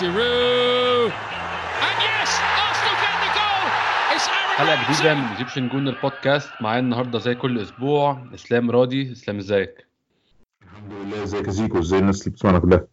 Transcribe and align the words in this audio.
Giroud. 0.00 1.12
And 1.86 1.98
yes, 2.08 2.30
Arsenal 2.64 2.96
get 3.02 3.16
the 3.24 3.30
goal. 3.38 3.64
It's 4.14 4.26
Aaron 4.28 4.56
حلقة 4.56 4.92
جديدة 4.92 5.14
Ramsey. 5.14 5.18
من 5.18 5.24
Egyptian 5.32 5.68
Gooner 5.68 5.96
Podcast 6.02 6.50
معايا 6.60 6.80
النهارده 6.80 7.18
زي 7.18 7.34
كل 7.34 7.58
أسبوع. 7.58 8.26
إسلام 8.34 8.70
راضي. 8.70 9.12
إسلام 9.12 9.38
إزيك؟ 9.38 9.86
الحمد 10.62 10.92
لله. 10.92 11.22
إزيك 11.22 11.46
يا 11.46 11.50
زيكو؟ 11.50 11.78
إزاي 11.78 11.98
الناس 11.98 12.20
اللي 12.20 12.30
بتسمعنا 12.30 12.58
كلها؟ 12.58 12.86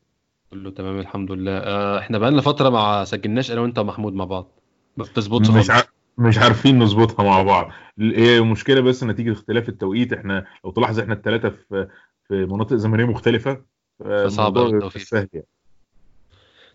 كله 0.52 0.72
تمام 0.72 1.00
الحمد 1.00 1.32
لله. 1.32 1.58
آه 1.58 2.00
إحنا 2.00 2.18
بقالنا 2.18 2.42
فترة 2.42 2.70
ما 2.70 3.06
سجلناش 3.06 3.52
أنا 3.52 3.62
وأنت 3.62 3.80
ومحمود 3.80 4.14
مع 4.14 4.26
بعض. 4.26 4.60
ما 4.98 5.04
بتظبطش 5.04 5.50
مش 5.50 5.56
خالص. 5.56 5.70
ع... 5.70 5.82
مش 6.18 6.38
عارفين 6.38 6.80
نظبطها 6.80 7.24
مع 7.24 7.42
بعض. 7.42 7.72
هي 8.00 8.42
مشكله 8.42 8.82
بس؟ 8.82 9.04
نتيجة 9.04 9.32
اختلاف 9.32 9.70
التوقيت. 9.70 10.14
إحنا 10.14 10.46
لو 10.66 10.72
تلاحظ 10.72 11.00
إحنا 11.00 11.14
الثلاثه 11.14 11.50
في 11.50 11.88
في 12.28 12.46
مناطق 12.46 12.76
زمنية 12.76 13.06
مختلفة. 13.06 13.62
فصعب 14.00 14.58
التوفيق. 14.58 15.02
مش 15.02 15.10
سهل 15.10 15.28
يعني. 15.34 15.48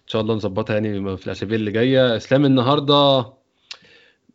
إن 0.02 0.09
شاء 0.09 0.23
الله 0.23 0.34
نظبطها 0.34 0.74
يعني 0.74 1.16
في 1.16 1.27
الأسابيع 1.27 1.56
اللي 1.56 1.70
جاية. 1.70 2.16
إسلام 2.16 2.45
النهارده 2.45 3.33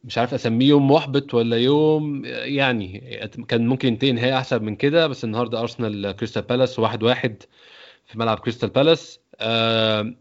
مش 0.04 0.18
عارف 0.18 0.34
أسميه 0.34 0.68
يوم 0.68 0.92
محبط 0.92 1.34
ولا 1.34 1.58
يوم 1.58 2.26
يعني 2.26 3.20
كان 3.48 3.68
ممكن 3.68 3.88
ينتهي 3.88 4.12
نهايه 4.12 4.38
أحسن 4.38 4.64
من 4.64 4.76
كده 4.76 5.08
بس 5.08 5.24
النهارده 5.24 5.62
أرسنال 5.62 6.12
كريستال 6.12 6.42
بالاس 6.42 6.80
واحد 6.80 7.04
واحد 7.04 7.44
في 8.06 8.20
ملعب 8.20 8.40
كريستال 8.40 8.70
بالاس. 8.70 9.20
آه، 9.40 10.14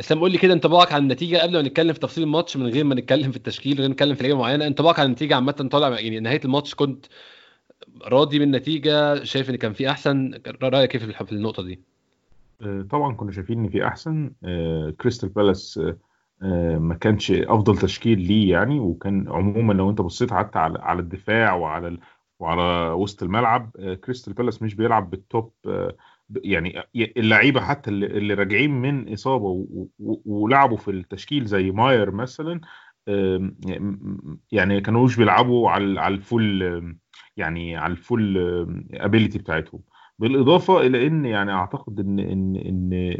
إسلام 0.00 0.20
قول 0.20 0.32
لي 0.32 0.38
كده 0.38 0.52
انطباعك 0.52 0.92
عن 0.92 1.02
النتيجة 1.02 1.38
قبل 1.38 1.52
ما 1.52 1.62
نتكلم 1.62 1.92
في 1.92 1.98
تفاصيل 1.98 2.24
الماتش 2.24 2.56
من 2.56 2.66
غير 2.66 2.84
ما 2.84 2.94
نتكلم 2.94 3.30
في 3.30 3.36
التشكيل 3.36 3.74
من 3.74 3.80
غير 3.80 3.90
نتكلم 3.90 4.14
في 4.14 4.22
لعيبة 4.22 4.38
معينة. 4.38 4.66
انطباعك 4.66 5.00
عن 5.00 5.06
النتيجة 5.06 5.34
عامة 5.34 5.52
طالع 5.52 6.00
يعني 6.00 6.20
نهاية 6.20 6.40
الماتش 6.44 6.74
كنت 6.74 7.06
راضي 8.02 8.38
بالنتيجه 8.38 9.24
شايف 9.24 9.50
إن 9.50 9.56
كان 9.56 9.72
في 9.72 9.90
أحسن؟ 9.90 10.40
رأيك 10.62 10.90
كيف 10.90 11.22
في 11.22 11.32
النقطة 11.32 11.62
دي؟ 11.62 11.95
طبعا 12.90 13.14
كنا 13.14 13.32
شايفين 13.32 13.58
إن 13.58 13.68
في 13.68 13.86
أحسن 13.86 14.32
آه، 14.44 14.90
كريستال 14.90 15.28
بالاس 15.28 15.78
آه، 15.78 15.98
آه، 16.42 16.78
ما 16.78 16.94
كانش 16.94 17.30
أفضل 17.30 17.78
تشكيل 17.78 18.20
ليه 18.20 18.50
يعني 18.50 18.80
وكان 18.80 19.28
عموما 19.28 19.72
لو 19.72 19.90
أنت 19.90 20.00
بصيت 20.00 20.32
حتى 20.32 20.58
على 20.58 21.00
الدفاع 21.00 21.54
وعلى. 21.54 21.98
وعلى 22.40 22.92
وسط 22.92 23.22
الملعب 23.22 23.70
آه، 23.78 23.94
كريستال 23.94 24.32
بالاس 24.32 24.62
مش 24.62 24.74
بيلعب 24.74 25.10
بال 25.10 25.27
top 25.27 25.52
آه، 25.66 25.96
يعني 26.36 26.82
اللعيبة 26.94 27.60
حتى 27.60 27.90
اللي, 27.90 28.34
راجعين 28.34 28.70
من 28.70 29.12
إصابة. 29.12 29.66
ولعبوا 30.26 30.76
في 30.76 30.90
التشكيل 30.90 31.44
زي 31.44 31.70
ماير 31.70 32.10
مثلا 32.10 32.60
يعني 34.52 34.80
كانوش 34.80 35.16
بيلعبوا 35.16 35.70
على 35.70 36.00
على 36.00 36.14
ال 36.14 36.24
full 36.24 36.62
يعني 37.36 37.76
على 37.76 37.92
ال 37.92 38.01
full 38.01 38.38
ability 38.94 39.38
بتاعتهم 39.38 39.80
بالإضافة 40.18 40.80
إلى 40.80 41.06
إن 41.06 41.24
يعني 41.24 41.52
أعتقد 41.52 42.00
ان 42.00 42.18
ان 42.18 42.56
ان 42.56 43.16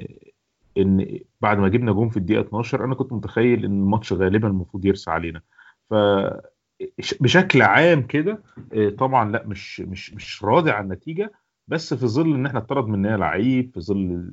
إن 0.79 1.21
بعد 1.41 1.59
ما 1.59 1.69
جبنا 1.69 1.93
جون 1.93 2.09
في 2.09 2.17
الدقيقة 2.17 2.41
12 2.41 2.85
أنا 2.85 2.95
كنت 2.95 3.13
متخيل 3.13 3.65
إن 3.65 3.73
الماتش 3.73 4.13
غالبا 4.13 4.49
المفروض 4.49 4.85
يرسى 4.85 5.11
علينا. 5.11 5.41
ف 5.91 5.95
بشكل 7.21 7.63
عام 7.63 8.03
كده 8.03 8.43
آه، 8.75 8.89
طبعا 8.89 9.33
لا 9.33 9.47
مش 9.47 9.81
مش 9.81 10.15
مش 10.15 10.45
راضي 10.45 10.71
عن 10.71 10.85
النتيجة 10.85 11.33
بس 11.69 11.95
في 11.95 12.07
ظل 12.07 12.35
إن 12.35 12.47
إحنا 12.47 12.59
اتطرد 12.59 12.87
مننا 12.87 13.17
لعيب 13.17 13.71
في 13.75 13.81
ظل 13.81 14.31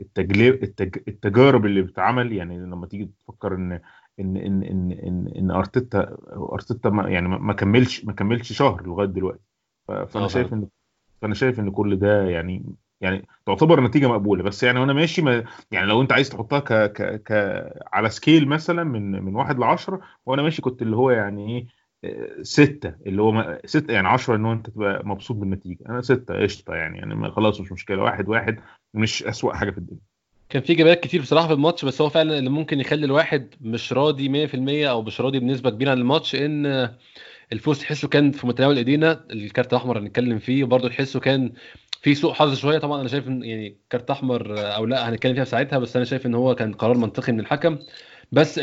التجلب 0.00 0.62
التج... 0.62 0.98
التجارب 1.08 1.66
اللي 1.66 1.82
بتتعمل 1.82 2.32
يعني 2.32 2.58
لما 2.58 2.86
تيجي 2.86 3.04
تفكر 3.04 3.54
ان 3.54 3.72
ان 4.20 4.36
ان 4.36 4.62
ان 4.62 4.92
ان, 4.92 5.32
إن 5.36 5.50
ارتيتا 5.50 6.16
أرتيتا 6.52 6.90
ما 6.90 7.08
يعني 7.08 7.28
ما 7.28 7.52
كملش 7.52 8.04
ما 8.04 8.12
كملش 8.12 8.52
شهر 8.52 8.86
لغاية 8.86 9.08
دلوقتي. 9.08 9.44
فأنا 9.88 10.24
آه، 10.24 10.28
شايف 10.28 10.52
إن 10.52 10.68
فأنا 11.22 11.34
شايف 11.34 11.60
إن 11.60 11.70
كل 11.70 11.96
ده 11.96 12.22
يعني 12.22 12.64
يعني 13.00 13.26
تعتبر 13.46 13.80
نتيجة 13.80 14.06
مقبولة 14.06 14.42
بس 14.42 14.62
يعني 14.62 14.80
وأنا 14.80 14.92
ماشي 14.92 15.22
ما 15.22 15.44
يعني 15.70 15.86
لو 15.86 16.02
أنت 16.02 16.12
عايز 16.12 16.28
تحطها 16.28 16.58
ك 16.60 16.72
ك 16.92 17.22
ك 17.22 17.32
على 17.92 18.10
scale 18.10 18.48
مثلا 18.48 18.84
من 18.84 19.10
من 19.24 19.34
واحد 19.34 19.58
لعشرة 19.58 20.00
وأنا 20.26 20.42
ماشي 20.42 20.62
كنت 20.62 20.82
اللي 20.82 20.96
هو 20.96 21.10
يعني 21.10 21.56
إيه 21.56 21.66
آه، 22.04 22.42
ستة 22.42 22.94
اللي 23.06 23.22
هو 23.22 23.60
ستة 23.64 23.92
يعني 23.92 24.08
عشرة 24.08 24.36
إن 24.36 24.44
هو 24.46 24.52
أنت 24.52 24.70
تبقى 24.70 25.02
مبسوط 25.06 25.36
بالنتيجة. 25.36 25.78
أنا 25.88 26.00
ستة 26.02 26.42
قشطة 26.42 26.74
يعني 26.74 26.98
يعني 26.98 27.30
خلاص 27.30 27.60
مش 27.60 27.72
مشكلة 27.72 28.02
واحد 28.02 28.28
واحد 28.28 28.60
مش 28.94 29.22
أسوأ 29.22 29.52
حاجة 29.54 29.70
في 29.70 29.78
الدنيا. 29.78 30.00
كان 30.48 30.62
في 30.62 30.72
إجابات 30.72 31.00
كتير 31.00 31.20
بصراحة 31.20 31.46
في 31.46 31.52
الماتش 31.52 31.84
بس 31.84 32.00
هو 32.00 32.08
فعلا 32.08 32.38
اللي 32.38 32.50
ممكن 32.50 32.80
يخلي 32.80 33.06
الواحد 33.06 33.54
مش 33.60 33.92
راضي 33.92 34.28
100% 34.28 34.90
أو 34.90 35.02
مش 35.02 35.20
راضي 35.20 35.38
بنسبة 35.38 35.70
كبيرة 35.70 35.90
عن 35.90 35.98
الماتش 35.98 36.34
إن 36.34 36.90
الفوز 37.52 37.80
تحسه 37.80 38.08
كان 38.08 38.30
في 38.30 38.46
متناول 38.46 38.76
ايدينا 38.76 39.24
الكارت 39.30 39.72
الأحمر 39.72 39.98
هنتكلم 39.98 40.38
فيه 40.38 40.64
وبرضه 40.64 40.88
تحسه 40.88 41.20
كان 41.20 41.52
في 42.02 42.14
سوء 42.14 42.32
حظ 42.32 42.54
شوية. 42.54 42.78
طبعا 42.78 43.00
أنا 43.00 43.08
شايف 43.08 43.28
إن 43.28 43.42
يعني 43.42 43.76
كارت 43.90 44.10
أحمر 44.10 44.54
أو 44.58 44.84
لأ 44.86 45.08
هنتكلم 45.08 45.34
فيها 45.34 45.44
في 45.44 45.50
ساعتها 45.50 45.78
بس 45.78 45.96
أنا 45.96 46.04
شايف 46.04 46.26
إن 46.26 46.34
هو 46.34 46.54
كان 46.54 46.72
قرار 46.72 46.96
منطقي 46.96 47.32
من 47.32 47.40
الحكم. 47.40 47.78
بس 48.32 48.60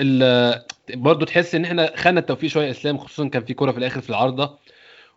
برضه 0.94 1.26
تحس 1.26 1.56
إن 1.56 1.66
إحنا 1.66 1.92
خدنا 1.96 2.20
التوفيق 2.20 2.50
شوية 2.50 2.70
إسلام 2.72 2.98
خصوصا 2.98 3.28
كان 3.28 3.44
في 3.46 3.54
كوره 3.54 3.72
في 3.72 3.78
الآخر 3.78 4.02
في 4.02 4.10
العارضة 4.10 4.60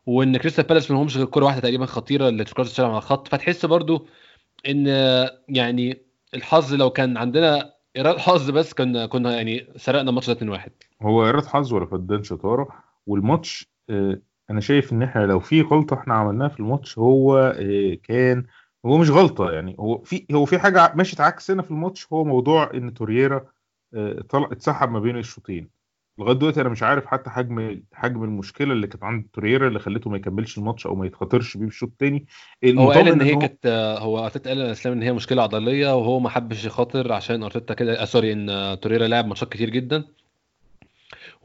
وإن 0.06 0.37
كريستال 0.37 0.65
بالاس 0.65 0.91
ما 0.91 0.97
لهمش 0.97 1.16
غير 1.16 1.26
كوره 1.26 1.44
واحدة 1.44 1.60
تقريبا 1.60 1.87
خطيرة 1.87 2.28
اللي 2.28 2.44
توريرا 2.44 2.67
شالها 2.71 2.81
من 2.81 2.87
على 2.87 2.99
الخط. 2.99 3.28
فتحس 3.28 3.66
برضه 3.66 4.06
إن 4.69 4.87
يعني 5.49 5.99
الحظ 6.34 6.75
لو 6.75 6.91
كان 6.91 7.16
عندنا 7.16 7.72
إرادة 7.99 8.19
حظ 8.19 8.50
بس 8.50 8.72
كنا 8.75 9.06
كنا 9.06 9.37
يعني 9.37 9.66
سرقنا 9.76 10.10
الماتش 10.10 10.31
ده 10.31 10.56
2-1 10.59 10.69
هو 11.03 11.28
إرادة 11.28 11.49
حظ 11.49 11.72
ولا 11.72 11.87
فدان 11.87 12.22
شطارة؟ 12.22 12.86
والماتش 13.06 13.71
آه، 13.91 14.21
أنا 14.50 14.61
شايف 14.61 14.93
إن 14.93 15.03
إحنا 15.03 15.21
لو 15.27 15.41
في 15.41 15.62
غلطة 15.62 15.94
إحنا 15.94 16.15
عملناها 16.15 16.49
في 16.49 16.61
الماتش 16.61 16.99
هو 16.99 17.37
آه، 17.39 17.94
كان 18.03 18.47
هو 18.87 18.99
مش 18.99 19.11
غلطة 19.11 19.50
يعني 19.50 19.77
هو 19.81 20.03
في 20.03 20.27
هو 20.33 20.44
في 20.44 20.59
حاجة 20.59 20.93
مشيت 20.97 21.21
عكسنا 21.21 21.62
في 21.62 21.71
الماتش 21.71 22.12
هو 22.12 22.25
موضوع 22.25 22.71
إن 22.75 22.94
تورييرا 22.94 23.47
آه، 23.94 24.21
طلع 24.31 24.49
اتسحب 24.53 24.91
ما 24.91 25.00
بين 25.00 25.19
الشوطين. 25.19 25.77
لغاية 26.19 26.34
دلوقتي 26.37 26.61
أنا 26.61 26.69
مش 26.69 26.83
عارف 26.83 27.06
حتى 27.06 27.31
حجم 27.31 27.83
حجم 27.93 28.25
المشكلة 28.25 28.72
اللي 28.72 28.87
كانت 28.87 29.05
عند 29.05 29.27
تورييرا 29.33 29.69
اللي 29.69 29.78
خلته 29.78 30.11
ما 30.11 30.17
يكملش 30.17 30.59
الماتش 30.59 30.87
أو 30.87 30.94
ما 30.94 31.06
يتخاطرش 31.06 31.56
بيه 31.56 31.65
بالشوط 31.65 31.88
الثاني 31.91 32.27
هو 32.65 32.91
قال 32.91 33.09
إن 33.09 33.21
هي 33.21 33.37
كانت 33.37 33.67
هو 34.00 34.25
أرتيتا 34.25 34.50
قال 34.50 34.61
اسلام 34.62 34.94
إن 34.94 35.03
هي 35.03 35.12
مشكلة 35.12 35.43
عضلية 35.43 35.97
وهو 35.97 36.21
ما 36.21 36.28
حبش 36.28 36.65
يخاطر 36.65 37.12
عشان 37.12 37.43
أرتيتا 37.43 37.75
كده 37.75 38.05
سوري 38.05 38.33
إن 38.33 38.81
توريرا 38.81 39.06
لعب 39.09 39.27
ماتشات 39.27 39.53
كتير 39.53 39.71
جدا. 39.71 40.05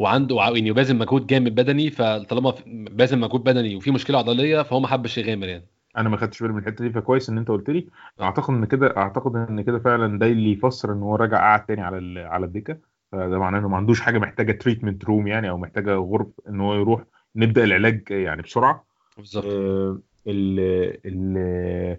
وعنده 0.01 0.35
وع- 0.35 0.49
يعني 0.49 0.71
باذل 0.71 0.95
مجهود 0.97 1.27
جامد 1.27 1.55
بدني 1.55 1.89
فطالما 1.91 2.53
باذل 2.67 3.19
مجهود 3.19 3.43
بدني 3.43 3.75
وفي 3.75 3.91
مشكلة 3.91 4.17
عضلية 4.17 4.61
فهو 4.61 4.79
ما 4.79 4.87
حبش 4.87 5.17
يغامر 5.17 5.47
يعني. 5.47 5.65
أنا 5.97 6.09
ما 6.09 6.17
خدتش 6.17 6.41
بالي 6.43 6.53
من 6.53 6.59
الحتة 6.59 6.83
دي 6.85 6.89
فكويس 6.91 7.29
إن 7.29 7.37
أنت 7.37 7.47
قلت 7.47 7.69
لي. 7.69 7.87
أعتقد 8.21 8.53
إن 8.53 8.65
كده 8.65 8.97
أعتقد 8.97 9.35
إن 9.35 9.61
كده 9.61 9.79
فعلا 9.79 10.19
ده 10.19 10.25
اللي 10.25 10.51
يفسر 10.51 10.93
إن 10.93 11.01
هو 11.01 11.15
رجع 11.15 11.37
قعد 11.37 11.65
تاني 11.65 11.81
على 11.81 12.19
على 12.19 12.45
الدكة. 12.45 12.77
فده 13.11 13.39
معناه 13.39 13.59
إنه 13.59 13.67
ما 13.67 13.77
عندوش 13.77 14.01
حاجة 14.01 14.19
محتاجة 14.19 14.51
treatment 14.51 15.05
room 15.05 15.27
يعني 15.27 15.49
أو 15.49 15.57
محتاجة 15.57 15.95
غرف 15.95 16.27
إن 16.49 16.59
هو 16.61 16.73
يروح 16.73 17.03
نبدأ 17.35 17.63
العلاج 17.63 18.03
يعني 18.09 18.41
بسرعة. 18.41 18.85
بالظبط. 19.17 19.45
آه، 19.45 19.99
ال 20.27 20.59
ال 21.05 21.97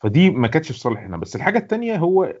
فدي 0.00 0.30
ما 0.30 0.48
كانتش 0.48 0.72
في 0.72 0.78
صالحنا 0.78 1.16
بس 1.16 1.36
الحاجة 1.36 1.58
التانية 1.58 1.96
هو 1.96 2.34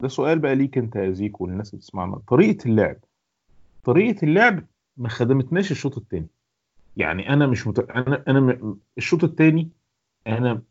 ده 0.00 0.08
سؤال 0.08 0.38
بقى 0.38 0.54
ليك 0.54 0.78
أنت 0.78 0.96
يا 0.96 1.10
زيكو 1.10 1.44
والناس 1.44 1.70
اللي 1.70 1.78
بتسمعنا. 1.78 2.20
طريقة 2.28 2.66
اللعب. 2.68 2.96
طريقة 3.84 4.24
اللعب 4.24 4.64
ما 4.96 5.08
خدمتناش 5.08 5.70
الشوط 5.70 5.98
الثاني 5.98 6.26
يعني 6.96 7.28
أنا 7.32 7.46
مش 7.46 7.66
مت... 7.66 7.78
أنا 7.90 8.22
أنا 8.28 8.40
م... 8.40 8.76
الشوط 8.98 9.24
الثاني 9.24 9.68
أنا 10.26 10.62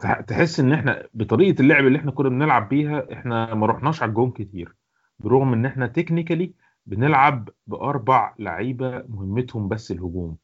تح- 0.00 0.20
تحس 0.20 0.60
إن 0.60 0.72
إحنا 0.72 1.06
بطريقة 1.14 1.60
اللعب 1.62 1.86
اللي 1.86 1.98
إحنا 1.98 2.10
كنا 2.10 2.28
بنلعب 2.28 2.68
بيها 2.68 3.12
إحنا 3.12 3.54
ما 3.54 3.66
رحناش 3.66 4.02
على 4.02 4.08
الجون 4.08 4.30
كتير. 4.30 4.74
برغم 5.20 5.52
إن 5.52 5.66
إحنا 5.66 5.86
technically 5.86 6.52
بنلعب 6.86 7.48
بأربع 7.66 8.34
لعيبة 8.38 9.04
مهمتهم 9.08 9.68
بس 9.68 9.90
الهجوم. 9.90 10.36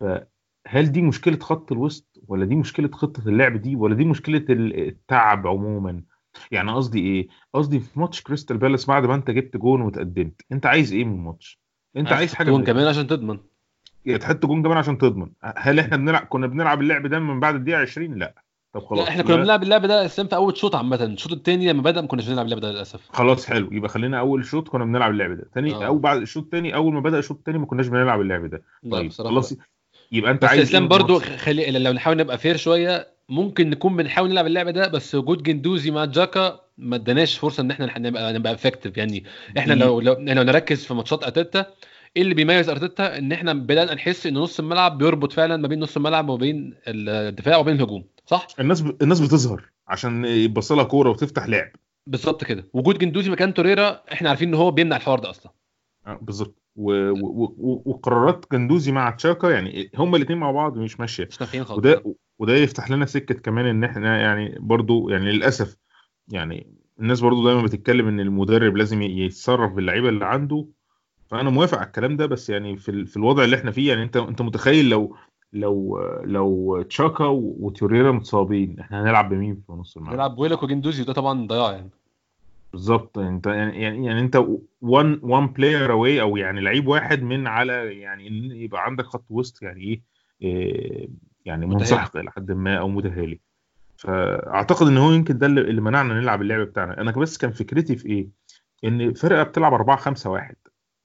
فهل 0.00 0.92
دي 0.92 1.02
مشكلة 1.02 1.38
خط 1.38 1.72
الوسط 1.72 2.20
ولا 2.28 2.44
دي 2.44 2.54
مشكلة 2.56 2.88
خطة 2.88 3.28
اللعب 3.28 3.56
دي 3.56 3.76
ولا 3.76 3.94
دي 3.94 4.04
مشكلة 4.04 4.44
ال- 4.50 4.86
التعب 4.88 5.46
عموما؟ 5.46 6.02
يعني 6.50 6.72
قصدي 6.72 7.00
إيه؟ 7.00 7.28
قصدي 7.54 7.80
في 7.80 8.00
ماتش 8.00 8.22
كريستال 8.22 8.56
بالاس 8.56 8.86
بعد 8.86 9.06
ما 9.06 9.14
أنت 9.14 9.30
جبت 9.30 9.56
جون 9.56 9.80
وتقدمت 9.80 10.42
أنت 10.52 10.66
عايز 10.66 10.92
إيه 10.92 11.04
من 11.04 11.14
الماتش؟ 11.14 11.58
أنت 11.96 12.12
عايز 12.12 12.34
حاجة 12.34 12.50
جون 12.50 12.64
كمان 12.64 12.86
عشان 12.86 13.06
تضمن. 13.06 13.38
يا 14.06 14.16
تحط 14.16 14.46
جون 14.46 14.62
كمان 14.62 14.76
عشان 14.78 14.98
تضمن. 14.98 15.30
هل 15.56 15.78
إحنا 15.78 15.96
بنلعب 15.96 16.26
كنا 16.26 16.46
بنلعب 16.46 16.80
اللعب 16.80 17.06
ده 17.06 17.18
من 17.18 17.40
بعد 17.40 17.54
الدقيقة 17.54 17.80
20 17.80 18.14
لا. 18.18 18.34
طب 18.72 18.84
خلاص 18.84 19.00
لا 19.02 19.08
إحنا 19.08 19.22
كنا 19.22 19.36
بنلعب 19.36 19.62
اللعب 19.62 19.86
ده 19.86 20.04
اسلام 20.06 20.28
في 20.28 20.36
أول 20.36 20.56
شوط 20.56 20.76
عامة. 20.76 21.04
الشوط 21.04 21.32
الثاني 21.32 21.68
لما 21.68 21.82
بدأ 21.82 22.00
ما 22.00 22.06
كناش 22.06 22.28
بنلعب 22.28 22.44
اللعب 22.44 22.60
ده 22.60 22.70
للأسف. 22.72 23.08
خلاص 23.12 23.46
حلو. 23.46 23.68
يبقى 23.72 23.88
خلينا 23.88 24.18
أول 24.18 24.44
شوط 24.44 24.68
كنا 24.68 24.84
بنلعب 24.84 25.10
اللعب 25.10 25.32
ده. 25.32 25.44
تاني 25.54 25.74
آه. 25.74 25.86
أو 25.86 25.98
بعد 25.98 26.20
الشوط 26.20 26.44
الثاني 26.44 26.74
أول 26.74 26.94
ما 26.94 27.00
بدأ 27.00 27.18
الشوط 27.18 27.36
الثاني 27.38 27.58
ما 27.58 27.66
كناش 27.66 27.86
بنلعب 27.86 28.20
اللعب 28.20 28.46
ده. 28.50 28.62
طيب 28.90 29.12
خلاص 29.12 29.52
لا. 29.52 29.58
يبقى 30.12 30.30
أنت 30.30 30.42
بس 30.44 30.50
عايز 30.50 30.60
اسلام 30.62 30.82
إيه 30.82 30.88
برضو 30.88 31.18
من 31.18 31.24
الماتش؟ 31.24 31.42
خلي 31.42 31.78
لو 31.78 31.92
نحاول 31.92 32.16
نبقى 32.16 32.38
fair 32.38 32.56
شوية 32.56 33.13
ممكن 33.28 33.70
نكون 33.70 33.96
بنحاول 33.96 34.30
نلعب 34.30 34.46
اللعبة 34.46 34.70
ده 34.70 34.88
بس 34.88 35.14
وجود 35.14 35.42
جندوزي 35.42 35.90
مع 35.90 36.04
جاكا 36.04 36.60
ما 36.78 36.96
اداناش 36.96 37.38
فرصة 37.38 37.60
إن 37.60 37.70
إحنا 37.70 37.98
نبقى 37.98 38.32
نبقى 38.32 38.54
effective 38.54 38.96
يعني 38.96 39.24
إحنا 39.58 39.74
لو 39.74 40.00
لو 40.00 40.12
لو 40.18 40.42
نركز 40.42 40.84
في 40.84 40.94
ماتشات 40.94 41.24
أرتيتا 41.24 41.66
إيه 42.16 42.22
اللي 42.22 42.34
بيميز 42.34 42.68
أرتيتا؟ 42.68 43.18
إن 43.18 43.32
إحنا 43.32 43.52
بدأنا 43.52 43.94
نحس 43.94 44.26
إن 44.26 44.34
نص 44.34 44.60
الملعب 44.60 44.98
بيربط 44.98 45.32
فعلا 45.32 45.56
ما 45.56 45.68
بين 45.68 45.80
نص 45.80 45.96
الملعب 45.96 46.28
وبين 46.28 46.74
الدفاع 46.88 47.56
وبين 47.56 47.76
الهجوم 47.76 48.04
صح؟ 48.26 48.46
الناس 48.60 48.80
ب... 48.80 49.02
الناس 49.02 49.20
بتظهر 49.20 49.70
عشان 49.88 50.24
يبص 50.24 50.72
لها 50.72 50.84
كورة 50.84 51.10
وتفتح 51.10 51.46
لعب. 51.48 51.70
بالظبط 52.06 52.44
كده. 52.44 52.68
وجود 52.72 52.98
جندوزي 52.98 53.30
مكان 53.30 53.54
توريرا 53.54 54.00
إحنا 54.12 54.28
عارفين 54.28 54.48
إن 54.48 54.54
هو 54.54 54.70
بيمنع 54.70 54.96
الحوار 54.96 55.18
ده 55.18 55.30
أصلا. 55.30 55.52
آه، 56.06 56.18
بالظبط. 56.22 56.54
و- 56.76 57.10
و- 57.10 57.54
و- 57.58 57.82
وقرارات 57.84 58.44
جندوزي 58.52 58.92
مع 58.92 59.10
تشاكا 59.10 59.46
يعني 59.46 59.90
هما 59.96 60.16
الاثنين 60.16 60.38
مع 60.38 60.50
بعض 60.50 60.78
مش 60.78 61.00
ماشية. 61.00 61.28
مش 61.30 61.40
نافعين 61.40 61.64
خالص. 61.64 61.78
وده 61.78 62.14
وده 62.38 62.52
يفتح 62.54 62.90
لنا 62.90 63.06
سكة 63.06 63.34
كمان 63.34 63.66
إن 63.66 63.84
إحنا 63.84 64.20
يعني 64.20 64.56
برضو 64.60 65.08
يعني 65.08 65.32
للأسف 65.32 65.76
يعني 66.28 66.74
الناس 67.00 67.20
برضو 67.20 67.44
دايما 67.44 67.62
بتتكلم 67.62 68.08
إن 68.08 68.20
المدرب 68.20 68.76
لازم 68.76 69.02
يتصرف 69.02 69.72
باللعيبة 69.72 70.08
اللي 70.08 70.24
عنده 70.24 70.66
فأنا 71.26 71.50
موافق 71.50 71.78
على 71.78 71.86
الكلام 71.86 72.16
ده 72.16 72.26
بس 72.26 72.50
يعني 72.50 72.76
في 72.76 72.88
ال- 72.90 73.06
في 73.06 73.16
الوضع 73.16 73.44
اللي 73.44 73.56
إحنا 73.56 73.70
فيه 73.70 73.88
يعني 73.88 74.02
أنت 74.02 74.16
أنت 74.16 74.42
متخيل 74.42 74.88
لو 74.88 75.16
لو 75.52 76.00
لو 76.24 76.82
تشاكا 76.82 77.24
وتوريرا 77.26 78.12
متصابين 78.12 78.80
إحنا 78.80 79.02
هنلعب 79.02 79.28
بمين 79.28 79.62
في 79.66 79.72
نص 79.72 79.96
الملعب؟ 79.96 80.12
بيلعب 80.14 80.34
بويلوك 80.36 80.62
وجندوزي 80.62 81.02
وده 81.02 81.12
طبعا 81.12 81.46
ضياع 81.46 81.72
يعني. 81.72 81.90
بالظبط 82.72 83.18
أنت 83.18 83.46
يعني 83.46 83.82
يعني 83.82 84.06
يعني 84.06 84.20
أنت 84.20 84.44
one 84.80 85.20
one 85.22 85.46
player 85.46 85.92
away 85.92 86.20
أو 86.20 86.36
يعني 86.36 86.60
لعيب 86.60 86.86
واحد 86.88 87.22
من 87.22 87.46
على 87.46 88.00
يعني 88.00 88.28
إن 88.28 88.34
يبقى 88.52 88.84
عندك 88.84 89.04
خط 89.04 89.24
وسط 89.30 89.62
يعني 89.62 89.80
إيه 89.82 90.02
إيه، 90.42 91.08
يعني. 91.44 91.66
منسحق 91.66 92.16
إلى 92.16 92.30
حد 92.30 92.52
ما 92.52 92.78
أو 92.78 92.88
متهالك. 92.88 93.40
فأعتقد 93.96 94.86
إن 94.86 94.96
هو 94.98 95.12
يمكن 95.12 95.38
ده 95.38 95.46
اللي 95.46 95.80
منعنا 95.80 96.14
نلعب 96.14 96.42
اللعب 96.42 96.60
بتاعنا. 96.60 97.00
أنا 97.00 97.10
بس 97.10 97.38
كان 97.38 97.52
فكرتي 97.52 97.96
في 97.96 98.08
إيه؟ 98.08 98.28
إن 98.84 99.14
فرقة 99.14 99.42
بتلعب 99.42 99.74
4 99.74 99.96
5 99.96 100.30
1 100.30 100.56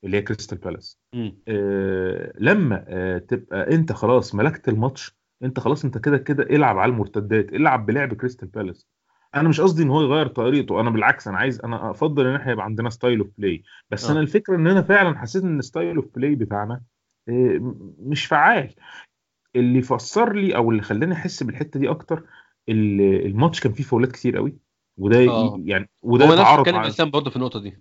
اللي 0.03 0.17
هي 0.17 0.21
كريستال 0.21 0.57
بالاس. 0.57 0.99
آه، 1.47 2.33
لما 2.37 2.85
آه، 2.87 3.17
تبقى 3.17 3.75
أنت 3.75 3.91
خلاص 3.91 4.35
ملكت 4.35 4.69
الماتش 4.69 5.19
أنت 5.43 5.59
خلاص 5.59 5.85
أنت 5.85 5.97
كده 5.97 6.17
كده 6.17 6.43
العب 6.43 6.77
على 6.77 6.91
المرتدات 6.91 7.53
العب 7.53 7.85
بلعب 7.85 8.13
كريستال 8.13 8.47
بالاس 8.47 8.87
أنا 9.35 9.49
مش 9.49 9.61
قصدي 9.61 9.83
إن 9.83 9.89
هو 9.89 10.01
يغير 10.01 10.27
طريقته 10.27 10.81
أنا 10.81 10.89
بالعكس 10.89 11.27
أنا 11.27 11.37
عايز 11.37 11.61
أنا 11.61 11.91
أفضل 11.91 12.27
إن 12.27 12.35
إحنا 12.35 12.51
يبقى 12.51 12.65
عندنا 12.65 12.89
style 12.89 13.19
of 13.19 13.29
play 13.37 13.63
بس 13.89 14.05
آه. 14.05 14.11
أنا 14.11 14.19
الفكرة 14.19 14.55
إن 14.55 14.67
أنا 14.67 14.81
فعلا 14.81 15.17
حسيت 15.19 15.43
إن 15.43 15.61
style 15.61 15.95
of 15.95 16.05
play 16.15 16.35
بتاعنا 16.35 16.81
آه، 17.29 17.75
مش 17.99 18.25
فعال. 18.25 18.75
اللي 19.55 19.81
فسر 19.81 20.33
لي 20.33 20.55
أو 20.55 20.71
اللي 20.71 20.81
خلاني 20.81 21.13
أحس 21.13 21.43
بالحتة 21.43 21.79
دي 21.79 21.89
أكتر 21.89 22.23
ال- 22.69 23.25
الماتش 23.25 23.59
كان 23.59 23.73
فيه 23.73 23.83
فاولات 23.83 24.11
كتير 24.11 24.37
قوي 24.37 24.55
وده 24.97 25.27
آه. 25.29 25.59
يعني 25.65 25.89
وده 26.01 26.25
هو 26.25 26.33
نفس 26.33 26.59
الكلام 26.59 26.75
مع 26.81 26.87
اسلام 26.87 27.09
برضه 27.11 27.29
في 27.29 27.35
النقطة 27.35 27.59
دي 27.61 27.77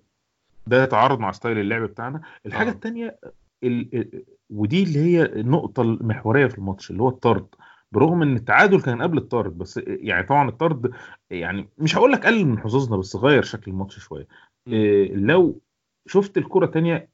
ده 0.66 0.82
يتعارض 0.82 1.18
مع 1.18 1.32
style 1.32 1.58
اللعب 1.58 1.82
بتاعنا 1.82 2.20
الحاجة 2.46 2.68
آه. 2.68 2.72
الثانية 2.72 3.18
ال... 3.64 4.24
ودي 4.50 4.82
اللي 4.82 4.98
هي 4.98 5.22
النقطة 5.22 5.82
المحورية 5.82 6.46
في 6.46 6.58
الماتش 6.58 6.90
اللي 6.90 7.02
هو 7.02 7.08
الطرد 7.08 7.46
برغم 7.92 8.22
إن 8.22 8.36
التعادل 8.36 8.80
كان 8.82 9.02
قبل 9.02 9.18
الطرد 9.18 9.58
بس 9.58 9.80
يعني 9.86 10.26
طبعا 10.26 10.48
الطرد 10.48 10.92
يعني 11.30 11.68
مش 11.78 11.96
هقول 11.96 12.12
لك 12.12 12.26
قلل 12.26 12.46
من 12.46 12.58
حظوظنا 12.58 12.96
بس 12.96 13.16
غير 13.16 13.42
شكل 13.42 13.70
الماتش 13.70 13.98
شوية. 13.98 14.26
إيه 14.68 15.14
لو 15.14 15.60
شفت 16.06 16.38
الكرة 16.38 16.66
تانية 16.66 17.08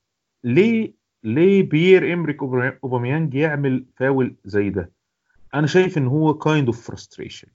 ليه 0.45 0.95
ليه 1.25 1.63
بيير 1.63 2.13
إمريك 2.13 2.43
أوباميانج 2.85 3.35
يعمل 3.35 3.85
فاول 3.97 4.37
زي 4.45 4.71
ده؟ 4.71 4.93
أنا 5.55 5.67
شايف 5.67 5.99
إن 5.99 6.07
هو 6.07 6.35
kind 6.35 6.67
of 6.67 6.87
frustration 6.87 7.49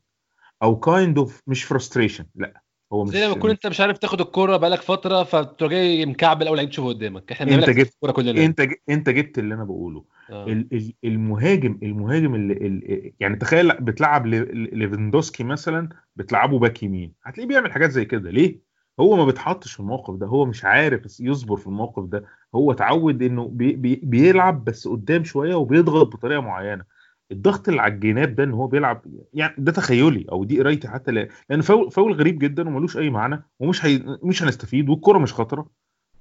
أو 0.63 0.79
kind 0.79 1.17
of 1.17 1.41
مش 1.47 1.63
frustration 1.63 2.25
لأ 2.35 2.61
هو 2.93 3.03
مش 3.03 3.09
زي 3.11 3.25
لما 3.25 3.33
تكون 3.33 3.49
أنت 3.49 3.67
مش 3.67 3.81
عارف 3.81 3.97
تاخد 3.97 4.21
الكورة 4.21 4.57
بقالك 4.57 4.81
فترة 4.81 5.23
فتروح 5.23 5.71
جاي 5.71 6.05
مكعبل 6.05 6.47
أول 6.47 6.57
لعيب 6.57 6.69
تشوفه 6.69 6.87
قدامك. 6.89 7.31
إحنا 7.31 7.55
أنت 7.55 7.69
جبت 7.69 7.93
الكورة 7.93 8.11
كلنا 8.11 8.45
أنت 8.45 8.61
ج- 8.61 8.75
أنت 8.89 9.09
جبت 9.09 9.39
اللي 9.39 9.55
أنا 9.55 9.63
بقوله. 9.63 10.05
آه. 10.29 10.47
ال- 10.47 10.67
ال- 10.73 10.93
المهاجم 11.03 11.79
المهاجم 11.83 12.35
اللي 12.35 13.13
يعني 13.19 13.35
تخيل 13.35 13.73
بتلعب 13.73 14.25
لي- 14.25 14.45
ليفاندوسكي 14.71 15.43
مثلا 15.43 15.89
بتلعبه 16.15 16.59
باك 16.59 16.83
يمين. 16.83 17.13
هتلاقيه 17.23 17.47
بيعمل 17.47 17.71
حاجات 17.71 17.89
زي 17.91 18.05
كده. 18.05 18.31
ليه؟ 18.31 18.68
هو 18.99 19.15
ما 19.15 19.25
بيتحطش 19.25 19.73
في 19.73 19.79
الموقف 19.79 20.15
ده 20.15 20.27
هو 20.27 20.45
مش 20.45 20.65
عارف 20.65 21.19
يصبر 21.19 21.55
في 21.57 21.67
الموقف 21.67 22.03
ده. 22.03 22.25
هو 22.55 22.71
اتعود 22.71 23.21
إنه 23.23 23.47
بي 23.47 23.73
بي 23.73 23.95
بيلعب 24.03 24.63
بس 24.65 24.87
قدام 24.87 25.23
شوية 25.23 25.55
وبيضغط 25.55 26.07
بطريقة 26.15 26.41
معينة. 26.41 26.83
الضغط 27.31 27.69
اللي 27.69 27.81
على 27.81 27.93
الجناب 27.93 28.35
ده 28.35 28.43
إن 28.43 28.51
هو 28.51 28.67
بيلعب 28.67 29.01
يعني 29.33 29.55
ده 29.57 29.71
تخيلي 29.71 30.25
أو 30.31 30.43
دي 30.43 30.59
قرايتي 30.59 30.87
حتى 30.87 31.11
لا- 31.11 31.27
لأن 31.49 31.61
فاول 31.61 31.91
فاول 31.91 32.13
غريب 32.13 32.39
جدا 32.39 32.67
وملوش 32.69 32.97
أي 32.97 33.09
معنى 33.09 33.43
ومش 33.59 33.85
هي 33.85 34.03
مش 34.23 34.43
هنستفيد 34.43 34.89
والكرة 34.89 35.17
مش 35.17 35.33
خطرة. 35.33 35.67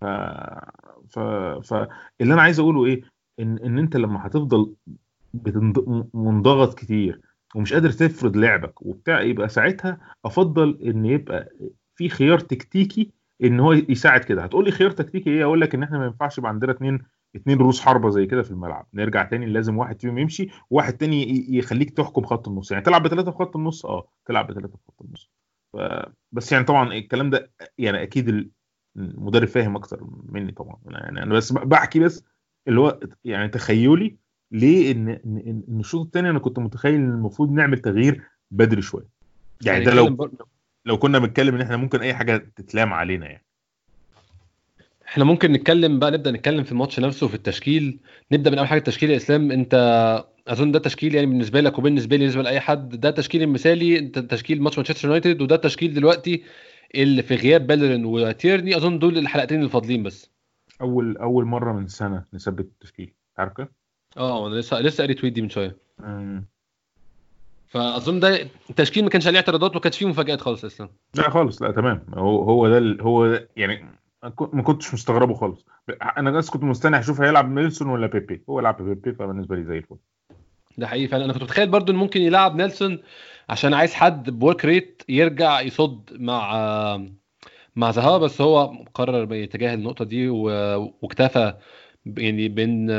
ف 0.01 0.05
ف 1.11 1.19
فاللي 1.69 2.35
أنا 2.35 2.43
عايز 2.43 2.61
أقوله 2.61 2.85
إيه؟ 2.87 3.03
ان 3.41 3.59
إن 3.59 3.79
أنت 3.79 3.97
لما 3.97 4.27
هتفضل 4.27 4.75
منضغط 6.15 6.75
كتير 6.79 7.21
ومش 7.55 7.73
قادر 7.73 7.91
تفرض 7.91 8.37
لعبك 8.37 8.83
وبتاع 8.83 9.21
يبقى 9.21 9.49
ساعتها 9.49 10.01
أفضل 10.25 10.79
إن 10.83 11.07
يبقى 11.07 11.49
في 11.99 12.09
خيار 12.09 12.39
تكتيكي 12.39 13.11
إن 13.45 13.61
هو 13.61 13.73
يساعد 13.73 14.21
كده. 14.25 14.43
هتقول 14.43 14.65
لي 14.65 14.71
خيار 14.71 14.91
تكتيكي 14.91 15.31
إيه؟ 15.31 15.45
أقول 15.45 15.61
لك 15.61 15.75
إن 15.75 15.83
إحنا 15.83 15.99
ما 15.99 16.05
ينفعش 16.07 16.39
يبقى 16.39 16.51
عندنا 16.51 16.73
اتنين 16.73 16.99
اتنين 17.37 17.59
رؤوس 17.59 17.81
حربة 17.81 18.11
زي 18.11 18.27
كده 18.27 18.43
في 18.43 18.51
الملعب. 18.51 18.87
نرجع 18.95 19.25
تاني 19.25 19.47
لازم 19.47 19.79
واحد 19.79 20.01
فيهم 20.01 20.19
يمشي 20.19 20.49
وواحد 20.71 20.93
تاني 20.97 21.47
يخليك 21.57 21.91
تحكم 21.91 22.23
خط 22.25 22.49
النص. 22.49 22.73
يعني 22.73 22.85
تلعب 22.85 23.03
بثلاثه 23.03 23.31
في 23.31 23.37
خط 23.37 23.57
النص؟ 23.57 23.87
آه 23.87 24.09
تلعب 24.27 24.47
بثلاثه 24.47 24.69
في 24.77 24.85
خط 24.89 25.03
النص. 25.03 25.31
ف... 25.73 25.77
بس 26.33 26.53
يعني 26.53 26.65
طبعا 26.65 26.93
الكلام 26.93 27.31
ده 27.31 27.51
يعني 27.79 28.03
أكيد 28.03 28.29
ال- 28.29 28.51
المدرب 28.97 29.49
فاهم 29.49 29.77
أكتر 29.77 30.07
مني 30.29 30.53
طبعا. 30.53 30.77
يعني 30.87 31.23
أنا 31.23 31.35
بس 31.35 31.53
بحكي 31.53 32.01
بس 32.01 32.25
اللي 32.69 32.81
هو 32.81 33.01
يعني 33.25 33.49
تخيلي 33.49 34.17
ليه 34.53 34.93
ان 34.93 35.09
ان 35.69 35.81
الشوط 35.81 36.05
الثاني 36.07 36.31
أنا 36.31 36.39
كنت 36.39 36.59
متخيل 36.59 36.95
إن 36.95 37.11
المفروض 37.11 37.51
نعمل 37.53 37.79
تغيير 37.79 38.23
بدري 38.51 38.83
شوية. 38.83 39.09
يعني 39.67 39.85
ده 39.85 39.93
هنتكلم 39.93 40.17
لو 40.17 40.31
لو 40.89 40.99
كنا 40.99 41.19
بنتكلم 41.19 41.55
إن 41.55 41.61
إحنا 41.61 41.77
ممكن 41.77 42.01
أي 42.01 42.15
حاجة 42.15 42.37
تتلام 42.57 42.93
علينا 42.93 43.27
يعني. 43.27 43.45
إحنا 45.09 45.25
ممكن 45.25 45.53
نتكلم 45.53 45.99
بقى 45.99 46.11
نبدأ 46.11 46.31
نتكلم 46.31 46.65
في 46.65 46.73
الماتش 46.73 47.01
نفسه 47.01 47.29
في 47.29 47.35
التشكيل. 47.35 47.99
نبدأ 48.33 48.51
من 48.51 48.59
اول 48.59 48.69
حاجة 48.69 48.79
التشكيل 48.79 49.11
يا 49.11 49.17
إسلام. 49.17 49.53
أنت 49.53 49.75
أظن 50.49 50.73
ده 50.73 50.79
تشكيل 50.79 51.15
يعني 51.15 51.27
بالنسبة 51.27 51.61
لك 51.61 51.79
وبالنسبة 51.79 52.17
لي 52.17 52.21
بالنسبة 52.21 52.43
لأي 52.43 52.61
حد. 52.61 53.01
ده 53.01 53.11
تشكيل 53.11 53.43
المثالي 53.43 53.99
أنت 53.99 54.19
تشكيل 54.19 54.63
ماتش 54.63 54.79
مانشستر 54.79 55.09
يونايتد 55.09 55.43
وده 55.43 55.55
التشكيل 55.55 55.95
دلوقتي 55.95 56.43
اللي 56.95 57.23
في 57.23 57.35
غياب 57.35 57.67
بيلرين 57.67 58.05
وتيرني. 58.05 58.77
أظن 58.77 58.99
دول 58.99 59.19
الحلقتين 59.19 59.63
الفاضلين 59.63 60.03
بس. 60.03 60.31
أول 60.81 61.17
أول 61.17 61.45
مرة 61.45 61.73
من 61.73 61.87
سنة 61.87 62.25
نثبت 62.35 62.65
التشكيل. 62.65 63.15
عارف 63.39 63.53
كده؟ 63.53 63.73
آه 64.17 64.49
أنا 64.49 64.55
لسه 64.55 64.81
لسه 64.81 65.03
قاري 65.03 65.15
tweet 65.15 65.33
دي 65.33 65.43
من 65.43 65.49
شوية. 65.49 65.77
مم. 65.99 66.47
فأظن 67.69 68.21
ده 68.21 68.49
التشكيل 68.71 69.05
ما 69.05 69.11
كانش 69.11 69.27
عليه 69.27 69.37
اعتراضات 69.39 69.71
وما 69.71 69.81
كانش 69.81 69.99
فيه 69.99 70.07
مفاجآت 70.07 70.41
خالص 70.41 70.65
أصلا. 70.65 70.89
لا 71.15 71.31
خالص 71.31 71.63
لا 71.63 71.73
تمام. 71.73 72.07
هو 72.15 72.43
هو 72.43 72.69
ده 72.69 72.79
ال- 72.79 73.03
هو 73.03 73.27
ده 73.27 73.49
يعني 73.57 73.85
ما 74.23 74.29
كنت- 74.29 74.55
ما 74.55 74.63
كنتش 74.63 74.95
مستغربه 74.95 75.35
خالص. 75.35 75.67
أنا 76.19 76.31
بس 76.31 76.51
كنت 76.51 76.63
مستني 76.65 76.99
أشوف 76.99 77.21
هيلعب 77.21 77.51
نيلسون 77.51 77.89
ولا 77.89 78.07
بيبي. 78.07 78.43
هو 78.51 78.61
لعب 78.61 78.83
بيبي 78.83 79.13
فبالنسبة 79.13 79.57
لي 79.57 79.65
زي 79.65 79.79
الفل. 79.79 79.97
ده 80.79 80.87
حقيقي 80.87 81.09
فعلا. 81.09 81.25
أنا 81.25 81.33
كنت 81.33 81.43
متخيل 81.43 81.69
برضو 81.69 81.93
إن 81.93 81.97
ممكن 81.97 82.21
يلعب 82.21 82.57
نيلسون 82.57 83.03
عشان 83.49 83.75
عايز 83.75 83.95
حد 83.95 84.31
work 84.31 84.65
rate 84.65 85.03
يرجع 85.09 85.61
يصد 85.61 86.11
مع 86.21 87.01
مع 87.77 87.91
زها 87.91 88.19
بس 88.19 88.41
هو 88.41 88.85
قرر 88.95 89.35
يتجاهل 89.35 89.79
النقطة 89.79 90.05
دي 90.05 90.29
واكتفى 90.29 91.55
يعني 92.07 92.49
بين 92.49 92.91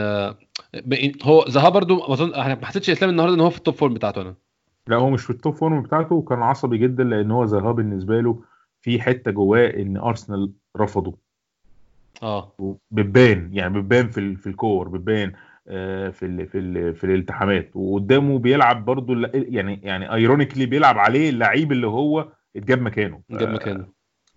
هو 1.24 1.46
زها 1.48 1.70
برضو 1.70 2.14
أظن 2.14 2.30
ما 2.30 2.66
حسيتش 2.66 2.90
إسلام 2.90 3.10
النهارده 3.10 3.36
إن 3.36 3.40
هو 3.40 3.50
في 3.50 3.58
ال 3.58 3.62
top 3.62 3.76
form 3.76 3.94
بتاعته 3.94 4.22
أنا. 4.22 4.36
لا 4.90 4.96
هو 4.96 5.10
مش 5.10 5.24
في 5.24 5.30
ال 5.30 5.36
top 5.36 5.56
form 5.56 5.82
بتاعته 5.82 6.16
وكان 6.16 6.42
عصبي 6.42 6.78
جدا 6.78 7.04
لأن 7.04 7.32
هو 7.32 7.46
زها 7.46 7.72
بالنسبة 7.72 8.22
له 8.22 8.44
في 8.82 9.02
حتة 9.02 9.32
جواه 9.32 9.68
إن 9.68 9.98
ارسنال 9.98 10.52
رفضه. 10.78 11.18
آه. 12.24 12.52
بتبان 12.92 13.50
يعني 13.54 13.74
بتبان 13.80 14.10
في 14.10 14.36
في 14.36 14.48
الكور 14.48 14.88
بتبان 14.88 15.32
آه، 15.68 16.10
في 16.10 16.26
ال 16.26 16.48
في 16.48 16.58
ال 16.58 16.96
في 16.96 17.04
الالتحامات. 17.04 17.72
وقدامه 17.76 18.40
بيلعب 18.40 18.86
برضو 18.86 19.14
يعني 19.34 19.80
يعني 19.84 20.14
ironically 20.14 20.66
بيلعب 20.66 20.98
عليه 20.98 21.30
اللعيب 21.30 21.72
اللي 21.72 21.88
هو 21.88 22.28
اتجاب 22.56 22.82
مكانه. 22.82 23.22
ف- 23.30 23.36
جاب 23.36 23.50
مكانه 23.50 23.86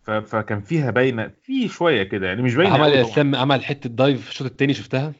فكان 0.02 0.60
فيها 0.60 0.90
باينة 0.90 1.30
في 1.42 1.68
شوية 1.68 2.02
كده 2.02 2.26
يعني 2.26 2.42
مش 2.42 2.54
باينة 2.54 2.74
عمل 2.74 2.92
اسلام 2.92 3.34
عمل 3.34 3.64
حتة 3.64 3.90
dive 3.90 4.28
الشوط 4.28 4.46
الثاني 4.46 4.74
شفتها؟ 4.74 5.12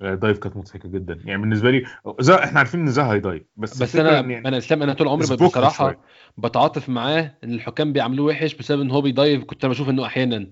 dive 0.00 0.38
كانت 0.38 0.56
مضحكة 0.56 0.88
جدا. 0.88 1.20
يعني 1.24 1.40
بالنسبة 1.40 1.70
لي 1.70 1.84
زها 2.20 2.44
إحنا 2.44 2.58
عارفين 2.58 2.80
إن 2.80 2.90
زها 2.90 3.12
هي 3.12 3.22
dive 3.22 3.42
بس 3.56 3.82
بس 3.82 3.96
أنا 3.96 4.12
يعني 4.12 4.48
أنا 4.48 4.58
اسلام 4.58 4.82
أنا 4.82 4.92
طول 4.92 5.08
عمري 5.08 5.36
بصراحة. 5.36 6.02
بتعاطف 6.38 6.88
معاه 6.88 7.34
إن 7.44 7.52
الحكام 7.52 7.92
بيعاملوه 7.92 8.26
وحش 8.26 8.54
بسبب 8.54 8.80
إن 8.80 8.90
هو 8.90 9.00
بي 9.00 9.15
dive 9.15 9.44
كنت 9.44 9.64
أنا 9.64 9.72
بشوف 9.72 9.88
إنه 9.88 10.06
أحيانا. 10.06 10.46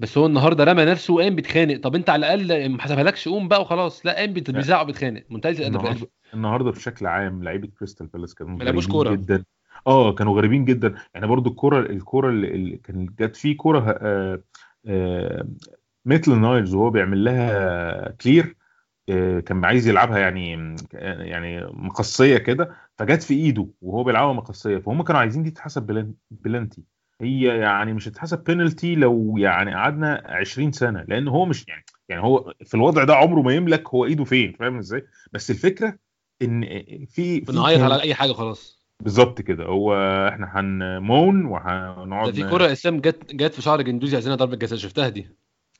بس 0.00 0.18
هو 0.18 0.26
النهارده 0.26 0.64
رمى 0.64 0.84
نفسه 0.84 1.14
وقام 1.14 1.34
بيتخانق. 1.34 1.80
طب 1.80 1.94
أنت 1.94 2.10
على 2.10 2.34
الأقل 2.34 2.68
ما 2.68 2.82
حسبهالكش 2.82 3.28
قوم 3.28 3.48
بقى 3.48 3.60
وخلاص. 3.60 4.06
لا 4.06 4.16
قام 4.16 4.32
بيزعق 4.32 4.82
وبيتخانق. 4.82 5.22
منتهى 5.30 5.50
الادب. 5.50 6.08
النهارده 6.34 6.70
بشكل 6.70 7.06
عام 7.06 7.42
لعيبة 7.42 7.68
كريستال 7.78 8.06
بالاس 8.06 8.34
كانوا 8.34 8.58
غريبين. 8.58 9.16
جدا. 9.16 9.44
آه 9.86 10.12
كانوا 10.12 10.36
غريبين 10.36 10.64
جدا. 10.64 10.94
يعني 11.14 11.26
برضو 11.26 11.50
الكورة 11.50 11.80
الكورة 11.80 12.28
اللي, 12.30 12.48
اللي 12.48 12.76
كان 12.76 13.06
جت 13.20 13.36
فيه 13.36 13.56
كورة 13.56 13.98
آه 14.00 14.42
آه 14.86 15.48
ميتلاند 16.04 16.40
نايلز 16.40 16.74
وهو 16.74 16.90
بيعمل 16.90 17.24
لها 17.24 18.10
clear 18.10 18.44
آه 18.44 18.67
كان 19.46 19.64
عايز 19.64 19.88
يلعبها 19.88 20.18
يعني 20.18 20.76
يعني 20.92 21.66
مقصية 21.72 22.38
كده 22.38 22.70
فجت 22.98 23.22
في 23.22 23.34
إيده 23.34 23.66
وهو 23.82 24.04
بيلعبها 24.04 24.32
مقصية. 24.32 24.78
فهم 24.78 25.02
كانوا 25.02 25.20
عايزين 25.20 25.42
دي 25.42 25.50
تتحسب 25.50 25.86
بلان- 25.86 26.14
بلانتي 26.30 26.82
هي 27.20 27.58
يعني 27.58 27.92
مش 27.92 28.08
هتتحسب 28.08 28.44
بينالتي 28.44 28.94
لو 28.94 29.34
يعني 29.38 29.74
قعدنا 29.74 30.22
20 30.26 30.72
سنة 30.72 31.04
لأن 31.08 31.28
هو 31.28 31.46
مش 31.46 31.68
يعني 31.68 31.84
يعني 32.08 32.22
هو 32.22 32.54
في 32.64 32.74
الوضع 32.74 33.04
ده 33.04 33.14
عمره 33.14 33.40
ما 33.42 33.54
يملك 33.54 33.88
هو 33.88 34.04
إيده 34.04 34.24
فين 34.24 34.52
فاهم 34.52 34.78
إزاي؟ 34.78 35.06
بس 35.32 35.50
الفكرة 35.50 35.98
إن 36.42 36.64
في ... 37.06 37.40
بنعيط 37.40 37.80
على 37.80 38.02
أي 38.02 38.14
حاجة 38.14 38.32
خلاص. 38.32 38.78
بالظبط 39.02 39.40
كده. 39.40 39.64
هو 39.64 39.94
إحنا 40.28 40.60
هنموت 40.60 41.44
وهنقعد 41.44 42.26
ده 42.26 42.32
في 42.32 42.50
كرة 42.50 42.72
إسلام 42.72 43.00
جت 43.00 43.34
جت 43.34 43.54
في 43.54 43.62
شعر 43.62 43.82
جندوزي 43.82 44.16
عايزينها 44.16 44.36
ضربة 44.36 44.56
جزاء 44.56 44.78
شفتها 44.78 45.08
دي؟ 45.08 45.28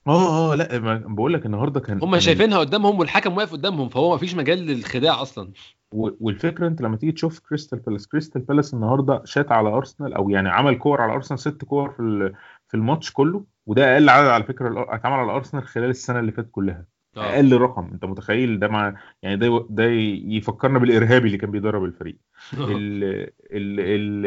آه 0.09 0.53
آه 0.53 0.55
لأ 0.55 0.79
ما- 0.79 1.03
بقول 1.07 1.33
لك 1.35 1.47
النهارده 1.47 1.81
كان 1.81 1.99
هم 2.03 2.19
شايفينها 2.19 2.59
قدامهم 2.59 2.99
والحكم 2.99 3.37
واقف 3.37 3.53
قدامهم 3.53 3.89
فهو 3.89 4.11
ما 4.11 4.17
فيش 4.17 4.35
مجال 4.35 4.59
للخداع 4.59 5.23
أصلا. 5.23 5.53
والفكرة 5.93 6.67
أنت 6.67 6.81
لما 6.83 6.97
تيجي 6.97 7.13
تشوف 7.13 7.39
كريستال 7.39 7.79
بالاس 7.79 8.07
كريستال 8.07 8.43
بالاس 8.43 8.75
النهارده 8.75 9.23
شات 9.25 9.53
على 9.53 9.69
ارسنال 9.69 10.15
أو 10.15 10.31
يعني 10.31 10.49
عمل 10.49 10.75
كور 10.79 11.01
على 11.01 11.13
ارسنال 11.13 11.39
ست 11.41 11.65
كور 11.65 11.91
في 11.91 12.33
في 12.69 12.77
الماتش 12.77 13.13
كله 13.13 13.45
وده 13.67 13.93
أقل 13.95 14.09
عدد 14.09 14.29
على 14.29 14.45
فكرة 14.45 14.87
اتعمل 14.95 15.17
على 15.17 15.33
ارسنال 15.33 15.63
خلال 15.63 15.91
السنة 15.91 16.19
اللي 16.19 16.33
فاتت 16.33 16.49
كلها. 16.51 16.85
آه. 17.17 17.21
أقل 17.35 17.53
رقم 17.57 17.91
أنت 17.93 18.05
متخيل؟ 18.05 18.59
ده 18.59 18.69
مع 18.69 18.95
يعني 19.23 19.37
ده 19.37 19.67
ده 19.71 19.85
يفكرنا 19.85 20.79
بالإرهابي 20.79 21.27
اللي 21.27 21.39
كان 21.39 21.51
بيدرب 21.51 21.85
الفريق. 21.85 22.17
ال 22.55 23.05
ال 23.53 23.81
ال 23.81 24.27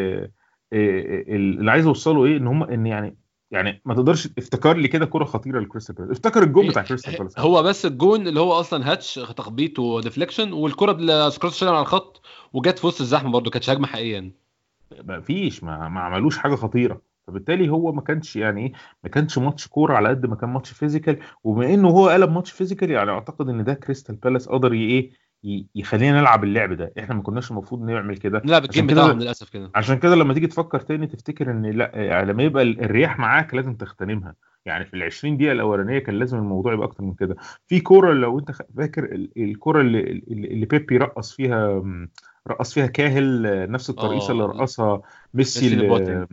ال- 0.74 1.60
اللي 1.60 1.72
عايز 1.72 1.86
اوصله 1.86 2.26
إيه؟ 2.26 2.38
إن 2.38 2.48
هم 2.48 2.64
إن 2.64 2.86
يعني 2.86 3.18
يعني 3.52 3.82
ما 3.86 3.94
تقدرش 3.94 4.30
افتكر 4.38 4.78
لي 4.78 4.88
كده 4.88 5.06
كرة 5.06 5.26
خطيرة 5.26 5.60
لكريستال 5.60 5.96
بالاس. 5.96 6.12
افتكر 6.12 6.44
الجون 6.44 6.68
بتاع 6.68 6.84
كريستال 6.84 7.18
بالاس. 7.18 7.40
هو 7.40 7.64
بس 7.64 7.86
الجون 7.86 8.28
اللي 8.28 8.40
هو 8.40 8.54
أصلا 8.54 8.92
هاتش 8.92 9.14
تخبيط 9.14 9.80
و 9.80 9.86
deflection 9.86 10.54
والكرة 10.54 10.92
اللي 10.92 11.32
شايلها 11.32 11.76
على 11.76 11.82
الخط 11.82 12.22
وجت 12.54 12.80
في 12.80 12.88
وسط 12.88 13.02
الزحمة 13.02 13.32
برضه 13.32 13.52
كانتش 13.52 13.70
هجمة 13.70 13.88
حقيقية 13.88 14.32
ما 15.04 15.20
فيش 15.22 15.64
ما, 15.64 15.90
ما 15.90 16.00
عملوش 16.02 16.38
حاجة 16.38 16.56
خطيرة. 16.56 17.02
فبالتالي 17.28 17.70
هو 17.70 17.92
ما 17.92 18.02
كانش 18.02 18.36
يعني 18.36 18.62
إيه 18.62 18.74
ما 19.04 19.10
كانش 19.10 19.38
ماتش 19.38 19.68
كورة 19.68 19.94
على 19.94 20.10
قد 20.10 20.26
ما 20.26 20.36
كان 20.36 20.50
ماتش 20.50 20.72
physical. 20.72 21.20
وبما 21.44 21.74
إنه 21.74 21.90
هو 21.90 22.10
قلب 22.10 22.32
ماتش 22.32 22.52
physical 22.52 22.92
يعني 22.92 23.12
أعتقد 23.12 23.50
إن 23.50 23.64
ده 23.64 23.74
كريستال 23.74 24.16
بالاس 24.16 24.50
قدر 24.50 24.72
إيه 24.74 25.12
يخلينا 25.76 26.20
نلعب 26.22 26.44
اللعب 26.44 26.74
ده. 26.74 26.94
إحنا 27.00 27.16
ما 27.16 27.22
كناش 27.22 27.52
المفروض 27.52 27.82
نعمل 27.82 28.18
كده. 28.18 28.42
ال 28.46 28.54
game 28.54 28.88
كده 28.88 29.02
بتاعهم 29.04 29.20
للأسف 29.20 29.50
كده. 29.50 29.72
عشان 29.76 29.98
كده 30.00 30.16
لما 30.16 30.34
تيجي 30.34 30.48
تفكر 30.48 30.80
تاني 30.80 31.08
تفتكر 31.08 31.52
إن 31.52 31.66
لا 31.66 31.92
يعني 31.96 32.32
لما 32.32 32.44
يبقى 32.44 32.64
ال- 32.64 32.82
الرياح 32.84 33.20
معاك 33.20 33.54
لازم 33.54 33.76
تغتنمها 33.76 34.36
يعني 34.66 34.86
في 34.86 34.94
ال 34.94 35.04
20 35.04 35.38
دقيقة 35.38 35.52
الأولانية 35.52 36.00
كان 36.00 36.16
لازم 36.20 36.38
الموضوع 36.38 36.74
يبقى 36.74 36.88
أكتر 36.88 37.04
من 37.04 37.14
كده. 37.14 37.36
في 37.68 37.80
كورة 37.80 38.14
لو 38.14 38.40
أنت 38.40 38.52
فاكر 38.78 39.04
ال- 39.06 39.32
الكورة 39.38 39.82
اللي, 39.82 40.00
اللي 40.28 40.66
بيبي 40.66 40.98
رقص 40.98 41.36
فيها 41.36 41.84
رقص 42.48 42.74
فيها 42.74 42.88
كاهيل 42.88 43.42
نفس 43.72 43.90
الطريقة 43.90 44.32
اللي 44.32 44.44
آه. 44.44 44.48
رقصها 44.48 45.02
ميسي 45.34 45.76
ميسي 45.76 46.28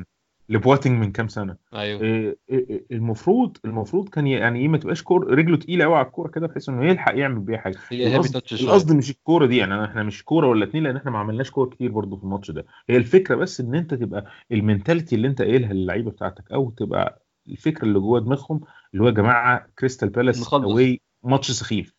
ل- 0.49 0.55
لبواتينج. 0.55 0.95
لبواتينج 0.95 0.99
من 1.07 1.13
كام 1.13 1.29
سنة. 1.29 1.57
أيوه. 1.75 2.01
إيه، 2.03 2.39
إيه، 2.51 2.85
المفروض 2.93 3.57
المفروض 3.65 4.09
كان 4.09 4.27
يعني 4.27 4.61
إيه 4.61 4.69
ما 4.69 4.79
تبقاش 4.79 5.03
كور 5.03 5.27
رجله 5.35 5.57
تقيلة 5.57 5.85
قوي 5.85 5.95
على 5.97 6.07
الكورة 6.07 6.29
كده 6.31 6.47
بحيث 6.47 6.69
إنه 6.69 6.85
يلحق 6.87 7.17
يعمل 7.19 7.39
بيها 7.41 7.59
حاجة. 7.59 7.77
هي 8.03 8.17
القصد 8.65 8.93
مش 8.93 9.11
الكورة 9.11 9.47
دي 9.47 9.57
يعني 9.57 9.85
إحنا 9.85 10.03
مش 10.03 10.25
كورة 10.25 10.47
ولا 10.49 10.65
اتنين 10.65 10.83
لأن 10.85 10.97
إحنا 10.97 11.11
ما 11.11 11.19
عملناش 11.19 11.51
كور 11.51 11.69
كتير 11.69 11.91
برضو 11.91 12.17
في 12.17 12.25
الماتش 12.25 12.51
ده. 12.51 12.67
هي 12.89 12.97
الفكرة 12.97 13.35
بس 13.35 13.61
إن 13.61 13.75
أنت 13.75 13.95
تبقى 13.95 14.25
ال 14.53 14.59
mentality 14.59 15.17
اللي 15.17 15.29
أنت 15.29 15.43
قايلها 15.43 15.73
للعيبة 15.73 16.11
بتاعتك 16.11 16.53
أو 16.53 16.71
تبقى 16.71 17.25
الفكرة 17.49 17.85
اللي 17.85 17.99
جوه 17.99 18.21
دماغهم 18.21 18.61
اللي 18.93 19.03
هو 19.05 19.09
يا 19.09 19.13
جماعة 19.15 19.67
كريستال 19.79 20.09
بالاس 20.09 20.41
ماتش 21.23 21.51
سخيف. 21.51 21.95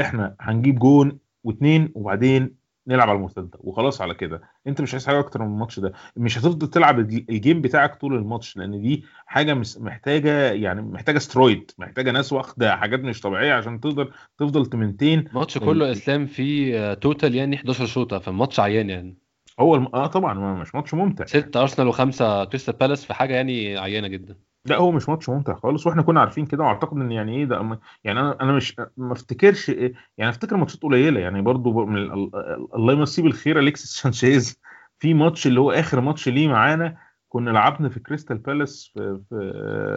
إحنا 0.00 0.36
هنجيب 0.40 0.78
جون 0.78 1.18
واثنين 1.44 1.92
وبعدين 1.94 2.63
نلعب 2.86 3.08
على 3.08 3.16
المرتدة 3.16 3.58
وخلاص 3.60 4.00
على 4.00 4.14
كده. 4.14 4.42
انت 4.66 4.80
مش 4.80 4.94
عايز 4.94 5.06
حاجة 5.06 5.18
أكتر 5.18 5.42
من 5.42 5.46
الماتش 5.54 5.80
ده. 5.80 5.92
مش 6.16 6.38
هتفضل 6.38 6.66
تلعب 6.70 6.98
الج- 6.98 7.24
ال 7.30 7.36
game 7.36 7.60
بتاعك 7.60 7.94
طول 8.00 8.14
الماتش 8.14 8.56
لأن 8.56 8.80
دي 8.82 9.04
حاجة 9.26 9.54
محتاجة 9.78 10.52
يعني 10.52 10.82
محتاجة 10.82 11.18
سترويد 11.18 11.70
محتاجة 11.78 12.10
ناس 12.10 12.32
واخدة 12.32 12.76
حاجات 12.76 13.00
مش 13.00 13.20
طبيعية 13.20 13.54
عشان 13.54 13.80
تقدر 13.80 14.12
تفضل 14.38 14.66
ت 14.66 14.72
maintain 14.72 15.18
الماتش 15.18 15.58
كله 15.58 15.92
إسلام 15.92 16.26
فيه 16.26 16.78
آه، 16.90 16.94
total 16.94 17.34
يعني 17.34 17.56
11 17.56 17.86
شوطة. 17.86 18.18
فالماتش 18.18 18.60
عيان 18.60 18.90
يعني. 18.90 19.16
هو 19.60 19.74
الم... 19.74 19.86
آه 19.94 20.06
طبعا 20.06 20.34
مش 20.62 20.74
ماتش 20.74 20.94
ممتع. 20.94 21.24
ستة 21.24 21.60
أرسنال 21.62 21.88
وخمسة 21.88 22.44
كريستال 22.44 22.74
بالاس 22.76 23.04
في 23.04 23.14
حاجة 23.14 23.34
يعني 23.34 23.78
عيانة 23.78 24.08
جدا. 24.08 24.36
لا 24.66 24.76
هو 24.76 24.90
مش 24.90 25.08
ماتش 25.08 25.28
ممتع 25.28 25.54
خالص 25.54 25.86
وإحنا 25.86 26.02
كنا 26.02 26.20
عارفين 26.20 26.46
كده 26.46 26.64
واعتقد 26.64 26.96
إن 26.96 27.12
يعني 27.12 27.36
إيه 27.36 27.44
ده 27.44 27.78
يعني 28.04 28.20
أنا 28.20 28.36
أنا 28.40 28.52
مش 28.52 28.76
ما 28.96 29.12
افتكرش 29.12 29.70
إيه 29.70 29.94
يعني 30.18 30.30
أفتكر 30.30 30.56
ماتشات 30.56 30.82
قليلة 30.82 31.20
يعني 31.20 31.42
برضو 31.42 31.84
من 31.86 31.96
ال- 31.96 32.12
ال- 32.12 32.68
الله 32.74 32.92
يمسيه 32.92 33.22
بالخير 33.22 33.58
أليكسيس 33.58 33.90
سانشيز. 33.90 34.60
في 34.98 35.14
ماتش 35.14 35.46
اللي 35.46 35.60
هو 35.60 35.70
آخر 35.72 36.00
ماتش 36.00 36.28
ليه 36.28 36.48
معانا 36.48 36.96
كنا 37.28 37.50
لعبنا 37.50 37.88
في 37.88 38.00
كريستال 38.00 38.38
بالاس 38.38 38.90
في, 38.94 39.18
في 39.28 39.34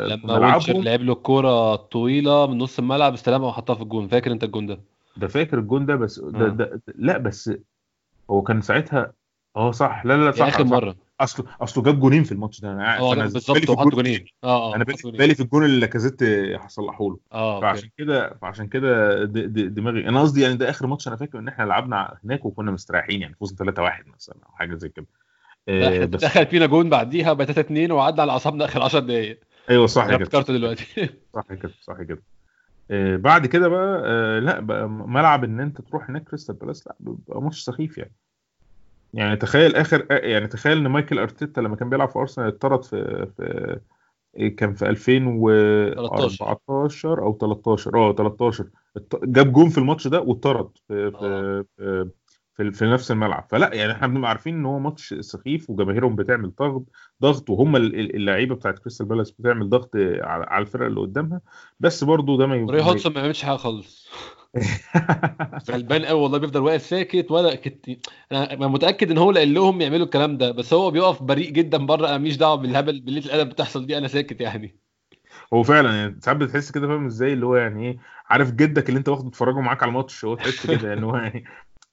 لما 0.09 0.39
ملعبهم 0.39 0.83
لعب 0.83 1.01
له 1.01 1.13
الكورة 1.13 1.73
الطويله 1.73 2.47
من 2.47 2.57
نص 2.57 2.79
الملعب 2.79 3.13
استلمها 3.13 3.47
وحطها 3.47 3.75
في 3.75 3.81
الجون. 3.81 4.07
فاكر 4.07 4.31
أنت 4.31 4.43
الجون 4.43 4.65
ده؟ 4.65 4.79
ده 5.17 5.27
فاكر 5.27 5.59
الجون 5.59 5.85
ده 5.85 5.95
بس 5.95 6.19
ده, 6.19 6.45
آه. 6.45 6.49
ده 6.49 6.81
لا 6.95 7.17
بس 7.17 7.51
هو 8.29 8.41
كان 8.41 8.61
ساعتها 8.61 9.13
آه 9.55 9.71
صح. 9.71 10.05
لا 10.05 10.25
لا 10.25 10.31
صح 10.31 10.47
آخر 10.47 10.65
صح. 10.65 10.71
مرة. 10.71 10.95
اصله 11.21 11.45
أصله 11.61 11.83
جاب 11.83 11.99
جونين 11.99 12.23
في 12.23 12.31
الماتش 12.31 12.61
ده. 12.61 12.71
أنا 12.71 12.99
آه 12.99 13.09
فأنا 13.09 13.23
بالظبط 13.23 13.51
بالي 13.51 13.65
في 13.65 13.71
وحط 13.71 13.85
الجون- 13.87 14.03
جونين. 14.03 14.25
آه 14.43 14.71
آه 14.71 14.75
أنا 14.75 14.83
بالي 15.03 15.35
في 15.35 15.41
الجون 15.43 15.65
اللي 15.65 15.79
لاكازيت 15.79 16.23
صلحه 16.59 17.09
له 17.09 17.17
آه 17.31 17.61
فعشان 17.61 17.89
كده 17.97 18.37
فعشان 18.41 18.67
كده 18.67 19.23
دماغي 19.25 20.09
أنا 20.09 20.21
قصدي 20.21 20.41
يعني 20.41 20.55
ده 20.55 20.69
آخر 20.69 20.87
ماتش 20.87 21.07
أنا 21.07 21.15
فاكر 21.15 21.39
إن 21.39 21.47
إحنا 21.47 21.63
لعبنا 21.63 22.17
هناك 22.23 22.45
وكنا 22.45 22.71
مستريحين 22.71 23.21
يعني 23.21 23.35
فوزنا 23.35 23.57
3-1 23.57 24.07
مثلا 24.15 24.35
أو 24.45 24.51
حاجة 24.51 24.75
زي 24.75 24.89
كده. 24.89 25.05
آه 25.69 26.05
بس 26.05 26.23
دخل 26.23 26.45
فينا 26.45 26.65
جون 26.65 26.89
بعديها 26.89 27.33
بقى 27.33 27.45
3 27.45 27.59
2 27.61 27.91
وقعدنا 27.91 28.21
على 28.21 28.31
اعصابنا 28.31 28.65
آخر 28.65 28.81
10 28.83 28.99
دقايق. 28.99 29.39
أيوه 29.69 29.87
صح 29.87 30.07
كده. 30.07 30.15
افتكرته 30.15 30.53
دلوقتي. 30.53 30.85
صح 31.35 31.53
كده 31.53 31.71
صح 31.81 32.01
كده. 32.01 32.23
آه 32.91 33.15
بعد 33.17 33.45
كده 33.45 33.67
بقى 33.67 34.01
آه 34.05 34.39
لا 34.39 34.59
بقى 34.59 34.89
ملعب 34.89 35.43
إن 35.43 35.59
أنت 35.59 35.81
تروح 35.81 36.09
هناك 36.09 36.23
كريستال 36.23 36.55
بالاس 36.55 36.87
لا 36.87 36.95
بيبقى 36.99 37.41
ماتش 37.41 37.59
سخيف 37.61 37.97
يعني. 37.97 38.13
يعني 39.17 39.35
تخيل 39.35 39.75
آخر 39.75 40.07
آه، 40.11 40.13
يعني 40.13 40.47
تخيل 40.47 40.77
إن 40.77 40.87
ميكيل 40.87 41.19
أرتيتا 41.19 41.61
لما 41.61 41.75
كان 41.75 41.89
بيلعب 41.89 42.09
في 42.09 42.19
أرسنال 42.19 42.47
اتطرد 42.47 42.83
في 42.83 43.27
في 43.37 43.79
كان 44.49 44.73
في 44.73 44.89
2014 44.89 47.21
أو 47.23 47.37
13 47.37 47.97
آه 47.97 48.13
13 48.15 48.65
ات- 48.97 49.15
جاب 49.23 49.53
جون 49.53 49.69
في 49.69 49.77
الماتش 49.77 50.07
ده 50.07 50.21
واتطرد 50.21 50.69
في 50.87 51.11
في 51.11 51.63
في, 51.77 52.09
في, 52.53 52.71
في 52.71 52.85
نفس 52.85 53.11
الملعب. 53.11 53.47
فلا 53.49 53.73
يعني 53.73 53.91
إحنا 53.91 54.07
بنبقى 54.07 54.29
عارفين 54.29 54.55
إن 54.55 54.65
هو 54.65 54.79
ماتش 54.79 55.13
سخيف 55.13 55.69
وجماهيرهم 55.69 56.15
بتعمل 56.15 56.51
ضغط 56.59 56.83
ضغط 57.21 57.49
وهم 57.49 57.75
ال- 57.75 57.99
ال- 57.99 58.15
اللعيبة 58.15 58.55
بتاعت 58.55 58.79
كريستال 58.79 59.05
بالاس 59.05 59.31
بتعمل 59.31 59.69
ضغط 59.69 59.89
على 60.21 60.61
الفرق 60.61 60.85
اللي 60.85 60.99
قدامها. 60.99 61.41
بس 61.79 62.03
برضو 62.03 62.37
ده 62.37 62.47
ما 62.47 62.71
روي 62.71 62.81
هودسون 62.83 63.13
ما 63.13 63.19
بيعملش 63.19 63.43
حاجة 63.43 63.57
خالص. 63.57 64.09
غلبان 65.71 66.05
قوي 66.05 66.21
والله 66.21 66.37
بيفضل 66.37 66.61
واقف 66.61 66.81
ساكت 66.81 67.31
ولا 67.31 67.55
كت... 67.55 67.99
أنا 68.31 68.67
متأكد 68.67 69.11
إن 69.11 69.17
هو 69.17 69.29
اللي 69.29 69.39
قال 69.39 69.53
لهم 69.53 69.81
يعملوا 69.81 70.05
الكلام 70.05 70.37
ده 70.37 70.51
بس 70.51 70.73
هو 70.73 70.91
بيقف 70.91 71.23
بريء 71.23 71.49
جدا 71.49 71.77
بره 71.77 72.07
أنا 72.07 72.17
ماليش 72.17 72.35
دعوة 72.37 72.55
بالهبل 72.55 72.99
بالليله 72.99 73.25
الأدب 73.25 73.49
بتحصل 73.49 73.85
دي 73.85 73.97
أنا 73.97 74.07
ساكت 74.07 74.41
يعني. 74.41 74.75
هو 75.53 75.63
فعلا 75.63 75.95
يعني 75.95 76.19
ساعات 76.21 76.37
بتحس 76.37 76.71
كده 76.71 76.87
فاهم 76.87 77.05
إزاي؟ 77.05 77.33
اللي 77.33 77.45
هو 77.45 77.55
يعني 77.55 77.87
إيه 77.87 77.97
عارف 78.29 78.51
جدك 78.51 78.89
اللي 78.89 78.97
أنت 78.97 79.09
واخده 79.09 79.29
تتفرجه 79.29 79.59
معاك 79.59 79.83
على 79.83 79.89
الماتش 79.89 80.25
هو 80.25 80.35
تحس 80.35 80.67
كده 80.67 80.89
يعني 80.89 81.05
هو 81.05 81.15
يعني 81.15 81.43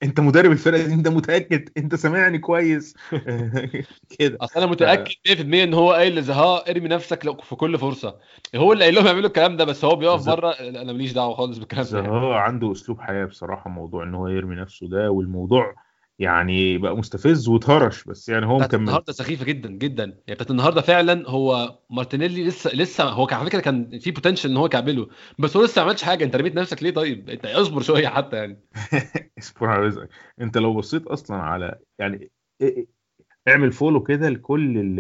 انت 0.05 0.21
مدرب 0.21 0.53
الفرقة 0.53 0.87
دي 0.87 0.95
انت 0.95 1.09
متأكد؟ 1.09 1.69
انت 1.77 1.95
سامعني 1.95 2.39
كويس؟ 2.39 2.95
كده. 4.19 4.39
أصل 4.41 4.61
أنا 4.61 4.67
متأكد 4.71 5.15
100% 5.27 5.65
إن 5.65 5.75
هو 5.75 5.93
قايل 5.93 6.15
لزها 6.17 6.71
ارمي 6.71 6.89
نفسك 6.89 7.27
لو 7.27 7.37
في 7.37 7.57
كل 7.57 7.79
فرصة. 7.79 8.19
هو 8.57 8.73
اللي 8.73 8.85
قايل 8.85 8.95
لهم 8.95 9.07
يعملوا 9.07 9.27
الكلام 9.27 9.57
ده 9.57 9.65
بس 9.65 9.85
هو 9.85 9.97
بيقف. 9.97 10.27
بره. 10.27 10.51
أنا 10.51 10.93
ماليش 10.93 11.13
دعوة 11.13 11.35
خالص 11.35 11.59
بالكلام 11.59 11.83
ده. 11.83 11.89
زها 11.91 12.35
عنده 12.35 12.73
أسلوب 12.73 13.01
حياة 13.01 13.25
بصراحة 13.25 13.71
موضوع 13.71 14.05
إن 14.05 14.15
هو 14.15 14.29
يرمي 14.29 14.55
نفسه 14.57 14.89
ده 14.89 15.11
والموضوع 15.11 15.75
يعني 16.19 16.79
بقى 16.79 16.97
مستفز 16.97 17.49
واتهرش 17.49 18.05
بس 18.05 18.29
يعني 18.29 18.47
هو 18.47 18.59
مكمل. 18.59 18.81
النهارده 18.81 19.13
سخيفة 19.13 19.45
جدا 19.45 19.71
جدا. 19.71 20.05
يعني 20.05 20.21
بتاعت 20.35 20.51
النهارده 20.51 20.81
فعلا 20.81 21.29
هو 21.31 21.79
مارتينيلي 21.91 22.45
لسه 22.45 22.71
لسه 22.75 23.05
هو 23.05 23.27
كان 23.27 23.39
على 23.39 23.49
فكرة 23.51 23.61
كان 23.61 23.99
في 23.99 24.11
potential 24.11 24.51
إن 24.51 24.57
هو 24.57 24.67
يكعبله 24.67 25.09
بس 25.39 25.57
هو 25.57 25.65
لسه 25.65 25.83
ما 25.83 25.89
عملش 25.89 26.03
حاجة. 26.03 26.25
أنت 26.25 26.37
رميت 26.37 26.55
نفسك 26.55 26.83
ليه 26.83 26.91
طيب؟ 26.91 27.31
أنت 27.31 27.47
اصبر 27.47 27.83
شوية 27.83 28.09
حتى 28.09 28.37
يعني. 28.37 28.61
اصبر 29.39 29.67
على 29.67 29.87
رزقك. 29.87 30.09
أنت 30.41 30.59
لو 30.59 30.75
بصيت 30.75 31.07
أصلا 31.07 31.37
على 31.37 31.79
يعني 31.99 32.31
إيه- 32.63 32.67
إيه- 32.67 32.85
اعمل 33.49 33.73
follow 33.73 34.03
كده 34.03 34.29
لكل 34.29 34.97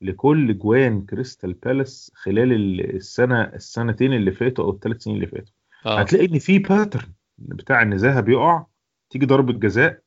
لكل 0.00 0.58
جوان 0.58 1.02
كريستال 1.02 1.52
بالاس 1.52 2.12
خلال 2.14 2.52
ال- 2.52 2.96
السنة 2.96 3.42
السنتين 3.42 4.12
اللي 4.12 4.32
فاتوا 4.32 4.64
أو 4.64 4.70
الثلاث 4.70 5.02
سنين 5.02 5.16
اللي 5.16 5.26
فاتوا. 5.26 5.52
آه. 5.86 6.00
هتلاقي 6.00 6.26
إن 6.26 6.38
في 6.38 6.58
pattern 6.58 7.12
بتاع 7.38 7.82
إن 7.82 7.94
زها 7.94 8.24
بيقع 8.24 8.66
تيجي 9.10 9.26
ضربة 9.26 9.52
جزاء 9.52 10.03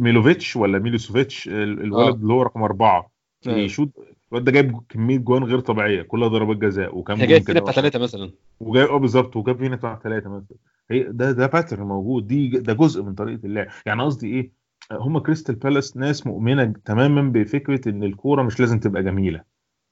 ميلوفيتش 0.00 0.56
ولا 0.56 0.78
ميلوسوفيتش 0.78 1.48
ال- 1.48 1.80
الولد 1.82 2.14
آه. 2.14 2.20
اللي 2.20 2.32
هو 2.32 2.42
رقم 2.42 2.62
أربعة 2.62 3.10
آه. 3.46 3.50
يشوط 3.50 3.88
الواد 4.32 4.44
ده 4.44 4.52
جايب 4.52 4.78
كمية 4.88 5.18
جوان 5.18 5.44
غير 5.44 5.60
طبيعية 5.60 6.02
كلها 6.02 6.28
ضربات 6.28 6.56
جزاء 6.56 6.98
وكان 6.98 7.18
جايب 7.18 7.30
كده 7.30 7.44
فينا 7.44 7.60
بتاع 7.60 7.72
ثلاثة 7.72 7.98
مثلا. 7.98 8.30
وجاي 8.60 8.84
آه 8.84 8.96
بالظبط 8.96 9.36
وجاب 9.36 9.62
هنا 9.62 9.76
بتاع 9.76 10.00
ثلاثة 10.04 10.30
مثلا. 10.30 10.56
هي 10.90 11.02
ده 11.02 11.32
ده 11.32 11.46
pattern 11.46 11.82
موجود 11.86 12.26
دي 12.26 12.48
ده 12.48 12.72
جزء 12.72 13.02
من 13.02 13.14
طريقة 13.14 13.46
اللعب. 13.46 13.66
يعني 13.86 14.02
قصدي 14.02 14.26
إيه؟ 14.34 14.50
هم 14.92 15.18
كريستال 15.18 15.54
بالاس 15.54 15.96
ناس 15.96 16.26
مؤمنة 16.26 16.72
تماما 16.84 17.22
بفكرة 17.22 17.88
إن 17.88 18.02
الكورة 18.02 18.42
مش 18.42 18.60
لازم 18.60 18.78
تبقى 18.80 19.02
جميلة. 19.02 19.42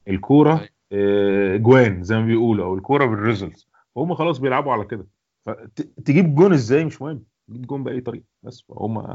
الكورة 0.09 0.53
أيوة. 0.53 0.69
آه، 0.93 1.57
جوان 1.57 2.03
زي 2.03 2.17
ما 2.19 2.27
بيقولوا 2.27 2.65
أو 2.67 2.75
الكورة 2.75 3.05
بال 3.07 3.20
results 3.20 3.69
فهم 3.95 4.15
خلاص 4.15 4.39
بيلعبوا 4.39 4.73
على 4.73 4.85
كده. 4.85 5.07
فتجيب 5.47 6.35
جون 6.35 6.53
إزاي 6.53 6.85
مش 6.85 7.03
مهم. 7.03 7.23
تجيب 7.49 7.67
جون 7.67 7.85
بأي 7.85 8.01
طريقة 8.01 8.25
بس 8.43 8.65
فهم 8.69 9.07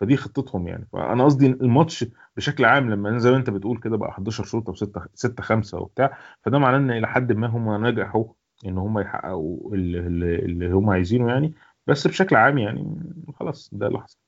فدي 0.00 0.16
خطتهم 0.16 0.68
يعني. 0.68 0.88
فأنا 0.92 1.24
قصدي 1.24 1.46
الماتش 1.46 2.04
بشكل 2.36 2.64
عام 2.64 2.90
لما 2.90 3.18
زي 3.18 3.30
ما 3.30 3.36
أنت 3.36 3.50
بتقول 3.50 3.78
كده 3.78 3.96
بقى 3.96 4.10
11 4.10 4.44
شوط 4.44 4.68
أو 4.68 4.74
6 4.74 5.02
6 5.14 5.42
5 5.42 5.78
وبتاع 5.78 6.18
فده 6.42 6.58
معناه 6.58 6.78
إن 6.78 6.90
إلى 6.90 7.06
حد 7.08 7.32
ما 7.32 7.46
هم 7.46 7.86
نجحوا 7.86 8.24
إن 8.66 8.78
هم 8.78 8.98
يحققوا 8.98 9.74
اللي, 9.74 9.98
اللي 10.36 10.72
هم 10.72 10.90
عايزينه 10.90 11.28
يعني. 11.28 11.54
بس 11.86 12.06
بشكل 12.06 12.36
عام 12.36 12.58
يعني 12.58 13.02
خلاص 13.34 13.70
ده 13.72 13.86
اللي 13.86 13.98
حصل. 13.98 14.18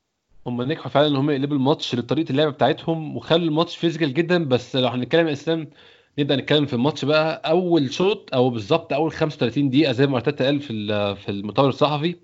هم 0.47 0.63
نجحوا 0.63 0.89
فعلا 0.91 1.07
إن 1.07 1.17
هم 1.17 1.31
يقلبوا 1.31 1.57
الماتش 1.57 1.95
لطريقة 1.95 2.31
اللعب 2.31 2.53
بتاعتهم 2.53 3.17
وخلوا 3.17 3.49
الماتش 3.49 3.77
physical 3.77 4.15
جدا. 4.15 4.45
بس 4.45 4.77
لو 4.77 4.89
هنتكلم 4.89 5.27
يا 5.27 5.33
إسلام 5.33 5.71
نبدأ 6.19 6.37
نتكلم 6.37 6.67
في 6.67 6.73
الماتش 6.75 7.05
بقى. 7.05 7.43
أول 7.51 7.93
شوط 7.93 8.35
أو 8.35 8.51
بالظبط 8.51 8.93
أول 8.93 9.13
35 9.13 9.71
دقيقة 9.71 9.93
زي 9.93 10.07
ما 10.07 10.17
أرتيتا 10.17 10.45
قال 10.45 10.61
في 10.61 11.15
في 11.17 11.29
المؤتمر 11.31 11.69
الصحفي 11.69 12.17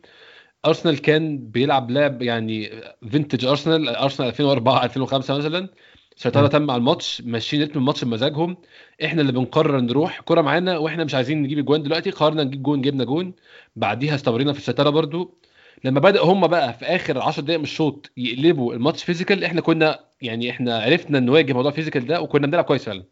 أرسنال 0.67 0.99
كان 0.99 1.38
بيلعب 1.38 1.90
لعب 1.90 2.23
يعني 2.23 2.71
vintage 3.11 3.45
أرسنال 3.45 3.88
أرسنال 3.88 4.29
2004 4.29 4.85
2005 4.85 5.38
مثلا. 5.38 5.69
سيطرة. 6.17 6.47
تامة 6.47 6.73
على 6.73 6.81
الماتش 6.81 7.23
ماشيين 7.26 7.62
رتم 7.62 7.79
الماتش 7.79 8.05
بمزاجهم. 8.05 8.57
إحنا 9.05 9.21
اللي 9.21 9.33
بنقرر 9.33 9.81
نروح 9.81 10.21
كرة 10.21 10.40
معانا 10.40 10.79
وإحنا 10.79 11.05
مش 11.05 11.14
عايزين 11.14 11.43
نجيب 11.43 11.59
أجوان 11.59 11.83
دلوقتي. 11.83 12.11
قررنا 12.11 12.45
نجيب 12.45 12.62
جون 12.62 12.81
جبنا 12.83 13.05
جون. 13.05 13.33
بعديها 13.76 14.14
استمرينا 14.14 14.52
في 14.52 14.59
السيطرة 14.59 14.90
برضو. 14.90 15.38
لما 15.85 16.00
بدأ 16.00 16.21
هم 16.23 16.47
بقى 16.47 16.73
في 16.73 16.85
آخر 16.85 17.19
10 17.19 17.43
دقائق 17.43 17.59
من 17.59 17.64
الشوط 17.64 18.11
يقلبوا 18.17 18.75
الماتش 18.75 19.05
physical 19.05 19.45
إحنا 19.45 19.61
كنا 19.61 19.99
يعني 20.23 20.50
إحنا 20.50 20.79
عرفنا 20.83 21.21
نواجه 21.21 21.52
موضوع 21.52 21.71
physical 21.71 22.07
ده 22.07 22.21
وكنا 22.21 22.47
بنلعب 22.47 22.64
كويس 22.64 22.85
فعلا. 22.85 23.05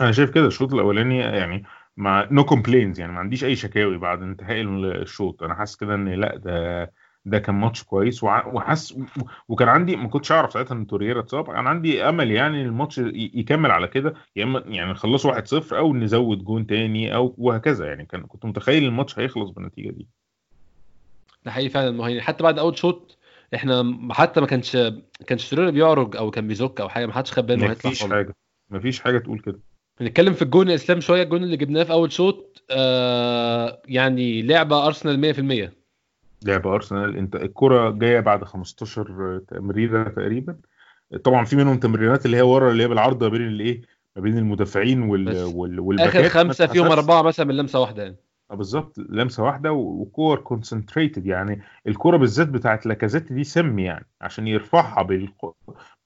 أنا 0.00 0.12
شايف 0.12 0.30
كده. 0.30 0.46
الشوط 0.46 0.74
الأولاني 0.74 1.18
يعني 1.18 1.64
مع 1.96 2.28
no 2.30 2.44
complaints 2.44 3.00
يعني 3.00 3.12
ما 3.12 3.18
عنديش 3.18 3.44
أي 3.44 3.56
شكاوي 3.56 3.98
بعد 3.98 4.22
انتهاء 4.22 4.60
الشوط. 4.62 5.42
أنا 5.42 5.54
حاسس 5.54 5.76
كده 5.76 5.94
إن 5.94 6.08
لأ 6.08 6.36
ده 6.36 6.92
ده 7.24 7.38
كان 7.38 7.54
ماتش 7.54 7.82
كويس. 7.82 8.24
وحاسس 8.24 8.98
وكان 9.48 9.68
عندي 9.68 9.96
ما 9.96 10.08
كنتش 10.08 10.32
أعرف 10.32 10.52
ساعتها 10.52 10.74
إن 10.74 10.86
تورييرا 10.86 11.20
اتصاب. 11.20 11.46
كان 11.46 11.66
عندي 11.66 12.08
أمل 12.08 12.30
يعني 12.30 12.62
الماتش 12.62 12.98
يكمل 13.14 13.70
على 13.70 13.88
كده. 13.88 14.14
يا 14.36 14.44
إما 14.44 14.62
يعني 14.66 14.90
نخلصه 14.90 15.28
1-0 15.28 15.78
أو 15.78 15.94
نزود 15.94 16.44
جون 16.44 16.66
تاني 16.66 17.14
أو 17.14 17.34
وهكذا 17.38 17.86
يعني. 17.86 18.06
كان 18.06 18.22
كنت 18.22 18.44
متخيل 18.44 18.84
الماتش 18.84 19.18
هيخلص 19.18 19.50
بالنتيجة 19.50 19.90
دي. 19.90 20.08
ده 21.44 21.50
حقيقي 21.50 21.68
فعلا. 21.68 21.90
ما 21.90 22.08
هي 22.08 22.20
حتى 22.20 22.42
بعد 22.42 22.58
أول 22.58 22.78
شوط 22.78 23.18
إحنا 23.54 23.98
حتى 24.10 24.40
ما 24.40 24.46
كانش 24.46 24.76
ما 24.76 25.02
كانش 25.26 25.50
تريرا 25.50 25.70
بيعرج 25.70 26.16
أو 26.16 26.30
كان 26.30 26.48
بيزك 26.48 26.80
أو 26.80 26.88
حاجة. 26.88 27.06
ما 27.06 27.12
حدش 27.12 27.32
خد 27.32 27.46
باله 27.46 27.70
هيطلع 27.70 27.90
مفيش 27.90 28.02
خالص. 28.02 28.12
حاجة 28.12 28.36
مفيش 28.70 29.00
حاجة 29.00 29.18
تقول 29.18 29.40
كده. 29.40 29.60
نتكلم 30.02 30.32
في 30.32 30.42
الجون 30.42 30.70
اسلام 30.70 31.00
شوية 31.00 31.22
الجون 31.22 31.42
اللي 31.42 31.56
جبناه 31.56 31.82
في 31.82 31.92
أول 31.92 32.12
شوط 32.12 32.62
آه 32.70 33.82
يعني 33.88 34.42
لعبة 34.42 34.86
أرسنال 34.86 35.34
100% 35.68 35.72
لعب 36.44 36.66
أرسنال. 36.66 37.16
إنت 37.16 37.36
الكرة 37.36 37.90
جاية 37.90 38.20
بعد 38.20 38.44
15 38.44 39.40
تمريرة 39.48 40.08
تقريبا. 40.08 40.56
طبعا 41.24 41.44
في 41.44 41.56
منهم 41.56 41.78
تمريرات 41.78 42.26
اللي 42.26 42.36
هي 42.36 42.42
ورا 42.42 42.70
اللي 42.70 42.82
هي 42.82 42.88
بالعرض 42.88 43.24
ما 43.24 43.28
بين 43.28 43.42
الايه 43.48 43.80
ما 44.16 44.22
بين 44.22 44.38
المدافعين 44.38 45.02
وال 45.02 45.44
وال 45.54 45.80
والباكات. 45.80 46.24
آخر 46.24 46.28
خمسة 46.28 46.66
فيهم. 46.66 46.86
أربعة 46.86 47.22
مثلا 47.22 47.46
من 47.46 47.56
لمسة 47.56 47.80
واحدة 47.80 48.02
يعني. 48.02 48.16
آه 48.50 48.54
بالظبط. 48.54 48.98
لمسة 48.98 49.42
واحدة 49.42 49.72
وكور 49.72 50.38
concentrated 50.38 51.26
يعني 51.26 51.62
الكرة 51.86 52.16
بالذات 52.16 52.48
بتاعت 52.48 52.86
لاكازيت 52.86 53.32
دي 53.32 53.44
سم 53.44 53.78
يعني 53.78 54.06
عشان 54.20 54.48
يرفعها 54.48 55.02
بال 55.02 55.28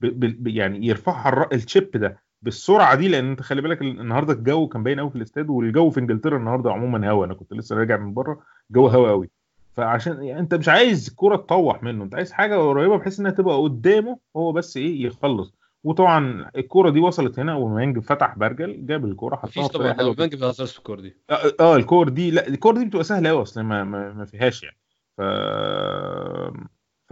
ب... 0.01 0.07
ب... 0.43 0.47
يعني 0.49 0.87
يرفعها 0.87 1.29
الر... 1.29 1.49
ال 1.53 1.60
chip 1.60 1.91
ده. 1.91 2.25
بالسرعة 2.45 2.95
دي 2.95 3.09
لأن 3.09 3.31
أنت 3.31 3.43
خلي 3.43 3.63
بالك 3.63 3.83
ال- 3.83 4.01
النهارده 4.01 4.33
الجو 4.33 4.69
كان 4.69 4.83
باين 4.83 5.01
قوي 5.01 5.11
في 5.11 5.17
الاستاد 5.17 5.51
والجو 5.51 5.91
في 5.91 6.01
إنجلترا 6.01 6.37
النهارده 6.39 6.73
عموما 6.73 7.11
هوا. 7.11 7.25
أنا 7.27 7.35
كنت 7.35 7.53
لسه 7.53 7.77
راجع 7.77 7.97
من 7.97 8.15
بره 8.15 8.41
جو 8.71 8.87
هوا 8.87 9.09
قوي 9.11 9.31
فعشان 9.77 10.23
يعني 10.23 10.41
أنت 10.41 10.55
مش 10.55 10.69
عايز 10.69 11.09
الكره 11.09 11.37
تطوح 11.37 11.83
منه 11.83 12.05
أنت 12.05 12.15
عايز 12.15 12.33
حاجة 12.33 12.57
قريبة 12.57 12.97
بحيث 12.99 13.21
إنها 13.21 13.31
تبقى 13.31 13.57
قدامه 13.63 14.19
هو 14.37 14.53
بس 14.53 14.77
إيه 14.77 15.07
يخلص. 15.07 15.55
وطبعا 15.85 16.51
الكره 16.57 16.91
دي 16.91 17.01
وصلت 17.01 17.39
هنا 17.39 17.55
ومانج 17.55 17.99
فتح 17.99 18.39
برجل 18.39 18.87
جاب 18.87 19.05
الكره 19.05 19.37
حطها 19.37 19.67
بطريقه 19.67 19.93
طبعا. 19.93 20.13
بنك 20.15 20.31
في 20.37 20.67
في 20.67 20.79
الكورة 20.79 21.01
دي. 21.01 21.17
آه 21.31 21.53
آه، 21.61 21.77
الكور 21.77 22.09
دي 22.09 22.31
لا 22.31 22.49
الكور 22.49 22.75
دي 22.79 22.85
بتبقى 22.85 23.05
سهلة 23.05 23.29
قوي 23.31 23.43
أصلا 23.43 23.65
ما, 23.65 23.85
ما, 23.85 24.13
ما 24.13 24.25
فيهاش 24.25 24.63
يعني. 24.63 24.77
ف 25.17 25.21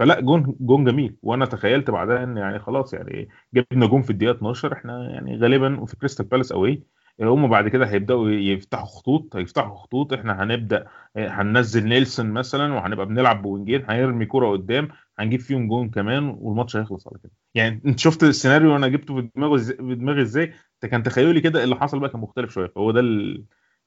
فلا 0.03 0.19
جون 0.19 0.55
جون 0.59 0.83
جميل. 0.85 1.15
وأنا 1.21 1.45
تخيلت 1.45 1.89
بعدها 1.91 2.23
إن 2.23 2.37
يعني 2.37 2.59
خلاص 2.59 2.93
يعني 2.93 3.29
جبنا 3.53 3.85
جون 3.85 4.01
في 4.01 4.09
الدقيقة 4.09 4.31
12 4.31 4.73
إحنا 4.73 5.09
يعني 5.09 5.37
غالبا 5.37 5.79
وفي 5.79 5.95
كريستال 5.97 6.25
بالاس 6.25 6.51
أو 6.51 6.65
إيه 6.65 6.83
هم 7.21 7.47
بعد 7.47 7.67
كده 7.67 7.85
هيبدأوا 7.85 8.29
يفتحوا 8.29 8.85
خطوط 8.85 9.35
هيفتحوا 9.35 9.75
خطوط. 9.75 10.13
إحنا 10.13 10.43
هنبدأ 10.43 10.87
هننزل 11.17 11.87
نيلسون 11.87 12.31
مثلا 12.31 12.73
وهنبقى 12.73 13.05
بنلعب 13.05 13.41
ب 13.41 13.47
wingين 13.47 13.85
هيرمي 13.89 14.25
كرة 14.25 14.47
قدام 14.51 14.87
هنجيب 15.19 15.39
فيهم 15.39 15.67
جون 15.67 15.89
كمان 15.89 16.37
والماتش 16.39 16.77
هيخلص 16.77 17.07
على 17.07 17.17
كده. 17.23 17.31
يعني 17.55 17.81
أنت 17.85 17.99
شفت 17.99 18.23
السيناريو 18.23 18.73
وأنا 18.73 18.87
جبته 18.87 19.15
في 19.21 19.29
دماغي 19.35 19.59
في 19.63 19.95
دماغي 19.95 20.21
إزاي؟ 20.21 20.53
كان 20.81 21.03
تخيلي 21.03 21.41
كده 21.41 21.63
اللي 21.63 21.75
حصل 21.75 21.99
بقى 21.99 22.09
كان 22.09 22.21
مختلف 22.21 22.51
شوية. 22.53 22.67
فهو 22.67 22.91
ده. 22.91 23.01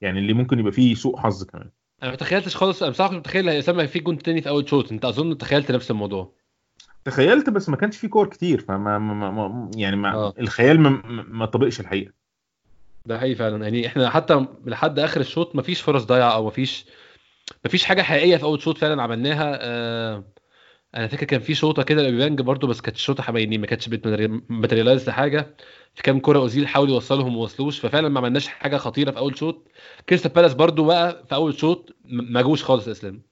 يعني 0.01 0.19
اللي 0.19 0.33
ممكن 0.33 0.59
يبقى 0.59 0.73
فيه 0.73 0.95
سوء 0.95 1.17
حظ 1.21 1.45
كمان. 1.45 1.71
أنا 2.03 2.11
ما 2.11 2.17
تخيلتش 2.17 2.57
خالص 2.57 2.83
أنا 2.83 2.93
بصراحه 2.93 3.11
كنت 3.11 3.19
متخيل 3.19 3.49
هيسمى 3.49 3.89
في 3.89 3.99
جون 3.99 4.19
تاني 4.19 4.43
في 4.43 4.49
أول 4.49 4.69
شوط. 4.69 4.93
أنت 4.93 5.05
أظن 5.05 5.39
تخيلت 5.39 5.73
نفس 5.73 5.91
الموضوع. 5.91 6.33
تخيلت 7.05 7.51
بس 7.51 7.69
ما 7.69 7.77
كانش 7.77 7.97
فيه 7.97 8.09
كور 8.09 8.27
كتير 8.27 8.61
فما 8.61 8.99
ما 8.99 9.15
ما 9.15 9.31
ما 9.31 9.71
يعني 9.77 9.97
ما 9.97 10.15
آه. 10.15 10.35
الخيال 10.39 10.81
ما, 10.81 10.89
ما 10.91 11.23
ما 11.29 11.47
طبقش 11.47 11.81
الحقيقة. 11.81 12.13
ده 13.07 13.19
حقيقي 13.19 13.35
فعلا. 13.35 13.65
يعني 13.65 13.87
إحنا 13.87 14.11
حتى 14.11 14.47
لحد 14.65 14.99
آخر 14.99 15.21
الشوط 15.21 15.57
مفيش 15.57 15.81
فرص 15.81 16.05
ضايعة 16.05 16.35
أو 16.35 16.47
مفيش 16.47 16.87
مفيش 17.65 17.85
حاجة 17.85 18.03
حقيقية 18.03 18.37
في 18.37 18.43
أول 18.43 18.63
شوط 18.63 18.79
فعلا 18.79 19.03
عملناها. 19.03 19.59
آه 19.61 20.25
أنا 20.97 21.07
فاكر 21.07 21.27
كان 21.27 21.41
في 21.41 21.55
شوطة 21.55 21.83
كده 21.83 22.03
لأوبيانج 22.03 22.41
برضو 22.41 22.67
بس 22.67 22.81
كانت 22.81 22.97
شوطة 22.97 23.23
حباينين 23.23 23.61
ما 23.61 23.67
كانتش 23.67 23.89
بتريلايز 23.89 25.11
حاجة. 25.11 25.57
في 25.95 26.03
كام 26.03 26.21
كرة 26.21 26.39
أوزيل 26.39 26.69
حاول 26.69 26.89
يوصلهم 26.91 27.27
وما 27.37 27.43
وصلوش. 27.43 27.81
ففعلا 27.81 28.09
ما 28.09 28.21
عملناش 28.21 28.49
حاجة 28.49 28.77
خطيرة 28.77 29.11
في 29.11 29.19
أول 29.19 29.37
شوط. 29.39 29.69
كريستال 30.09 30.33
بالاس 30.33 30.55
برضو 30.55 30.85
بقى 30.85 31.25
في 31.29 31.35
أول 31.35 31.55
شوط 31.55 31.97
ما 32.05 32.43
جوش 32.43 32.65
خالص 32.65 32.89
إسلام. 32.89 33.23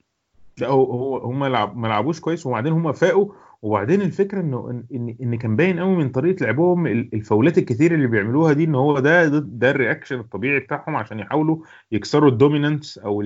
لا 0.57 0.67
هو 0.67 0.83
هو 0.91 1.17
هم 1.17 1.39
ما 1.81 1.87
لعبوش 1.87 2.19
كويس 2.19 2.45
وبعدين 2.45 2.73
هم 2.73 2.91
فاقوا. 2.91 3.31
وبعدين 3.61 4.01
الفكرة 4.01 4.41
إنه 4.41 4.83
ان 4.91 5.15
ان, 5.21 5.35
كان 5.37 5.55
باين 5.55 5.79
قوي 5.79 5.95
من 5.95 6.09
طريقة 6.09 6.43
لعبهم 6.45 6.87
ال- 6.87 7.09
الفاولات 7.13 7.57
الكتير 7.57 7.95
اللي 7.95 8.07
بيعملوها 8.07 8.53
دي 8.53 8.63
إن 8.63 8.75
هو 8.75 8.99
ده 8.99 9.27
ده, 9.27 9.39
ده 9.39 9.71
ال 9.71 9.76
reaction 9.76 10.19
الطبيعي 10.19 10.59
بتاعهم 10.59 10.95
عشان 10.95 11.19
يحاولوا 11.19 11.57
يكسروا 11.91 12.29
ال 12.29 12.36
dominance 12.36 12.97
أو 12.97 13.21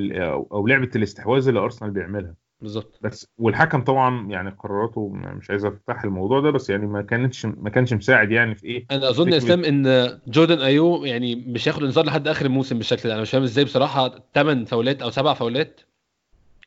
أو 0.51 0.67
لعبة 0.67 0.89
الاستحواذ 0.95 1.47
اللي 1.47 1.59
أرسنال 1.59 1.91
بيعملها. 1.91 2.48
بالظبط. 2.61 2.99
بس 3.01 3.27
والحكم 3.37 3.83
طبعا 3.83 4.27
يعني 4.31 4.49
قراراته 4.49 5.09
مش 5.09 5.49
عايز 5.49 5.65
افتح 5.65 6.03
الموضوع 6.03 6.39
ده 6.39 6.51
بس 6.51 6.69
يعني 6.69 6.85
ما 6.85 7.01
كانتش 7.01 7.45
ما 7.45 7.69
كانش 7.69 7.93
مساعد 7.93 8.31
يعني 8.31 8.55
في 8.55 8.65
إيه؟ 8.65 8.85
أنا 8.91 9.09
أظن 9.09 9.31
يا 9.31 9.37
إسلام 9.37 9.65
إن 9.65 10.19
جوردن 10.27 10.59
أيو 10.61 11.05
يعني 11.05 11.35
مش 11.35 11.67
هياخد 11.67 11.83
انذار 11.83 12.05
لحد 12.05 12.27
آخر 12.27 12.45
الموسم 12.45 12.77
بالشكل 12.77 13.09
ده. 13.09 13.13
أنا 13.13 13.21
مش 13.21 13.31
فاهم 13.31 13.43
إزاي 13.43 13.65
بصراحة 13.65 14.23
8 14.35 14.65
فاولات 14.65 15.01
أو 15.01 15.09
7 15.09 15.33
فاولات 15.33 15.81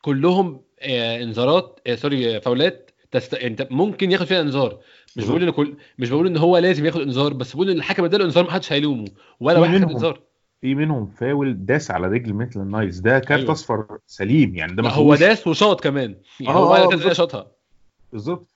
كلهم 0.03 0.61
آه 0.81 1.23
إنذارات 1.23 1.81
آه 1.87 1.95
sorry 1.95 2.37
آه، 2.37 2.39
فاولات 2.39 2.91
تست... 3.11 3.35
انت 3.35 3.69
ممكن 3.71 4.13
ياخد 4.13 4.27
فيها 4.27 4.41
إنذار. 4.41 4.79
مش. 5.17 5.25
بقول 5.25 5.43
إن 5.43 5.51
كل 5.51 5.75
مش 5.99 6.11
بقول 6.11 6.27
إن 6.27 6.37
هو 6.37 6.59
لازم 6.59 6.87
ياخد 6.87 7.01
إنذار 7.01 7.33
بس 7.33 7.55
بقول 7.55 7.71
إن 7.71 7.77
الحكم 7.77 8.05
اداله 8.05 8.25
إنذار 8.25 8.45
ما 8.45 8.51
حدش 8.51 8.73
هيلومه 8.73 9.05
ولا 9.41 9.59
واحد 9.59 9.83
إنذار. 9.83 10.21
في 10.63 10.75
منهم 10.75 11.07
فاول 11.07 11.67
داس 11.67 11.91
على 11.91 12.07
رجل 12.07 12.33
ميتلاند 12.33 12.71
نايلز. 12.71 12.99
ده 13.01 13.19
كارت 13.19 13.41
أيوة. 13.41 13.53
أصفر 13.53 13.99
سليم 14.07 14.55
يعني 14.55 14.75
ده 14.75 14.83
ما 14.83 14.89
هو 14.89 15.15
داس 15.15 15.47
وشاط 15.47 15.81
كمان. 15.81 16.17
يعني 16.41 16.53
آه، 16.53 16.59
هو 16.59 16.75
آه، 16.75 16.79
كده 16.79 16.97
بالظبط. 16.97 17.13
شاطها. 17.13 17.53
بالظبط. 18.13 18.47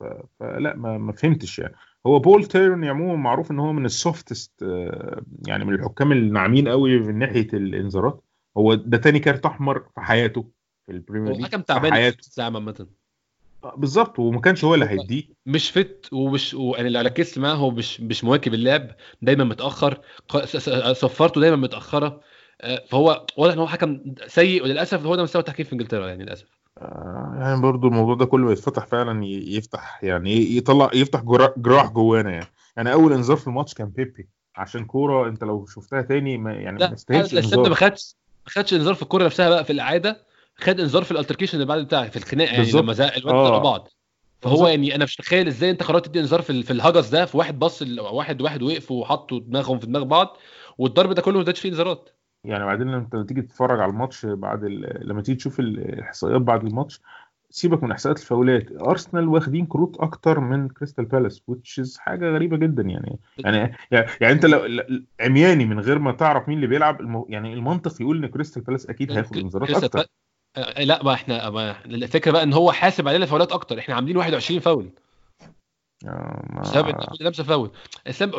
فلا 0.41 0.77
ما, 0.77 0.99
ما 0.99 1.13
فهمتش 1.13 1.59
يعني. 1.59 1.75
هو 2.07 2.19
بول 2.19 2.45
تيرن 2.45 2.85
عموما 2.85 3.17
معروف 3.17 3.51
إن 3.51 3.59
هو 3.59 3.73
من 3.73 3.85
ال 3.85 3.94
softest 3.94 4.63
آه، 4.63 5.23
يعني 5.47 5.65
من 5.65 5.75
الحكام 5.75 6.13
الناعمين 6.13 6.69
قوي 6.69 6.99
من 6.99 7.19
ناحية 7.19 7.49
الانذارات. 7.53 8.23
هو 8.57 8.75
ده 8.75 8.97
تاني 8.99 9.19
كارت 9.19 9.47
أحمر 9.47 9.79
في 9.95 10.01
حياته 10.01 10.51
في 10.87 10.93
البريمير 10.93 11.33
ليج 11.33 11.45
حكم 11.47 11.59
في 11.59 11.65
تعبان 11.65 11.93
حياته. 11.93 12.19
الساعة 12.19 12.45
عامة. 12.45 12.75
آه، 12.81 12.87
بالظبط 13.77 14.19
وما 14.19 14.41
كانش 14.41 14.65
هو 14.65 14.75
اللي 14.75 14.87
هيديه. 14.87 15.23
مش 15.47 15.71
فت 15.71 16.07
ومش 16.13 16.55
وأنا 16.55 16.87
اللي 16.89 17.03
ركزت 17.03 17.39
معاه 17.39 17.55
هو 17.55 17.71
مش 17.71 18.01
مش 18.01 18.25
مواكب 18.25 18.55
اللعب 18.55 18.91
دايما 19.23 19.45
متأخر 19.45 20.01
صفارته 20.93 21.41
دايما 21.41 21.57
متأخرة. 21.57 22.21
آه، 22.61 22.85
فهو 22.89 23.27
واضح 23.37 23.53
إن 23.53 23.59
هو 23.59 23.67
حكم 23.67 24.01
سيء 24.27 24.63
وللأسف 24.63 25.07
هو 25.07 25.15
ده 25.17 25.23
مستوى 25.23 25.41
التحكيم 25.41 25.67
في 25.67 25.73
إنجلترا 25.73 26.09
يعني 26.09 26.23
للأسف. 26.25 26.47
آه، 26.79 27.37
يعني 27.41 27.61
برضو 27.61 27.89
الموضوع 27.89 28.15
ده 28.15 28.25
كله 28.27 28.53
يتفتح 28.53 28.87
فعلا 28.87 29.25
يفتح 29.27 30.01
يعني 30.05 30.57
يطلع 30.57 30.91
يفتح 30.95 31.21
جرا- 31.23 31.55
جراح 31.57 31.91
جوانا 31.91 32.31
يعني. 32.31 32.47
يعني 32.77 32.93
أول 32.93 33.13
انذار 33.13 33.37
في 33.37 33.47
الماتش 33.47 33.75
كان 33.75 33.89
بيبي 33.89 34.29
عشان 34.57 34.85
كورة 34.85 35.29
أنت 35.29 35.45
لو 35.45 35.67
شفتها 35.67 36.03
تاني 36.03 36.39
ما 36.39 36.53
يعني 36.53 36.79
ما 36.79 36.91
يستاهلش 36.93 37.33
الاسلام 37.33 37.51
ده 37.51 37.57
ما 37.57 37.75
انذار 37.75 37.75
خدش 37.91 38.15
ما 38.47 38.53
خدش 38.53 38.75
انذار 38.75 38.95
في 38.95 39.03
الكورة 39.03 39.25
نفسها 39.25 39.49
بقى 39.49 39.65
في 39.65 39.73
الاعاده 39.73 40.26
خد 40.57 40.81
انذار 40.81 41.05
في 41.05 41.11
الالتركيشن 41.11 41.55
اللي 41.55 41.67
بعد 41.67 41.85
بتاعه 41.85 42.09
في 42.09 42.17
الخناقة 42.17 42.53
يعني. 42.53 42.71
لما 42.73 42.93
زق 42.93 43.17
الواد 43.17 43.35
آه. 43.35 43.63
بعض 43.63 43.89
فهو 44.41 44.51
بالظبط. 44.53 44.69
يعني 44.69 44.95
أنا 44.95 45.05
مش 45.05 45.21
متخيل 45.21 45.47
إزاي 45.47 45.71
أنت 45.71 45.83
قررت 45.83 46.07
تدي 46.07 46.21
انذار 46.21 46.43
في 46.43 46.51
ال- 46.51 46.63
في 46.63 46.71
الهجس 46.73 47.09
ده 47.09 47.25
في 47.25 47.37
واحد 47.37 47.59
بص 47.59 47.83
واحد 47.99 48.43
واحد 48.43 48.63
وقف 48.63 48.91
وحطوا 48.91 49.41
دماغهم 49.41 49.79
في 49.79 49.87
دماغ 49.87 50.03
بعض 50.05 50.37
والضرب 50.79 51.13
ده 51.13 51.23
كله 51.23 51.35
ما 51.35 51.41
ادتش 51.43 51.61
فيه 51.61 51.69
انذارات 51.69 52.11
يعني 52.45 52.65
بعدين 52.65 52.87
لما 52.91 53.25
تيجي 53.29 53.43
تتفرج 53.43 53.81
على 53.81 53.91
الماتش 53.91 54.27
بعد 54.27 54.65
ال... 54.65 55.01
لما 55.09 55.23
تيجي 55.23 55.37
تشوف 55.39 55.61
الإحصائيات 55.61 56.41
بعد 56.41 56.65
الماتش 56.65 57.01
سيبك 57.51 57.83
من 57.83 57.91
إحصائيات 57.93 58.19
الفاولات 58.19 58.73
أرسنال 58.81 59.29
واخدين 59.29 59.67
كروت 59.67 59.97
أكتر 60.01 60.41
من 60.41 60.69
كريستال 60.69 61.05
بالاس 61.05 61.43
is 61.81 61.99
حاجة 61.99 62.31
غريبة 62.31 62.57
جدا 62.57 62.83
يعني 62.83 63.19
يعني 63.39 63.77
يعني 64.21 64.33
أنت 64.35 64.47
لو 64.47 64.83
عمياني 65.21 65.65
من 65.65 65.81
غير 65.81 65.99
ما 65.99 66.13
تعرف 66.13 66.49
مين 66.49 66.57
اللي 66.57 66.67
بيلعب. 66.67 67.25
يعني 67.29 67.53
المنطق 67.55 68.03
يقول 68.03 68.25
إن 68.25 68.31
كريستال 68.31 68.63
بالاس 68.63 68.87
أكيد 68.87 69.13
هياخد 69.13 69.37
انذارات 69.37 69.71
أكتر 69.71 70.07
آه، 70.57 70.83
لا 70.85 71.03
ما 71.03 71.13
إحنا 71.13 71.51
ما 71.51 71.85
الفكرة 71.87 72.31
بقى 72.33 72.43
إن 72.43 72.53
هو 72.53 72.73
حاسب 72.73 73.09
علينا 73.09 73.27
فاولات 73.27 73.53
أكتر. 73.53 73.79
إحنا 73.79 73.95
عاملين 73.95 74.17
21 74.17 74.61
فاول. 74.61 74.91
آه، 76.07 76.47
ما- 76.51 76.61
بسبب 76.61 76.91
كل 76.91 77.25
لمسة 77.25 77.45
فاول. 77.45 77.71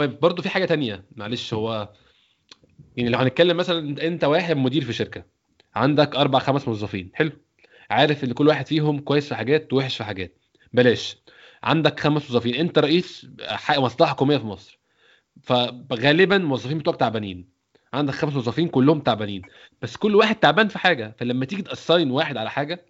برضه 0.08 0.42
في 0.44 0.50
حاجة 0.50 0.66
تانية. 0.66 1.04
معلش 1.16 1.54
هو 1.54 1.90
يعني 2.98 3.10
لو 3.10 3.20
هنتكلم 3.20 3.58
مثلا 3.58 4.08
انت- 4.08 4.24
واحد 4.24 4.58
مدير 4.58 4.84
في 4.84 4.94
شركة 4.94 5.24
عندك 5.76 6.16
أربع 6.16 6.40
خمس 6.40 6.68
موظفين. 6.68 7.12
حلو. 7.14 7.32
عارف 7.90 8.24
إن 8.24 8.34
كل 8.34 8.48
واحد 8.48 8.68
فيهم 8.68 9.00
كويس 9.00 9.28
في 9.28 9.36
حاجات 9.36 9.74
ووحش 9.74 9.98
في 9.98 10.04
حاجات. 10.04 10.38
بلاش. 10.74 11.18
عندك 11.64 12.00
خمس 12.00 12.32
موظفين. 12.32 12.56
أنت 12.56 12.80
رئيس 12.80 13.28
مصلحة 13.78 14.12
حكومية 14.12 14.38
في 14.38 14.46
مصر. 14.46 14.80
فغالبا 15.44 16.36
الموظفين 16.36 16.78
بتوعك 16.78 17.00
تعبانين. 17.00 17.57
عندك 17.93 18.13
خمس 18.13 18.34
موظفين 18.34 18.67
كلهم 18.67 19.00
تعبانين. 19.00 19.41
بس 19.82 19.97
كل 19.97 20.15
واحد 20.15 20.36
تعبان 20.36 20.67
في 20.67 20.80
حاجة. 20.80 21.15
فلما 21.19 21.45
تيجي 21.45 21.62
تأساين 21.62 22.12
واحد 22.12 22.38
على 22.38 22.50
حاجة 22.52 22.86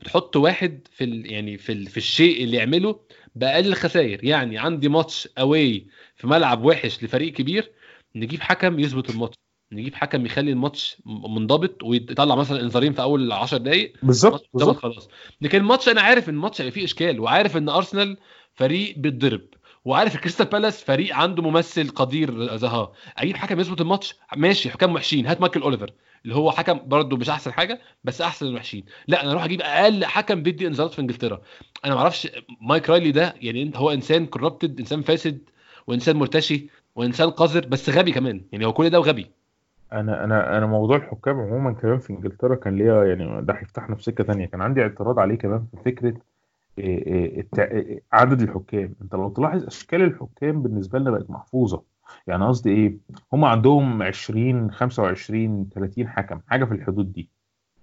بتحط 0.00 0.36
واحد 0.36 0.88
في 0.92 1.04
ال... 1.04 1.32
يعني 1.32 1.58
في 1.58 1.72
ال... 1.72 1.86
في 1.86 1.96
الشيء 1.96 2.44
اللي 2.44 2.56
يعمله 2.56 3.00
بأقل 3.34 3.66
الخسائر 3.66 4.24
يعني 4.24 4.58
عندي 4.58 4.88
ماتش 4.88 5.28
away 5.38 5.86
في 6.16 6.26
ملعب 6.26 6.64
وحش 6.64 7.04
لفريق 7.04 7.32
كبير 7.32 7.70
نجيب 8.16 8.40
حكم 8.40 8.78
يظبط 8.78 9.10
الماتش. 9.10 9.34
نجيب 9.72 9.94
حكم 9.94 10.26
يخلي 10.26 10.50
الماتش 10.52 10.96
منضبط 11.06 11.82
ويطلع 11.82 12.34
مثلا 12.34 12.60
إنذارين 12.60 12.92
في 12.92 13.02
أول 13.02 13.32
10 13.32 13.58
دقائق 13.58 13.92
بالظبط 14.02 14.32
ظبط 14.32 14.48
بالظبط. 14.54 14.76
خلاص. 14.76 15.08
لكن 15.40 15.58
الماتش 15.60 15.88
أنا 15.88 16.00
عارف 16.00 16.28
إن 16.28 16.34
الماتش 16.34 16.60
هيبقى 16.60 16.72
فيه 16.72 16.84
إشكال 16.84 17.20
وعارف 17.20 17.56
إن 17.56 17.68
أرسنال 17.68 18.16
فريق 18.54 18.98
بيتضرب. 18.98 19.40
وعارف 19.84 20.16
كريستال 20.16 20.46
بالاس 20.46 20.84
فريق 20.84 21.16
عنده 21.16 21.42
ممثل 21.42 21.88
قدير 21.88 22.56
زها. 22.56 22.92
أجيب 23.18 23.36
حكم 23.36 23.60
يظبط 23.60 23.80
الماتش؟ 23.80 24.16
ماشي 24.36 24.70
حكام 24.70 24.94
وحشين. 24.94 25.26
هات 25.26 25.40
مايكل 25.40 25.62
أوليفر 25.62 25.90
اللي 26.24 26.34
هو 26.34 26.50
حكم 26.50 26.80
برضه 26.86 27.16
مش 27.16 27.30
أحسن 27.30 27.52
حاجة 27.52 27.80
بس 28.04 28.20
أحسن 28.20 28.46
الوحشين 28.46 28.84
لا 29.08 29.22
أنا 29.22 29.32
أروح 29.32 29.44
أجيب 29.44 29.60
أقل 29.60 30.04
حكم 30.04 30.42
بيدي 30.42 30.66
إنذارات 30.66 30.92
في 30.92 31.00
إنجلترا. 31.00 31.40
أنا 31.84 31.94
ما 31.94 32.00
أعرفش 32.00 32.28
مايك 32.60 32.90
رايلي 32.90 33.12
ده 33.12 33.34
يعني 33.40 33.72
هو 33.76 33.90
إنسان 33.90 34.26
كوربتد 34.26 34.78
إنسان 34.78 35.02
فاسد 35.02 35.38
وإنسان 35.86 36.16
مرتشي 36.16 36.70
وإنسان 36.96 37.30
قذر 37.30 37.66
بس 37.66 37.90
غبي 37.90 38.12
كمان. 38.12 38.40
يعني 38.52 38.66
هو 38.66 38.72
كل 38.72 38.90
ده 38.90 39.00
وغبي. 39.00 39.30
أنا 39.92 40.24
أنا 40.24 40.58
أنا 40.58 40.66
موضوع 40.66 40.96
الحكام 40.96 41.40
عموما 41.40 41.72
كمان 41.72 41.98
في 41.98 42.10
إنجلترا 42.10 42.54
كان 42.54 42.76
ليا 42.76 43.04
يعني 43.04 43.42
ده 43.42 43.54
هيفتحنا 43.54 43.96
في 43.96 44.02
سكه 44.02 44.24
تانية. 44.24 44.46
كان 44.46 44.60
عندي 44.60 44.82
اعتراض 44.82 45.18
عليه 45.18 45.34
كمان 45.34 45.66
في 45.70 45.90
فكرة 45.90 46.14
إيه 46.78 47.06
إيه 47.06 47.46
إيه 47.58 48.02
عدد 48.12 48.42
الحكام. 48.42 48.94
انت 49.02 49.14
لو 49.14 49.28
تلاحظ 49.28 49.66
اشكال 49.66 50.02
الحكام 50.02 50.62
بالنسبة 50.62 50.98
لنا 50.98 51.10
بقت 51.10 51.30
محفوظة. 51.30 51.82
يعني 52.26 52.44
قصدي 52.46 52.70
إيه؟ 52.70 52.96
هم 53.32 53.44
عندهم 53.44 54.02
20 54.02 54.70
25 54.70 55.68
30 55.74 56.08
حكم 56.08 56.40
حاجة 56.46 56.64
في 56.64 56.72
الحدود 56.74 57.12
دي. 57.12 57.28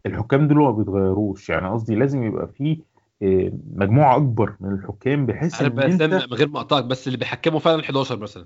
الحكام 0.06 0.48
دول 0.48 0.58
ما 0.58 0.72
بيتغيروش. 0.72 1.50
يعني 1.50 1.70
قصدي 1.70 1.96
لازم 1.96 2.24
يبقى 2.24 2.48
في 2.48 2.82
إيه، 3.22 3.54
مجموعة 3.76 4.16
أكبر 4.16 4.56
من 4.60 4.72
الحكام 4.72 5.26
بحيث 5.26 5.62
إن 5.62 5.80
أنت 5.80 6.04
من 6.04 6.14
غير 6.18 6.50
ما 6.50 6.60
اقطعك 6.60 6.84
بس 6.84 7.08
اللي 7.08 7.18
بيحكموا 7.18 7.60
فعلا 7.60 7.84
11 7.84 8.20
مثلا. 8.20 8.46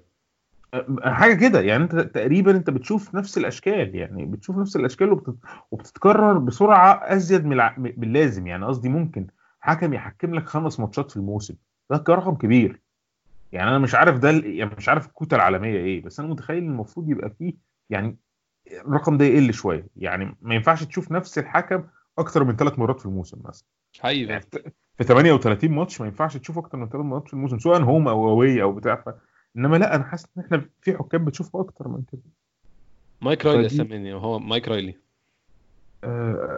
حاجة 1.03 1.33
كده. 1.33 1.61
يعني 1.61 1.83
أنت 1.83 1.95
تقريبا 1.95 2.51
أنت 2.51 2.69
بتشوف 2.69 3.15
نفس 3.15 3.37
الأشكال. 3.37 3.95
يعني 3.95 4.25
بتشوف 4.25 4.57
نفس 4.57 4.75
الأشكال 4.75 5.11
وبتت... 5.11 5.35
وبتتكرر 5.71 6.37
بسرعة 6.37 6.93
أزيد 6.93 7.45
من 7.45 7.53
الع... 7.53 7.75
من 7.77 8.03
اللازم 8.03 8.47
يعني 8.47 8.65
قصدي 8.65 8.89
ممكن 8.89 9.27
حكم 9.63 9.93
يحكم 9.93 10.35
لك 10.35 10.45
خمس 10.45 10.79
ماتشات 10.79 11.11
في 11.11 11.17
الموسم. 11.17 11.55
ده 11.89 12.03
رقم 12.09 12.35
كبير. 12.35 12.81
يعني 13.51 13.69
أنا 13.69 13.79
مش 13.79 13.95
عارف 13.95 14.19
ده 14.19 14.29
يعني 14.31 14.75
مش 14.77 14.89
عارف 14.89 15.07
الكوته 15.07 15.35
العالمية 15.35 15.77
إيه 15.77 16.01
بس 16.01 16.19
أنا 16.19 16.29
متخيل 16.29 16.57
إن 16.57 16.69
المفروض 16.69 17.09
يبقى 17.09 17.29
فيه 17.29 17.53
يعني 17.89 18.17
الرقم 18.71 19.17
ده 19.17 19.25
يقل 19.25 19.53
شوية. 19.53 19.87
يعني 19.95 20.35
ما 20.41 20.55
ينفعش 20.55 20.83
تشوف 20.83 21.11
نفس 21.11 21.37
الحكم 21.37 21.83
أكتر 22.17 22.43
من 22.43 22.55
ثلاث 22.55 22.79
مرات 22.79 22.99
في 22.99 23.05
الموسم 23.05 23.41
مثلا. 23.45 23.67
حقيقي. 23.99 24.31
يعني 24.31 24.41
في 24.51 24.71
في 24.97 25.03
38 25.03 25.71
ماتش 25.71 26.01
ما 26.01 26.07
ينفعش 26.07 26.37
تشوف 26.37 26.57
أكتر 26.57 26.77
من 26.77 26.89
ثلاث 26.89 27.05
مرات 27.05 27.27
في 27.27 27.33
الموسم 27.33 27.59
سواء 27.59 27.81
هوم 27.83 28.07
أو 28.07 28.29
اوي 28.29 28.61
أو 28.61 28.71
بتاع. 28.71 28.95
ف... 28.95 29.09
إنما 29.57 29.77
لا 29.77 29.95
أنا 29.95 30.03
حاسس 30.03 30.25
إن 30.37 30.43
إحنا 30.43 30.65
في 30.81 30.97
حكام 30.97 31.25
بتشوفها 31.25 31.61
أكتر 31.61 31.87
من 31.87 32.03
كده. 32.11 32.21
مايك 33.21 33.45
رايلي 33.45 33.69
فدي- 33.69 33.93
يعني 33.93 34.13
هو 34.13 34.39
مايك 34.39 34.67
رايلي. 34.67 34.95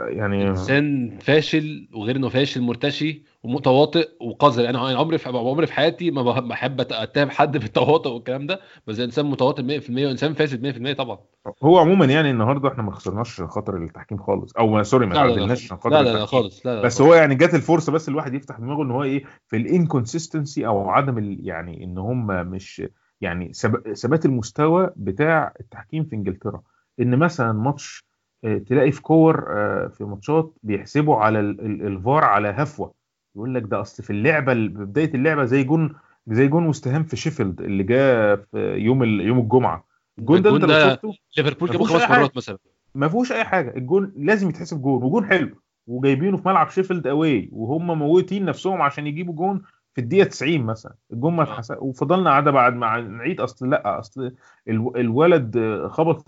يعني 0.09 0.47
إنسان 0.47 1.17
فاشل 1.21 1.87
وغير 1.93 2.15
إنه 2.15 2.29
فاشل 2.29 2.61
مرتشي 2.61 3.23
ومتواطئ 3.43 4.09
وقذر. 4.21 4.69
أنا 4.69 4.79
عمري 4.79 5.17
في 5.17 5.29
عمري 5.29 5.67
في 5.67 5.73
حياتي 5.73 6.11
ما 6.11 6.23
بح- 6.23 6.39
بحب 6.39 6.81
أتهم 6.81 7.29
حد 7.29 7.57
بالتواطؤ 7.57 8.13
والكلام 8.13 8.47
ده 8.47 8.59
بس 8.87 8.99
إنسان 8.99 9.25
متواطئ 9.25 9.61
100% 9.63 9.89
وإنسان 10.07 10.33
فاسد 10.33 10.61
100% 10.61 10.93
طبعا. 10.93 11.17
هو 11.63 11.77
عموما 11.79 12.05
يعني 12.05 12.31
النهارده 12.31 12.69
إحنا 12.69 12.83
ما 12.83 12.91
خسرناش 12.91 13.33
عشان 13.33 13.47
خاطر 13.47 13.77
التحكيم 13.77 14.17
خالص 14.17 14.51
أو 14.57 14.83
sorry 14.83 15.05
ما 15.05 15.15
تعادلناش 15.15 15.65
عشان 15.65 15.77
خاطر 15.77 15.89
لا 15.95 16.03
لا, 16.03 16.13
لا 16.17 16.25
خالص 16.25 16.65
لا 16.65 16.75
لا 16.75 16.81
بس 16.81 16.97
خالص. 16.97 17.01
هو 17.09 17.13
يعني 17.15 17.35
جات 17.35 17.53
الفرصة 17.55 17.91
بس 17.91 18.09
الواحد 18.09 18.33
يفتح 18.33 18.57
دماغه 18.59 18.83
إن 18.83 18.91
هو 18.91 19.03
إيه 19.03 19.23
في 19.47 19.57
ال 19.57 19.65
inconsistency 19.65 20.67
أو 20.67 20.89
عدم 20.89 21.17
ال 21.17 21.37
يعني 21.47 21.83
إن 21.83 21.97
هم 21.97 22.27
مش 22.27 22.81
يعني 23.21 23.53
ثب- 23.53 23.93
ثبات 23.93 24.25
المستوى 24.25 24.89
بتاع 24.95 25.53
التحكيم 25.59 26.03
في 26.03 26.15
إنجلترا. 26.15 26.61
إن 26.99 27.19
مثلا 27.19 27.51
ماتش 27.51 28.03
آه، 28.03 28.14
تلاقي 28.41 28.91
في 28.91 29.01
كور 29.01 29.45
آه، 29.49 29.87
في 29.87 30.03
ماتشات 30.03 30.53
بيحسبوا 30.63 31.15
على 31.15 31.39
ال- 31.39 31.61
ال- 31.65 31.87
الفار 31.87 32.23
على 32.23 32.47
هفوة. 32.47 32.93
يقول 33.35 33.55
لك 33.55 33.63
ده 33.63 33.81
أصل 33.81 34.03
في 34.03 34.09
اللعبة 34.09 34.51
ال- 34.51 34.69
بداية 34.69 35.13
اللعبة 35.13 35.45
زي 35.45 35.63
جون 35.63 35.95
زي 36.27 36.47
جون 36.47 36.65
وستهام 36.67 37.03
في 37.03 37.15
شيفيلد 37.15 37.61
اللي 37.61 37.83
جه 37.83 38.35
في 38.35 38.73
يوم 38.77 39.03
يوم 39.03 39.39
الجمعة. 39.39 39.85
الجون 40.19 40.41
ده 40.41 40.55
أنت 40.55 40.65
لو 40.65 40.89
شفته 40.89 41.13
ليفربول 41.37 41.69
مفيهوش 41.69 41.91
خمس. 41.91 42.09
مرات 42.17 42.37
مثلا. 42.37 42.57
ما 42.95 43.07
فيهوش 43.07 43.31
أي 43.31 43.43
حاجة. 43.43 43.77
الجون 43.77 44.13
لازم 44.15 44.49
يتحسب 44.49 44.81
جون 44.81 45.03
وجون 45.03 45.25
حلو. 45.25 45.55
وجايبينه 45.87 46.37
في 46.37 46.47
ملعب 46.47 46.69
شيفيلد 46.69 47.07
away 47.07 47.49
وهم 47.51 47.99
موتين 47.99 48.45
نفسهم 48.45 48.81
عشان 48.81 49.07
يجيبوا 49.07 49.33
جون 49.33 49.61
في 49.95 50.01
الدقيقة 50.01 50.27
90 50.27 50.61
مثلا 50.63 50.93
الجون 51.13 51.33
ما 51.35 51.41
آه. 51.41 51.43
اتحسب 51.45 51.77
وفضلنا 51.81 52.29
قاعدة 52.29 52.51
بعد 52.51 52.73
ما 52.75 53.01
نعيد 53.01 53.41
أصل 53.41 53.69
لأ 53.69 53.99
أصل 53.99 54.31
الو- 54.69 54.95
الولد 54.95 55.57
خبط 55.91 56.25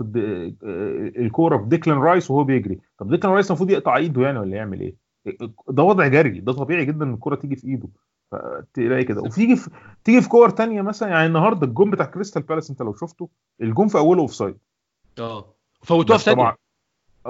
الكورة 1.18 1.58
في 1.58 1.66
ديكلان 1.66 1.98
رايس 1.98 2.32
وهو 2.32 2.44
بيجري. 2.44 2.80
طب 2.98 3.10
ديكلان 3.10 3.34
رايس 3.34 3.48
المفروض 3.52 3.70
يقطع 3.70 3.96
إيده 3.98 4.22
يعني 4.22 4.40
ولا 4.40 4.56
يعمل 4.58 4.80
إيه؟ 4.80 4.96
ده 5.70 5.84
وضع 5.84 6.08
جري 6.08 6.40
ده 6.40 6.54
طبيعي 6.54 6.86
جدا 6.86 7.06
إن 7.06 7.14
الكورة 7.14 7.36
تيجي 7.36 7.56
في 7.56 7.68
إيده. 7.68 7.90
فتلاقي 8.32 9.04
كده. 9.04 9.22
وتيجي 9.22 9.56
في 9.56 9.70
تيجي 10.04 10.22
في 10.22 10.30
كور 10.30 10.50
تانية 10.50 10.82
مثلا 10.82 11.10
يعني 11.10 11.26
النهارده 11.26 11.68
الجون 11.68 11.92
بتاع 11.92 12.06
كريستال 12.06 12.42
بالاس 12.42 12.70
أنت 12.70 12.82
لو 12.82 12.94
شفته 12.94 13.30
الجون 13.62 13.88
في 13.88 13.98
أوله 13.98 14.22
offside 14.22 14.58
آه. 15.20 15.54
فوتوها 15.84 16.18
في 16.18 16.24
ثانية. 16.24 16.56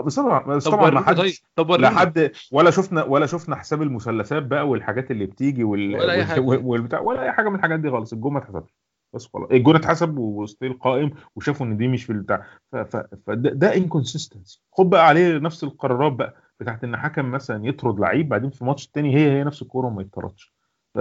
بس 0.01 0.15
طبعا 0.15 0.43
بس 0.55 0.63
طبعا 0.67 0.77
ما 0.77 0.85
وريني 0.85 1.05
طيب 1.05 1.17
حدش 1.19 1.43
طب 1.55 1.71
لا 1.71 1.89
حد 1.89 2.31
ولا 2.51 2.71
شفنا 2.71 3.03
ولا 3.03 3.25
شفنا 3.25 3.55
حساب 3.55 3.81
المثلثات 3.81 4.43
بقى 4.43 4.69
والحاجات 4.69 5.11
اللي 5.11 5.25
بتيجي 5.25 5.63
وال... 5.63 5.95
ولا. 5.95 6.25
حاجة. 6.25 6.39
وال- 6.39 6.65
والبتاع 6.65 6.99
ولا 6.99 7.23
أي 7.23 7.31
حاجة 7.31 7.49
من 7.49 7.55
الحاجات 7.55 7.79
دي 7.79 7.91
خالص. 7.91 8.13
الجون 8.13 8.33
ما 8.33 8.39
اتحسبش. 8.39 8.73
بس 9.13 9.27
خلاص. 9.33 9.49
الجون 9.51 9.75
اتحسب 9.75 10.17
و 10.17 10.27
still 10.27 10.73
قائم 10.73 11.11
وشافوا 11.35 11.65
إن 11.65 11.77
دي 11.77 11.87
مش 11.87 12.03
في 12.03 12.09
البتاع. 12.11 12.45
ف... 12.71 12.75
ف... 12.75 12.97
فده 13.27 13.49
ده 13.49 13.75
inconsistency 13.75 14.61
خد 14.71 14.89
بقى 14.89 15.07
عليه 15.07 15.37
نفس 15.37 15.63
القرارات 15.63 16.11
بقى 16.13 16.35
بتاعت 16.59 16.83
إن 16.83 16.97
حكم 16.97 17.31
مثلا 17.31 17.65
يطرد 17.65 17.99
لعيب 17.99 18.29
بعدين 18.29 18.49
في 18.49 18.65
ماتش 18.65 18.85
التاني 18.85 19.15
هي 19.15 19.31
هي 19.31 19.43
نفس 19.43 19.61
الكورة 19.61 19.87
وما 19.87 20.01
يطردش 20.01 20.53
ف 20.95 20.99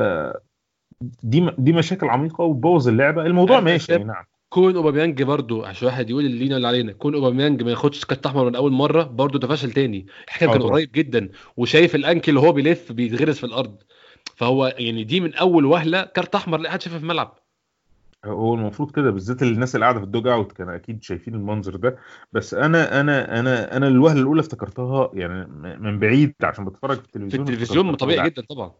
دي 1.22 1.50
دي 1.58 1.72
مشاكل 1.72 2.08
عميقة 2.08 2.44
وبوظ 2.44 2.88
اللعبة. 2.88 3.26
الموضوع 3.26 3.60
ماشي 3.60 3.98
نعم. 3.98 4.24
كون 4.48 4.76
أوباميانج 4.76 5.22
برضو 5.22 5.64
عشان 5.64 5.86
واحد 5.86 6.10
يقول 6.10 6.26
اللي 6.26 6.38
لينا 6.38 6.56
اللي 6.56 6.68
علينا 6.68 6.92
كون 6.92 7.14
أوباميانج 7.14 7.62
ما 7.62 7.70
ياخدش 7.70 8.04
كارت 8.04 8.26
احمر 8.26 8.44
من 8.44 8.56
أول 8.56 8.72
مرة 8.72 9.02
برضو 9.02 9.38
ده 9.38 9.48
فشل 9.48 9.72
تاني. 9.72 10.06
الحكم 10.28 10.52
كان. 10.52 10.62
قريب 10.62 10.92
جدا 10.92 11.28
وشايف 11.56 11.94
ال 11.94 12.00
ankle 12.00 12.28
اللي 12.28 12.40
هو 12.40 12.52
بيلف 12.52 12.92
بيتغرس 12.92 13.38
في 13.38 13.46
الأرض. 13.46 13.76
فهو 14.36 14.74
يعني 14.78 15.04
دي 15.04 15.20
من 15.20 15.34
أول 15.34 15.64
وهلة 15.64 16.02
كارت 16.02 16.34
احمر 16.34 16.58
لا 16.58 16.70
حد 16.70 16.82
شافها 16.82 16.98
في 16.98 17.04
الملعب. 17.04 17.38
هو 18.24 18.54
المفروض 18.54 18.90
كده 18.90 19.10
بالذات 19.10 19.42
الناس 19.42 19.74
اللي 19.74 19.84
قاعدة 19.86 19.98
في 19.98 20.04
ال 20.04 20.26
dugout 20.26 20.52
كانوا 20.52 20.74
أكيد 20.74 21.02
شايفين 21.02 21.34
المنظر 21.34 21.76
ده. 21.76 21.98
بس 22.32 22.54
أنا 22.54 23.00
أنا 23.00 23.40
أنا 23.40 23.76
أنا 23.76 23.88
الوهلة 23.88 24.20
الأولى 24.20 24.40
افتكرتها 24.40 25.10
يعني 25.14 25.46
من 25.80 25.98
بعيد 25.98 26.34
عشان 26.42 26.64
بتفرج 26.64 26.96
في 26.96 27.02
في 27.02 27.16
التلفزيون 27.16 27.48
التلفزيون 27.48 27.88
افتكرتها. 27.88 28.06
طبيعي 28.06 28.30
جدا 28.30 28.42
طبعا. 28.42 28.72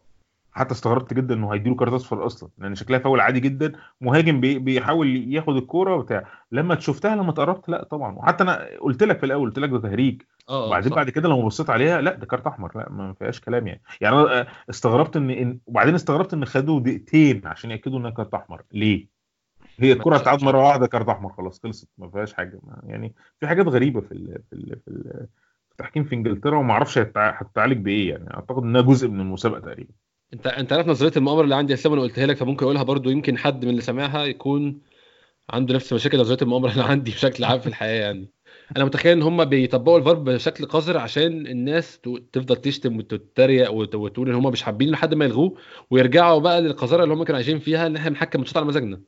حتى 0.57 0.71
استغربت 0.73 1.13
جدا 1.13 1.35
إنه 1.35 1.53
هيديله 1.53 1.75
كارت 1.75 1.93
أصفر 1.93 2.25
أصلا 2.25 2.49
لأن 2.57 2.75
شكلها 2.75 2.99
فاول 2.99 3.19
عادي 3.19 3.39
جدا 3.39 3.71
مهاجم 4.01 4.41
بي 4.41 4.59
بيحاول 4.59 5.33
ياخد 5.33 5.55
الكورة 5.55 5.95
وبتاع. 5.95 6.23
لما 6.51 6.79
شفتها 6.79 7.15
لما 7.15 7.29
اتقربت 7.29 7.69
لا 7.69 7.83
طبعا. 7.83 8.15
وحتى 8.15 8.43
أنا 8.43 8.67
قلت 8.81 9.03
لك 9.03 9.19
في 9.19 9.25
الأول 9.25 9.47
قلت 9.49 9.59
لك 9.59 9.69
ده 9.69 9.79
تهريج. 9.79 10.21
آه 10.49 10.65
وبعدين 10.67 10.89
صح. 10.89 10.95
بعد 10.95 11.09
كده 11.09 11.29
لما 11.29 11.45
بصيت 11.45 11.69
عليها 11.69 12.01
لا 12.01 12.15
ده 12.15 12.25
كارت 12.25 12.47
أحمر. 12.47 12.71
لا 12.75 12.89
ما 12.91 13.13
فيهاش 13.13 13.39
كلام 13.41 13.67
يعني. 13.67 13.81
يعني 14.01 14.15
أنا 14.15 14.39
آه، 14.41 14.47
استغربت 14.69 15.15
إن 15.17 15.59
وبعدين 15.65 15.95
استغربت 15.95 16.33
إن 16.33 16.45
خدوا 16.45 16.79
دقيقتين 16.79 17.41
عشان 17.47 17.71
يأكدوا 17.71 17.99
إنها 17.99 18.09
كارت 18.11 18.33
أحمر. 18.33 18.61
ليه؟ 18.73 19.07
هي 19.79 19.91
الكره 19.91 20.15
مش- 20.15 20.21
اتعاد 20.21 20.43
مرة 20.43 20.67
واحدة 20.67 20.87
كارت 20.87 21.09
أحمر 21.09 21.33
خلاص 21.33 21.59
خلصت 21.63 21.89
ما 21.97 22.09
فيهاش 22.09 22.33
حاجة. 22.33 22.59
يعني 22.83 23.13
في 23.39 23.47
حاجات 23.47 23.67
غريبة 23.67 24.01
في 24.01 24.11
ال 24.11 24.41
في 24.49 24.55
ال 24.55 24.79
في, 24.85 24.87
ال 24.87 25.27
في 25.67 25.71
التحكيم 25.71 26.03
في 26.03 26.15
إنجلترا 26.15 26.57
وما 26.57 26.73
أعرفش 26.73 26.97
هتتع- 26.97 27.41
هتتعالج 27.41 27.77
بإيه 27.77 28.09
يعني. 28.09 28.33
أعتقد 28.33 28.63
إنها 28.63 28.81
جزء 28.81 29.07
من 29.07 29.19
المسابقة 29.21 29.59
تقريبا. 29.59 29.91
انت 30.33 30.47
انت 30.47 30.73
عارف 30.73 30.87
نظرية 30.87 31.11
المؤامرة 31.17 31.43
اللي 31.43 31.55
عندي 31.55 31.73
اسلام 31.73 31.93
أنا 31.93 32.01
قلتها 32.01 32.25
لك 32.25 32.37
فممكن 32.37 32.65
أقولها 32.65 32.83
برضو 32.83 33.09
يمكن 33.09 33.37
حد 33.37 33.65
من 33.65 33.69
اللي 33.71 33.81
سامعها 33.81 34.25
يكون 34.25 34.81
عنده 35.49 35.75
نفس 35.75 35.93
مشاكل 35.93 36.19
نظرية 36.19 36.37
المؤامرة 36.41 36.71
اللي 36.71 36.83
عندي 36.83 37.11
بشكل 37.11 37.43
عام 37.43 37.59
في 37.59 37.67
الحياة 37.67 38.01
يعني. 38.01 38.29
أنا 38.77 38.85
متخيل 38.85 39.11
إن 39.17 39.21
هم 39.23 39.45
بيطبقوا 39.45 39.97
الفار 39.99 40.13
بشكل 40.15 40.65
قذر 40.65 40.97
عشان 40.97 41.47
الناس 41.47 41.99
تفضل 42.33 42.55
تشتم 42.55 42.97
وتتريق 42.97 43.71
وت- 43.73 43.95
وتقول 43.95 44.29
إن 44.29 44.35
هم 44.35 44.51
مش 44.51 44.63
حابين 44.63 44.89
لحد 44.91 45.13
ما 45.13 45.25
يلغوه 45.25 45.55
ويرجعوا 45.91 46.39
بقى 46.39 46.61
للقذارة 46.61 47.03
اللي 47.03 47.13
هم 47.13 47.23
كانوا 47.23 47.37
عايشين 47.37 47.59
فيها 47.59 47.87
إن 47.87 47.95
إحنا 47.95 48.09
بنحكم 48.09 48.43
على 48.55 48.65
مزاجنا. 48.65 49.01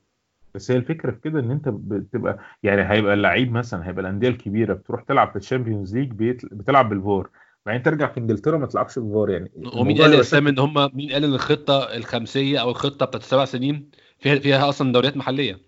بس 0.55 0.71
هي 0.71 0.77
الفكرة 0.77 1.11
في 1.11 1.19
كده 1.23 1.39
إن 1.39 1.51
أنت 1.51 1.69
بتبقى 1.69 2.39
يعني 2.63 2.91
هيبقى 2.91 3.13
اللعيب 3.13 3.51
مثلا 3.51 3.87
هيبقى 3.87 4.01
الأندية 4.01 4.29
الكبيرة 4.29 4.73
بتروح 4.73 5.03
تلعب 5.03 5.29
في 5.29 5.35
ال 5.35 5.41
Champions 5.41 5.95
League 5.95 6.11
بتلعب 6.51 6.89
بالفار. 6.89 7.29
بعدين 7.69 7.83
ترجع 7.83 8.11
في 8.11 8.19
إنجلترا 8.19 8.57
ما 8.57 8.65
تلعبش 8.65 8.99
بالفار 8.99 9.29
يعني. 9.29 9.51
ومين 9.75 10.01
قال 10.01 10.13
يا 10.13 10.19
اسلام 10.19 10.47
إن 10.47 10.59
هم 10.59 10.73
مين 10.93 11.11
قال 11.11 11.23
إن 11.23 11.33
الخطة 11.33 11.83
الخمسية 11.95 12.61
أو 12.61 12.69
الخطة 12.69 13.05
بتاعت 13.05 13.23
السبع 13.23 13.45
سنين 13.45 13.91
فيها 14.19 14.35
فيها 14.39 14.69
أصلا 14.69 14.91
دوريات 14.93 15.17
محلية؟ 15.17 15.59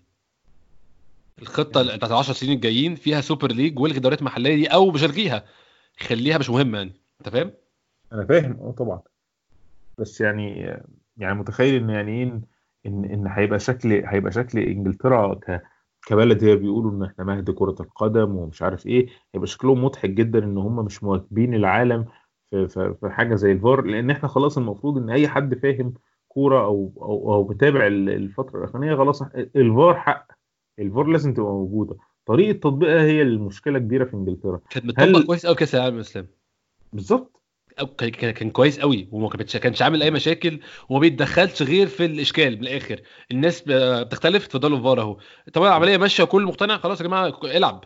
الخطة 1.42 1.82
يعني- 1.84 1.98
بتاعت 1.98 2.12
10 2.12 2.34
سنين 2.34 2.54
الجايين 2.56 2.96
فيها 2.96 3.22
Super 3.22 3.52
League 3.52 3.80
وإلغي 3.80 3.98
الدوريات 3.98 4.20
المحليه 4.20 4.56
دي 4.56 4.68
أو 4.68 4.92
مش 4.92 5.04
الغيها 5.04 5.46
خليها 6.00 6.38
مش 6.38 6.50
مهمة 6.50 6.78
يعني. 6.78 6.94
أنت 7.20 7.30
فاهم؟ 7.30 7.52
أنا 8.14 8.26
فاهم. 8.26 8.52
أه 8.62 8.72
طبعا. 8.78 9.02
بس 9.98 10.22
يعني 10.22 10.78
يعني 11.18 11.36
متخيل 11.40 11.84
إن 11.84 11.90
يعني 11.90 12.12
إيه 12.24 12.42
ان 12.86 13.06
إن 13.06 13.28
هيبقى 13.28 13.60
شكل 13.60 14.04
هيبقى 14.06 14.32
شكل 14.32 14.60
إنجلترا 14.60 15.34
ك 15.36 15.62
كبلد 16.06 16.44
هي 16.44 16.56
بيقولوا 16.56 16.92
إن 16.92 17.04
إحنا 17.04 17.24
مهد 17.26 17.52
كرة 17.52 17.76
القدم 17.80 18.36
ومش 18.36 18.62
عارف 18.62 18.86
إيه 18.88 19.08
هيبقى 19.36 19.48
شكلهم 19.48 19.84
مضحك 19.84 20.10
جدا 20.10 20.44
إن 20.44 20.58
هم 20.58 20.86
مش 20.86 21.04
مواكبين 21.04 21.54
العالم 21.56 22.06
في, 22.52 22.68
في, 22.68 22.96
في 23.02 23.10
حاجة 23.10 23.36
زي 23.36 23.52
الفار 23.52 23.82
لأن 23.82 24.10
إحنا 24.10 24.28
خلاص 24.28 24.58
المفروض 24.58 24.98
إن 24.98 25.10
أي 25.10 25.28
حد 25.28 25.56
فاهم 25.56 25.94
كورة 26.28 26.66
أو 26.66 26.94
أو 27.02 27.34
أو 27.34 27.48
متابع 27.48 27.88
ال- 27.88 28.10
الفترة 28.10 28.60
الاخرانيه 28.60 28.96
خلاص 28.96 29.22
الفار 29.56 29.96
حق 30.00 30.28
الفار 30.80 31.04
لازم 31.08 31.34
تبقى 31.34 31.52
موجودة. 31.52 31.98
طريقة 32.26 32.58
تطبيقها 32.60 33.02
هي 33.04 33.22
المشكلة 33.22 33.80
كبيرة 33.80 34.06
في 34.06 34.14
إنجلترا. 34.14 34.60
كانت 34.70 34.86
متطبق 34.86 35.04
هل- 35.18 35.26
كويس 35.28 35.46
قوي 35.46 35.56
كأس 35.56 35.76
العالم 35.76 36.00
إسلام. 36.00 36.28
بالظبط. 36.94 37.41
كان 38.08 38.50
كويس 38.50 38.80
قوي 38.80 39.08
وما 39.12 39.30
كانش 39.30 39.82
عامل 39.82 40.04
أي 40.04 40.12
مشاكل 40.12 40.60
وما 40.90 41.00
بيتدخلش 41.00 41.64
غير 41.64 41.88
في 41.88 42.06
الإشكال 42.06 42.56
من 42.58 42.62
الآخر. 42.62 43.02
الناس 43.32 43.64
بتختلف 43.68 44.46
اتفضلوا 44.46 44.78
الفار 44.78 45.02
أهو. 45.02 45.18
طبعا 45.54 45.68
العملية 45.68 45.98
ماشية 45.98 46.24
وكل 46.24 46.46
مقتنع؟ 46.46 46.78
خلاص 46.78 47.02
يا 47.02 47.06
جماعة 47.06 47.34
العب. 47.44 47.84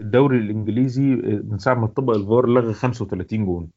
الدوري 0.00 0.38
الإنجليزي 0.38 1.02
من 1.44 1.58
ساعة 1.58 1.74
ما 1.74 1.86
اتطبق 1.86 2.14
الفار 2.14 2.48
لغى 2.48 2.72
35 2.74 3.46
جون. 3.46 3.68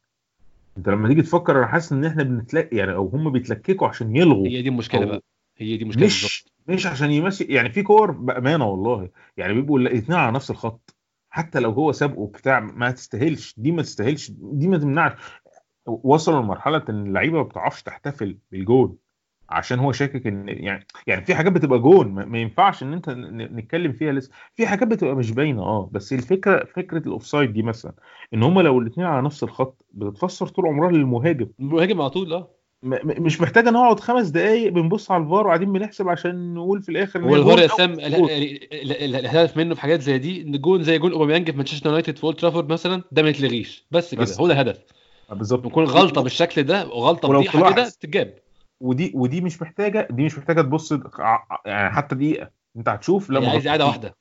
انت 0.77 0.89
لما 0.89 1.07
تيجي 1.07 1.21
تفكر 1.21 1.57
أنا 1.57 1.67
حاسس 1.67 1.91
إن 1.91 2.05
إحنا 2.05 2.23
بنتلاقي 2.23 2.77
يعني 2.77 2.93
أو 2.93 3.07
هم 3.07 3.29
بيتلككوا 3.31 3.87
عشان 3.87 4.15
يلغوا. 4.15 4.47
هي 4.47 4.61
دي 4.61 4.69
المشكلة 4.69 5.05
بقى. 5.05 5.21
هي 5.57 5.77
دي 5.77 5.83
بالظبط 5.85 6.03
مش 6.03 6.45
مش 6.67 6.87
عشان 6.87 7.11
يمشي 7.11 7.43
يعني 7.43 7.69
في 7.69 7.83
كور 7.83 8.11
بأمانة 8.11 8.65
والله. 8.65 9.09
يعني 9.37 9.53
بيبقوا 9.53 9.79
الاثنين 9.79 10.17
على 10.17 10.31
نفس 10.31 10.51
الخط. 10.51 10.95
حتى 11.29 11.59
لو 11.59 11.71
هو 11.71 11.91
سابقه 11.91 12.27
بتاع 12.27 12.59
ما 12.59 12.91
تستاهلش. 12.91 13.55
دي 13.57 13.71
ما 13.71 13.81
تستاهلش. 13.81 14.31
دي 14.31 14.67
ما 14.67 14.77
تمنعش. 14.77 15.11
وصلوا 16.03 16.41
لمرحلة 16.41 16.83
إن 16.89 17.05
اللعيبة 17.07 17.37
ما 17.37 17.43
بتعرفش 17.43 17.83
تحتفل 17.83 18.37
بالجون 18.51 18.95
عشان 19.49 19.79
هو 19.79 19.91
شاكك 19.91 20.27
إن 20.27 20.45
يعني 20.49 20.85
يعني 21.07 21.25
في 21.25 21.35
حاجات 21.35 21.51
بتبقى 21.51 21.79
جون 21.79 22.07
ما 22.07 22.37
ينفعش 22.37 22.83
إن 22.83 22.93
أنت 22.93 23.09
نتكلم 23.09 23.91
فيها 23.91 24.11
لسه. 24.11 24.31
في 24.55 24.67
حاجات 24.67 24.87
بتبقى 24.87 25.15
مش 25.15 25.31
باينة 25.31 25.61
آه 25.61 25.89
بس 25.91 26.13
الفكرة 26.13 26.63
فكرة 26.75 26.97
ال 26.97 27.04
offside 27.04 27.53
دي 27.53 27.61
مثلا 27.61 27.93
إن 28.33 28.43
هم 28.43 28.61
لو 28.61 28.79
الاثنين 28.79 29.07
على 29.07 29.21
نفس 29.21 29.43
الخط 29.43 29.85
بتتفسر 29.93 30.47
طول 30.47 30.65
عمرها 30.65 30.91
للمهاجم. 30.91 31.47
المهاجم 31.59 32.01
على 32.01 32.09
طول 32.09 32.33
آه. 32.33 32.47
مش 32.83 33.41
محتاجه 33.41 33.69
نقعد 33.69 33.99
خمس 33.99 34.27
دقايق 34.27 34.71
بنبص 34.71 35.11
على 35.11 35.23
الفار 35.23 35.45
وقاعدين 35.45 35.73
بنحسب 35.73 36.09
عشان 36.09 36.53
نقول 36.53 36.81
في 36.81 36.89
الآخر 36.89 37.23
هو 37.23 37.35
هي 37.35 37.39
الفار 37.41 37.59
يا 37.59 37.67
ال- 39.05 39.15
الهدف 39.15 39.57
منه 39.57 39.75
في 39.75 39.81
حاجات 39.81 40.01
زي 40.01 40.17
دي 40.17 40.41
إن 40.41 40.51
جون 40.61 40.83
زي 40.83 40.97
جون 40.97 41.11
أوباميانج 41.11 41.51
في 41.51 41.57
مانشستر 41.57 41.87
يونايتد 41.89 42.17
في 42.17 42.23
أولد 42.23 42.35
ترافورد 42.35 42.71
مثلا 42.71 43.03
ده 43.11 43.23
ما 43.23 43.29
يتلغيش 43.29 43.85
بس 43.91 44.15
كده. 44.15 44.25
هو 44.39 44.47
ده 44.47 44.53
الهدف 44.53 44.83
بالظبط. 45.35 45.65
يكون 45.65 45.85
غلطة 45.85 46.21
بالشكل 46.21 46.63
ده 46.63 46.87
وغلطه 46.87 47.29
ولو 47.29 47.41
فضيحه 47.41 47.73
كده 47.73 47.89
تتجاب. 47.89 48.33
ودي 48.81 49.11
ودي 49.15 49.41
مش 49.41 49.61
محتاجة 49.61 50.07
دي 50.11 50.23
مش 50.25 50.37
محتاجة 50.37 50.61
تبص 50.61 50.93
يعني 51.65 51.89
حتى 51.89 52.15
دقيقة. 52.15 52.49
انت 52.77 52.89
هتشوف 52.89 53.29
لما 53.29 53.49
عايز 53.49 53.67
قاعدة 53.67 53.85
واحدة. 53.85 54.15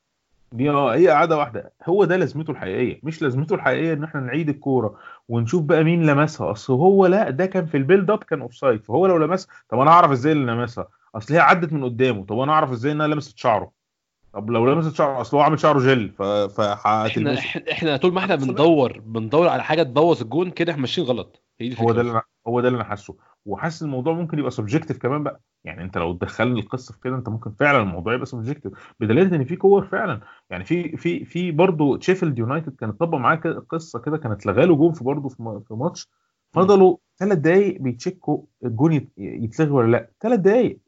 دي 0.52 0.70
آه 0.70 0.94
هي 0.94 1.08
قاعدة 1.08 1.36
واحدة. 1.36 1.72
هو 1.88 2.04
ده 2.04 2.16
لازمته 2.16 2.50
الحقيقية. 2.50 3.00
مش 3.02 3.22
لازمته 3.22 3.54
الحقيقية 3.54 3.92
ان 3.92 4.04
إحنا 4.04 4.20
نعيد 4.20 4.48
الكورة 4.48 4.98
ونشوف 5.28 5.62
بقى 5.62 5.84
مين 5.84 6.06
لمسها. 6.06 6.50
اصل 6.50 6.72
هو 6.72 7.06
لا 7.06 7.30
ده 7.30 7.46
كان 7.46 7.66
في 7.66 7.76
ال 7.76 7.82
build 7.82 8.10
up 8.10 8.24
كان 8.24 8.40
offside 8.40 8.84
فهو 8.84 9.06
لو 9.06 9.16
لمسها 9.16 9.48
طب 9.68 9.78
أنا 9.78 9.90
هعرف 9.90 10.10
إزاي 10.10 10.32
اللي 10.32 10.52
لمسها؟ 10.52 10.88
اصل 11.14 11.34
هي 11.34 11.40
عدت 11.40 11.72
من 11.72 11.84
قدامه. 11.84 12.24
طب 12.24 12.38
أنا 12.38 12.52
اعرف 12.52 12.72
إزاي 12.72 12.92
انها 12.92 13.06
لمست 13.06 13.38
شعره؟ 13.38 13.79
طب 14.32 14.50
لو 14.50 14.72
لمست 14.72 14.94
شعره 14.96 15.20
أصل 15.20 15.36
هو 15.36 15.42
عامل 15.42 15.58
شعره 15.60 15.78
جل 15.78 16.08
ف... 16.10 16.22
إحنا 16.22 17.38
إحنا 17.72 17.96
طول 17.96 18.12
ما 18.12 18.20
إحنا 18.20 18.34
بندور 18.36 18.98
بندور 19.00 19.48
على 19.48 19.62
حاجة 19.64 19.82
تبوظ 19.82 20.22
الجون 20.22 20.50
كده 20.50 20.72
إحنا 20.72 20.80
ماشيين 20.80 21.06
غلط. 21.06 21.42
هي 21.60 21.68
دي 21.68 21.76
هو 21.82 21.92
ده 21.92 22.00
اللي 22.00 22.22
هو 22.46 22.60
ده 22.60 22.68
اللي 22.68 22.76
أنا 22.76 22.84
حاسه. 22.84 23.16
وحاسس 23.46 23.82
الموضوع 23.82 24.12
ممكن 24.12 24.38
يبقى 24.38 24.50
subjective 24.50 24.98
كمان 24.98 25.22
بقى. 25.22 25.40
يعني 25.64 25.82
أنت 25.82 25.98
لو 25.98 26.12
دخلنا 26.12 26.58
القصة 26.58 26.92
في 26.94 27.00
كده 27.00 27.16
أنت 27.16 27.28
ممكن 27.28 27.52
فعلا 27.52 27.82
الموضوع 27.82 28.14
يبقى 28.14 28.26
subjective 28.26 28.72
بدليل 29.00 29.34
إن 29.34 29.44
في 29.44 29.56
كور 29.56 29.84
فعلا. 29.86 30.20
يعني 30.50 30.64
في 30.64 30.96
في 30.96 31.24
في 31.24 31.50
برضه 31.50 31.96
شيفيلد 31.98 32.38
يونايتد 32.38 32.76
كان 32.76 32.92
طبق 32.92 33.18
معاه 33.18 33.36
كده- 33.36 33.64
قصة 33.70 33.98
كده 33.98 34.16
كانت 34.18 34.46
لغى 34.46 34.66
له 34.66 34.76
جون 34.76 34.92
في 34.92 35.04
برضه 35.04 35.28
في 35.28 35.64
ماتش. 35.70 36.08
فضلوا 36.52 36.96
ثلاث 37.18 37.38
دقايق 37.38 37.80
بيتشيكوا 37.80 38.42
الجون 38.64 38.92
يت- 38.92 39.12
يتلغي 39.18 39.70
ولا 39.70 39.90
لأ. 39.90 40.10
ثلاث 40.20 40.40
دقايق. 40.40 40.78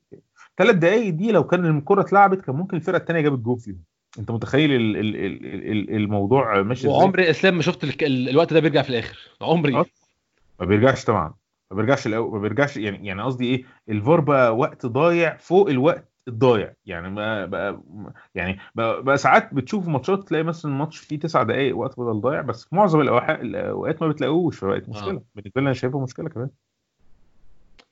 ثلاث 0.57 0.77
دقايق 0.77 1.15
دي 1.15 1.33
لو 1.33 1.45
كان 1.45 1.79
الكرة 1.79 2.01
اتلعبت 2.01 2.41
كان 2.41 2.55
ممكن 2.57 2.77
الفرقة 2.77 2.97
الثانية 2.97 3.21
جابت 3.21 3.39
جون 3.39 3.57
فيهم. 3.57 3.83
انت 4.19 4.31
متخيل 4.31 4.73
ال 4.73 4.97
ال 4.97 5.17
ال 5.17 5.45
ال 5.73 5.97
الموضوع 5.97 6.63
ماشي 6.63 6.87
إزاي؟ 6.89 6.99
وعمري 6.99 7.31
اسلام 7.31 7.57
ما 7.57 7.63
شفت 7.63 8.03
ال- 8.03 8.29
الوقت 8.29 8.53
ده 8.53 8.61
بيرجع 8.61 8.83
في 8.83 8.91
الآخر. 8.91 9.19
عمري. 9.41 9.73
ما 10.61 10.67
بيرجعش 10.67 11.05
طبعا. 11.05 11.35
ما 11.71 11.77
بيرجعش 11.77 12.07
الأو... 12.07 12.31
ما 12.31 12.39
بيرجعش 12.39 12.77
يعني 12.77 13.07
يعني 13.07 13.23
قصدي 13.23 13.45
إيه؟ 13.47 13.65
الفار 13.89 14.21
بقى 14.21 14.57
وقت 14.57 14.87
ضايع 14.87 15.37
فوق 15.37 15.69
الوقت 15.71 16.13
الضايع. 16.29 16.73
يعني 16.87 17.11
ما 17.11 17.47
بقى 17.47 17.83
يعني 18.35 18.59
بقى, 18.75 19.03
بقى 19.03 19.19
ساعات 19.19 19.55
بتشوف 19.55 19.89
ماتشات 19.89 20.29
تلاقي 20.29 20.45
مثلا 20.45 20.73
الماتش 20.73 20.99
فيه 20.99 21.19
تسع 21.19 21.43
دقائق 21.43 21.77
وقت 21.77 22.01
بدل 22.01 22.21
ضايع 22.21 22.41
بس 22.41 22.65
في 22.65 22.77
معظم 22.77 23.01
الأوقات 23.01 23.41
الأوقات 23.41 24.03
ما 24.03 24.09
بتلاقوش 24.09 24.59
فبقت 24.59 24.89
مشكلة. 24.89 25.13
آه. 25.13 25.23
بالنسبة 25.35 25.61
لي 25.61 25.65
أنا 25.67 25.73
شايفها 25.73 26.01
مشكلة 26.03 26.29
كمان. 26.29 26.51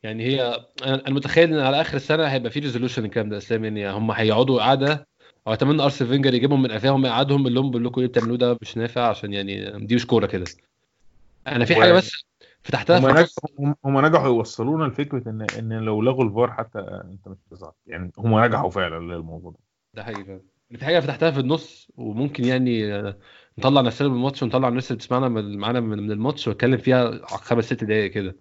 يعني 0.02 0.24
هي 0.24 0.66
أنا 0.84 1.10
متخيل 1.10 1.52
إن 1.54 1.58
على 1.60 1.80
آخر 1.80 1.96
السنة 1.96 2.24
هيبقى 2.26 2.50
في 2.50 2.60
resolution 2.60 3.04
الكلام 3.04 3.28
ده 3.28 3.36
إسلام. 3.36 3.64
يعني 3.64 3.90
هم 3.90 4.10
هيقعدوا 4.10 4.62
قعدة 4.62 5.08
أو 5.46 5.52
اتمنى 5.52 5.82
ارسين 5.82 6.10
فينجر 6.10 6.34
يجيبهم 6.34 6.62
من 6.62 6.70
قفاهم 6.72 7.06
يقعدهم 7.06 7.40
يقول 7.40 7.54
لهم 7.54 7.70
بقول 7.70 7.84
لكم 7.84 8.00
إيه 8.00 8.06
بتعملوه 8.06 8.36
ده 8.38 8.58
مش 8.62 8.76
نافع 8.76 9.08
عشان 9.08 9.32
يعني 9.32 9.78
دي 9.86 9.94
مش 9.94 10.06
كورة 10.06 10.26
كده. 10.26 10.44
أنا 11.46 11.64
في 11.64 11.74
حاجة 11.74 11.92
بس 11.92 12.24
فتحتها 12.62 12.98
هم 12.98 13.06
النص 13.06 13.36
هم- 13.84 14.06
نجحوا 14.06 14.26
يوصلونا 14.26 14.84
لفكرة 14.84 15.30
إن 15.30 15.42
إن 15.42 15.72
لو 15.72 16.02
لغوا 16.02 16.24
الفار 16.24 16.52
حتى 16.52 16.78
أنت 16.78 17.28
مش 17.28 17.36
هتزعل. 17.48 17.72
يعني 17.86 18.12
هم 18.18 18.44
نجحوا 18.44 18.70
فعلا 18.70 19.14
للموضوع 19.14 19.50
ده. 19.50 19.58
ده 19.94 20.04
حقيقي 20.04 20.24
فعلا. 20.24 20.40
في 20.78 20.84
حاجة 20.84 21.00
فتحتها 21.00 21.30
في 21.30 21.40
النص 21.40 21.88
وممكن 21.96 22.44
يعني 22.44 22.94
آه، 22.94 23.18
نطلع 23.58 23.80
نفسنا 23.80 24.08
من 24.08 24.14
الماتش 24.14 24.42
ونطلع 24.42 24.68
الناس 24.68 24.90
اللي 24.90 24.96
بتسمعنا 24.98 25.28
معانا 25.28 25.80
من 25.80 26.12
الماتش 26.12 26.48
واتكلم 26.48 26.78
فيها 26.78 27.26
خمس 27.36 27.64
ست 27.64 27.84
دقايق 27.84 28.10
كده. 28.10 28.36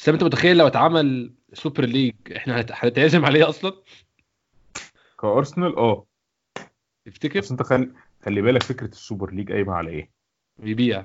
بس 0.00 0.08
انت 0.08 0.24
متخيل 0.24 0.56
لو 0.56 0.66
اتعمل 0.66 1.34
Super 1.52 1.84
League 1.84 2.14
إحنا 2.36 2.60
هنت- 2.60 2.72
هنتعزم 2.74 3.24
عليه 3.24 3.48
أصلا؟ 3.48 3.72
كأرسنال 5.20 5.76
آه. 5.76 6.06
تفتكر؟ 7.04 7.38
بس 7.40 7.50
انت 7.50 7.62
خلي 7.62 7.90
خلي 8.24 8.42
بالك 8.42 8.62
فكرة 8.62 8.86
ال 8.86 8.94
Super 8.94 9.32
League 9.32 9.52
قايمة 9.52 9.72
على 9.72 9.90
إيه؟ 9.90 10.10
بيبيع 10.58 11.04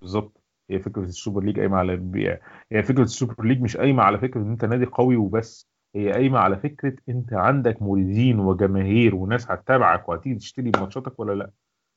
بالظبط. 0.00 0.42
هي 0.70 0.78
فكرة 0.78 1.02
ال 1.02 1.09
Super 1.09 1.42
League 1.44 1.58
قايمة 1.58 1.76
على 1.76 1.92
البيع 1.94 2.38
هي 2.72 2.82
فكرة 2.82 3.02
ال 3.02 3.09
Super 3.09 3.44
League 3.44 3.60
مش 3.60 3.76
قايمة 3.76 4.02
على 4.02 4.18
فكرة 4.18 4.40
إن 4.40 4.50
أنت 4.50 4.64
نادي 4.64 4.84
قوي 4.84 5.16
وبس. 5.16 5.68
هي 5.94 6.12
قايمة 6.12 6.38
على 6.38 6.56
فكرة 6.56 6.96
أنت 7.08 7.32
عندك 7.32 7.82
موردين 7.82 8.38
وجماهير 8.38 9.14
وناس 9.14 9.50
هتتابعك 9.50 10.08
وهتيجي 10.08 10.34
تشتري 10.34 10.70
ماتشاتك 10.76 11.20
ولا 11.20 11.32
لأ. 11.34 11.50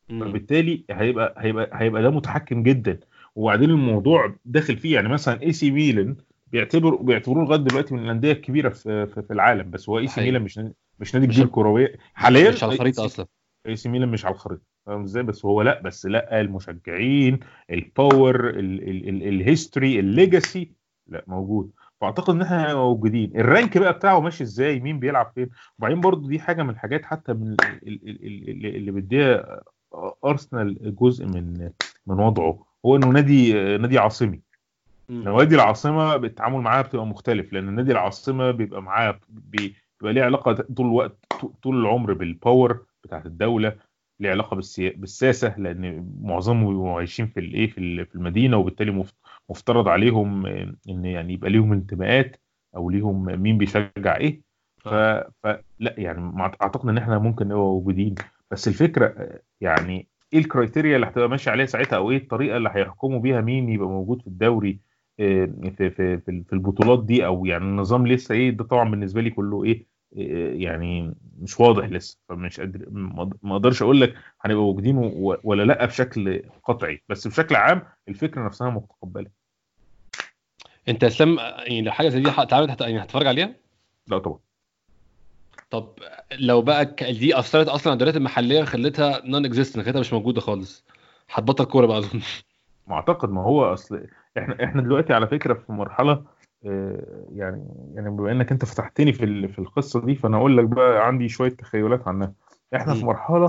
فبالتالي 0.10 0.86
هيبقى 0.92 1.36
هيبقى 1.38 1.70
هيبقى 1.74 2.02
ده 2.02 2.10
متحكم 2.10 2.64
جدا. 2.64 3.00
وبعدين 3.36 3.70
الموضوع 3.70 4.36
داخل 4.46 4.78
فيه 4.78 4.96
يعني 4.96 5.08
مثلا 5.10 5.42
اي 5.42 5.52
سي 5.54 5.72
ميلان 5.72 6.16
بيعتبروا 6.52 7.04
بيعتبروه 7.04 7.44
لغاية 7.46 7.60
دلوقتي 7.60 7.94
من 7.94 8.04
الأندية 8.04 8.32
الكبيرة 8.32 8.70
في 8.70 9.08
في, 9.08 9.22
في 9.22 9.34
العالم 9.34 9.70
بس 9.72 9.90
هو 9.90 10.00
إي 10.00 10.08
سي. 10.08 10.22
ميلان 10.22 10.42
مش 10.42 10.60
مش 11.00 11.16
نادي 11.16 11.28
كبير 11.28 11.46
كرويا 11.46 11.96
حاليا 12.14 12.50
مش 12.52 12.64
على 12.64 12.74
الخريطة 12.74 13.06
أصلا. 13.06 13.26
إي 13.68 13.76
سي 13.76 13.90
ميلان 13.90 14.10
مش 14.10 14.26
على 14.26 14.36
الخريطة. 14.36 14.64
فاهم 14.86 15.02
إزاي؟ 15.04 15.24
بس 15.24 15.46
هو 15.46 15.62
لأ 15.62 15.82
بس 15.82 16.06
لأ 16.06 16.42
المشجعين 16.42 17.40
ال 17.72 17.85
power 17.85 18.50
ال 18.50 18.69
history 18.69 20.00
ال 20.00 20.10
legacy 20.10 20.72
لأ 21.08 21.24
موجود. 21.28 21.72
فأعتقد 22.02 22.34
إن 22.36 22.42
إحنا 22.42 22.76
موجودين. 22.76 23.32
ال 23.36 23.44
rank 23.44 23.78
بقى 23.78 23.94
بتاعه 23.94 24.20
ماشي 24.20 24.44
إزاي؟ 24.44 24.80
مين 24.80 25.00
بيلعب 25.00 25.32
فين؟ 25.36 25.50
وبعدين 25.80 26.02
برضو 26.02 26.28
دي 26.28 26.40
حاجة 26.40 26.64
من 26.64 26.70
الحاجات 26.70 27.06
حتى 27.06 27.34
من 27.34 27.56
اللي 27.84 28.92
بيديها 28.92 29.62
أرسنال 30.26 30.96
جزء 30.96 31.26
من 31.26 31.70
من 32.08 32.20
وضعه. 32.20 32.66
هو 32.86 32.96
إنه 32.96 33.08
نادي 33.08 33.54
نادي 33.78 33.98
عاصمي. 33.98 34.42
نوادي 35.10 35.56
العاصمة 35.56 36.16
التعامل 36.16 36.62
معاها 36.62 36.82
بتبقى 36.82 37.06
مختلف 37.06 37.54
لأن 37.54 37.76
نادي 37.76 37.92
العاصمة 37.92 38.52
بيبقى 38.52 38.82
معاه 38.82 39.20
بيبقى 39.30 40.14
ليه 40.14 40.24
علاقة 40.24 40.54
طول 40.54 40.86
الوقت 40.86 41.18
طول 41.64 41.82
العمر 41.82 42.14
بالباور 42.14 42.86
بتاعت 43.04 43.26
الدولة 43.26 43.76
ليه 44.20 44.30
علاقة 44.30 44.56
بالسياسة 44.80 45.60
لأن 45.60 46.14
معظمهم 46.22 46.68
بيبقوا 46.68 46.98
عايشين 46.98 47.28
في 47.28 47.40
الإيه 47.40 47.68
في 47.68 48.16
المدينة 48.16 48.58
وبالتالي 48.58 49.04
مفترض 49.50 49.88
عليهم 49.88 50.46
إن 50.90 51.06
يعني 51.06 51.34
يبقى 51.34 51.50
ليهم 51.50 51.74
انتماءات 51.74 52.36
أو 52.76 52.90
ليهم 52.90 53.26
مين 53.42 53.58
بيشجع 53.58 54.16
إيه. 54.18 54.42
ف... 54.78 54.88
فلا 55.44 55.62
يعني 55.80 56.42
أعتقد 56.62 56.90
إن 56.90 56.98
إحنا 56.98 57.18
ممكن 57.20 57.46
نبقى 57.46 57.60
موجودين. 57.60 58.16
بس 58.52 58.68
الفكرة 58.68 59.40
يعني 59.62 60.08
إيه 60.34 60.40
الكرايتيريا 60.40 60.96
اللي 60.96 61.08
هتبقى 61.08 61.30
ماشي 61.30 61.50
عليها 61.50 61.66
ساعتها 61.66 61.98
أو 61.98 62.12
إيه 62.12 62.18
الطريقة 62.18 62.58
اللي 62.58 62.70
هيحكموا 62.74 63.20
بيها 63.20 63.42
مين 63.42 63.70
يبقى 63.70 63.88
موجود 63.88 64.22
في 64.22 64.28
الدوري؟ 64.28 64.70
آه، 64.70 64.89
في 65.20 65.90
في 65.90 66.18
في 66.18 66.54
البطولات 66.54 67.06
دي 67.06 67.26
أو 67.26 67.46
يعني 67.46 67.64
النظام 67.64 68.08
لسه 68.08 68.36
إيه 68.36 68.50
ده 68.52 68.64
طبعا 68.64 68.90
بالنسبة 68.90 69.22
لي 69.22 69.30
كله 69.30 69.64
إيه 69.64 69.86
آه، 70.18 70.54
يعني 70.54 71.16
مش 71.40 71.60
واضح 71.60 71.86
لسه 71.86 72.18
فمش 72.30 72.60
قادر 72.60 72.86
ما 73.44 73.56
أقدرش 73.56 73.82
أقول 73.82 74.02
لك 74.02 74.14
هنبقى 74.42 74.64
موجودين 74.64 74.98
ولا 75.44 75.64
لأ 75.64 75.86
بشكل 75.86 76.44
قطعي 76.64 77.02
بس 77.10 77.28
بشكل 77.28 77.56
عام 77.56 77.82
الفكرة 78.08 78.46
نفسها 78.46 78.70
متقبلة. 78.70 79.30
أنت 80.90 81.04
اسلام 81.04 81.38
يعني 81.40 81.82
لو 81.82 81.92
حاجة 81.92 82.10
زي 82.10 82.20
دي 82.22 82.30
اتعملت 82.30 82.82
يعني 82.82 83.04
هتتفرج 83.04 83.28
عليها؟ 83.28 83.56
لا 84.08 84.18
طبعا. 84.18 84.40
طب 85.70 85.94
لو 86.32 86.62
بقى 86.62 86.86
دي 87.02 87.40
أثرت 87.40 87.68
أصلا 87.68 87.88
على 87.88 87.94
الدوريات 87.94 88.18
المحلية 88.18 88.64
خلتها 88.64 89.22
نون 89.26 89.46
اكزيستنت 89.46 89.86
خلتها 89.86 90.00
مش 90.00 90.14
موجودة 90.14 90.42
خالص 90.42 90.86
هتبطل 91.32 91.66
كورة 91.66 91.86
بقى 91.86 91.98
أظن؟ 91.98 92.22
ما 92.88 92.96
أعتقد 92.96 93.30
ما 93.30 93.42
هو 93.44 93.74
أصل 93.74 94.08
إحنا 94.40 94.64
إحنا 94.64 94.82
دلوقتي 94.82 95.14
على 95.14 95.28
فكرة 95.28 95.54
في 95.54 95.72
مرحلة 95.72 96.24
آه، 96.66 97.26
يعني 97.36 97.68
يعني 97.94 98.10
بما 98.10 98.32
إنك 98.32 98.52
أنت 98.52 98.66
فتحتني 98.66 99.14
في 99.14 99.48
في 99.48 99.60
القصة 99.60 100.06
دي 100.06 100.16
فأنا 100.16 100.38
أقول 100.38 100.58
لك 100.58 100.66
بقى 100.66 101.08
عندي 101.08 101.30
شوية 101.30 101.50
تخيلات 101.50 102.08
عنها. 102.08 102.34
إحنا 102.76 102.94
في 102.94 103.06
مرحلة 103.06 103.48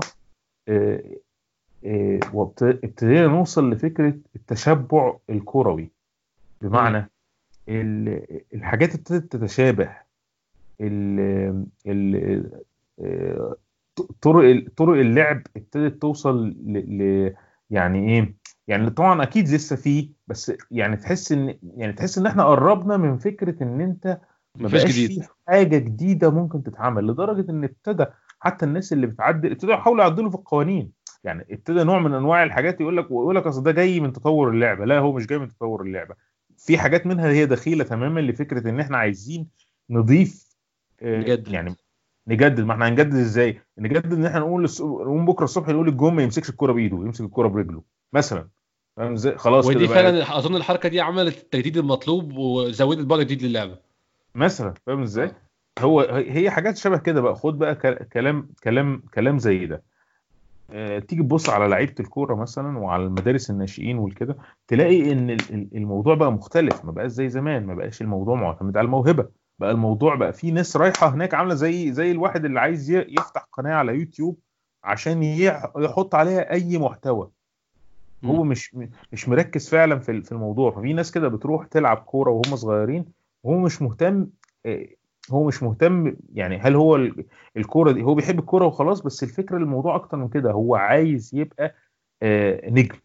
آه، 0.67 1.03
آه، 1.85 2.19
ابتدينا 2.61 3.27
نوصل 3.27 3.69
لفكرة 3.71 4.13
التشبع 4.35 5.17
الكروي. 5.29 5.91
بمعنى 6.61 7.09
الحاجات 8.53 8.95
ابتدت 8.95 9.31
تتشابه. 9.35 9.89
طرق 14.21 14.69
طرق 14.77 14.99
اللعب 14.99 15.41
ابتدت 15.57 16.01
توصل 16.01 16.47
ل 16.47 17.33
يعني 17.69 18.09
إيه؟ 18.09 18.35
يعني 18.67 18.89
طبعا 18.89 19.23
أكيد 19.23 19.49
لسه 19.49 19.75
فيه 19.75 20.09
بس 20.31 20.51
يعني 20.71 20.97
تحس 20.97 21.31
إن 21.31 21.57
يعني 21.77 21.93
تحس 21.93 22.17
إن 22.17 22.25
إحنا 22.25 22.43
قربنا 22.43 22.97
من 22.97 23.17
فكرة 23.17 23.63
إن 23.63 23.81
أنت 23.81 24.19
ما 24.59 24.67
بقاش 24.69 24.85
جديد. 24.85 25.21
في 25.21 25.27
حاجة 25.47 25.77
جديدة 25.77 26.29
ممكن 26.29 26.63
تتعمل 26.63 27.07
لدرجة 27.07 27.51
إن 27.51 27.63
ابتدى 27.63 28.05
حتى 28.39 28.65
الناس 28.65 28.93
اللي 28.93 29.07
بتعدل 29.07 29.51
ابتدوا 29.51 29.73
يحاولوا 29.73 30.03
يعدلوا 30.03 30.29
في 30.29 30.35
القوانين. 30.35 30.91
يعني 31.23 31.45
ابتدى 31.51 31.83
نوع 31.83 31.99
من 31.99 32.13
أنواع 32.13 32.43
الحاجات 32.43 32.81
يقول 32.81 32.97
لك 32.97 33.05
يقول 33.05 33.35
لك 33.35 33.47
أصل 33.47 33.63
ده 33.63 33.71
جاي 33.71 33.99
من 33.99 34.13
تطور 34.13 34.49
اللعبة. 34.49 34.85
لا 34.85 34.99
هو 34.99 35.11
مش 35.13 35.27
جاي 35.27 35.39
من 35.39 35.47
تطور 35.47 35.81
اللعبة. 35.81 36.15
في 36.57 36.77
حاجات 36.77 37.05
منها 37.05 37.27
هي 37.27 37.45
دخيلة 37.45 37.83
تماما 37.83 38.19
لفكرة 38.19 38.69
إن 38.69 38.79
إحنا 38.79 38.97
عايزين 38.97 39.47
نضيف 39.89 40.55
آه، 41.01 41.19
نجدد. 41.19 41.47
يعني 41.47 41.75
نجدد. 42.27 42.59
ما 42.59 42.73
إحنا 42.73 42.87
هنجدد 42.87 43.13
إزاي؟ 43.15 43.61
نجدد 43.77 44.13
إن 44.13 44.25
إحنا 44.25 44.39
نقول 44.39 44.63
نقوم 44.79 45.25
بكرة 45.25 45.43
الصبح 45.43 45.69
نقول 45.69 45.87
الجون 45.87 46.13
ما 46.13 46.23
يمسكش 46.23 46.49
الكوره 46.49 46.73
بإيده 46.73 46.97
يمسك 46.97 47.25
الكوره 47.25 47.47
برجله 47.47 47.83
مثلا. 48.13 48.47
فاهم 48.97 49.13
إزاي؟ 49.13 49.37
خلاص 49.37 49.65
ودي 49.65 49.87
فعلا 49.87 50.37
أظن 50.37 50.55
الحركة 50.55 50.89
دي 50.89 51.01
عملت 51.01 51.37
التجديد 51.37 51.77
المطلوب 51.77 52.33
وزودت 52.37 53.05
بعد 53.05 53.19
جديد 53.19 53.43
للعبه 53.43 53.77
مثلا 54.35 54.73
فاهم 54.85 55.01
إزاي؟ 55.01 55.31
هو 55.79 56.01
هي 56.11 56.49
حاجات 56.51 56.77
شبه 56.77 56.97
كده 56.97 57.21
بقى. 57.21 57.35
خد 57.35 57.57
بقى 57.59 57.75
كلام 58.13 58.49
كلام 58.63 59.03
كلام 59.13 59.39
زي 59.39 59.65
ده. 59.65 59.83
أه 60.71 60.99
تيجي 60.99 61.23
تبص 61.23 61.49
على 61.49 61.67
لعيبة 61.67 61.95
الكورة 61.99 62.35
مثلا 62.35 62.77
وعلى 62.77 63.03
المدارس 63.03 63.49
الناشئين 63.49 63.97
والكده 63.97 64.37
تلاقي 64.67 65.11
إن 65.11 65.37
الموضوع 65.51 66.15
بقى 66.15 66.31
مختلف. 66.31 66.85
ما 66.85 66.91
بقاش 66.91 67.11
زي 67.11 67.29
زمان. 67.29 67.65
ما 67.65 67.73
بقاش 67.75 68.01
الموضوع 68.01 68.35
معتمد 68.35 68.77
على 68.77 68.85
الموهبة. 68.85 69.27
بقى 69.59 69.71
الموضوع 69.71 70.15
بقى 70.15 70.33
في 70.33 70.51
ناس 70.51 70.77
رايحة 70.77 71.09
هناك 71.13 71.33
عاملة 71.33 71.53
زي 71.53 71.93
زي 71.93 72.11
الواحد 72.11 72.45
اللي 72.45 72.59
عايز 72.59 72.91
يفتح 72.91 73.47
قناة 73.53 73.73
على 73.75 73.95
يوتيوب 73.95 74.39
عشان 74.83 75.23
يحط 75.23 76.15
عليها 76.15 76.51
أي 76.51 76.77
محتوى. 76.77 77.29
هو 78.25 78.43
مش 78.43 78.75
مش 79.11 79.29
مركز 79.29 79.69
فعلا 79.69 79.99
في 79.99 80.21
في 80.21 80.31
الموضوع. 80.31 80.71
ففي 80.71 80.93
ناس 80.93 81.11
كده 81.11 81.27
بتروح 81.27 81.65
تلعب 81.67 81.97
كورة 81.97 82.31
وهم 82.31 82.55
صغيرين 82.55 83.05
وهو 83.43 83.59
مش 83.59 83.81
مهتم 83.81 84.27
هو 85.31 85.43
مش 85.47 85.63
مهتم 85.63 86.15
يعني 86.33 86.57
هل 86.57 86.75
هو 86.75 86.95
الكورة 87.57 87.91
دي 87.91 88.03
هو 88.03 88.15
بيحب 88.15 88.39
الكورة 88.39 88.65
وخلاص 88.65 89.01
بس 89.01 89.23
الفكرة 89.23 89.57
الموضوع 89.57 89.95
أكتر 89.95 90.17
من 90.17 90.29
كده 90.29 90.51
هو 90.51 90.75
عايز 90.75 91.31
يبقى 91.35 91.75
نجم 92.69 92.95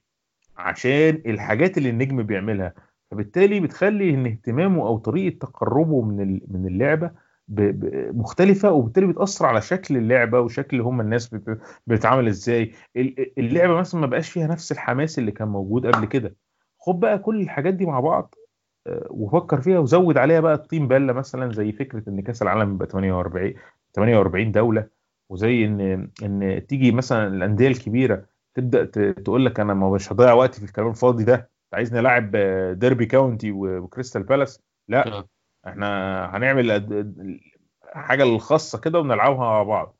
عشان 0.56 1.22
الحاجات 1.26 1.78
اللي 1.78 1.90
النجم 1.90 2.22
بيعملها. 2.22 2.74
فبالتالي 3.10 3.60
بتخلي 3.60 4.10
إن 4.10 4.26
اهتمامه 4.26 4.86
أو 4.86 4.98
طريقة 4.98 5.38
تقربه 5.38 6.02
من 6.02 6.40
من 6.48 6.66
اللعبة 6.66 7.10
مختلفة 7.48 8.70
وبالتالي 8.72 9.06
بتأثر 9.06 9.46
على 9.46 9.60
شكل 9.60 9.96
اللعبة 9.96 10.40
وشكل 10.40 10.80
هم 10.80 11.00
الناس 11.00 11.34
بتتعامل 11.86 12.28
إزاي. 12.28 12.72
اللعبة 13.38 13.74
مثلا 13.74 14.00
ما 14.00 14.06
بقاش 14.06 14.30
فيها 14.30 14.46
نفس 14.46 14.72
الحماس 14.72 15.18
اللي 15.18 15.32
كان 15.32 15.48
موجود 15.48 15.86
قبل 15.86 16.06
كده. 16.06 16.36
خد 16.78 17.00
بقى 17.00 17.18
كل 17.18 17.40
الحاجات 17.40 17.74
دي 17.74 17.86
مع 17.86 18.00
بعض 18.00 18.34
آه، 18.86 19.06
وفكر 19.10 19.60
فيها 19.60 19.78
وزود 19.78 20.18
عليها 20.18 20.40
بقى 20.40 20.54
الطين 20.54 20.88
بلة 20.88 21.12
مثلا 21.12 21.52
زي 21.52 21.72
فكرة 21.72 22.02
إن 22.08 22.20
كأس 22.20 22.42
العالم 22.42 22.74
يبقى 22.74 22.86
48 22.88 23.54
48 23.94 24.52
دولة 24.52 24.88
وزي 25.30 25.64
ان 25.64 26.10
إن 26.22 26.66
تيجي 26.66 26.92
مثلا 26.92 27.26
الأندية 27.26 27.68
الكبيرة 27.68 28.26
تبدأ 28.54 28.84
تقول 29.12 29.46
لك 29.46 29.60
أنا 29.60 29.74
مش 29.74 30.12
هضيع 30.12 30.32
وقتي 30.32 30.60
في 30.60 30.66
الكلام 30.66 30.88
الفاضي 30.88 31.24
ده 31.24 31.50
عايزني 31.72 32.00
ألعب 32.00 32.30
ديربي 32.78 33.06
كاونتي 33.06 33.52
وكريستال 33.52 34.22
بالاس 34.22 34.62
لا. 34.88 35.06
آه. 35.18 35.28
إحنا 35.66 36.24
هنعمل 36.36 36.70
حاجة 37.92 38.22
الخاصة 38.22 38.78
كده 38.80 39.00
ونلعبها 39.00 39.38
مع 39.38 39.62
بعض. 39.62 39.96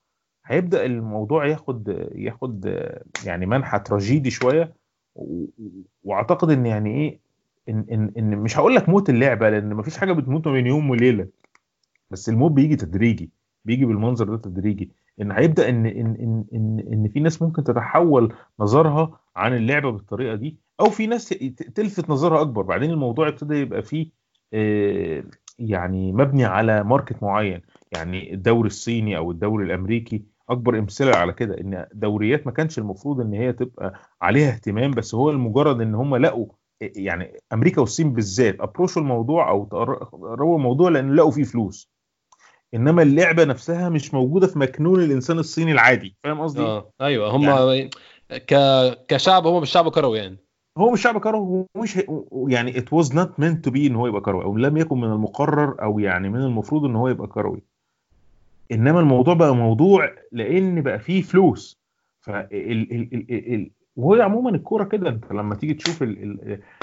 هيبدأ 0.47 0.85
الموضوع 0.87 1.47
ياخد 1.47 2.09
ياخد 2.15 2.85
يعني 3.25 3.47
منحى 3.47 3.79
تراجيدي 3.79 4.31
شوية 4.31 4.75
واعتقد 6.05 6.51
إن 6.51 6.67
يعني 6.67 6.91
إيه 6.95 7.21
ان 7.69 7.85
ان, 7.93 8.13
إن 8.19 8.37
مش 8.39 8.59
هقول 8.59 8.75
لك 8.75 8.89
موت 8.89 9.11
اللعبة 9.11 9.51
لأن 9.51 9.75
مفيش 9.75 9.99
حاجة 9.99 10.13
بتموت 10.13 10.49
بين 10.49 10.67
يوم 10.67 10.91
وليلة. 10.91 11.29
بس 12.11 12.29
الموت 12.29 12.53
بيجي 12.53 12.77
تدريجي 12.77 13.31
بيجي 13.65 13.85
بالمنظر 13.85 14.25
ده 14.25 14.37
تدريجي. 14.37 14.91
إن 15.21 15.33
هيبدأ 15.33 15.69
ان 15.69 15.87
ان 15.87 15.97
ان 15.97 16.45
ان, 16.55 16.85
إن 16.93 17.09
في 17.09 17.21
ناس 17.21 17.43
ممكن 17.43 17.65
تتحول 17.65 18.35
نظرها 18.61 19.21
عن 19.37 19.55
اللعبة 19.57 19.91
بالطريقة 19.91 20.35
دي 20.35 20.57
أو 20.81 20.91
في 20.91 21.07
ناس 21.07 21.29
تلفت 21.75 22.11
نظرها 22.11 22.41
أكبر. 22.41 22.63
بعدين 22.63 22.91
الموضوع 22.91 23.29
ابتدى 23.29 23.55
يبقى 23.55 23.83
فيه 23.83 24.11
آه، 24.55 25.25
يعني 25.59 26.13
مبني 26.13 26.45
على 26.45 26.85
ماركت 26.85 27.23
معين 27.23 27.63
يعني 27.93 28.35
الدوري 28.35 28.67
الصيني 28.67 29.17
أو 29.17 29.31
الدوري 29.31 29.65
الأمريكي 29.65 30.23
أكبر 30.51 30.79
امثله 30.79 31.17
على 31.17 31.33
كده 31.33 31.61
إن 31.61 31.87
دوريات 31.93 32.47
ما 32.47 32.53
كانش 32.53 32.79
المفروض 32.79 33.21
إن 33.21 33.33
هي 33.33 33.53
تبقى 33.53 33.95
عليها 34.23 34.53
اهتمام 34.53 34.91
بس 34.91 35.15
هو 35.15 35.31
المجرد 35.31 35.81
إن 35.81 35.95
هم 35.95 36.17
لقوا 36.17 36.47
يعني 36.81 37.41
أمريكا 37.53 37.81
والصين 37.81 38.13
بالذات 38.13 38.61
approach 38.61 38.98
وا 38.98 39.03
الموضوع 39.03 39.51
أو 39.51 39.65
تقربوا 39.65 40.57
الموضوع 40.57 40.91
لأن 40.91 41.15
لقوا 41.15 41.31
فيه 41.31 41.45
فلوس 41.45 41.91
إنما 42.75 43.03
اللعبة 43.03 43.45
نفسها 43.45 43.89
مش 43.89 44.15
موجودة 44.15 44.47
في 44.47 44.59
مكنون 44.59 45.03
الإنسان 45.03 45.39
الصيني 45.39 45.73
العادي 45.73 46.17
فاهم 46.25 46.41
قصدي؟ 46.41 46.63
آه 46.63 46.91
أيوه 47.01 47.31
هم 47.31 47.43
يعني... 47.43 47.91
ك... 48.31 48.55
كشعب 49.09 49.47
هم 49.47 49.63
مش 49.63 49.71
شعب 49.71 49.89
كروي 49.89 50.19
يعني 50.19 50.46
هو 50.79 50.93
مش 50.93 51.03
شعب 51.03 51.19
كروي 51.19 51.67
ومش 51.75 51.99
يعني 52.49 52.79
it 52.79 52.93
was 52.93 53.15
not 53.15 53.33
meant 53.41 53.61
to 53.61 53.71
be 53.71 53.87
إن 53.87 53.95
هو 53.95 54.07
يبقى 54.07 54.21
كروي 54.21 54.45
أو 54.45 54.57
لم 54.57 54.77
يكن 54.77 54.97
من 55.01 55.13
المقرر 55.13 55.83
أو 55.83 55.99
يعني 55.99 56.29
من 56.29 56.41
المفروض 56.41 56.85
إن 56.85 56.97
هو 56.97 57.09
يبقى 57.09 57.27
كروي. 57.27 57.63
إنما 58.73 59.01
الموضوع 59.01 59.35
بقى 59.35 59.55
موضوع 59.57 60.15
لأن 60.33 60.83
بقى 60.83 60.99
فيه 60.99 61.23
فلوس. 61.23 61.81
ف 62.21 62.31
وهي 63.97 64.23
عموما 64.23 64.51
الكورة 64.51 64.85
كده. 64.85 65.09
أنت 65.09 65.33
لما 65.33 65.55
تيجي 65.55 65.75
تشوف 65.75 66.03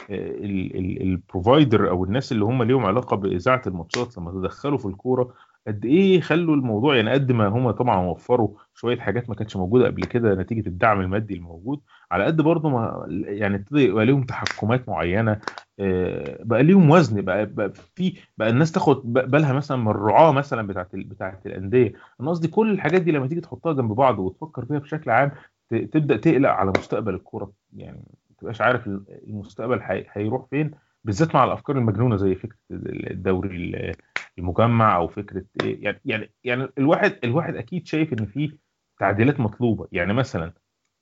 البروفايدر 0.10 1.90
أو 1.90 2.04
الناس 2.04 2.32
اللي 2.32 2.46
هم 2.46 2.64
ليهم 2.64 2.86
علاقة 2.86 3.18
بإذاعة 3.18 3.62
الماتشات 3.68 4.18
لما 4.18 4.32
تدخلوا 4.32 4.78
في 4.78 4.86
الكورة 4.86 5.34
قد 5.68 5.86
إيه 5.86 6.22
خلوا 6.22 6.56
الموضوع 6.56 6.96
يعني 6.96 7.12
قد 7.12 7.32
ما 7.32 7.48
هم 7.48 7.72
طبعا 7.72 8.06
وفروا 8.06 8.58
شوية 8.74 8.98
حاجات 9.00 9.30
ما 9.30 9.36
كانتش 9.36 9.56
موجودة 9.58 9.86
قبل 9.86 10.06
كده 10.06 10.36
نتيجة 10.36 10.68
الدعم 10.68 11.02
المادي 11.02 11.34
الموجود 11.34 11.82
على 12.12 12.26
قد 12.26 12.42
برضه 12.42 12.70
ما 12.70 13.06
يعني 13.10 13.56
ابتدى 13.56 13.82
يبقى 13.82 14.06
ليهم 14.06 14.24
تحكمات 14.24 14.90
معينة 14.90 15.40
آه، 15.80 16.38
بقى 16.44 16.64
ليهم 16.64 16.90
وزن 16.90 17.22
بقى, 17.22 17.46
بقى 17.46 17.74
في 17.96 18.18
بقى 18.38 18.50
الناس 18.50 18.72
تاخد 18.72 19.14
بالها 19.14 19.54
مثلا 19.54 19.78
من 19.78 19.88
الرعاة 19.92 20.32
مثلا 20.32 20.68
بتاعت 20.68 20.96
بتاعت 20.96 21.46
الأندية. 21.46 21.94
أنا 22.22 22.30
قصدي 22.30 22.48
كل 22.48 22.72
الحاجات 22.72 23.02
دي 23.02 23.12
لما 23.12 23.28
تيجي 23.28 23.42
تحطها 23.42 23.74
جنب 23.74 23.92
بعض 23.92 24.20
وتفكر 24.20 24.66
فيها 24.66 24.80
بشكل 24.80 25.12
عام 25.12 25.32
تبدأ 25.70 26.18
تقلق 26.18 26.50
على 26.50 26.72
مستقبل 26.72 27.14
الكورة. 27.14 27.54
يعني 27.74 27.98
ما 27.98 28.36
تبقاش 28.38 28.62
عارف 28.62 28.88
المستقبل 29.28 29.80
هيروح 30.12 30.46
فين. 30.50 30.72
بالذات 31.04 31.36
مع 31.36 31.44
الأفكار 31.44 31.78
المجنونة 31.78 32.16
زي 32.16 32.36
فكرة 32.36 32.58
الدوري 32.72 33.92
المجمع 34.38 34.96
أو 34.96 35.08
فكرة 35.08 35.44
إيه 35.64 35.84
يعني 35.84 36.00
يعني 36.06 36.32
يعني 36.44 36.68
الواحد 36.78 37.20
الواحد 37.24 37.56
أكيد 37.56 37.88
شايف 37.88 38.14
إن 38.14 38.26
في 38.26 38.58
تعديلات 39.00 39.40
مطلوبة. 39.40 39.88
يعني 39.92 40.14
مثلا 40.14 40.54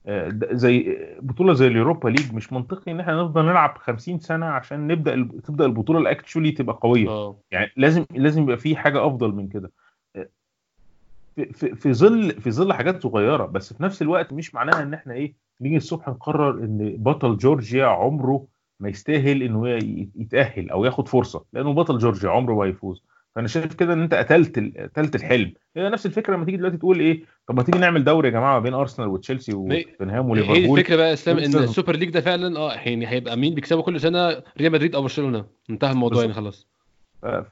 آه، 0.06 0.30
زي 0.52 0.98
بطولة 1.22 1.54
زي 1.54 1.68
اليوروبا 1.68 2.10
ليج 2.10 2.34
مش 2.34 2.54
منطقي 2.54 2.92
إن 2.92 3.00
إحنا 3.00 3.24
نفضل 3.24 3.46
نلعب 3.46 3.78
50 3.78 4.20
سنة 4.20 4.46
عشان 4.46 4.88
نبدأ 4.88 5.30
تبدأ 5.44 5.66
البطولة 5.66 6.00
ال 6.00 6.05
actually 6.05 6.52
تبقى 6.52 6.80
قوية. 6.82 7.10
أوه. 7.10 7.42
يعني 7.52 7.72
لازم 7.78 8.06
لازم 8.12 8.44
يبقى 8.44 8.58
في 8.58 8.76
حاجة 8.76 9.08
أفضل 9.08 9.32
من 9.32 9.48
كده. 9.48 9.72
آه، 10.16 10.28
في, 11.36 11.76
في 11.76 11.94
ظل 11.94 12.42
في 12.42 12.52
ظل 12.52 12.74
حاجات 12.74 13.04
صغيرة 13.04 13.46
بس 13.46 13.74
في 13.74 13.84
نفس 13.84 14.02
الوقت 14.02 14.34
مش 14.34 14.56
معناها 14.56 14.84
إن 14.84 14.94
إحنا 14.94 15.14
إيه 15.14 15.34
نيجي 15.62 15.78
الصبح 15.78 16.10
نقرر 16.10 16.64
إن 16.64 16.96
بطل 16.98 17.38
جورجيا 17.38 17.86
عمره 17.86 18.48
ما 18.82 18.90
يستاهل 18.90 19.44
إنه 19.44 19.70
يتأهل 20.16 20.70
أو 20.70 20.86
ياخد 20.86 21.08
فرصة 21.08 21.44
لأنه 21.54 21.74
بطل 21.74 21.98
جورجيا 21.98 22.30
عمره 22.30 22.54
ما 22.54 22.64
هيفوز 22.64 23.04
فأنا 23.36 23.48
شايف 23.48 23.74
كده 23.74 23.94
إن 23.94 24.02
أنت 24.02 24.14
قتلت 24.14 24.60
قتلت 24.78 25.16
الحلم. 25.16 25.54
هي 25.76 25.90
نفس 25.90 26.06
الفكرة 26.06 26.36
لما 26.36 26.46
تيجي 26.46 26.58
دلوقتي 26.58 26.78
تقول 26.78 27.00
إيه 27.00 27.24
طب 27.48 27.56
ما 27.56 27.64
تيجي 27.64 27.80
نعمل 27.80 28.04
دوري 28.04 28.28
يا 28.28 28.34
جماعة 28.34 28.54
ما 28.54 28.60
بين 28.60 28.74
أرسنال 28.74 29.08
وتشيلسي 29.08 29.54
وتوتنهام 29.54 30.30
وليفربول. 30.30 30.58
هي 30.58 30.72
الفكرة 30.72 30.96
بقى 30.96 31.14
إسلام 31.14 31.38
إن 31.38 31.56
السوبر 31.56 31.96
ليج 31.96 32.10
ده 32.10 32.22
فعلا 32.22 32.60
آه 32.60 32.74
يعني 32.74 33.08
هيبقى 33.08 33.38
مين 33.38 33.56
بيكسبه 33.56 33.82
كل 33.82 34.00
سنة؟ 34.00 34.30
ريال 34.58 34.72
مدريد 34.72 34.96
أو 34.96 35.02
برشلونة. 35.02 35.46
انتهى 35.70 35.92
الموضوع 35.92 36.22
يعني 36.22 36.34
خلاص. 36.34 36.68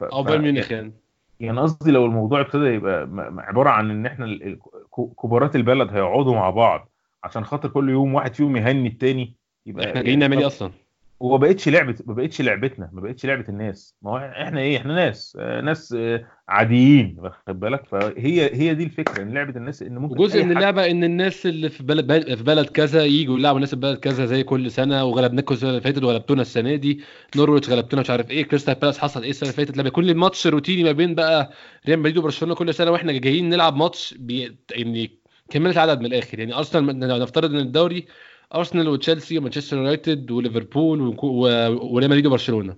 أو 0.02 0.24
بايرن 0.24 0.42
ميونخ 0.42 0.72
يعني. 0.72 0.94
يعني 1.40 1.60
قصدي 1.60 1.92
لو 1.92 2.06
الموضوع 2.06 2.42
ابتدى 2.42 2.66
يبقى 2.66 3.10
عبارة 3.38 3.70
عن 3.70 3.92
إن 3.92 4.06
إحنا 4.06 4.58
كبارات 5.24 5.56
البلد 5.56 5.90
هيقعدوا 5.94 6.34
مع 6.36 6.50
بعض 6.50 6.90
عشان 7.24 7.44
خاطر 7.46 7.70
كل 7.70 7.90
يوم 7.90 8.14
واحد 8.14 8.34
فيهم 8.34 8.58
يهني 8.58 8.88
التاني 8.88 9.34
يبقى 9.66 9.90
إحنا 9.90 10.02
جايين 10.02 10.20
نعمل 10.20 10.38
إيه 10.38 10.48
أصلا؟ 10.48 10.72
وما 11.20 11.38
بقتش 11.38 11.70
لعبه 11.70 11.96
ما 12.06 12.14
بقتش 12.14 12.42
لعبتنا 12.42 12.90
ما 12.94 13.02
بقتش 13.02 13.26
لعبة 13.26 13.46
الناس. 13.50 13.96
ما 14.02 14.12
هو 14.12 14.18
إحنا 14.18 14.60
إيه؟ 14.60 14.78
إحنا 14.78 14.96
ناس 14.96 15.38
آه، 15.42 15.62
ناس 15.62 15.94
آه، 15.98 16.26
عاديين 16.50 17.16
واخد 17.20 17.60
بالك؟ 17.60 17.86
فهي 17.86 18.56
هي 18.56 18.74
دي 18.74 18.84
الفكرة 18.84 19.22
إن 19.24 19.34
لعبة 19.34 19.56
الناس 19.56 19.82
إن 19.82 19.98
ممكن 19.98 20.16
جزء 20.16 20.44
من 20.44 20.52
اللعبة 20.58 20.92
إن 20.92 21.04
الناس 21.04 21.46
اللي 21.46 21.70
في 21.70 21.84
بلد 21.84 22.36
في 22.36 22.44
بلد 22.44 22.66
كذا 22.66 23.06
يجوا 23.06 23.38
يلعبوا 23.40 23.60
ناس 23.60 23.70
في 23.70 23.76
بلد 23.76 23.98
كذا 23.98 24.26
زي 24.26 24.44
كل 24.44 24.72
سنة 24.72 25.04
وغلبناكم 25.06 25.54
السنة 25.54 25.70
اللي 25.70 25.82
فاتت 25.82 26.04
وغلبتونا 26.04 26.42
السنة 26.42 26.76
دي. 26.76 27.02
نورويتش 27.36 27.70
غلبتونا 27.70 28.02
مش 28.02 28.10
عارف 28.10 28.32
إيه. 28.32 28.44
كريستال 28.44 28.76
بالاس 28.76 29.00
حصل 29.00 29.24
إيه 29.24 29.30
السنة 29.30 29.50
اللي 29.50 29.66
فاتت؟ 29.66 29.78
لما 29.78 29.90
كل 29.90 30.16
ماتش 30.16 30.48
روتيني 30.48 30.84
ما 30.84 30.92
بين 30.92 31.16
بقى 31.16 31.52
ريال 31.88 32.00
مدريد 32.00 32.18
وبرشلونة 32.18 32.56
كل 32.56 32.74
سنة 32.74 32.92
وإحنا 32.92 33.12
جايين 33.12 33.50
نلعب 33.50 33.76
ماتش 33.76 34.14
بي... 34.20 34.58
يعني 34.72 35.20
كملت 35.50 35.78
عدد 35.78 36.00
من 36.00 36.06
الآخر. 36.06 36.40
يعني 36.40 36.54
أرسنال 36.56 37.00
نفترض 37.00 37.52
إن 37.54 37.60
الدوري 37.60 38.06
أرسنال 38.56 38.88
وتشيلسي 38.88 39.38
ومانشستر 39.38 39.78
يونايتد 39.78 40.32
وليفربول 40.32 41.02
وريال 41.22 42.10
مدريد 42.10 42.26
وبرشلونة. 42.26 42.76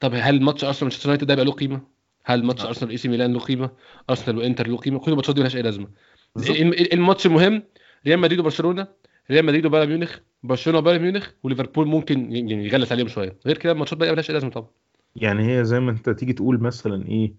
طب 0.00 0.12
هل 0.14 0.42
ماتش 0.42 0.64
أرسنال 0.64 0.82
ومانشستر 0.82 1.08
يونايتد 1.08 1.26
ده 1.26 1.32
يبقى 1.32 1.44
له 1.44 1.52
قيمة؟ 1.52 1.80
هل 2.24 2.44
ماتش 2.44 2.64
أرسنال 2.64 2.90
إيه 2.90 2.96
سي 2.96 3.08
ميلان 3.08 3.32
له 3.32 3.38
قيمة؟ 3.38 3.70
أرسنال 4.10 4.38
وإنتر 4.38 4.66
له 4.66 4.76
قيمة؟ 4.76 4.98
كل 4.98 5.10
الماتشات 5.10 5.34
دي 5.34 5.40
مالهاش 5.40 5.56
أي 5.56 5.62
لازمة. 5.62 5.88
الماتش 6.92 7.26
المهم 7.26 7.62
ريال 8.06 8.18
مدريد 8.18 8.40
وبرشلونة. 8.40 8.86
ريال 9.30 9.44
مدريد 9.44 9.66
وبايرن 9.66 9.88
ميونخ. 9.88 10.18
برشلونة 10.42 10.78
وبايرن 10.78 11.02
ميونخ. 11.02 11.30
وليفربول 11.42 11.86
ممكن 11.86 12.32
يعني 12.32 12.66
يغلس 12.66 12.92
عليهم 12.92 13.08
شوية. 13.08 13.36
غير 13.46 13.58
كده 13.58 13.72
الماتشات 13.72 13.98
بقى 13.98 14.08
مالهاش 14.08 14.30
أي 14.30 14.34
لازمة 14.34 14.50
طبعا. 14.50 14.68
يعني 15.16 15.58
هي 15.58 15.64
زي 15.64 15.80
ما 15.80 15.90
أنت 15.90 16.10
تيجي 16.10 16.32
تقول 16.32 16.60
مثلا 16.60 17.06
إيه 17.08 17.34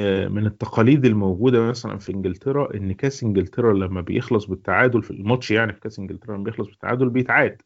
من 0.00 0.46
التقاليد 0.46 1.04
الموجودة 1.04 1.60
مثلا 1.60 1.98
في 1.98 2.12
إنجلترا 2.12 2.74
إن 2.74 2.92
كاس 2.92 3.22
إنجلترا 3.22 3.72
لما 3.72 4.00
بيخلص 4.00 4.44
بالتعادل 4.44 5.02
في 5.02 5.10
الماتش 5.10 5.50
يعني 5.50 5.72
في 5.72 5.80
كاس 5.80 5.98
إنجلترا 5.98 6.34
لما 6.34 6.44
بيخلص 6.44 6.68
بالتعادل 6.68 7.08
بيتعاد. 7.08 7.62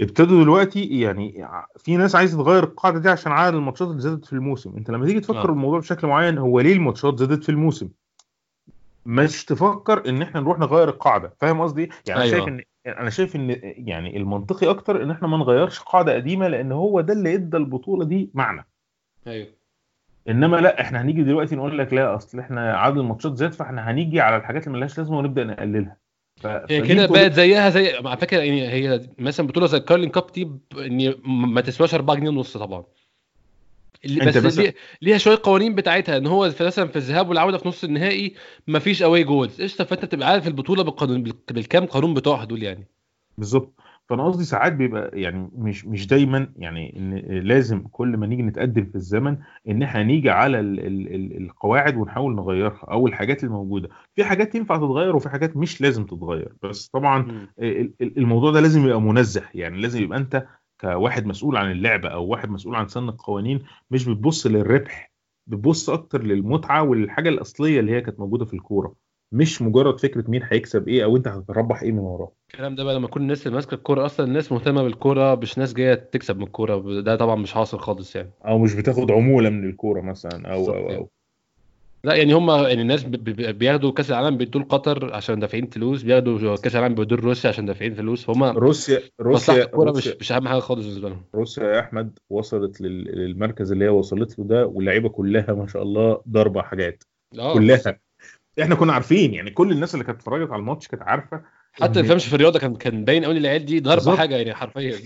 ابتدوا 0.00 0.42
دلوقتي 0.42 1.00
يعني 1.00 1.48
في 1.76 1.96
ناس 1.96 2.14
عايزة 2.14 2.42
تغير 2.42 2.64
القاعدة 2.64 2.98
دي 2.98 3.08
عشان 3.08 3.32
عدد 3.32 3.54
الماتشات 3.54 3.88
اللي 3.88 4.00
زادت 4.00 4.24
في 4.24 4.32
الموسم. 4.32 4.76
أنت 4.76 4.90
لما 4.90 5.06
تيجي 5.06 5.20
تفكر 5.20 5.48
آه. 5.48 5.52
الموضوع 5.52 5.78
بشكل 5.78 6.06
معين 6.06 6.38
هو 6.38 6.60
ليه 6.60 6.72
الماتشات 6.72 7.18
زادت 7.18 7.44
في 7.44 7.48
الموسم؟ 7.48 7.88
مش 9.06 9.44
تفكر 9.44 10.08
إن 10.08 10.22
إحنا 10.22 10.40
نروح 10.40 10.58
نغير 10.58 10.88
القاعدة. 10.88 11.34
فاهم 11.40 11.60
قصدي؟ 11.60 11.90
يعني 12.06 12.20
أيوة. 12.20 12.30
شايف 12.30 12.48
إن 12.48 12.62
أنا 12.86 13.10
شايف 13.10 13.36
إن 13.36 13.60
يعني 13.62 14.16
المنطقي 14.16 14.70
أكتر 14.70 15.02
إن 15.02 15.10
إحنا 15.10 15.28
ما 15.28 15.36
نغيرش 15.36 15.80
قاعدة 15.80 16.14
قديمة 16.14 16.48
لأن 16.48 16.72
هو 16.72 17.00
ده 17.00 17.12
اللي 17.12 17.34
إدى 17.34 17.56
البطولة 17.56 18.04
دي 18.04 18.30
معنى. 18.34 18.66
أيوه. 19.26 19.57
إنما 20.28 20.56
لا 20.56 20.80
إحنا 20.80 21.02
هنيجي 21.02 21.22
دلوقتي 21.22 21.56
نقول 21.56 21.78
لك 21.78 21.92
لا 21.92 22.14
أصل 22.14 22.38
إحنا 22.38 22.76
عدد 22.76 22.98
الماتشات 22.98 23.36
زاد 23.36 23.52
فإحنا 23.52 23.90
هنيجي 23.90 24.20
على 24.20 24.36
الحاجات 24.36 24.66
اللي 24.66 24.78
ملهاش 24.78 24.98
لازمة 24.98 25.18
ونبدأ 25.18 25.44
نقللها. 25.44 25.96
هي 26.44 26.80
كده 26.80 27.06
بقت 27.06 27.32
زيها 27.32 27.70
زي 27.70 27.96
على 27.96 28.16
فكرة 28.16 28.38
يعني 28.38 28.68
هي 28.68 29.00
مثلا 29.18 29.46
بطولة 29.46 29.66
زي 29.66 29.78
الكارلين 29.78 30.10
كاب 30.10 30.32
دي 30.34 30.50
إن 30.76 31.14
ما 31.24 31.60
تسواش 31.60 31.94
4 31.94 32.16
جنيه 32.16 32.28
ونص 32.28 32.56
طبعا. 32.56 32.84
بس 34.26 34.36
بس 34.36 34.62
ليها 35.02 35.18
شوية 35.18 35.38
قوانين 35.42 35.74
بتاعتها 35.74 36.16
إن 36.16 36.26
هو 36.26 36.52
مثلا 36.60 36.88
في 36.88 36.96
الذهاب 36.96 37.28
والعودة 37.28 37.58
في 37.58 37.68
نص 37.68 37.84
النهائي 37.84 38.34
ما 38.66 38.78
فيش 38.78 39.02
away 39.02 39.24
goals 39.24 39.62
قشطة 39.62 39.84
فأنت 39.84 40.04
بتبقى 40.04 40.28
عارف 40.28 40.46
البطولة 40.46 40.82
بالقانون 40.82 41.32
بالكام 41.50 41.86
قانون 41.86 42.14
بتوعها 42.14 42.44
دول 42.44 42.62
يعني. 42.62 42.86
بالظبط. 43.38 43.74
فأنا 44.08 44.24
قصدي 44.26 44.44
ساعات 44.44 44.72
بيبقى 44.72 45.10
يعني 45.20 45.50
مش 45.54 45.86
مش 45.86 46.06
دايما 46.06 46.52
يعني 46.56 46.96
إن 46.98 47.14
لازم 47.38 47.80
كل 47.92 48.16
ما 48.16 48.26
نيجي 48.26 48.42
نتقدم 48.42 48.84
في 48.84 48.94
الزمن 48.94 49.36
إن 49.68 49.82
إحنا 49.82 50.02
نيجي 50.02 50.30
على 50.30 50.60
ال 50.60 50.80
ال 50.86 51.42
القواعد 51.42 51.96
ونحاول 51.96 52.34
نغيرها 52.34 52.80
أو 52.90 53.06
الحاجات 53.06 53.44
الموجودة. 53.44 53.88
في 54.14 54.24
حاجات 54.24 54.54
ينفع 54.54 54.76
تتغير 54.76 55.16
وفي 55.16 55.28
حاجات 55.28 55.56
مش 55.56 55.80
لازم 55.80 56.04
تتغير 56.06 56.52
بس 56.62 56.88
طبعا 56.88 57.46
الموضوع 58.00 58.50
ده 58.50 58.60
لازم 58.60 58.84
يبقى 58.86 59.00
منزه. 59.00 59.42
يعني 59.54 59.80
لازم 59.80 60.02
يبقى 60.02 60.18
أنت 60.18 60.46
كواحد 60.80 61.26
مسؤول 61.26 61.56
عن 61.56 61.70
اللعبة 61.70 62.08
أو 62.08 62.26
واحد 62.26 62.50
مسؤول 62.50 62.74
عن 62.76 62.88
سن 62.88 63.08
القوانين 63.08 63.62
مش 63.90 64.08
بتبص 64.08 64.46
للربح 64.46 65.12
بتبص 65.46 65.90
أكتر 65.90 66.22
للمتعة 66.22 66.82
والحاجة 66.82 67.28
الأصلية 67.28 67.80
اللي 67.80 67.92
هي 67.92 68.00
كانت 68.00 68.20
موجودة 68.20 68.44
في 68.44 68.54
الكورة. 68.54 68.94
مش 69.32 69.62
مجرد 69.62 70.00
فكرة 70.00 70.24
مين 70.28 70.42
هيكسب 70.44 70.88
إيه 70.88 71.04
أو 71.04 71.16
أنت 71.16 71.28
هتربح 71.28 71.82
إيه 71.82 71.92
من 71.92 71.98
وراه. 71.98 72.32
الكلام 72.50 72.74
ده 72.74 72.84
بقى 72.84 72.94
لما 72.94 73.04
يكون 73.04 73.22
الناس 73.22 73.46
اللي 73.46 73.54
ماسكة 73.54 73.74
الكورة 73.74 74.06
أصلا 74.06 74.26
الناس 74.26 74.52
مهتمة 74.52 74.82
بالكورة 74.82 75.34
مش 75.34 75.58
ناس 75.58 75.74
جاية 75.74 75.94
تكسب 75.94 76.36
من 76.36 76.42
الكورة. 76.42 77.00
ده 77.00 77.16
طبعا 77.16 77.34
مش 77.36 77.52
حاصل 77.52 77.78
خالص 77.78 78.16
يعني. 78.16 78.30
أو 78.46 78.58
مش 78.58 78.74
بتاخد 78.74 79.10
عمولة 79.10 79.50
من 79.50 79.68
الكورة 79.70 80.00
مثلا 80.00 80.52
أو 80.52 80.70
أو, 80.70 80.90
أو. 80.90 81.08
لا 82.04 82.14
يعني 82.14 82.32
هم 82.32 82.50
يعني 82.50 82.82
الناس 82.82 83.04
بياخدوا 83.04 83.92
كأس 83.92 84.10
العالم 84.10 84.36
بيدوا 84.36 84.62
قطر 84.62 85.14
عشان 85.14 85.40
دافعين 85.40 85.66
فلوس 85.66 86.02
بياخدوا 86.02 86.56
كأس 86.56 86.76
العالم 86.76 86.94
بيدوا 86.94 87.16
روسيا 87.16 87.50
عشان 87.50 87.66
دافعين 87.66 87.94
فلوس. 87.94 88.30
هم 88.30 88.44
روسيا 88.44 89.00
روسيا 89.20 89.64
الكورة 89.64 89.90
مش 89.90 90.08
مش 90.20 90.32
أهم 90.32 90.48
حاجة 90.48 90.58
خالص 90.58 90.84
بالنسبة 90.86 91.08
لهم. 91.08 91.22
روسيا 91.34 91.64
يا 91.64 91.80
أحمد 91.80 92.18
وصلت 92.30 92.80
للمركز 92.80 93.72
اللي 93.72 93.84
هي 93.84 93.88
وصلت 93.88 94.38
له 94.38 94.44
ده 94.44 94.66
واللعيبة 94.66 95.08
كلها 95.08 95.52
ما 95.54 95.66
شاء 95.66 95.82
الله 95.82 96.22
ضاربة 96.28 96.62
حاجات. 96.62 97.04
آه، 97.38 97.54
كلها. 97.54 98.00
إحنا 98.62 98.74
كنا 98.74 98.92
عارفين 98.92 99.34
يعني 99.34 99.50
كل 99.50 99.72
الناس 99.72 99.94
اللي 99.94 100.04
كانت 100.04 100.18
اتفرجت 100.18 100.50
على 100.50 100.60
الماتش 100.60 100.88
كانت 100.88 101.02
عارفة 101.02 101.42
حتى 101.72 102.00
اللي 102.00 102.08
فهمش 102.08 102.26
في 102.26 102.34
الرياضة 102.34 102.58
كان 102.58 102.76
كان 102.76 103.04
باين 103.04 103.24
قوي 103.24 103.38
العيال 103.38 103.64
دي 103.64 103.80
ضربه 103.80 104.16
حاجة 104.16 104.36
يعني 104.36 104.54
حرفيا. 104.54 104.98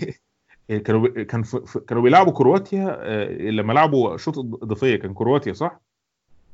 كانوا 0.85 1.23
كان 1.23 1.43
كانوا 1.87 2.03
بيلعبوا 2.03 2.33
كرواتيا 2.33 2.97
آه، 2.99 3.31
لما 3.31 3.73
لعبوا 3.73 4.17
شوط 4.17 4.37
اضافيه 4.37 4.95
كان 4.95 5.13
كرواتيا 5.13 5.53
صح؟ 5.53 5.81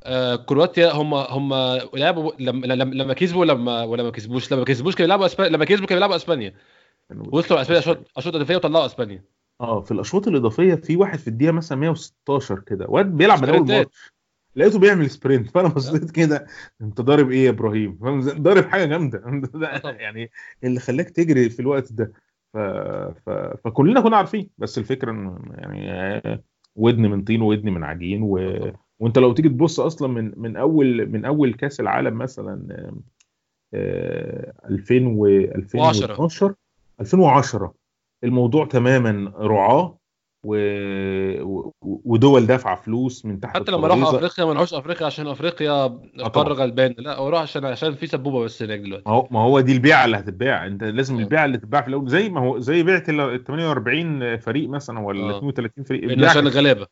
آه 0.04 0.36
كرواتيا 0.36 0.92
هم 0.92 1.14
هم 1.14 1.54
لعبوا 1.94 2.32
لما 2.38 2.66
لما 2.66 3.14
كسبوا 3.14 3.44
لما 3.44 3.84
ولا 3.84 4.02
ما 4.02 4.10
كسبوش 4.10 4.52
لما 4.52 4.64
كسبوش 4.64 4.94
كانوا 4.94 5.06
بيلعبوا 5.06 5.26
أسبانيا 5.26 5.50
لما 5.52 5.64
كسبوا 5.64 5.86
كانوا 5.86 5.96
بيلعبوا 5.98 6.16
أسبانيا. 6.16 6.54
وصلوا 7.10 7.60
أسبانيا 7.60 7.80
اشواط 8.16 8.34
اضافيه 8.34 8.56
وطلعوا 8.56 8.86
أسبانيا. 8.86 9.24
آه 9.60 9.80
في 9.80 9.90
الاشواط 9.90 10.28
الإضافية 10.28 10.74
في 10.74 10.96
واحد 10.96 11.18
في 11.18 11.28
الدقيقة 11.28 11.52
مثلا 11.52 11.78
116 11.78 12.58
كده 12.58 12.86
واد 12.88 13.06
بيلعب 13.06 13.42
من 13.42 13.48
أول 13.48 13.66
ماتش. 13.66 14.12
لقيته 14.56 14.78
بيعمل 14.78 15.10
سبرنت 15.10 15.50
فأنا 15.50 15.68
بصيت 15.68 16.10
كده 16.10 16.46
أنت 16.80 17.00
ضارب 17.00 17.30
إيه 17.30 17.44
يا 17.44 17.50
إبراهيم؟ 17.50 17.98
ضارب 18.22 18.64
حاجة 18.64 18.84
جامدة. 18.84 19.22
يعني 19.84 20.30
اللي 20.64 20.80
خلاك 20.80 21.10
تجري 21.10 21.50
في 21.50 21.60
الوقت 21.60 21.92
ده. 21.92 22.12
ف... 22.52 22.58
ف... 23.26 23.30
فكلنا 23.64 24.00
كنا 24.00 24.16
عارفين. 24.16 24.50
بس 24.58 24.78
الفكرة 24.78 25.10
ان 25.10 25.38
يعني 25.54 26.42
ودن 26.76 27.02
من 27.02 27.24
طين 27.24 27.42
وودن 27.42 27.70
من 27.70 27.84
عجين 27.84 28.22
و... 28.22 28.38
وأنت 28.98 29.18
لو 29.18 29.32
تيجي 29.32 29.48
تبص 29.48 29.80
أصلا 29.80 30.08
من 30.08 30.32
من 30.36 30.56
أول 30.56 31.06
من 31.06 31.24
أول 31.24 31.54
كأس 31.54 31.80
العالم 31.80 32.18
مثلا 32.18 32.92
2000 33.74 35.06
و 35.06 35.26
2012 35.26 36.54
2010 37.00 37.74
الموضوع 38.24 38.66
تماما 38.66 39.32
رعاه. 39.36 39.99
و... 40.44 40.56
و... 41.42 41.72
ودول 41.82 42.46
دافعة 42.46 42.76
فلوس 42.76 43.24
من 43.26 43.40
تحت 43.40 43.56
حتى 43.56 43.72
لما 43.72 43.86
راحوا 43.88 44.02
الترابيزة. 44.02 44.16
أفريقيا 44.26 44.44
ما 44.44 44.52
راحوش 44.52 44.74
أفريقيا 44.74 45.06
عشان 45.06 45.26
أفريقيا. 45.26 45.86
قاره 46.32 46.54
غلبان. 46.54 46.94
لا 46.98 47.16
هو 47.16 47.28
راح 47.28 47.40
عشان 47.42 47.64
عشان 47.64 47.94
في 47.94 48.06
سبوبة 48.06 48.44
بس 48.44 48.62
هناك 48.62 48.80
دلوقتي. 48.80 49.04
ما 49.08 49.14
هو 49.14 49.28
ما 49.30 49.40
هو 49.40 49.60
دي 49.60 49.72
البيعة 49.72 50.04
اللي 50.04 50.16
هتتباع. 50.16 50.66
أنت 50.66 50.84
لازم 50.84 51.16
آه. 51.16 51.20
البيعة 51.20 51.44
اللي 51.44 51.58
تتباع 51.58 51.80
في 51.82 51.88
الأول. 51.88 52.08
زي 52.08 52.28
ما 52.28 52.40
هو 52.40 52.58
زي 52.58 52.82
بيعة 52.82 53.04
ال 53.08 53.44
48 53.44 54.36
فريق 54.36 54.68
مثلا 54.68 54.98
ولا 55.00 55.34
آه. 55.34 55.38
32 55.38 55.84
فريق. 55.84 56.00
لأن 56.00 56.10
البيعة 56.10 56.30
عشان 56.30 56.46
الغلابة. 56.46 56.86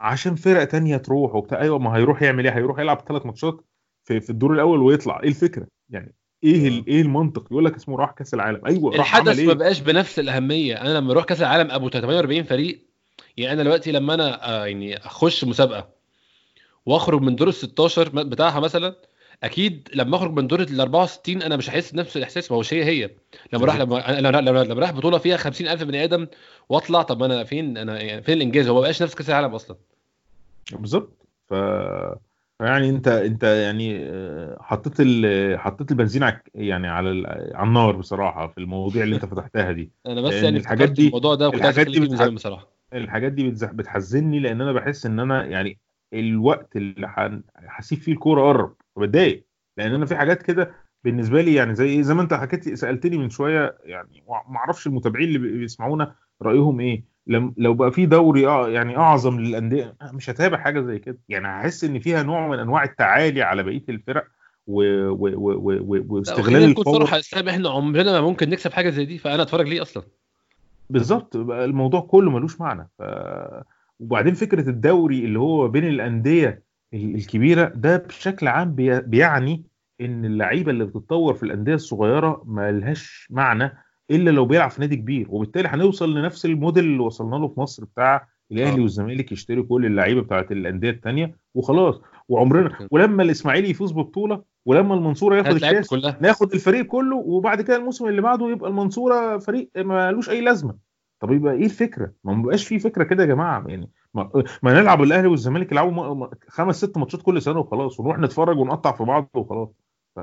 عشان 0.00 0.34
فرق 0.34 0.64
تانية 0.64 0.96
تروح 0.96 1.34
وبتاع. 1.34 1.60
أيوه 1.60 1.78
ما 1.78 1.96
هيروح 1.96 2.22
يعمل 2.22 2.46
إيه؟ 2.46 2.56
هيروح 2.56 2.78
يلعب 2.78 3.00
ثلاث 3.08 3.26
ماتشات 3.26 3.60
في, 4.08 4.20
في 4.20 4.30
الدور 4.30 4.52
الأول 4.54 4.82
ويطلع. 4.82 5.20
إيه 5.22 5.28
الفكرة؟ 5.28 5.66
يعني 5.90 6.14
إيه 6.44 6.68
ال- 6.68 6.86
إيه 6.86 7.02
المنطق؟ 7.02 7.46
يقول 7.50 7.64
لك 7.64 7.76
اسمه 7.76 7.96
راح 7.98 8.10
كأس 8.10 8.34
العالم. 8.34 8.60
أيوه 8.66 8.90
راح 8.96 9.14
الحدث 9.16 9.38
ما 9.40 9.48
إيه؟ 9.50 9.54
بقاش 9.58 9.80
بنفس 9.80 10.18
الأهمية. 10.18 10.80
أنا 10.80 10.88
لما 10.98 11.12
أروح 11.12 11.24
كأس 11.24 11.40
العالم 11.40 11.70
أبو 11.70 11.88
48 11.88 12.42
فريق 12.42 12.89
يعني 13.36 13.52
أنا 13.52 13.62
دلوقتي 13.62 13.92
لما 13.92 14.14
أنا 14.14 14.48
آه، 14.62 14.66
يعني 14.66 14.96
أخش 14.96 15.44
مسابقة 15.44 15.88
وأخرج 16.86 17.20
من 17.22 17.36
دور 17.36 17.48
ال 17.48 17.54
16 17.54 18.10
م- 18.14 18.28
بتاعها 18.28 18.60
مثلا 18.60 18.94
أكيد 19.42 19.88
لما 19.94 20.16
أخرج 20.16 20.32
من 20.32 20.46
دور 20.46 20.60
ال 20.60 20.80
64 20.80 21.42
أنا 21.42 21.56
مش 21.56 21.70
هحس 21.70 21.92
بنفس 21.92 22.16
الإحساس 22.16 22.50
ما 22.50 22.56
هوش 22.56 22.74
هي 22.74 22.84
هي. 22.84 23.10
لما 23.52 23.66
راح 23.66 23.76
لما 23.76 23.96
لما 24.20 24.40
لما 24.40 24.64
لما 24.64 24.80
راح 24.80 24.90
بطولة 24.90 25.18
فيها 25.18 25.36
50000 25.36 25.82
بني 25.82 26.04
آدم 26.04 26.26
وأطلع 26.68 27.02
طب 27.02 27.22
أنا 27.22 27.44
فين 27.44 27.76
أنا 27.76 28.00
يعني 28.00 28.22
فين 28.22 28.36
الإنجاز؟ 28.36 28.68
هو 28.68 28.74
ما 28.74 28.80
بقاش 28.80 29.02
نفس 29.02 29.14
كأس 29.14 29.28
العالم 29.30 29.54
أصلا. 29.54 29.76
بالظبط. 30.72 31.26
ف 31.48 31.52
يعني 32.60 32.88
أنت 32.88 33.08
أنت 33.08 33.42
يعني 33.42 33.96
آه، 34.04 34.56
حطيت 34.60 34.92
ال... 35.00 35.58
حطيت 35.58 35.90
البنزين 35.90 36.22
على 36.22 36.40
يعني 36.54 36.88
على 36.88 37.10
ال... 37.10 37.26
على 37.56 37.68
النار 37.68 37.96
بصراحة 37.96 38.48
في 38.48 38.58
المواضيع 38.58 39.02
اللي 39.04 39.14
أنت 39.16 39.24
فتحتها 39.24 39.72
دي. 39.72 39.90
أنا 40.06 40.20
بس 40.20 40.32
يعني 40.32 40.58
الحاجات 40.58 40.90
دي- 40.90 41.06
الموضوع 41.06 41.34
ده 41.34 41.48
وكنت 41.48 41.62
عايز 41.62 41.78
بتح- 41.78 42.26
بصراحة. 42.26 42.79
الحاجات 42.92 43.32
دي. 43.32 43.50
بتحزني 43.50 44.40
لأن 44.40 44.60
أنا 44.60 44.72
بحس 44.72 45.06
إن 45.06 45.20
أنا 45.20 45.44
يعني 45.44 45.78
الوقت 46.14 46.76
اللي 46.76 47.10
هسيب 47.56 47.98
فيه 47.98 48.12
الكورة 48.12 48.42
قرب 48.42 48.74
فبتضايق 48.96 49.46
لأن 49.76 49.94
أنا 49.94 50.06
في 50.06 50.16
حاجات 50.16 50.42
كده 50.42 50.74
بالنسبة 51.04 51.42
لي 51.42 51.54
يعني 51.54 51.74
زي 51.74 51.86
إيه 51.86 52.02
زي 52.02 52.14
ما 52.14 52.22
أنت 52.22 52.34
حكيت 52.34 52.74
سألتني 52.74 53.18
من 53.18 53.30
شوية 53.30 53.78
يعني 53.84 54.24
ما 54.28 54.56
أعرفش 54.56 54.86
المتابعين 54.86 55.28
اللي 55.28 55.38
بي- 55.38 55.58
بيسمعونا 55.58 56.14
رأيهم 56.42 56.80
إيه. 56.80 57.04
لم... 57.26 57.54
لو 57.56 57.74
بقى 57.74 57.92
في 57.92 58.06
دوري 58.06 58.46
آه 58.46 58.68
يعني 58.68 58.96
أعظم 58.96 59.40
للأندية 59.40 59.96
مش 60.12 60.30
هتابع 60.30 60.58
حاجة 60.58 60.80
زي 60.80 60.98
كده. 60.98 61.18
يعني 61.28 61.48
هحس 61.48 61.84
إن 61.84 61.98
فيها 61.98 62.22
نوع 62.22 62.48
من 62.48 62.58
أنواع 62.58 62.84
التعالي 62.84 63.42
على 63.42 63.62
بقية 63.62 63.84
الفرق 63.88 64.26
و... 64.66 64.82
و... 65.08 65.28
و... 65.34 65.52
و... 65.52 65.78
و... 65.80 65.96
لا، 65.96 66.04
واستغلال 66.08 66.64
القوه 66.64 66.84
صراحة 66.84 67.20
إحنا 67.48 67.70
عمرنا 67.70 68.12
ما 68.12 68.20
ممكن 68.20 68.50
نكسب 68.50 68.72
حاجة 68.72 68.90
زي 68.90 69.04
دي 69.04 69.18
فأنا 69.18 69.42
أتفرج 69.42 69.68
ليه 69.68 69.82
أصلا؟ 69.82 70.02
بالظبط. 70.90 71.36
الموضوع 71.36 72.00
كله 72.00 72.30
ملوش 72.30 72.60
معنى. 72.60 72.88
ف... 72.98 73.02
وبعدين 74.00 74.34
فكرة 74.34 74.68
الدوري 74.70 75.24
اللي 75.24 75.38
هو 75.38 75.68
بين 75.68 75.84
الأندية 75.88 76.62
ال- 76.94 77.14
الكبيرة 77.14 77.72
ده 77.74 77.96
بشكل 77.96 78.48
عام 78.48 78.74
بي... 78.74 79.00
بيعني 79.00 79.64
إن 80.00 80.24
اللعيبة 80.24 80.70
اللي 80.70 80.84
بتتطور 80.84 81.34
في 81.34 81.42
الأندية 81.42 81.74
الصغيرة 81.74 82.42
ما 82.46 82.72
لهاش 82.72 83.28
معنى 83.30 83.72
إلا 84.10 84.30
لو 84.30 84.44
بيلعب 84.46 84.70
في 84.70 84.80
نادي 84.80 84.96
كبير. 84.96 85.26
وبالتالي 85.30 85.68
هنوصل 85.68 86.14
لنفس 86.14 86.46
الموديل 86.46 86.84
اللي 86.84 86.98
وصلنا 86.98 87.36
له 87.36 87.48
في 87.48 87.60
مصر 87.60 87.84
بتاع 87.84 88.28
الأهلي 88.52 88.78
آه. 88.78 88.82
والزمالك 88.82 89.32
يشتروا 89.32 89.64
كل 89.64 89.86
اللعيبه 89.86 90.20
بتاعت 90.22 90.52
الأندية 90.52 90.90
الثانية 90.90 91.36
وخلاص. 91.54 92.00
وعمرنا 92.28 92.88
ولما 92.90 93.22
الإسماعيلي 93.22 93.70
يفوز 93.70 93.92
ببطولة 93.92 94.42
ولما 94.66 94.94
المنصورة 94.94 95.36
ياخد 95.36 95.46
الكاس 95.70 95.88
كلها. 95.88 96.18
ناخد 96.20 96.52
الفريق 96.54 96.86
كله 96.86 97.16
وبعد 97.16 97.62
كده 97.62 97.76
الموسم 97.76 98.06
اللي 98.06 98.22
بعده 98.22 98.48
يبقى 98.50 98.70
المنصورة 98.70 99.38
فريق 99.38 99.70
مالوش 99.76 100.30
أي 100.30 100.40
لازمة. 100.40 100.74
طب 101.20 101.32
يبقى 101.32 101.54
إيه 101.54 101.64
الفكرة؟ 101.64 102.12
ما 102.24 102.42
بقاش 102.42 102.66
في 102.66 102.78
فكرة 102.78 103.04
كده 103.04 103.22
يا 103.22 103.28
جماعة 103.28 103.64
يعني 103.68 103.90
ما, 104.14 104.30
ما 104.62 104.80
نلعب 104.80 105.02
الأهلي 105.02 105.28
والزمالك 105.28 105.72
يلعبوا 105.72 106.26
خمس 106.48 106.76
ست 106.76 106.98
ماتشات 106.98 107.22
كل 107.22 107.42
سنة 107.42 107.58
وخلاص 107.58 108.00
ونروح 108.00 108.18
نتفرج 108.18 108.58
ونقطع 108.58 108.92
في 108.92 109.04
بعض 109.04 109.30
وخلاص. 109.34 109.68
ف- 110.16 110.20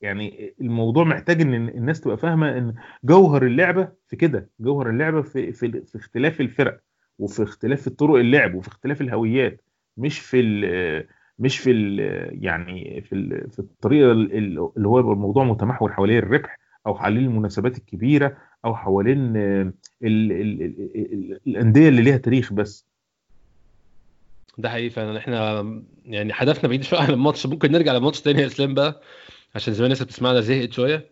يعني 0.00 0.54
الموضوع 0.60 1.04
محتاج 1.04 1.40
إن 1.40 1.54
الناس 1.54 2.00
تبقى 2.00 2.16
فاهمة 2.16 2.58
إن 2.58 2.74
جوهر 3.04 3.46
اللعبة 3.46 3.88
في 4.08 4.16
كده 4.16 4.50
جوهر 4.60 4.90
اللعبة 4.90 5.22
في 5.22 5.52
في, 5.52 5.82
في 5.86 5.96
اختلاف 5.98 6.40
الفرق 6.40 6.80
وفي 7.18 7.42
اختلاف 7.42 7.88
طرق 7.88 8.14
اللعب 8.14 8.54
وفي 8.54 8.68
اختلاف 8.68 9.00
الهويات 9.00 9.60
مش 9.96 10.18
في 10.20 10.40
ال 10.40 11.06
مش 11.40 11.58
في 11.58 11.70
ال 11.70 11.98
يعني 12.44 13.00
في 13.00 13.14
ال 13.14 13.50
في 13.50 13.58
الطريقة 13.58 14.12
ال- 14.12 14.32
ال- 14.38 14.70
اللي 14.76 14.88
هو 14.88 14.98
يبقى 14.98 15.12
الموضوع 15.12 15.44
متمحور 15.44 15.92
حوالين 15.92 16.18
الربح 16.18 16.58
أو 16.86 16.94
حوالين 16.98 17.24
المناسبات 17.24 17.78
الكبيرة 17.78 18.36
أو 18.64 18.76
حوالين 18.76 19.36
ال 19.36 19.72
ال 20.02 20.32
ال 20.32 20.62
ال 20.94 21.40
الأندية 21.46 21.88
اللي 21.88 22.02
ليها 22.02 22.16
تاريخ 22.16 22.52
بس. 22.52 22.86
ده 24.58 24.68
حقيقي 24.70 24.90
فعلا. 24.90 25.18
إحنا 25.18 25.64
يعني 26.04 26.32
هدفنا 26.34 26.68
بعيد 26.68 26.82
شوية 26.82 27.00
عن 27.00 27.10
الماتش. 27.10 27.46
ممكن 27.46 27.72
نرجع 27.72 27.92
لماتش 27.92 28.20
تاني 28.20 28.40
يا 28.40 28.46
إسلام 28.46 28.74
بقى 28.74 29.02
عشان 29.54 29.74
زمان 29.74 29.84
الناس 29.84 30.02
بتسمعنا 30.02 30.40
زهقت 30.40 30.72
شوية. 30.72 31.06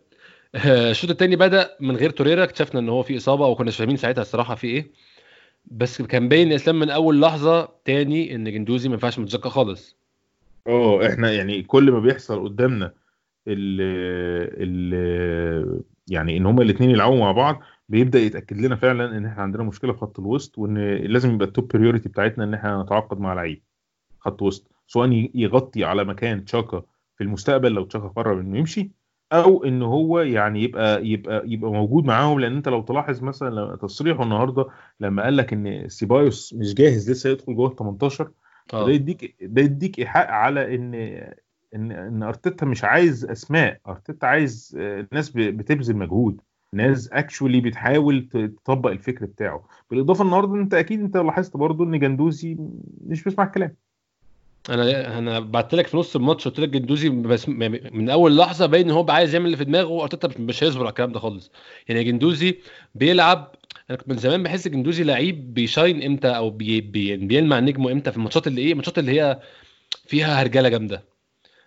آه، 0.55 0.91
الشوط 0.91 1.09
التاني 1.09 1.35
بدأ 1.35 1.69
من 1.79 1.95
غير 1.95 2.09
توريرا. 2.09 2.43
اكتشفنا 2.43 2.79
إن 2.79 2.89
هو 2.89 3.03
في 3.03 3.17
إصابة 3.17 3.47
وكنا 3.47 3.71
فاهمين 3.71 3.97
ساعتها 3.97 4.21
الصراحة 4.21 4.55
في 4.55 4.67
إيه. 4.67 4.91
بس 5.71 6.01
كان 6.01 6.29
باين 6.29 6.51
يا 6.51 6.55
إسلام 6.55 6.79
من 6.79 6.89
أول 6.89 7.21
لحظة 7.21 7.69
تاني 7.85 8.35
إن 8.35 8.51
جندوزي 8.51 8.89
ما 8.89 8.93
ينفعش 8.93 9.19
متزكى 9.19 9.49
خالص. 9.49 9.98
آه 10.67 11.07
إحنا 11.07 11.31
يعني 11.31 11.63
كل 11.63 11.91
ما 11.91 11.99
بيحصل 11.99 12.43
قدامنا 12.43 12.93
ال 13.47 13.81
ال 14.61 15.83
يعني 16.07 16.37
ان 16.37 16.45
هما 16.45 16.63
الاثنين 16.63 16.89
يلعبوا 16.89 17.19
مع 17.19 17.31
بعض 17.31 17.59
بيبدأ 17.89 18.19
يتأكد 18.19 18.57
لنا 18.57 18.75
فعلا 18.75 19.17
إن 19.17 19.25
إحنا 19.25 19.43
عندنا 19.43 19.63
مشكلة 19.63 19.93
في 19.93 19.99
خط 19.99 20.19
الوسط 20.19 20.57
وإن 20.57 20.77
لازم 20.95 21.33
يبقى 21.33 21.47
ال 21.47 21.52
top 21.52 21.67
priority 21.67 22.09
بتاعتنا 22.09 22.43
إن 22.43 22.53
إحنا 22.53 22.83
نتعاقد 22.83 23.19
مع 23.19 23.33
لعيب 23.33 23.63
خط 24.19 24.41
وسط 24.41 24.71
سواء 24.87 25.29
يغطي 25.35 25.83
على 25.83 26.03
مكان 26.03 26.45
تشاكا 26.45 26.83
في 27.17 27.23
المستقبل 27.23 27.71
لو 27.71 27.83
تشاكا 27.85 28.07
قرر 28.07 28.41
إنه 28.41 28.57
يمشي 28.57 28.91
أو 29.33 29.63
إن 29.63 29.81
هو 29.81 30.19
يعني 30.19 30.63
يبقى 30.63 31.07
يبقى 31.07 31.43
يبقى 31.49 31.71
موجود 31.71 32.05
معاهم 32.05 32.39
لأن 32.39 32.55
أنت 32.55 32.69
لو 32.69 32.81
تلاحظ 32.81 33.23
مثلا 33.23 33.75
تصريحه 33.75 34.23
النهارده 34.23 34.65
لما 34.99 35.23
قال 35.23 35.37
لك 35.37 35.53
إن 35.53 35.89
سيبايوس 35.89 36.53
مش 36.53 36.73
جاهز 36.73 37.11
لسه 37.11 37.29
يدخل 37.29 37.55
جوه 37.55 37.69
ال 37.69 37.75
18 37.75 38.23
آه 38.23 38.31
ده 38.73 38.89
يديك 38.89 39.35
ده 39.41 39.61
يديك 39.61 39.99
إيحاء 39.99 40.31
على 40.31 40.75
إن 40.75 40.93
إن 41.75 41.91
إن 41.91 42.23
أرتيتا 42.23 42.65
مش 42.65 42.83
عايز 42.83 43.25
أسماء. 43.25 43.79
أرتيتا 43.87 44.25
عايز 44.25 44.77
آه، 44.79 45.07
ناس 45.11 45.29
بتبذل 45.29 45.95
مجهود. 45.95 46.41
ناس 46.73 47.09
اكشولي 47.11 47.61
بتحاول 47.61 48.27
تطبق 48.63 48.89
الفكر 48.89 49.25
بتاعه. 49.25 49.63
بالإضافة 49.91 50.23
النهارده 50.23 50.55
أنت 50.55 50.73
أكيد 50.73 50.99
أنت 50.99 51.17
لاحظت 51.17 51.57
برضو 51.57 51.83
إن 51.83 51.99
جندوزي 51.99 52.57
مش 53.05 53.23
بيسمع 53.23 53.43
الكلام. 53.43 53.75
أنا 54.69 55.17
أنا 55.17 55.39
بعت 55.39 55.75
لك 55.75 55.87
في 55.87 55.97
نص 55.97 56.15
الماتش 56.15 56.47
قلت 56.47 56.59
لك 56.59 56.69
جندوزي 56.69 57.09
بس 57.09 57.49
من 57.49 58.09
أول 58.09 58.37
لحظة 58.37 58.65
باين 58.65 58.85
إن 58.85 58.91
هو 58.91 59.05
عايز 59.09 59.33
يعمل 59.33 59.45
اللي 59.45 59.57
في 59.57 59.65
دماغه 59.65 59.87
وأرتيتا 59.87 60.29
مش 60.41 60.63
هيصبر 60.63 60.81
على 60.81 60.89
الكلام 60.89 61.11
ده 61.11 61.19
خالص. 61.19 61.51
يعني 61.87 62.03
جندوزي 62.03 62.57
بيلعب 62.95 63.55
أنا 63.89 63.97
كنت 63.97 64.09
من 64.09 64.17
زمان 64.17 64.43
بحس 64.43 64.67
جندوزي 64.67 65.03
لعيب 65.03 65.53
بي 65.53 65.67
shine 65.67 66.03
إمتى 66.03 66.27
أو 66.27 66.49
بي 66.49 66.81
بي 66.81 67.17
بيلمع 67.17 67.59
نجمه 67.59 67.91
إمتى 67.91 68.11
في 68.11 68.17
الماتشات 68.17 68.47
اللي 68.47 68.61
إيه 68.61 68.71
الماتشات 68.71 68.99
اللي 68.99 69.21
هي 69.21 69.39
فيها 70.07 70.41
هرجلة 70.41 70.69
جامدة. 70.69 71.03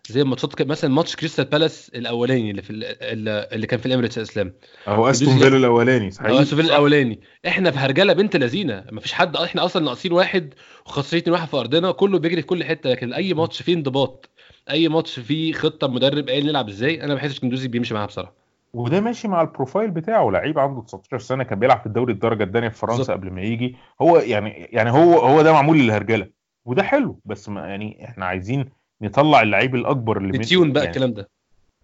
زي 0.09 0.25
ماتشات 0.25 0.63
مثلا 0.63 0.91
ماتش 0.91 1.17
كريستال 1.17 1.45
بالاس 1.45 1.91
الأولاني 1.95 2.51
اللي 2.51 2.63
في 2.63 2.71
ال- 2.71 2.85
ال- 2.85 3.29
اللي 3.55 3.67
كان 3.67 3.81
في 3.81 3.87
الإميريتس 3.87 4.19
إسلام. 4.19 4.55
أهو 4.89 5.11
أستون 5.11 5.39
فيلا 5.39 5.57
الأولاني 5.57 6.11
صحيح؟ 6.11 6.31
آه 6.31 6.45
سوفيل 6.45 6.65
الأولاني. 6.67 7.21
إحنا 7.47 7.71
في 7.71 7.79
هرجلة 7.79 8.13
بنت 8.13 8.37
لذينة. 8.37 8.85
مفيش 8.93 9.13
حد 9.13 9.37
إحنا 9.37 9.65
أصلا 9.65 9.85
ناقصين 9.85 10.13
واحد 10.13 10.55
وخسرين 10.87 11.23
واحد 11.29 11.49
في 11.49 11.57
أرضنا 11.57 11.91
كله 11.93 12.19
بيجري 12.19 12.41
في 12.41 12.47
كل 12.47 12.65
حتة 12.65 12.91
لكن 12.91 13.13
أي 13.13 13.35
ماتش 13.35 13.63
فيه 13.63 13.75
انضباط 13.75 14.29
أي 14.71 14.89
ماتش 14.89 15.19
فيه 15.21 15.53
خطة 15.53 15.89
مدرب 15.89 16.29
قايل 16.29 16.47
نلعب 16.47 16.69
إزاي 16.69 16.99
أنا 17.01 17.07
ما 17.09 17.15
بحسش 17.15 17.41
جندوزي 17.41 17.69
بيمشي 17.69 17.95
معاها 17.95 18.07
بصراحة. 18.07 18.42
وده 18.75 19.01
ماشي 19.01 19.29
مع 19.29 19.41
البروفايل 19.43 19.91
بتاعه. 19.91 20.31
لعيب 20.31 20.59
عنده 20.59 20.81
19 20.83 21.19
سنة 21.19 21.45
كان 21.45 21.59
بيلعب 21.59 21.81
في 21.81 21.87
الدوري 21.87 22.13
الدرجة 22.13 22.45
الثانية 22.45 22.69
في 22.69 22.79
فرنسا 22.79 22.97
بالظبط. 22.97 23.17
قبل 23.17 23.31
ما 23.31 23.41
يجي. 23.43 23.77
هو 24.03 24.17
يعني 24.17 24.51
يعني 24.51 24.91
هو 24.91 25.13
هو 25.19 25.43
ده 25.43 25.53
معمول 25.53 25.79
للهرجلة. 25.79 26.29
وده 26.65 26.83
حلو 26.83 27.21
بس 27.25 27.49
ما 27.49 27.67
يعني 27.69 28.05
إحنا 28.05 28.27
عايزين 28.27 28.71
نطلع 29.03 29.43
اللعيب 29.43 29.75
الأكبر 29.75 30.17
اللي 30.19 30.39
نتيون 30.39 30.73
بقى 30.73 30.85
يعني 30.85 30.97
الكلام 30.97 31.15
ده. 31.15 31.31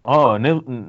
آه 0.05 0.37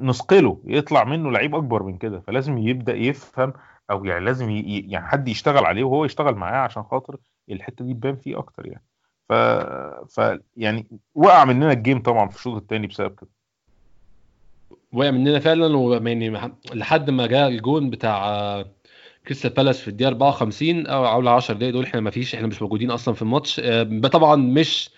نثقله 0.01 0.61
يطلع 0.65 1.03
منه 1.03 1.31
لعيب 1.31 1.55
أكبر 1.55 1.83
من 1.83 1.97
كده. 1.97 2.19
فلازم 2.19 2.57
يبدأ 2.57 2.95
يفهم 2.95 3.53
أو 3.91 4.05
يعني 4.05 4.25
لازم. 4.25 4.49
ي- 4.49 4.85
يعني 4.89 5.07
حد 5.07 5.27
يشتغل 5.27 5.65
عليه 5.65 5.83
وهو 5.83 6.05
يشتغل 6.05 6.35
معاه 6.35 6.57
عشان 6.63 6.83
خاطر 6.83 7.17
الحتة 7.51 7.85
دي 7.85 7.93
تبان 7.93 8.15
فيه 8.15 8.37
أكتر 8.39 8.65
يعني. 8.67 8.83
ف... 9.29 9.33
ف 10.19 10.39
يعني 10.57 10.87
وقع 11.15 11.45
مننا 11.45 11.71
ال 11.71 11.77
game 11.77 12.01
طبعا 12.01 12.29
في 12.29 12.35
الشوط 12.35 12.61
الثاني 12.61 12.87
بسبب 12.87 13.15
كده. 13.15 13.29
وقع 14.93 15.11
مننا 15.11 15.39
فعلا 15.39 15.77
ويعني 15.77 16.29
لحد 16.73 17.09
ما 17.09 17.27
جاء 17.27 17.47
الجون 17.47 17.89
بتاع 17.89 18.29
آه، 18.29 18.65
كريستال 19.27 19.49
بالاس 19.51 19.81
في 19.81 19.87
الدقيقة 19.87 20.09
54 20.09 20.87
أو 20.87 21.07
أو 21.07 21.19
ال 21.19 21.27
10 21.27 21.53
دقايق 21.55 21.73
دول 21.73 21.83
إحنا 21.83 22.01
ما 22.01 22.09
فيش 22.11 22.35
إحنا 22.35 22.47
مش 22.47 22.61
موجودين 22.61 22.91
أصلا 22.91 23.13
في 23.13 23.21
الماتش. 23.21 23.59
آه، 23.59 23.83
طبعا 24.07 24.35
مش 24.35 24.89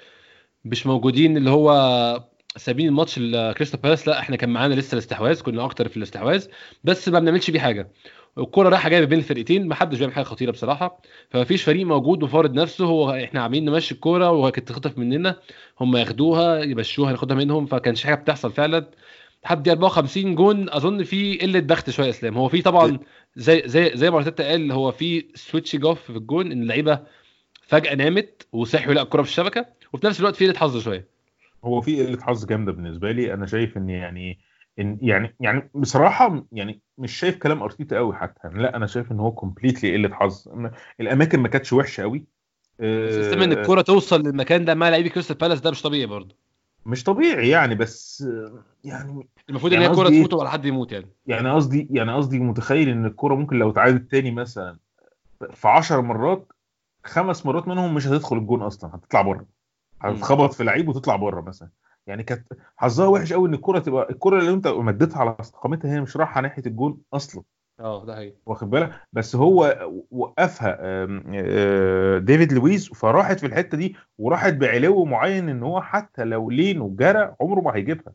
مش 0.66 0.88
موجودين 0.88 1.38
اللي 1.38 1.50
هو 1.50 2.24
سايبين 2.58 2.88
الماتش 2.88 3.20
لكريستال 3.20 3.80
بالاس. 3.80 4.08
لا 4.08 4.20
إحنا 4.20 4.36
كان 4.36 4.50
معانا 4.50 4.74
لسه 4.74 4.94
الاستحواذ 4.96 5.42
كنا 5.42 5.66
أكتر 5.66 5.88
في 5.88 5.98
الاستحواذ 5.98 6.48
بس 6.84 7.10
ما 7.10 7.20
بنعملش 7.20 7.50
بيه 7.52 7.60
حاجة. 7.60 7.92
الكرة 8.38 8.70
رايحة 8.70 8.90
جاية 8.90 9.06
بين 9.06 9.20
الفرقتين 9.20 9.68
ما 9.68 9.76
حدش 9.76 9.98
بيعمل 9.98 10.14
حاجة 10.14 10.24
خطيرة 10.24 10.52
بصراحة. 10.52 11.02
فما 11.30 11.44
فيش 11.44 11.64
فريق 11.64 11.86
موجود 11.86 12.24
وفارض 12.24 12.54
نفسه 12.54 12.86
هو 12.86 13.12
إحنا 13.12 13.42
عاملين 13.44 13.66
نمشي 13.66 13.94
الكورة 13.96 14.32
وكانت 14.32 14.68
تخطف 14.70 14.98
مننا 14.98 15.40
هم 15.80 15.98
ياخدوها 15.98 16.64
يمشوها 16.64 17.12
ناخدها 17.12 17.38
منهم. 17.38 17.66
فكانش 17.66 18.04
حاجة 18.04 18.16
بتحصل 18.16 18.52
فعلا. 18.52 18.92
لحد 19.46 19.70
54 19.70 20.36
جون 20.36 20.70
أظن 20.70 21.04
في 21.04 21.38
قلة 21.38 21.60
ضغط 21.60 21.90
شوية 21.90 22.10
إسلام. 22.10 22.38
هو 22.38 22.50
في 22.50 22.62
طبعا 22.62 23.00
زي 23.36 23.64
زي 23.66 23.92
زي 23.96 24.12
ما 24.12 24.18
أرتيتا 24.18 24.48
قال 24.48 24.72
هو 24.72 24.92
في 24.92 25.26
switch 25.36 25.76
off 25.76 26.02
في 26.02 26.10
الجون 26.10 26.52
إن 26.52 26.62
اللعيبة 26.62 27.00
فجأة 27.62 27.96
نامت 27.96 28.48
وصحوا 28.52 28.92
يلاقوا 28.92 29.06
الكوره 29.06 29.22
في 29.22 29.30
الشبكة 29.30 29.66
وفي 29.94 30.08
نفس 30.08 30.20
الوقت 30.20 30.36
في 30.36 30.48
قلة 30.48 30.60
حظ 30.60 30.78
شوية. 30.78 31.08
هو 31.64 31.82
في 31.82 32.06
قلة 32.06 32.22
حظ 32.22 32.46
جامدة 32.46 32.72
بالنسبة 32.72 33.12
لي. 33.12 33.34
أنا 33.34 33.46
شايف 33.46 33.78
إن 33.78 33.90
يعني 33.90 34.40
إن 34.80 34.98
يعني 35.02 35.36
يعني 35.40 35.70
بصراحة 35.76 36.46
يعني 36.52 36.82
مش 36.98 37.12
شايف 37.20 37.38
كلام 37.38 37.64
أرتيتا 37.64 37.98
قوي 37.98 38.16
حتى. 38.16 38.40
يعني 38.44 38.64
لا 38.64 38.76
أنا 38.76 38.88
شايف 38.88 39.12
إن 39.12 39.20
هو 39.20 39.32
completely 39.32 39.94
قلة 39.94 40.16
حظ. 40.16 40.48
الأماكن 41.00 41.40
ما 41.40 41.48
كانتش 41.48 41.74
وحشة 41.74 42.02
قوي. 42.02 42.26
بس 42.80 43.16
اسلام 43.16 43.42
إن 43.42 43.52
الكوره 43.52 43.82
توصل 43.82 44.22
للمكان 44.22 44.66
ده 44.66 44.76
مع 44.76 44.90
لعيبة 44.90 45.10
كريستال 45.10 45.36
بالاس 45.38 45.62
ده 45.62 45.72
مش 45.72 45.82
طبيعي 45.82 46.06
برضه. 46.06 46.36
مش 46.86 47.04
طبيعي 47.04 47.50
يعني 47.50 47.76
بس 47.76 48.28
يعني 48.84 49.28
المفروض 49.50 49.74
يعني 49.74 49.86
ان 49.86 49.90
هي 49.90 49.96
كورة 49.96 50.06
قصدي 50.06 50.18
إيه؟ 50.18 50.26
تفوت 50.26 50.40
ولا 50.40 50.50
حد 50.50 50.66
يموت 50.66 50.92
يعني. 50.92 51.08
يعني 51.26 51.52
قصدي 51.52 51.88
يعني 51.92 52.14
قصدي 52.14 52.40
متخيل 52.40 52.90
إن 52.90 53.06
الكورة 53.06 53.36
ممكن 53.36 53.60
لو 53.60 53.70
اتعادت 53.70 54.12
تاني 54.12 54.32
مثلا 54.32 54.78
في 55.52 55.68
10 55.68 56.02
مرات 56.02 56.52
خمس 57.04 57.46
مرات 57.46 57.68
منهم 57.68 57.94
مش 57.96 58.08
هتدخل 58.08 58.38
الجون 58.38 58.62
أصلا 58.62 58.96
هتطلع 58.96 59.22
بره. 59.22 59.46
هتتخبط 60.02 60.54
في 60.54 60.64
لعيب 60.64 60.88
وتطلع 60.88 61.16
بره 61.16 61.42
مثلا. 61.42 61.70
يعني 62.08 62.24
كانت 62.24 62.48
حظها 62.78 63.08
وحش 63.08 63.34
قوي 63.34 63.50
إن 63.50 63.54
الكورة 63.54 63.80
تبقى 63.80 64.10
الكورة 64.10 64.40
اللي 64.40 64.54
أنت 64.54 64.68
مديتها 64.68 65.20
على 65.20 65.36
استقامتها 65.40 65.94
هي 65.96 66.02
مش 66.02 66.18
رايحة 66.18 66.42
ناحية 66.42 66.64
الجون 66.66 67.02
أصلا. 67.14 67.44
آه 67.80 68.06
ده 68.06 68.16
حقيقي. 68.16 68.36
واخد 68.46 68.70
بالك؟ 68.70 68.92
بس 69.14 69.36
هو 69.36 69.90
وقفها 70.12 70.78
آه، 70.80 72.18
ديفيد 72.18 72.54
لويس 72.54 72.94
فراحت 72.94 73.40
في 73.40 73.46
الحتة 73.46 73.78
دي 73.78 73.96
وراحت 74.18 74.54
بعلو 74.54 75.06
معين 75.06 75.50
إن 75.50 75.64
هو 75.64 75.82
حتى 75.82 76.24
لو 76.24 76.50
لينو 76.50 76.96
جرى 76.96 77.36
عمره 77.42 77.62
ما 77.62 77.76
هيجيبها. 77.76 78.14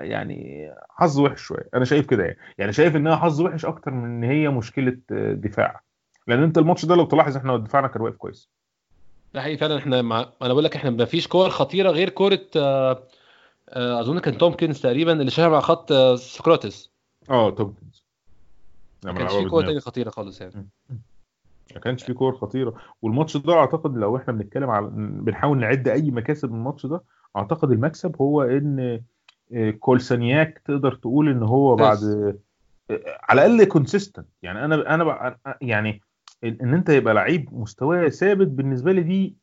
يعني 0.00 0.70
حظ 0.90 1.20
وحش 1.20 1.40
شوية. 1.40 1.68
أنا 1.74 1.84
شايف 1.84 2.06
كده 2.06 2.24
يعني. 2.24 2.38
يعني 2.58 2.72
شايف 2.72 2.96
إنها 2.96 3.16
حظ 3.16 3.40
وحش 3.40 3.64
أكتر 3.64 3.90
من 3.90 4.04
إن 4.04 4.24
هي 4.24 4.48
مشكلة 4.48 4.98
آه، 5.12 5.32
دفاع. 5.32 5.80
لأن 6.26 6.42
أنت 6.42 6.58
الماتش 6.58 6.84
ده 6.84 6.94
لو 6.94 7.04
تلاحظ 7.04 7.36
إحنا 7.36 7.56
دفاعنا 7.56 7.88
كان 7.88 8.02
واقف 8.02 8.16
كويس. 8.16 8.50
ده 9.34 9.42
حقيقي 9.42 9.56
فعلا. 9.56 9.78
إحنا 9.78 10.02
مع... 10.02 10.26
أنا 10.42 10.52
بقول 10.52 10.64
لك 10.64 10.76
إحنا 10.76 10.90
ما 10.90 11.04
فيش 11.04 11.28
كور 11.28 11.50
خطيرة 11.50 11.90
غير 11.90 12.08
كورة 12.08 12.40
آه، 12.56 13.02
أظن 14.00 14.18
كان 14.18 14.38
تومكنز 14.38 14.80
تقريبا 14.80 15.12
اللي 15.12 15.30
شاطها 15.30 15.50
مع 15.50 15.60
خط 15.60 15.92
سقراطس. 16.14 16.90
آه 17.30 17.50
تومكنز. 17.50 18.03
ما 19.12 19.18
كانش 19.18 19.32
في 19.32 19.48
كوره 19.48 19.66
تانية 19.66 19.78
خطيرة 19.78 20.10
خالص 20.10 20.40
يعني. 20.40 20.68
ما 21.74 21.80
كانش 21.80 22.02
في 22.04 22.12
كور 22.12 22.36
خطيرة. 22.36 22.74
والماتش 23.02 23.36
ده 23.36 23.52
أعتقد 23.52 23.96
لو 23.96 24.16
إحنا 24.16 24.32
بنتكلم 24.32 24.70
على 24.70 24.86
بنحاول 24.96 25.58
نعد 25.58 25.88
أي 25.88 26.10
مكاسب 26.10 26.52
من 26.52 26.58
الماتش 26.58 26.86
ده 26.86 27.02
أعتقد 27.36 27.70
المكسب 27.70 28.16
هو 28.20 28.42
إن 28.42 29.00
آه، 29.52 29.70
كولسانياك 29.70 30.62
تقدر 30.64 30.94
تقول 30.94 31.28
إن 31.28 31.42
هو 31.42 31.76
بعد 31.76 31.98
آه، 32.90 32.96
على 33.22 33.46
الأقل 33.46 33.64
consistent 33.64 34.26
يعني 34.42 34.64
أنا 34.64 34.94
أنا 34.94 35.36
يعني 35.60 36.00
إن 36.44 36.74
أنت 36.74 36.88
يبقى 36.88 37.14
لعيب 37.14 37.48
مستواه 37.52 38.08
ثابت 38.08 38.46
بالنسبة 38.46 38.92
لي 38.92 39.02
دي 39.02 39.36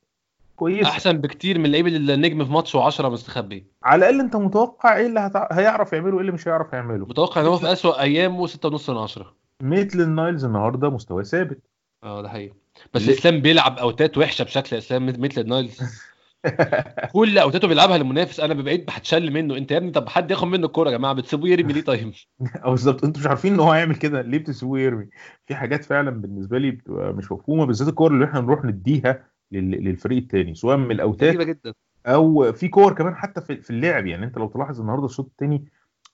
كويسة. 0.56 0.90
أحسن 0.90 1.18
بكتير 1.18 1.60
من 1.60 1.66
اللعيب 1.66 1.88
اللي 1.88 2.14
النجم 2.14 2.46
في 2.46 2.52
ماتش 2.52 2.78
و10 2.78 3.02
مستخبي. 3.06 3.66
على 3.84 4.00
الأقل 4.00 4.20
أنت 4.20 4.36
متوقع 4.36 4.98
إيه 4.98 5.08
اللي 5.08 5.20
هتع... 5.20 5.48
هيعرف 5.52 5.94
يعمله 5.94 6.14
وايه 6.14 6.22
اللي 6.22 6.32
مش 6.32 6.48
هيعرف 6.48 6.74
يعمله. 6.74 7.06
متوقع 7.06 7.42
إن 7.42 7.46
هو 7.46 7.58
في 7.58 7.72
أسوأ 7.72 8.02
أيامه 8.02 8.48
6.5 8.48 8.90
من 8.90 8.98
10 8.98 9.34
ميتلاند 9.64 10.10
نايلز 10.10 10.46
النهارده 10.46 10.90
مستواه 10.90 11.24
ثابت. 11.24 11.60
آه 12.04 12.22
ده 12.22 12.30
حقيقي. 12.30 12.54
بس 12.94 13.02
ليه؟ 13.02 13.14
اسلام 13.14 13.42
بيلعب 13.42 13.78
out 13.78 14.08
ات 14.08 14.18
وحشه 14.18 14.44
بشكل 14.44 14.76
اسلام 14.76 15.06
مثل 15.06 15.48
نايلز. 15.48 15.80
كل 17.14 17.38
out 17.38 17.56
اته 17.56 17.68
بيلعبها 17.68 17.98
للمنافس. 17.98 18.40
أنا 18.40 18.54
بقيت 18.54 18.86
هتشل 18.90 19.32
منه. 19.34 19.58
انت 19.58 19.72
يا 19.72 19.78
ابني 19.78 19.92
طب 19.92 20.10
حد 20.10 20.32
ياخد 20.32 20.48
منه 20.48 20.66
الكوره 20.68 20.90
يا 20.92 20.98
جماعة؟ 20.98 21.14
بتسيبوه 21.14 21.50
يرمي 21.50 21.74
ليه 21.74 21.82
طيب؟ 21.82 22.14
أو 22.66 22.72
بالظبط. 22.72 23.04
أنتوا 23.04 23.22
مش 23.22 23.28
عارفين 23.28 23.54
ان 23.54 23.60
هو 23.60 23.72
هيعمل 23.72 23.96
كده. 23.96 24.22
ليه 24.22 24.38
بتسيبوه 24.38 24.80
يرمي؟ 24.80 25.08
في 25.46 25.56
حاجات 25.56 25.84
فعلا 25.86 26.10
بالنسبة 26.12 26.58
لي 26.58 26.72
بتبقى 26.72 27.14
مش 27.14 27.32
مفهومة 27.32 27.66
بالذات 27.66 27.88
الكور 27.88 28.12
اللي 28.14 28.26
إحنا 28.26 28.42
نروح 28.42 28.66
نديها 28.66 29.28
لل- 29.52 29.84
للفريق 29.84 30.18
التاني 30.18 30.56
سواء 30.56 30.78
من 30.78 30.92
الاوتات 30.92 31.36
جدا. 31.38 31.74
أو 32.08 32.54
في 32.54 32.68
كور 32.68 32.94
كمان 32.94 33.16
حتى 33.16 33.42
في 33.42 33.56
في 33.62 33.70
اللعب. 33.70 34.06
يعني 34.08 34.26
انت 34.26 34.38
لو 34.38 34.48
تلاحظ 34.48 34.80
النهارده 34.82 35.06
الشوط 35.06 35.26
الثاني 35.26 35.66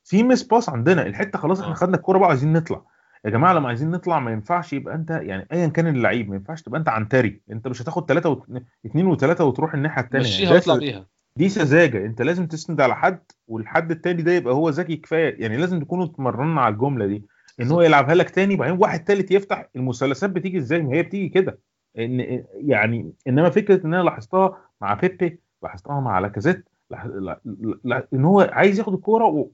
في 0.04 0.24
مس 0.24 0.44
pass 0.44 0.70
عندنا. 0.70 1.06
الحتة 1.06 1.40
خلاص 1.40 1.60
إحنا 1.60 1.72
آه. 1.72 1.76
خدنا 1.76 1.98
الكورة 1.98 2.18
بقى 2.18 2.30
عايزين 2.30 2.54
نطلع. 2.54 2.82
يا 3.28 3.32
جماعة 3.32 3.54
لما 3.54 3.68
عايزين 3.68 3.92
نطلع 3.92 4.20
ما 4.20 4.32
ينفعش 4.32 4.74
يبقى 4.74 4.96
أنت 4.96 5.10
يعني 5.10 5.48
ايا 5.52 5.68
كان 5.68 5.88
اللعيب 5.88 6.30
ما 6.30 6.36
ينفعش 6.36 6.62
تبقى 6.62 6.80
أنت 6.80 6.90
عنتري. 6.90 7.42
أنت 7.52 7.68
مش 7.68 7.82
هتاخد 7.82 8.06
ثلاثة 8.10 8.30
و... 8.30 8.44
اثنين 8.86 9.08
وثلاثه 9.08 9.46
وتروح 9.46 9.74
الناحية 9.74 10.02
الثانية 10.04 10.26
مشيها 10.26 10.54
واطلع 10.54 10.76
بيها. 10.76 11.06
دي 11.36 11.50
سذاجة. 11.50 12.06
أنت 12.06 12.22
لازم 12.22 12.48
تسند 12.48 12.82
على 12.82 12.96
حد 12.96 13.20
والحد 13.48 13.92
التاني 13.92 14.22
ده 14.22 14.32
يبقى 14.32 14.54
هو 14.54 14.70
ذكي 14.70 14.96
كفاية. 14.96 15.42
يعني 15.42 15.58
لازم 15.58 15.80
تكونوا 15.80 16.06
اتمرنا 16.06 16.62
على 16.62 16.74
الجملة 16.74 17.06
دي. 17.06 17.24
إن 17.62 17.72
هو 17.72 17.82
يلعبها 17.82 18.16
لك 18.16 18.30
تاني 18.30 18.56
بعدين 18.56 18.78
واحد 18.80 19.04
تالت 19.04 19.32
يفتح 19.32 19.70
المثلثات 19.76 20.30
بتيجي 20.30 20.58
إزاي؟ 20.58 20.82
ما 20.82 20.94
هي 20.94 21.04
بتيجي 21.04 21.30
كده. 21.30 21.60
ان 22.00 22.44
يعني 22.54 23.14
إنما 23.28 23.50
فكرة 23.50 23.86
إن 23.86 23.94
أنا 23.94 24.04
لاحظتها 24.04 24.58
مع 24.82 24.94
بيبي 24.94 25.40
لاحظتها 25.64 26.00
مع 26.00 26.20
لاكازيت 26.20 26.70
لاح- 26.92 27.06
لا- 27.06 27.42
لا- 27.84 28.08
إن 28.14 28.26
هو 28.26 28.50
عايز 28.52 28.80
ياخد 28.80 28.94
الكورة 28.94 29.48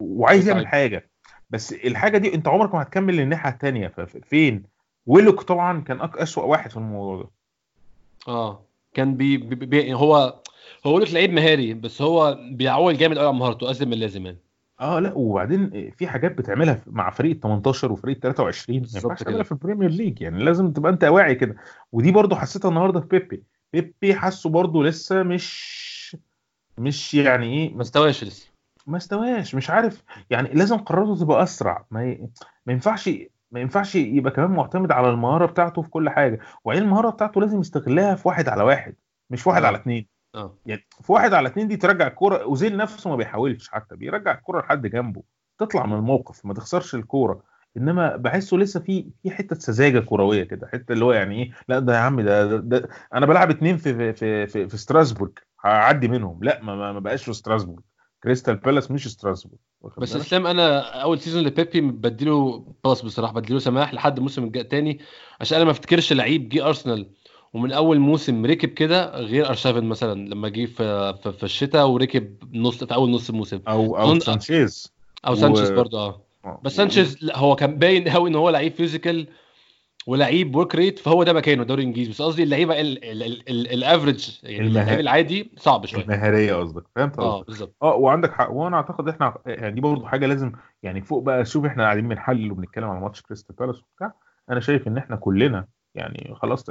وعايز 0.00 0.48
يعمل 0.48 0.66
حاجة. 0.66 1.10
بس 1.50 1.72
الحاجة 1.72 2.18
دي 2.18 2.34
انت 2.34 2.48
عمرك 2.48 2.74
ما 2.74 2.82
هتكمل 2.82 3.16
للناحية 3.16 3.50
الثانية 3.50 3.88
فين؟ 4.22 4.62
ويلوك 5.06 5.42
طبعا 5.42 5.80
كان 5.80 5.98
أسوأ 6.14 6.42
واحد 6.44 6.70
في 6.70 6.76
الموضوع 6.76 7.22
ده. 7.22 7.30
آه 8.28 8.64
كان 8.94 9.16
بي, 9.16 9.36
بي, 9.36 9.66
بي 9.66 9.94
هو 9.94 10.40
هو 10.86 10.98
لك 10.98 11.12
لعيب 11.14 11.32
مهاري 11.32 11.74
بس 11.74 12.02
هو 12.02 12.38
بيعول 12.50 12.96
جامد 12.98 13.18
قوي 13.18 13.26
على 13.28 13.36
مهارته 13.36 13.70
أزيد 13.70 13.88
من 13.88 13.94
اللازم 13.94 14.26
يعني. 14.26 14.38
آه 14.80 15.00
لا 15.00 15.12
وبعدين 15.14 15.90
في 15.90 16.06
حاجات 16.06 16.38
بتعملها 16.38 16.82
مع 16.86 17.10
فريق 17.10 17.38
18 17.38 17.92
وفريق 17.92 18.18
23 18.18 18.80
ما 18.80 18.86
ينفعش. 18.94 19.22
تعملها 19.22 19.42
في 19.42 19.52
ال 19.52 19.57
Premier 19.57 19.90
League 19.90 20.20
يعني. 20.20 20.44
لازم 20.44 20.72
تبقى 20.72 20.92
أنت 20.92 21.04
واعي 21.04 21.34
كده. 21.34 21.56
ودي 21.92 22.12
برضو 22.12 22.34
حسيتها 22.34 22.68
النهارده 22.68 23.00
في 23.00 23.06
بيبي. 23.06 23.42
بيبي 23.72 24.14
حاسه 24.14 24.50
برضو 24.50 24.82
لسه 24.82 25.22
مش 25.22 26.16
مش 26.78 27.14
يعني 27.14 27.46
إيه 27.46 27.74
ما 27.74 27.82
استواش 27.82 28.24
لسه. 28.24 28.53
ما 28.86 28.96
استواش 28.96 29.54
مش 29.54 29.70
عارف. 29.70 30.02
يعني 30.30 30.48
لازم 30.54 30.76
قراراته 30.76 31.16
تبقى 31.24 31.42
أسرع. 31.42 31.86
ما 31.90 32.04
ي... 32.04 32.28
ما 32.66 32.72
ينفعش 32.72 33.10
ما 33.50 33.60
ينفعش 33.60 33.94
يبقى 33.96 34.32
كمان 34.32 34.50
معتمد 34.50 34.92
على 34.92 35.10
المهارة 35.10 35.46
بتاعته 35.46 35.82
في 35.82 35.90
كل 35.90 36.10
حاجة. 36.10 36.40
وبعدين 36.64 36.82
المهارة 36.84 37.10
بتاعته 37.10 37.40
لازم 37.40 37.60
يستغلها 37.60 38.14
في 38.14 38.28
واحد 38.28 38.48
على 38.48 38.62
واحد 38.62 38.94
مش 39.30 39.42
في 39.42 39.48
واحد 39.48 39.62
آه. 39.62 39.66
على 39.66 39.76
اثنين 39.76 40.06
آه. 40.34 40.58
يعني 40.66 40.86
في 41.02 41.12
واحد 41.12 41.34
على 41.34 41.48
اتنين 41.48 41.68
دي 41.68 41.76
ترجع 41.76 42.06
الكورة 42.06 42.42
اوزيل 42.42 42.76
نفسه 42.76 43.10
ما 43.10 43.16
بيحاولش 43.16 43.68
حتى 43.70 43.96
بيرجع 43.96 44.32
الكورة 44.34 44.60
لحد 44.60 44.86
جنبه. 44.86 45.22
تطلع 45.58 45.86
من 45.86 45.92
الموقف 45.94 46.46
ما 46.46 46.54
تخسرش 46.54 46.94
الكورة. 46.94 47.42
إنما 47.76 48.16
بحسه 48.16 48.56
لسه 48.56 48.80
في 48.80 49.10
في 49.22 49.30
حتة 49.30 49.56
سذاجة 49.56 50.00
كروية 50.00 50.44
كده 50.44 50.66
حتة 50.72 50.92
اللي 50.92 51.04
هو 51.04 51.12
يعني 51.12 51.42
إيه 51.42 51.50
لا 51.68 51.78
ده 51.78 51.94
يا 51.94 51.98
عم 51.98 52.20
ده, 52.20 52.46
ده, 52.46 52.56
ده 52.56 52.88
أنا 53.14 53.26
بلعب 53.26 53.50
اتنين 53.50 53.76
في 53.76 54.12
في 54.12 54.46
في, 54.46 54.68
في 54.68 54.76
ستراسبورج 54.76 55.32
هعدي 55.64 56.08
منهم. 56.08 56.38
لا 56.42 56.62
ما, 56.62 56.74
ما, 56.76 56.92
ما 56.92 57.00
بقاش 57.00 57.24
في 57.24 57.32
ستراسبورج 57.32 57.82
كريستال 58.24 58.56
بالاس 58.56 58.90
مش 58.90 59.08
ستراسبورج 59.08 59.58
واخد 59.82 60.02
بس؟ 60.02 60.16
اسلام 60.16 60.46
أنا 60.46 60.78
أول 61.02 61.20
season 61.20 61.42
لبيبي 61.42 61.80
بديله 61.80 62.64
pass 62.84 63.02
بصراحة 63.04 63.32
بديله 63.32 63.58
سماح 63.58 63.94
لحد 63.94 64.16
الموسم 64.16 64.44
الجاي 64.44 64.64
تاني 64.64 64.98
عشان 65.40 65.56
أنا 65.56 65.64
ما 65.64 65.70
أفتكرش 65.70 66.12
لعيب 66.12 66.48
جه 66.48 66.66
أرسنال 66.66 67.06
ومن 67.52 67.72
أول 67.72 67.98
موسم 67.98 68.46
ركب 68.46 68.68
كده 68.68 69.16
غير 69.18 69.48
ارشافن 69.48 69.84
مثلا 69.84 70.28
لما 70.28 70.48
جه 70.48 70.64
في 70.64 71.14
في, 71.22 71.32
في 71.32 71.42
الشتاء 71.44 71.86
وركب 71.88 72.36
نص 72.54 72.84
في 72.84 72.94
أول 72.94 73.10
نص 73.10 73.28
الموسم 73.30 73.60
أو 73.68 73.96
أو 74.00 74.18
سانشيز 74.18 74.92
أو 75.26 75.32
و- 75.32 75.36
سانشيز 75.36 75.70
برضه 75.70 75.98
آه 75.98 76.20
آه. 76.44 76.60
بس 76.64 76.76
سانشيز 76.76 77.30
هو 77.34 77.56
كان 77.56 77.78
باين 77.78 78.08
قوي 78.08 78.30
إن 78.30 78.34
هو 78.34 78.50
لعيب 78.50 78.72
physical 78.74 79.26
ولعيب 80.06 80.56
work 80.56 80.74
rate 80.74 80.98
فهو 80.98 81.22
ده 81.22 81.32
مكانه 81.32 81.62
الدوري 81.62 81.82
الإنجليزي. 81.82 82.10
بس 82.10 82.22
قصدي 82.22 82.42
اللعيبة 82.42 82.80
ال- 82.80 83.04
ال- 83.04 83.22
ال- 83.22 83.48
ال- 83.48 83.72
ال 83.72 83.80
average 83.80 84.38
يعني 84.42 84.66
اللعيب 84.66 85.00
العادي 85.00 85.50
صعب 85.56 85.86
شوية. 85.86 86.02
المهارية 86.04 86.54
قصدك. 86.54 86.82
فهمت 86.96 87.18
آه 87.18 87.32
قصدك. 87.36 87.46
بالظبط. 87.46 87.74
آه 87.82 87.94
وعندك 87.94 88.32
حق. 88.32 88.50
وأنا 88.50 88.76
أعتقد 88.76 89.08
إحنا 89.08 89.34
يعني 89.46 89.74
دي 89.74 89.80
برضه 89.80 90.06
حاجة 90.06 90.26
لازم 90.26 90.52
يعني 90.82 91.00
فوق 91.02 91.22
بقى 91.22 91.44
شوف 91.44 91.64
إحنا 91.64 91.82
قاعدين 91.82 92.08
بنحلل 92.08 92.52
وبنتكلم 92.52 92.84
على 92.90 93.00
ماتش 93.00 93.22
كريستال 93.22 93.56
بالاس 93.56 93.82
وبتاع. 93.82 94.12
أنا 94.50 94.60
شايف 94.60 94.88
إن 94.88 94.96
إحنا 94.98 95.16
كلنا 95.16 95.66
يعني 95.94 96.34
خلاص 96.34 96.64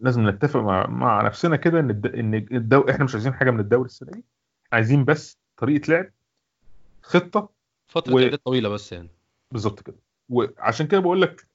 لازم 0.00 0.28
نتفق 0.28 0.60
مع, 0.60 0.86
مع 0.86 1.22
نفسنا 1.22 1.56
كده 1.56 1.80
إن 1.80 1.90
الد... 1.90 2.06
إن 2.06 2.34
الدو... 2.34 2.80
إحنا 2.90 3.04
مش 3.04 3.14
عايزين 3.14 3.34
حاجة 3.34 3.50
من 3.50 3.60
الدوري 3.60 3.84
السنة 3.86 4.10
دي. 4.10 4.24
عايزين 4.72 5.04
بس 5.04 5.38
طريقة 5.56 5.90
لعب 5.92 6.06
خطة 7.02 7.48
فترة 7.88 8.14
و- 8.14 8.36
طويلة 8.44 8.68
بس 8.68 8.92
يعني. 8.92 9.08
بالظبط 9.52 9.80
كده. 9.80 9.96
وعشان 10.28 10.86
كده 10.86 11.00
بقول 11.00 11.22
لك 11.22 11.46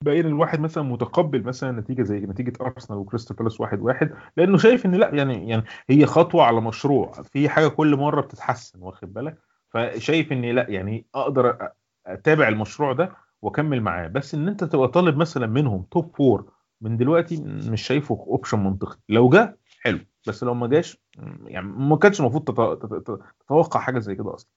بقينا 0.00 0.28
الواحد 0.28 0.60
مثلا 0.60 0.84
متقبل 0.84 1.42
مثلا 1.42 1.80
نتيجة 1.80 2.02
زي 2.02 2.18
نتيجة 2.20 2.52
أرسنال 2.60 2.98
وكريستال 2.98 3.36
بالاس 3.36 3.60
واحد 3.60 3.80
واحد 3.80 4.10
لأنه 4.36 4.58
شايف 4.58 4.86
إن 4.86 4.94
لأ 4.94 5.14
يعني 5.14 5.48
يعني 5.48 5.64
هي 5.90 6.06
خطوة 6.06 6.44
على 6.44 6.60
مشروع. 6.60 7.12
في 7.22 7.48
حاجة 7.48 7.68
كل 7.68 7.96
مرة 7.96 8.20
بتتحسن 8.20 8.82
واخد 8.82 9.12
بالك؟ 9.12 9.38
فشايف 9.70 10.32
إن 10.32 10.44
لأ 10.44 10.70
يعني 10.70 11.06
أقدر 11.14 11.68
أتابع 12.06 12.48
المشروع 12.48 12.92
ده 12.92 13.12
وأكمل 13.42 13.80
معاه. 13.80 14.06
بس 14.08 14.34
إن 14.34 14.48
أنت 14.48 14.64
تبقى 14.64 14.88
طالب 14.88 15.16
مثلا 15.16 15.46
منهم 15.46 15.86
top 15.90 16.16
four 16.16 16.52
من 16.80 16.96
دلوقتي 16.96 17.42
مش 17.44 17.82
شايفه 17.82 18.14
option 18.14 18.58
منطقي. 18.58 18.96
لو 19.08 19.28
جه 19.28 19.58
حلو. 19.80 19.98
بس 20.26 20.44
لو 20.44 20.54
ما 20.54 20.66
جاش 20.66 20.98
يعني 21.44 21.66
ما 21.66 21.96
كانش 21.96 22.20
المفروض 22.20 22.44
تت- 22.44 22.86
تت- 23.06 23.20
تتوقع 23.46 23.80
حاجة 23.80 23.98
زي 23.98 24.14
كده 24.14 24.34
أصلا. 24.34 24.50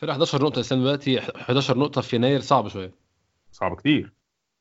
فرق 0.00 0.12
11 0.12 0.42
نقطة 0.42 0.58
السنة 0.60 0.80
دلوقتي 0.80 1.20
11 1.20 1.78
نقطة 1.78 2.00
في 2.00 2.16
يناير 2.16 2.40
صعب 2.40 2.68
شوية. 2.68 2.92
صعب 3.52 3.76
كتير. 3.76 4.12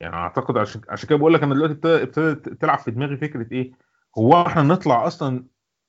يعني 0.01 0.15
أعتقد 0.15 0.57
عشان 0.57 0.81
عشان 0.89 1.09
كده 1.09 1.17
بقول 1.17 1.33
لك 1.33 1.43
أنا 1.43 1.53
دلوقتي 1.55 1.73
ابتدت 2.03 2.49
تلعب 2.49 2.79
في 2.79 2.91
دماغي 2.91 3.17
فكرة 3.17 3.53
إيه 3.53 3.71
هو 4.17 4.41
إحنا 4.47 4.61
نطلع 4.61 5.07
أصلا 5.07 5.45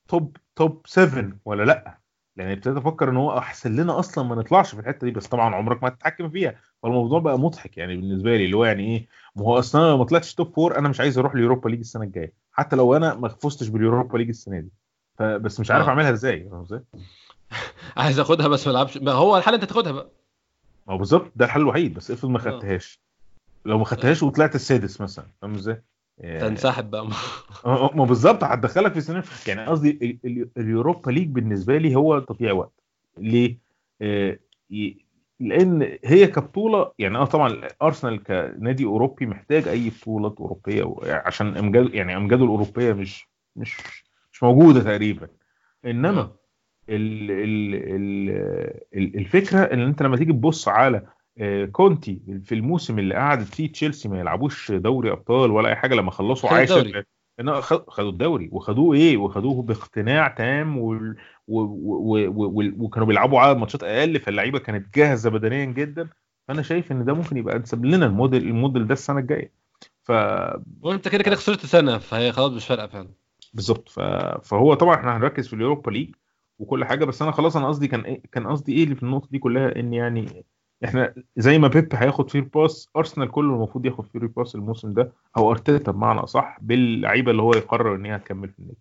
top 0.08 0.36
top 0.56 0.82
7 0.86 1.32
ولا 1.44 1.62
لأ 1.62 1.98
لأن 2.36 2.48
ابتديت 2.50 2.76
أفكر 2.76 3.10
إن 3.10 3.16
هو 3.16 3.38
أحسن 3.38 3.76
لنا 3.76 3.98
أصلا 3.98 4.24
ما 4.24 4.34
نطلعش 4.34 4.74
في 4.74 4.80
الحتة 4.80 5.04
دي 5.04 5.10
بس 5.10 5.26
طبعا 5.26 5.54
عمرك 5.54 5.82
ما 5.82 5.88
هتتحكم 5.88 6.30
فيها 6.30 6.54
فالموضوع 6.82 7.20
بقى 7.20 7.38
مضحك 7.38 7.78
يعني 7.78 7.96
بالنسبة 7.96 8.36
لي 8.36 8.44
اللي 8.44 8.56
هو 8.56 8.64
يعني 8.64 8.86
إيه 8.86 9.06
ما 9.36 9.42
هو 9.42 9.58
أصلا 9.58 9.88
لو 9.88 9.98
ما 9.98 10.04
طلعتش 10.04 10.34
top 10.34 10.60
4 10.60 10.78
أنا 10.78 10.88
مش 10.88 11.00
عايز 11.00 11.18
أروح 11.18 11.34
ال 11.34 11.39
Europa 11.39 11.68
League 11.68 11.78
السنة 11.78 12.04
الجاية 12.04 12.32
حتى 12.52 12.76
لو 12.76 12.96
أنا 12.96 13.14
ما 13.14 13.28
فزتش 13.28 13.68
بال 13.68 13.81
Europa 13.81 14.18
League 14.18 14.28
السنة 14.28 14.60
دي 14.60 14.72
فبس 15.18 15.60
مش 15.60 15.70
عارف 15.70 15.84
آه. 15.86 15.88
أعملها 15.88 16.10
إزاي 16.10 16.48
فاهم 16.50 16.60
إزاي؟ 16.62 16.82
عايز 17.96 18.18
أخدها 18.18 18.48
بس 18.48 18.66
ما 18.66 18.72
ألعبش 18.72 18.98
ما 18.98 19.12
هو 19.12 19.36
الحل 19.36 19.54
أنت 19.54 19.64
تاخدها 19.64 19.92
بقى 19.92 20.10
ما 20.86 20.94
هو 20.94 20.98
بالظبط 20.98 21.32
ده 21.36 21.44
الحل 21.44 21.60
الوحيد 21.60 21.94
بس 21.94 22.10
افرض 22.10 22.30
ما 22.30 22.38
آه. 22.38 22.42
خدتهاش 22.42 23.01
لو 23.64 23.78
ما 23.78 23.84
خدتهاش 23.84 24.22
وطلعت 24.22 24.54
السادس 24.54 25.00
مثلا 25.00 25.26
فاهم 25.42 25.54
إزاي؟ 25.54 25.82
تنسحب 26.22 26.90
بقى 26.90 27.08
آه 27.66 27.90
ما 27.94 28.04
بالظبط 28.04 28.44
هتدخلك 28.44 28.92
في 28.92 29.00
سنين 29.00 29.22
يعني 29.46 29.66
قصدي 29.66 29.90
ال- 29.90 30.18
ال- 30.24 30.48
اليوروبا 30.56 31.10
ليج 31.10 31.28
بالنسبة 31.28 31.76
لي 31.78 31.96
هو 31.96 32.18
تضييع 32.18 32.52
وقت 32.52 32.82
ليه؟ 33.18 33.58
آه، 34.02 34.38
لأن 35.40 35.98
هي 36.04 36.26
كبطولة 36.26 36.92
يعني 36.98 37.18
آه 37.18 37.24
طبعا 37.24 37.68
أرسنال 37.82 38.22
كنادي 38.22 38.84
أوروبي 38.84 39.26
محتاج 39.26 39.68
أي 39.68 39.90
بطوله 39.90 40.34
أوروبية 40.40 40.94
عشان 41.02 41.56
امجاد 41.56 41.94
يعني 41.94 42.16
امجاده 42.16 42.44
الأوروبية 42.44 42.92
مش 42.92 43.28
مش 43.56 43.76
مش 44.32 44.42
موجودة 44.42 44.80
تقريبا 44.80 45.28
إنما 45.84 46.20
آه. 46.20 46.36
ال 46.88 47.30
ال 47.30 47.74
ال 47.74 48.30
ال- 48.94 49.16
الفكرة 49.18 49.58
إن 49.60 49.80
أنت 49.80 50.02
لما 50.02 50.16
تيجي 50.16 50.32
تبص 50.32 50.68
على 50.68 50.96
آه، 50.96 51.06
كونتي 51.72 52.40
في 52.44 52.54
الموسم 52.54 52.98
اللي 52.98 53.14
قعدت 53.14 53.54
فيه 53.54 53.72
تشيلسي 53.72 54.08
ما 54.08 54.20
يلعبوش 54.20 54.72
دوري 54.72 55.12
أبطال 55.12 55.50
ولا 55.50 55.68
أي 55.68 55.76
حاجة 55.76 55.94
لما 55.94 56.10
خلصوا 56.10 56.50
عاشر 56.50 57.04
خدوا 57.70 58.10
الدوري. 58.10 58.48
وخدوه 58.52 58.94
إيه؟ 58.96 59.16
وخدوه 59.16 59.62
باقتناع 59.62 60.28
تام 60.28 60.78
و- 60.78 61.14
و- 61.48 61.62
و- 61.62 62.28
و- 62.28 62.72
وكانوا 62.78 63.06
بيلعبوا 63.08 63.40
عدد 63.40 63.58
ماتشات 63.58 63.82
أقل 63.82 64.20
فاللعيبة 64.20 64.58
كانت 64.58 64.94
جاهزة 64.94 65.30
بدنيا 65.30 65.64
جدا. 65.64 66.08
فأنا 66.48 66.62
شايف 66.62 66.92
إن 66.92 67.04
ده 67.04 67.12
ممكن 67.14 67.36
يبقى 67.36 67.56
أنسب 67.56 67.84
لنا 67.84 68.06
الموديل 68.06 68.42
الموديل 68.42 68.86
ده 68.86 68.92
السنة 68.92 69.18
الجاية. 69.18 69.52
ف 70.02 70.12
وأنت 70.82 71.08
كده 71.08 71.22
كده 71.22 71.36
خسرت 71.36 71.66
سنة 71.66 71.98
فهي 71.98 72.32
خلاص 72.32 72.52
مش 72.52 72.66
فارقة 72.66 72.86
فعلا. 72.86 73.08
بالظبط. 73.54 73.88
ف... 73.88 74.00
فهو 74.48 74.74
طبعا 74.74 74.94
إحنا 74.94 75.16
هنركز 75.16 75.48
في 75.48 75.52
ال 75.52 75.58
Europa 75.58 75.90
League 75.90 76.14
وكل 76.58 76.84
حاجة 76.84 77.04
بس 77.04 77.22
أنا 77.22 77.30
خلاص 77.30 77.56
أنا 77.56 77.68
قصدي 77.68 77.88
كان 77.88 78.00
إيه 78.00 78.22
كان 78.32 78.46
قصدي 78.46 78.72
إيه 78.72 78.84
اللي 78.84 78.94
في 78.94 79.02
النقطة 79.02 79.28
دي 79.30 79.38
كلها؟ 79.38 79.76
إن 79.76 79.92
يعني 79.94 80.44
إحنا 80.84 81.14
زي 81.36 81.58
ما 81.58 81.68
بيبي 81.68 81.88
هياخد 81.94 82.30
فيه 82.30 82.40
pass 82.54 82.88
أرسنال 82.96 83.30
كله 83.30 83.54
المفروض 83.54 83.86
ياخد 83.86 84.06
فيه 84.06 84.18
pass 84.18 84.54
الموسم 84.54 84.92
ده 84.92 85.12
أو 85.36 85.50
أرتيتا 85.50 85.92
بمعنى 85.92 86.20
أصح 86.20 86.58
باللعيبة 86.60 87.30
اللي 87.30 87.42
هو 87.42 87.52
يقرر 87.54 87.94
إن 87.94 88.06
هي 88.06 88.16
هتكمل 88.16 88.48
في 88.48 88.58
النادي. 88.58 88.78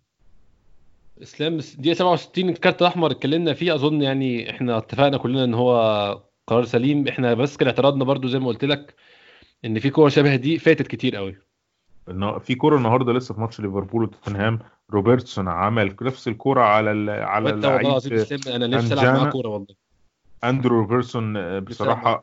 إسلام 1.22 1.56
دقيقة 1.56 1.94
67 1.94 2.48
الكارت 2.48 2.82
الأحمر 2.82 3.10
اتكلمنا 3.10 3.54
فيه 3.54 3.74
أظن 3.74 4.02
يعني 4.02 4.50
إحنا 4.50 4.78
اتفقنا 4.78 5.16
كلنا 5.16 5.44
إن 5.44 5.54
هو 5.54 6.22
قرار 6.46 6.64
سليم. 6.64 7.08
إحنا 7.08 7.34
بس 7.34 7.56
كان 7.56 7.68
اعتراضنا 7.68 8.04
برضو 8.04 8.28
زي 8.28 8.38
ما 8.38 8.46
قلت 8.46 8.64
لك 8.64 8.94
إن 9.64 9.78
في 9.78 9.90
كور 9.90 10.08
شبه 10.08 10.36
دي 10.36 10.58
فاتت 10.58 10.86
كتير 10.86 11.16
قوي. 11.16 11.36
في 12.40 12.54
كوره 12.54 12.76
النهارده 12.76 13.12
لسه 13.12 13.34
في 13.34 13.40
ماتش 13.40 13.60
ليفربول 13.60 14.02
وتوتنهام. 14.02 14.58
روبرتسون 14.90 15.48
عمل 15.48 15.96
نفس 16.02 16.28
الكورة 16.28 16.62
على 16.62 16.92
ال... 16.92 17.10
على 17.10 17.50
اللعيب 17.50 17.86
أنا 18.46 18.66
نفسي 18.66 18.94
ألعب. 18.94 19.16
معاه 19.16 19.30
كورة 19.30 19.48
والله. 19.48 19.81
أندرو 20.44 20.78
روبرتسون 20.78 21.36
آه، 21.36 21.58
بصراحة. 21.58 22.22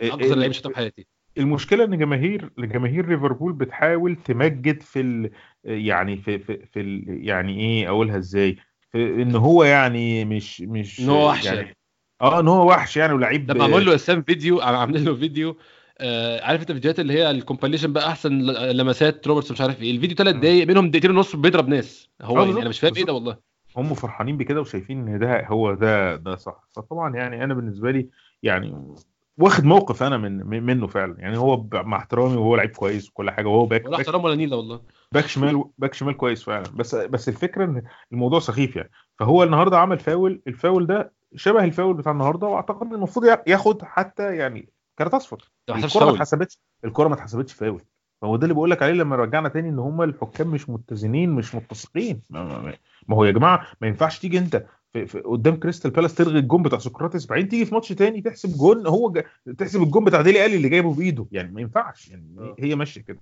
أكثر 0.00 0.34
لعيب 0.34 0.52
شفتها 0.52 0.70
في 0.70 0.76
حياتي 0.76 1.06
المشكلة 1.38 1.84
إن 1.84 1.98
جماهير 1.98 2.50
جماهير 2.58 3.08
ليفربول 3.08 3.52
بتحاول 3.52 4.16
تمجد 4.16 4.82
في 4.82 5.00
ال... 5.00 5.30
يعني 5.64 6.16
في 6.16 6.38
في, 6.38 6.66
في 6.66 6.80
ال... 6.80 7.04
يعني 7.08 7.60
إيه 7.60 7.88
أقولها 7.88 8.18
إزاي 8.18 8.56
في 8.92 9.22
إن 9.22 9.36
هو 9.36 9.64
يعني 9.64 10.24
مش 10.24 10.60
مش 10.60 11.00
إن 11.00 11.08
هو 11.08 11.28
وحش 11.28 11.44
يعني 11.44 11.60
يعني. 11.60 11.76
آه 12.20 12.40
إن 12.40 12.48
هو 12.48 12.68
وحش 12.68 12.96
يعني 12.96 13.12
ولعيب 13.12 13.46
ده 13.46 13.54
معمول 13.54 13.86
له 13.86 13.94
إسلام 13.94 14.22
فيديو 14.22 14.60
عاملين 14.60 15.04
له 15.04 15.14
فيديو 15.14 15.56
آه 15.98 16.40
عارف 16.40 16.60
أنت 16.60 16.70
الفيديوهات 16.70 17.00
اللي 17.00 17.12
هي 17.12 17.30
ال 17.30 17.35
compilation 17.35 17.92
بقى 17.92 18.08
أحسن 18.08 18.32
لمسات 18.70 19.26
روبرتسون 19.26 19.50
مش 19.50 19.60
عارف 19.60 19.82
إيه 19.82 19.90
الفيديو 19.90 20.16
ثلاث 20.16 20.34
مم. 20.34 20.40
دقايق 20.40 20.66
منهم 20.66 20.90
دقيقتين 20.90 21.10
ونص 21.10 21.36
بيضرب 21.36 21.68
ناس 21.68 22.08
هو 22.22 22.38
آه 22.38 22.46
يعني 22.46 22.60
أنا 22.60 22.68
مش 22.68 22.80
فاهم 22.80 22.94
إيه. 22.96 23.04
ده 23.04 23.12
والله 23.12 23.51
هم 23.76 23.94
فرحانين 23.94 24.36
بكده 24.36 24.60
وشايفين 24.60 25.08
إن 25.08 25.18
ده 25.18 25.46
هو 25.46 25.74
ده 25.74 26.16
ده 26.16 26.36
صح. 26.36 26.68
فطبعا 26.72 27.16
يعني 27.16 27.44
أنا 27.44 27.54
بالنسبة 27.54 27.90
لي 27.90 28.08
يعني 28.42 28.94
واخد 29.38 29.64
موقف 29.64 30.02
أنا 30.02 30.18
من 30.18 30.46
من- 30.46 30.62
منه 30.62 30.86
فعلا. 30.86 31.14
يعني 31.20 31.38
هو 31.38 31.64
مع 31.72 31.96
احترامي 31.96 32.36
وهو 32.36 32.56
لعيب 32.56 32.70
كويس 32.70 33.08
وكل 33.08 33.30
حاجة 33.30 33.46
وهو 33.48 33.66
back 33.66 33.86
ولا 33.86 33.96
احترام 33.96 34.24
ولا 34.24 34.34
نيلة 34.34 34.56
والله. 34.56 34.80
back 35.12 35.26
شمال 35.26 35.64
back 35.78 35.94
شمال 35.94 36.16
كويس 36.16 36.42
فعلا. 36.42 36.64
بس 36.74 36.94
بس 36.94 37.28
الفكرة 37.28 37.64
إن 37.64 37.82
الموضوع 38.12 38.40
سخيف 38.40 38.76
يعني. 38.76 38.90
فهو 39.18 39.42
النهارده 39.42 39.78
عمل 39.78 39.98
فاول 39.98 40.42
الفاول 40.46 40.86
ده 40.86 41.12
شبه 41.36 41.64
الفاول 41.64 41.94
بتاع 41.94 42.12
النهارده 42.12 42.46
وأعتقد 42.46 42.86
إن 42.86 42.94
المفروض 42.94 43.26
يا- 43.26 43.42
ياخد 43.46 43.82
حتى 43.82 44.36
يعني 44.36 44.68
كارت 44.96 45.14
أصفر. 45.14 45.50
الكرة 45.68 46.04
ما 46.04 46.10
اتحسبتش 46.14 46.58
الكرة 46.84 47.08
ما 47.08 47.14
اتحسبتش 47.14 47.52
فاول. 47.52 47.82
فهو 48.22 48.36
ده 48.36 48.42
اللي 48.42 48.54
بقول 48.54 48.70
لك 48.70 48.82
عليه 48.82 48.92
لما 48.92 49.16
رجعنا 49.16 49.48
تاني 49.48 49.68
إن 49.68 49.78
هم 49.78 50.02
الحكام 50.02 50.48
مش 50.48 50.70
متزنين 50.70 51.30
مش 51.30 51.54
متسقين. 51.54 52.20
ما, 52.30 52.44
ما, 52.44 52.74
ما 53.08 53.16
هو 53.16 53.24
يا 53.24 53.30
جماعة 53.30 53.66
ما 53.80 53.88
ينفعش 53.88 54.18
تيجي 54.18 54.38
أنت 54.38 54.66
في 54.92 55.06
في 55.06 55.20
قدام 55.20 55.56
كريستال 55.56 55.90
بالاس 55.90 56.14
تلغي 56.14 56.38
الجون 56.38 56.62
بتاع 56.62 56.78
سقراطس 56.78 57.26
بعدين 57.26 57.48
تيجي 57.48 57.64
في 57.64 57.74
ماتش 57.74 57.88
تاني 57.88 58.20
تحسب 58.20 58.58
جون 58.58 58.86
هو 58.86 59.10
جا 59.12 59.24
تحسب 59.58 59.82
الجون 59.82 60.04
بتاع 60.04 60.22
ديلي 60.22 60.46
ألي 60.46 60.56
اللي 60.56 60.68
جايبه 60.68 60.94
بإيده. 60.94 61.26
يعني 61.32 61.52
ما 61.52 61.60
ينفعش 61.60 62.10
يعني 62.10 62.36
آه. 62.38 62.56
هي 62.58 62.74
ماشية 62.74 63.00
كده. 63.00 63.20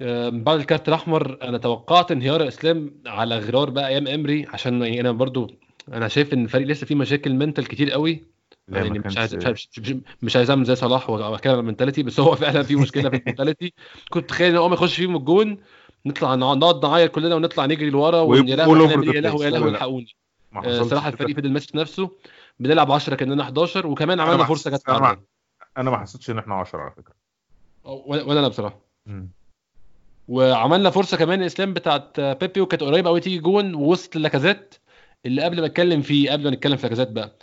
آه، 0.00 0.28
بعد 0.28 0.58
الكارت 0.58 0.88
الأحمر 0.88 1.38
أنا 1.42 1.58
توقعت 1.58 2.10
انهيار 2.10 2.42
لإسلام 2.42 2.90
على 3.06 3.38
غرار 3.38 3.70
بقى 3.70 3.88
أيام 3.88 4.08
إمري 4.08 4.46
عشان 4.46 4.82
يعني 4.82 5.00
أنا 5.00 5.12
برضو 5.12 5.50
أنا 5.92 6.08
شايف 6.08 6.32
إن 6.32 6.44
الفريق 6.44 6.66
لسه 6.66 6.86
فيه 6.86 6.94
مشاكل 6.94 7.34
mental 7.34 7.68
كتير 7.68 7.90
قوي. 7.90 8.22
يعني 8.70 8.98
مش 8.98 9.18
عايز 9.18 9.34
مش 10.22 10.36
عايز- 10.36 10.50
اعمل 10.50 10.64
زي 10.64 10.74
صلاح 10.74 11.10
عن 11.10 11.58
ال 11.58 11.62
mentality 11.62 12.02
بس 12.02 12.20
هو 12.20 12.34
فعلا 12.34 12.62
في 12.62 12.76
مشكلة 12.76 13.10
في 13.10 13.16
ال 13.16 13.22
mentality 13.22 13.72
كنت 14.12 14.28
متخيل 14.28 14.50
إن 14.50 14.56
اول 14.56 14.68
ما 14.68 14.74
يخش 14.74 14.96
فيهم 14.96 15.16
الجون 15.16 15.58
نطلع 16.06 16.34
نقعد 16.34 16.84
نعيط 16.86 17.10
كلنا 17.10 17.34
ونطلع 17.34 17.66
نجري 17.66 17.90
لورا 17.90 18.20
ويا 18.20 18.42
لهوي 18.42 19.06
يا 19.06 19.20
لهوي 19.20 19.44
يا. 19.44 19.50
لهوي. 19.50 19.70
الحقوني 19.70 20.16
آه، 20.56 20.82
صراحة. 20.82 21.08
الفريق 21.08 21.36
فضل 21.36 21.52
ماسك 21.52 21.76
نفسه 21.76 22.10
بنلعب 22.60 22.92
10 22.92 23.14
كأننا 23.14 23.42
11 23.42 23.86
وكمان 23.86 24.20
عملنا 24.20 24.44
فرصة 24.44 24.80
عرضة. 24.88 25.20
أنا 25.76 25.90
ما 25.90 25.98
حسيتش 25.98 26.30
إن 26.30 26.38
إحنا 26.38 26.54
10 26.54 26.78
على 26.80 26.90
فكرة 26.90 27.14
ولا 28.06 28.40
أنا 28.40 28.48
بصراحة. 28.48 28.80
وعملنا 30.28 30.90
فرصة 30.90 31.16
كمان 31.16 31.40
الاسلام 31.40 31.74
بتاعت 31.74 32.20
بيبي 32.20 32.60
وكانت 32.60 32.82
قريبة 32.82 33.08
قوي 33.08 33.20
تيجي 33.20 33.38
جون 33.38 33.74
ووسط 33.74 34.16
لاكازيت 34.16 34.74
اللي 35.26 35.42
قبل 35.42 35.60
ما 35.60 35.66
أتكلم 35.66 36.02
فيه 36.02 36.30
قبل 36.32 36.44
ما 36.44 36.50
نتكلم 36.50 36.76
في 36.76 36.82
لاكازيت 36.82 37.08
بقى 37.10 37.36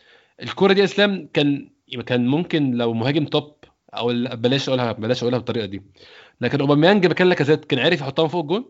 الكورة 0.44 0.74
دي 0.74 0.84
إسلام 0.84 1.30
كان 1.34 1.70
كان 2.06 2.28
ممكن 2.28 2.72
لو 2.72 2.94
مهاجم 2.94 3.26
top 3.26 3.55
أو 3.94 4.08
بلاش 4.36 4.70
أقولها 4.70 4.92
بلاش 4.92 5.24
أقولها 5.24 5.40
بالطريقة 5.40 5.66
دي. 5.66 5.84
لكن 6.42 6.62
اوباميانج 6.62 7.08
مكان 7.08 7.30
لاكازيت 7.30 7.66
كان 7.66 7.80
عارف 7.80 8.02
يحطها 8.02 8.28
فوق 8.28 8.42
الجون؟ 8.42 8.66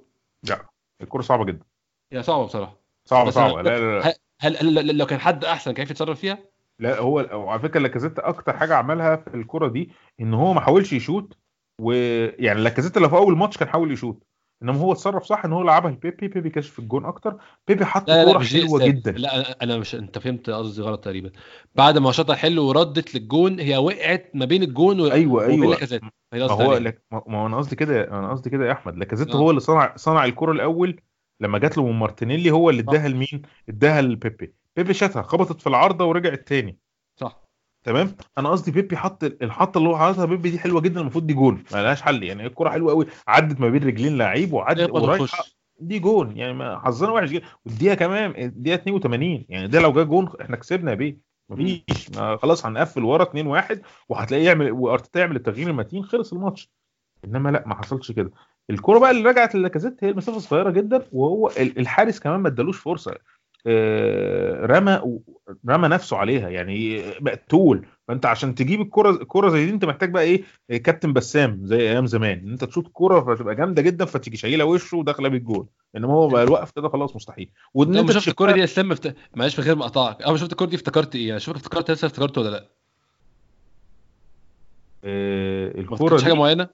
لا 0.49 0.65
الكورة 1.01 1.22
صعبة 1.22 1.45
جدا. 1.45 1.65
هي 2.13 2.24
صعبة 2.24 2.45
بصراحة. 2.45 2.78
صعبة 3.05 3.30
صعبة. 3.30 3.61
لا 3.61 3.80
لا 3.80 3.99
لا. 3.99 4.13
هل, 4.39 4.97
لو 4.97 5.05
كان 5.05 5.20
حد 5.20 5.45
أحسن 5.45 5.72
كان 5.72 5.86
يتصرف 5.86 6.20
فيها؟ 6.20 6.38
لا 6.80 6.99
هو 6.99 7.20
على 7.49 7.59
فكرة 7.59 7.80
لاكازيت 7.80 8.20
أكتر 8.20 8.57
حاجة 8.57 8.76
عملها 8.76 9.15
في 9.15 9.36
الكره 9.36 9.68
دي 9.68 9.91
إن 10.20 10.34
هو 10.34 10.53
ما 10.53 10.61
حاولش 10.61 10.93
يشوت 10.93 11.38
ويعني 11.82 12.61
لاكازيت 12.61 12.97
اللي 12.97 13.09
في 13.09 13.15
أول 13.15 13.38
ماتش 13.38 13.57
كان 13.57 13.70
حاول 13.70 13.91
يشوت. 13.91 14.24
إنما 14.63 14.75
هو 14.79 14.91
اتصرف 14.91 15.23
صح 15.23 15.45
إن 15.45 15.53
هو 15.53 15.61
لعبها 15.63 15.91
لبيبي 15.91 16.27
بيبي 16.27 16.49
كشف 16.49 16.79
الجون 16.79 17.05
أكتر 17.05 17.37
بيبي 17.67 17.85
حط 17.85 18.05
كورة 18.05 18.39
حلوة. 18.43 18.87
جدا 18.87 19.11
لا 19.11 19.63
أنا 19.63 19.77
مش 19.77 19.95
أنت 19.95 20.19
فهمت 20.19 20.49
قصدي 20.49 20.81
غلط 20.81 21.03
تقريبا 21.03 21.31
بعد 21.75 21.97
ما 21.97 22.11
شاطها 22.11 22.35
حلو 22.35 22.67
وردت 22.67 23.15
للجون 23.15 23.59
هي 23.59 23.77
وقعت 23.77 24.31
ما 24.33 24.45
بين 24.45 24.63
الجون 24.63 25.01
و... 25.01 25.11
أيوه 25.11 25.45
أيوه 25.45 25.77
هي 26.33 26.47
ما 26.47 26.51
هو. 26.51 26.73
لك 26.73 27.01
ما 27.27 27.45
أنا 27.45 27.57
قصدي 27.57 27.75
كده 27.75 28.03
أنا 28.07 28.31
قصدي 28.31 28.49
كده 28.49 28.67
يا 28.67 28.71
أحمد 28.71 28.97
لاكازيت 28.97 29.29
آه. 29.29 29.37
هو 29.37 29.49
اللي 29.49 29.61
صنع 29.61 29.95
صنع 29.95 30.25
الكره 30.25 30.51
الأول 30.51 31.01
لما 31.39 31.59
جات 31.59 31.77
له 31.77 31.85
من 31.87 31.99
مارتينيلي 31.99 32.51
هو 32.51 32.69
اللي 32.69 32.83
صح. 32.83 32.89
اداها 32.89 33.07
لمين؟ 33.07 33.41
اداها 33.69 34.01
لبيبي 34.01 34.53
بيبي 34.75 34.93
شاتها 34.93 35.21
خبطت 35.21 35.61
في 35.61 35.67
العارضة 35.67 36.05
ورجعت 36.05 36.47
تاني 36.47 36.79
تمام؟ 37.88 38.15
أنا 38.38 38.49
قصدي 38.49 38.71
بيبي 38.71 38.97
حط 38.97 39.23
الحطه 39.23 39.77
اللي 39.77 39.89
هو 39.89 39.97
حاططها 39.97 40.25
بيبي 40.25 40.49
دي 40.49 40.59
حلوة 40.59 40.81
جدا 40.81 41.01
المفروض 41.01 41.27
دي 41.27 41.33
جون 41.33 41.63
ما 41.73 41.83
لهاش 41.83 42.01
حل. 42.01 42.23
يعني 42.23 42.45
الكرة 42.45 42.69
حلوة 42.69 42.91
قوي 42.93 43.05
عدت 43.27 43.59
ما 43.59 43.69
بين 43.69 43.83
رجلين 43.83 44.17
لعيب 44.17 44.53
وعدت 44.53 44.89
وتخش. 45.23 45.57
دي 45.79 45.99
جون. 45.99 46.38
يعني 46.38 46.79
حظنا 46.79 47.11
وحش 47.11 47.29
جدا. 47.29 47.45
والدقيقة 47.65 47.95
كمان 47.95 48.33
الدقيقة 48.43 48.75
82 48.75 49.45
يعني 49.49 49.67
ده 49.67 49.79
لو 49.79 49.93
جه 49.93 50.03
جون 50.03 50.29
إحنا 50.41 50.55
كسبنا 50.55 50.93
بيه. 50.93 51.17
مفيش. 51.49 52.09
ما 52.15 52.38
خلاص 52.38 52.65
هنقفل 52.65 53.03
ورا 53.03 53.23
2 53.23 53.47
1 53.47 53.81
وهتلاقيه 54.09 54.45
يعمل 54.45 54.71
وأرتيتا 54.71 55.19
يعمل 55.19 55.35
التغيير 55.35 55.67
المتين 55.69 56.03
خلص 56.03 56.33
الماتش. 56.33 56.69
إنما 57.25 57.49
لا 57.49 57.63
ما 57.67 57.75
حصلش 57.75 58.11
كده. 58.11 58.31
الكرة 58.69 58.99
بقى 58.99 59.11
اللي 59.11 59.29
رجعت 59.29 59.55
للاكازيت 59.55 60.03
هي 60.03 60.09
المسافة 60.09 60.39
صغيره 60.39 60.69
جدا 60.69 61.03
وهو 61.11 61.47
ال- 61.47 61.79
الحارس 61.79 62.19
كمان 62.19 62.39
ما 62.39 62.47
ادالوش 62.47 62.77
فرصة. 62.79 63.15
رمى 64.65 65.20
رمى 65.70 65.88
نفسه 65.88 66.18
عليها. 66.18 66.49
يعني 66.49 67.03
مقتول 67.22 67.86
فأنت 68.07 68.26
عشان 68.26 68.55
تجيب 68.55 68.82
الكرة 68.82 69.09
الكرة 69.09 69.49
زي 69.49 69.65
دي 69.65 69.72
أنت 69.72 69.86
محتاج 69.86 70.11
بقى 70.11 70.24
إيه؟ 70.24 70.43
كابتن 70.78 71.13
بسام 71.13 71.61
زي 71.65 71.78
أيام 71.80 72.05
زمان. 72.05 72.39
إن 72.39 72.51
أنت 72.51 72.63
تشوط 72.63 72.86
الكرة 72.86 73.36
فتبقى 73.36 73.55
جامدة 73.55 73.82
جدا 73.82 74.05
فتيجي 74.05 74.38
شايله 74.38 74.65
وشه 74.65 74.97
وداخلة 74.97 75.30
بالجول. 75.30 75.68
إنما 75.97 76.13
هو 76.13 76.28
بقى 76.28 76.43
الوقف 76.43 76.72
كده 76.72 76.89
خلاص 76.89 77.15
مستحيل. 77.15 77.49
وإن 77.74 77.97
أنت 77.97 78.11
شفت 78.11 78.28
الكوره 78.28 78.51
دي 78.51 78.59
يا 78.59 78.63
اسلام 78.63 78.89
مفت... 78.89 79.15
معلش 79.36 79.59
من 79.59 79.65
غير 79.65 79.76
ما 79.76 79.84
اقطعك 79.86 80.22
أول 80.22 80.32
ما 80.32 80.38
شفت 80.38 80.51
الكوره 80.51 80.70
دي 80.70 80.76
افتكرت 80.76 81.15
إيه؟ 81.15 81.28
يعني 81.28 81.39
شوفك 81.39 81.57
افتكرت 81.57 81.91
لسه 81.91 82.05
افتكرت 82.05 82.38
ولا 82.38 82.49
لأ؟ 82.49 82.65
آه، 85.03 85.80
الكرة 85.80 85.93
افتكرتش 85.95 86.24
حاجة 86.24 86.34
دي 86.34 86.39
معينة؟ 86.39 86.70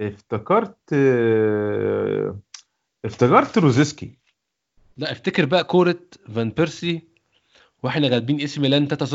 افتكرت 0.00 0.76
آه، 0.92 2.36
افتكرت 3.04 3.58
روزيسكي. 3.58 4.18
لا 4.96 5.12
افتكر 5.12 5.44
بقى 5.44 5.64
كورة 5.64 5.98
فان 6.34 6.50
بيرسي 6.50 7.02
وإحنا 7.82 8.08
غالبين 8.08 8.38
إي 8.38 8.46
سي 8.46 8.60
ميلان 8.60 8.88
3-0 8.88 9.14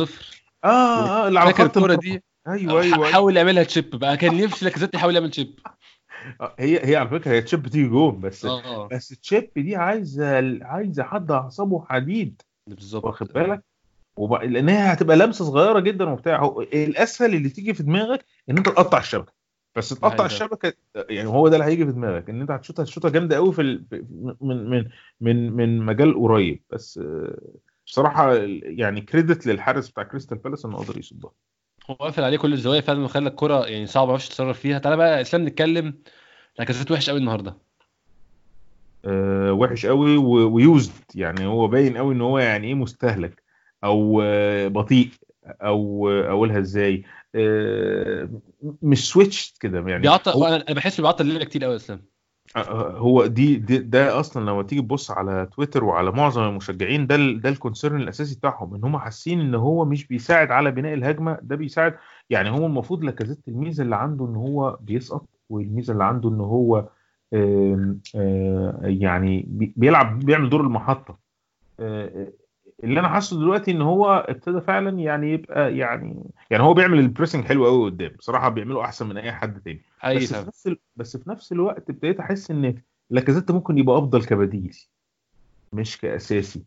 آه 0.63 0.67
آه 0.67 1.27
اللي 1.27 1.39
على 1.39 1.53
خط 1.53 1.77
الكورة. 1.77 1.95
دي؟ 1.95 2.23
أيوه 2.47 2.81
أيوه, 2.81 2.95
أيوة. 2.95 3.11
حاول 3.11 3.37
يعملها 3.37 3.63
chip 3.63 3.89
بقى. 3.89 4.17
كان 4.17 4.43
نفسي 4.43 4.65
لاكازيت 4.65 4.93
يحاول 4.95 5.15
يعمل 5.15 5.29
chip. 5.31 5.59
آه، 6.41 6.55
هي 6.59 6.85
هي 6.89 6.95
على 6.95 7.09
فكرة 7.09 7.31
هي 7.31 7.41
chip 7.41 7.67
تيجي 7.67 7.87
جون 7.87 8.19
بس 8.19 8.45
آه. 8.45 8.87
بس 8.87 9.07
chip 9.07 9.49
دي 9.55 9.75
عايزة 9.75 10.59
عايزة 10.65 11.03
حد 11.03 11.31
أعصابه 11.31 11.85
حديد. 11.89 12.41
بالظبط. 12.67 13.05
واخد 13.05 13.27
بالك؟ 13.27 13.63
وب... 14.15 14.33
لأن 14.33 14.69
هي 14.69 14.93
هتبقى 14.93 15.17
لمسة 15.17 15.45
صغيرة 15.45 15.79
جدا 15.79 16.09
وبتاع. 16.09 16.39
هو 16.39 16.61
الأسهل 16.61 17.35
اللي 17.35 17.49
تيجي 17.49 17.73
في 17.73 17.83
دماغك 17.83 18.25
إن 18.49 18.57
أنت 18.57 18.65
تقطع 18.69 18.97
الشبكة. 18.97 19.33
بس 19.75 19.89
تقطع. 19.89 20.25
الشبكة 20.25 20.73
يعني 20.95 21.29
هو 21.29 21.47
ده 21.47 21.55
اللي 21.55 21.65
هيجي 21.67 21.85
في 21.85 21.91
دماغك 21.91 22.29
إن 22.29 22.41
أنت 22.41 22.51
هتشوطها 22.51 22.83
هتشوطها 22.83 23.09
جامدة 23.09 23.35
قوي 23.35 23.53
في 23.53 23.61
ال... 23.61 23.85
من 24.41 24.69
من 24.69 24.85
من 25.21 25.51
من 25.53 25.85
مجال 25.85 26.19
قريب. 26.19 26.63
بس 26.69 26.99
بصراحة 27.85 28.33
يعني 28.63 29.01
credit 29.01 29.47
للحارس 29.47 29.89
بتاع 29.89 30.03
كريستال 30.03 30.37
بالاس 30.37 30.65
إنه 30.65 30.77
قدر 30.77 30.97
يصدها. 30.97 31.31
هو 31.89 31.95
قافل 31.95 32.23
عليه 32.23 32.37
كل 32.37 32.53
الزوايا 32.53 32.81
فعلا 32.81 33.03
وخلى 33.03 33.29
الكوره 33.29 33.65
يعني 33.67 33.85
صعبه 33.85 34.05
ما 34.05 34.11
يعرفش 34.11 34.27
يتصرف 34.27 34.59
فيها. 34.59 34.79
تعالى 34.79 34.97
بقى 34.97 35.15
يا 35.17 35.21
اسلام 35.21 35.45
نتكلم 35.47 35.93
لاكازيت 36.59 36.91
وحش 36.91 37.09
قوي 37.09 37.19
النهارده. 37.19 37.57
آه، 39.05 39.53
وحش 39.53 39.85
قوي 39.85 40.17
و- 40.17 40.53
و 40.55 40.62
used 40.62 40.91
يعني 41.15 41.45
هو 41.45 41.67
باين 41.67 41.97
قوي 41.97 42.13
إن 42.13 42.21
هو 42.21 42.39
يعني 42.39 42.67
إيه 42.67 42.73
مستهلك 42.73 43.43
أو 43.83 44.21
آه، 44.23 44.67
بطيء 44.67 45.09
أو 45.45 46.09
آه، 46.09 46.29
أقولها 46.29 46.59
إزاي؟ 46.59 47.03
مش 48.81 49.09
switch 49.11 49.53
كده 49.59 49.79
يعني. 49.79 50.01
بيعطل 50.01 50.31
هو, 50.31 50.45
أنا 50.45 50.75
بحس 50.75 51.01
بيعطل 51.01 51.23
الليلة 51.25 51.45
كتير 51.45 51.63
قوي 51.63 51.75
إسلام. 51.75 52.01
آه، 52.55 52.97
هو 52.97 53.25
دي, 53.25 53.55
دي 53.55 53.77
ده 53.77 54.19
أصلا 54.19 54.41
لما 54.51 54.63
تيجي 54.63 54.81
تبص 54.81 55.11
على 55.11 55.47
تويتر 55.55 55.83
وعلى 55.83 56.11
معظم 56.11 56.43
المشجعين 56.43 57.07
ده 57.07 57.15
ده 57.15 57.49
ال 57.49 57.56
concern 57.56 58.01
الأساسي 58.01 58.35
بتاعهم 58.35 58.75
إن 58.75 58.83
هم 58.83 58.97
حاسين 58.97 59.39
إن 59.39 59.55
هو 59.55 59.85
مش 59.85 60.07
بيساعد 60.07 60.51
على 60.51 60.71
بناء 60.71 60.93
الهجمة 60.93 61.37
ده 61.41 61.55
بيساعد. 61.55 61.95
يعني 62.29 62.49
هو 62.49 62.65
المفروض 62.65 63.03
لاكازيت 63.03 63.39
الميزة 63.47 63.83
اللي 63.83 63.95
عنده 63.95 64.25
إن 64.25 64.35
هو 64.35 64.77
بيسقط 64.81 65.25
والميزة 65.49 65.93
اللي 65.93 66.03
عنده 66.03 66.29
إن 66.29 66.39
هو 66.39 66.89
آه، 67.33 68.79
يعني 68.83 69.45
بي- 69.47 69.73
بيلعب 69.75 70.19
بيعمل 70.19 70.49
دور 70.49 70.61
المحطة. 70.61 71.17
آه، 71.79 72.31
اللي 72.83 72.99
أنا 72.99 73.09
حاسه 73.09 73.39
دلوقتي 73.39 73.71
إن 73.71 73.81
هو 73.81 74.25
ابتدى 74.29 74.61
فعلا 74.61 74.99
يعني 74.99 75.33
يبقى 75.33 75.77
يعني 75.77 76.23
يعني 76.51 76.63
هو 76.63 76.73
بيعمل 76.73 76.99
ال 76.99 77.04
pressing 77.04 77.45
حلو 77.45 77.65
قوي 77.65 77.85
قدام. 77.85 78.11
بصراحة 78.19 78.49
بيعمله 78.49 78.81
أحسن 78.81 79.09
من 79.09 79.17
أي 79.17 79.31
حد 79.31 79.61
تاني. 79.61 79.81
حقيقي 79.99 80.19
بس 80.19 80.33
في 80.33 80.47
نفس 80.47 80.67
ال... 80.67 80.77
بس 80.95 81.17
في 81.17 81.29
نفس 81.29 81.51
الوقت 81.51 81.89
ابتديت 81.89 82.19
أحس 82.19 82.51
إن 82.51 82.81
لاكازيت 83.09 83.51
ممكن 83.51 83.77
يبقى 83.77 83.97
أفضل 83.97 84.25
كبديل 84.25 84.77
مش 85.73 85.97
كأساسي 85.97 86.63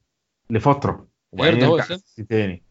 لفترة. 0.50 1.06
وبعدين 1.32 1.62
هو 1.64 1.72
يرجع 1.72 1.84
أساسي؟ 1.84 1.94
أساسي 1.94 2.22
تاني. 2.22 2.62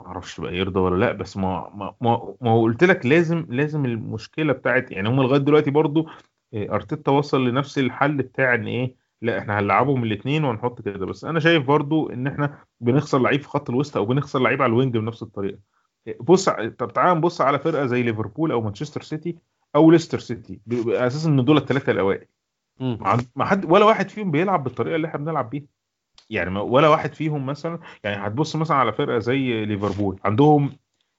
ما 0.00 0.06
أعرفش 0.06 0.40
بقى 0.40 0.56
يرضى 0.56 0.80
ولا 0.80 1.04
لأ 1.04 1.12
بس 1.12 1.36
ما 1.36 1.70
ما 1.74 1.94
ما, 2.00 2.34
ما 2.40 2.50
هو 2.50 2.62
قلت 2.62 2.84
لك 2.84 3.06
لازم 3.06 3.46
لازم 3.48 3.84
المشكلة 3.84 4.52
بتاعت 4.52 4.90
يعني 4.90 5.08
هم 5.08 5.22
لغاية 5.22 5.40
دلوقتي 5.40 5.70
برضو 5.70 6.08
إيه، 6.54 6.74
أرتيتا 6.74 7.10
وصل 7.10 7.48
لنفس 7.48 7.78
الحل 7.78 8.16
بتاع 8.16 8.54
إن 8.54 8.66
إيه 8.66 8.99
لا 9.22 9.38
إحنا 9.38 9.58
هنلعبهم 9.58 10.04
الاثنين 10.04 10.44
وهنحط 10.44 10.82
كده. 10.82 11.06
بس 11.06 11.24
أنا 11.24 11.40
شايف 11.40 11.66
برضو 11.66 12.10
إن 12.10 12.26
إحنا 12.26 12.58
بنخسر 12.80 13.18
لعيب 13.18 13.42
في 13.42 13.48
خط 13.48 13.70
الوسط 13.70 13.96
أو 13.96 14.04
بنخسر 14.04 14.38
لعيب 14.38 14.62
على 14.62 14.70
ال 14.70 14.75
wing 14.75 14.96
بنفس 14.96 15.22
الطريقة. 15.22 15.58
بص 16.20 16.48
طب 16.48 16.92
تعال 16.92 17.16
نبص 17.16 17.40
على 17.40 17.58
فرقة 17.58 17.86
زي 17.86 18.02
ليفربول 18.02 18.52
أو 18.52 18.60
مانشستر 18.60 19.02
سيتي 19.02 19.36
أو 19.76 19.90
ليستر 19.90 20.18
سيتي 20.18 20.60
أساسا 20.88 21.28
إن 21.28 21.44
دول 21.44 21.56
الثلاثه 21.56 21.92
الأوائل. 21.92 22.26
ما 23.36 23.44
حد 23.44 23.72
ولا 23.72 23.84
واحد 23.84 24.08
فيهم 24.08 24.30
بيلعب 24.30 24.64
بالطريقة 24.64 24.96
اللي 24.96 25.06
إحنا 25.06 25.20
بنلعب 25.20 25.50
بيها. 25.50 25.64
يعني 26.30 26.58
ولا 26.58 26.88
واحد 26.88 27.14
فيهم 27.14 27.46
مثلا 27.46 27.78
يعني 28.04 28.26
هتبص 28.26 28.56
مثلا 28.56 28.76
على 28.76 28.92
فرقة 28.92 29.18
زي 29.18 29.64
ليفربول. 29.64 30.20
عندهم 30.24 30.72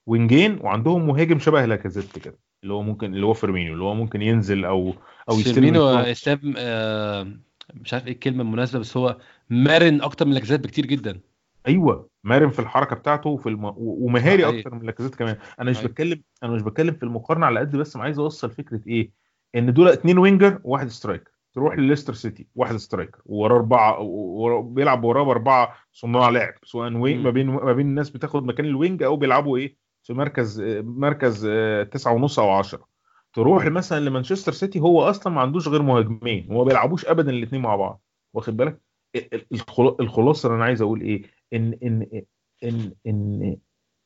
wingين 0.06 0.58
وعندهم 0.62 1.06
مهاجم 1.06 1.38
شبه 1.38 1.64
لاكازيت 1.64 2.18
كده 2.18 2.38
اللي 2.62 2.74
هو 2.74 2.82
ممكن 2.82 3.14
اللي 3.14 3.26
هو 3.26 3.32
فيرمينيو 3.32 3.72
اللي 3.72 3.84
هو 3.84 3.94
ممكن 3.94 4.22
ينزل 4.22 4.64
أو 4.64 4.94
أو 5.30 5.34
يستلم. 5.34 5.76
اسلام 5.76 6.54
آه، 6.58 7.32
مش 7.74 7.94
عارف 7.94 8.06
إيه 8.06 8.12
الكلمة 8.12 8.42
المناسبة 8.42 8.78
بس 8.80 8.96
هو 8.96 9.16
مرن 9.50 10.02
أكتر 10.02 10.26
من 10.26 10.32
لاكازيت 10.32 10.60
بكتير 10.60 10.86
جدا. 10.86 11.20
أيوه 11.68 12.08
مرن 12.24 12.50
في 12.50 12.58
الحركة 12.58 12.96
بتاعته 12.96 13.30
وفي 13.30 13.48
الم... 13.48 13.72
ومهاري 13.76 14.44
حقيقي. 14.44 14.58
أكتر 14.58 14.74
من 14.74 14.86
لاكازيت 14.86 15.14
كمان. 15.14 15.36
أنا 15.60 15.70
مش 15.70 15.76
حقيقي. 15.76 15.92
بتكلم 15.92 16.22
أنا 16.42 16.52
مش 16.52 16.62
بتكلم 16.62 16.94
في 16.94 17.02
المقارنة 17.02 17.46
على 17.46 17.60
قد 17.60 17.76
بس 17.76 17.96
عايز 17.96 18.18
أوصل 18.18 18.50
فكرة 18.50 18.80
إيه؟ 18.86 19.10
إن 19.54 19.72
دول 19.72 19.88
اتنين 19.88 20.18
winger 20.18 20.60
وواحد 20.64 20.88
striker. 20.88 21.30
تروح 21.54 21.74
لليستر 21.78 22.14
سيتي 22.14 22.46
واحد 22.54 22.76
striker. 22.76 23.22
وراه 23.26 23.56
أربعة 23.56 24.00
ورا- 24.00 24.60
بيلعب 24.60 25.04
وراه 25.04 25.22
بأربعة 25.24 25.74
صناع 25.92 26.28
لعب. 26.28 26.54
سواء 26.64 26.92
wing 26.94 27.18
مم. 27.18 27.24
ما 27.24 27.30
بين 27.30 27.46
ما 27.46 27.72
بين 27.72 27.86
الناس 27.86 28.10
بتاخد 28.10 28.44
مكان 28.44 28.66
ال 28.66 28.73
wing 28.73 29.02
أو 29.02 29.16
بيلعبوا 29.16 29.58
إيه؟ 29.58 29.76
في 30.02 30.12
مركز 30.14 30.60
مركز 30.84 31.46
آه، 31.50 31.82
تسعة 31.82 32.12
ونص 32.12 32.38
أو 32.38 32.50
10 32.50 32.91
تروح 33.32 33.66
مثلا 33.66 34.00
لمانشستر 34.00 34.52
سيتي 34.52 34.80
هو 34.80 35.02
أصلا 35.02 35.32
ما 35.32 35.40
عندوش 35.40 35.68
غير 35.68 35.82
مهاجمين 35.82 36.46
هو 36.52 36.58
ما 36.58 36.64
بيلعبوش 36.64 37.06
ابدا 37.06 37.30
الاثنين 37.30 37.62
مع 37.62 37.76
بعض. 37.76 38.02
واخد 38.34 38.56
بالك؟ 38.56 38.80
ال- 39.16 39.34
ال- 39.34 39.46
الخلا- 39.52 39.96
الخلاصة 40.00 40.46
اللي 40.46 40.56
أنا 40.56 40.64
عايز 40.64 40.82
أقول 40.82 41.00
إيه؟ 41.00 41.22
إن 41.52 41.78
إن 41.82 42.22
إن 42.64 42.92
إن 43.06 43.56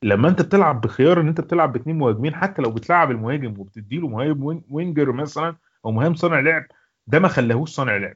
لما 0.03 0.27
أنت 0.29 0.41
بتلعب 0.41 0.81
بخيار 0.81 1.21
إن 1.21 1.27
أنت 1.27 1.41
بتلعب 1.41 1.73
باثنين 1.73 1.97
مهاجمين 1.97 2.35
حتى 2.35 2.61
لو 2.61 2.71
بتلعب 2.71 3.11
المهاجم 3.11 3.59
وبتديله 3.59 4.07
مهاجم 4.07 4.43
win- 4.43 4.63
winger 4.69 5.11
مثلا 5.11 5.55
أو 5.85 5.91
مهاجم 5.91 6.15
صانع 6.15 6.39
لعب 6.39 6.63
ده 7.07 7.19
ما 7.19 7.27
خلاهوش 7.27 7.69
صانع 7.69 7.97
لعب. 7.97 8.15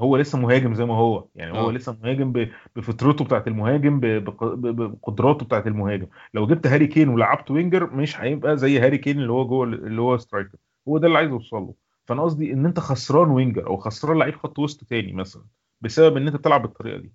هو 0.00 0.16
لسه 0.16 0.38
مهاجم 0.38 0.74
زي 0.74 0.84
ما 0.84 0.94
هو. 0.94 1.28
يعني 1.34 1.52
هو 1.52 1.68
آه. 1.68 1.72
لسه 1.72 1.96
مهاجم 2.02 2.46
بفطرته 2.76 3.24
بتاعت 3.24 3.48
المهاجم 3.48 4.00
بقدراته 4.00 5.44
بتاعت 5.46 5.66
المهاجم. 5.66 6.06
لو 6.34 6.46
جبت 6.46 6.66
هاري 6.66 6.86
كين 6.86 7.08
ولعبته 7.08 7.54
winger 7.54 7.90
مش 7.94 8.20
هيبقى 8.20 8.56
زي 8.56 8.78
هاري 8.78 8.98
كين 8.98 9.18
اللي 9.18 9.32
هو 9.32 9.46
جوه 9.46 9.64
اللي 9.66 10.00
هو 10.02 10.16
striker. 10.18 10.58
هو 10.88 10.98
ده 10.98 11.06
اللي 11.06 11.18
عايز 11.18 11.30
اوصل 11.30 11.56
له. 11.56 11.74
فأنا 12.06 12.22
قصدي 12.22 12.52
إن 12.52 12.66
أنت 12.66 12.80
خسران 12.80 13.28
winger 13.30 13.66
أو 13.66 13.76
خسران 13.76 14.18
لعيب 14.18 14.34
خط 14.36 14.58
وسط 14.58 14.84
تاني 14.84 15.12
مثلا 15.12 15.42
بسبب 15.80 16.16
إن 16.16 16.26
أنت 16.26 16.36
بتلعب 16.36 16.62
بالطريقة 16.62 16.98
دي. 16.98 17.12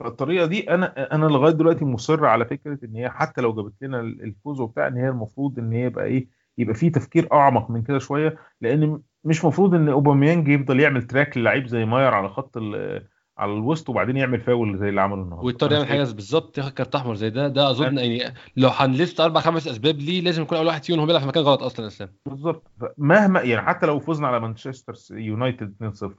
فالطريقة 0.00 0.46
دي 0.46 0.70
أنا 0.74 1.14
أنا 1.14 1.26
لغاية 1.26 1.52
دلوقتي 1.52 1.84
مصر 1.84 2.26
على 2.26 2.44
فكرة 2.44 2.78
إن 2.84 2.96
هي 2.96 3.10
حتى 3.10 3.40
لو 3.40 3.54
جابت 3.54 3.72
لنا 3.82 4.00
الفوز 4.00 4.60
وبتاع 4.60 4.86
إن 4.86 4.96
هي 4.96 5.08
المفروض 5.08 5.58
إن 5.58 5.72
هي 5.72 5.84
يبقى 5.84 6.04
إيه 6.04 6.28
يبقى 6.58 6.74
في 6.74 6.90
تفكير 6.90 7.32
أعمق 7.32 7.70
من 7.70 7.82
كده 7.82 7.98
شوية 7.98 8.36
لأن 8.60 9.00
مش 9.24 9.44
مفروض 9.44 9.74
إن 9.74 9.88
أوباميانج 9.88 10.48
يفضل 10.48 10.80
يعمل 10.80 11.02
track 11.02 11.38
للعيب 11.38 11.66
زي 11.66 11.84
ماير 11.84 12.14
على 12.14 12.28
خط 12.28 12.56
ال- 12.56 13.06
على 13.38 13.52
الوسط 13.52 13.88
وبعدين 13.90 14.16
يعمل 14.16 14.40
فاول 14.40 14.78
زي 14.78 14.88
اللي 14.88 15.00
عمله 15.00 15.22
النهارده. 15.22 15.46
ويضطر 15.46 15.72
يعمل 15.72 15.86
حاجة 15.86 15.98
بالظبط 15.98 16.58
ياخد 16.58 16.72
card 16.72 16.94
أحمر 16.94 17.14
زي 17.14 17.30
ده. 17.30 17.48
ده 17.48 17.70
أظن 17.70 17.98
يعني 17.98 18.34
لو 18.56 18.68
هن 18.68 18.85
list 18.85 19.20
أربع 19.20 19.40
خمس 19.40 19.68
أسباب 19.68 19.96
ليه 19.98 20.20
لازم 20.20 20.42
يكون 20.42 20.58
أول 20.58 20.66
واحد 20.66 20.84
فيهم 20.84 20.98
هو 21.00 21.06
بيلعب 21.06 21.20
في 21.22 21.28
مكان 21.28 21.42
غلط 21.42 21.62
أصلا 21.62 21.82
يا 21.82 21.90
اسلام 21.90 22.10
بالظبط. 22.26 22.70
مهما 22.98 23.40
يعني 23.40 23.66
حتى 23.66 23.86
لو 23.86 23.98
فزنا 24.00 24.28
على 24.28 24.40
مانشستر 24.40 24.94
يونايتد 25.10 25.74
2-0 25.82 26.10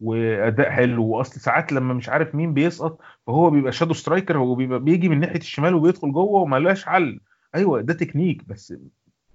وأداء 0.00 0.70
حلو 0.70 1.04
وأصل 1.06 1.40
ساعات 1.40 1.72
لما 1.72 1.94
مش 1.94 2.08
عارف 2.08 2.34
مين 2.34 2.54
بيسقط 2.54 2.98
فهو 3.26 3.50
بيبقى 3.50 3.72
shadow 3.72 3.94
striker 3.94 4.38
هو 4.38 4.54
بيبقى 4.54 4.80
بيجي 4.80 5.08
من 5.08 5.20
ناحية 5.20 5.38
الشمال 5.38 5.74
وبيدخل 5.74 6.12
جوه 6.12 6.40
وما 6.40 6.56
لهاش 6.56 6.84
حل. 6.84 7.20
أيوه 7.54 7.80
ده 7.80 7.94
تكنيك 7.94 8.48
بس 8.48 8.74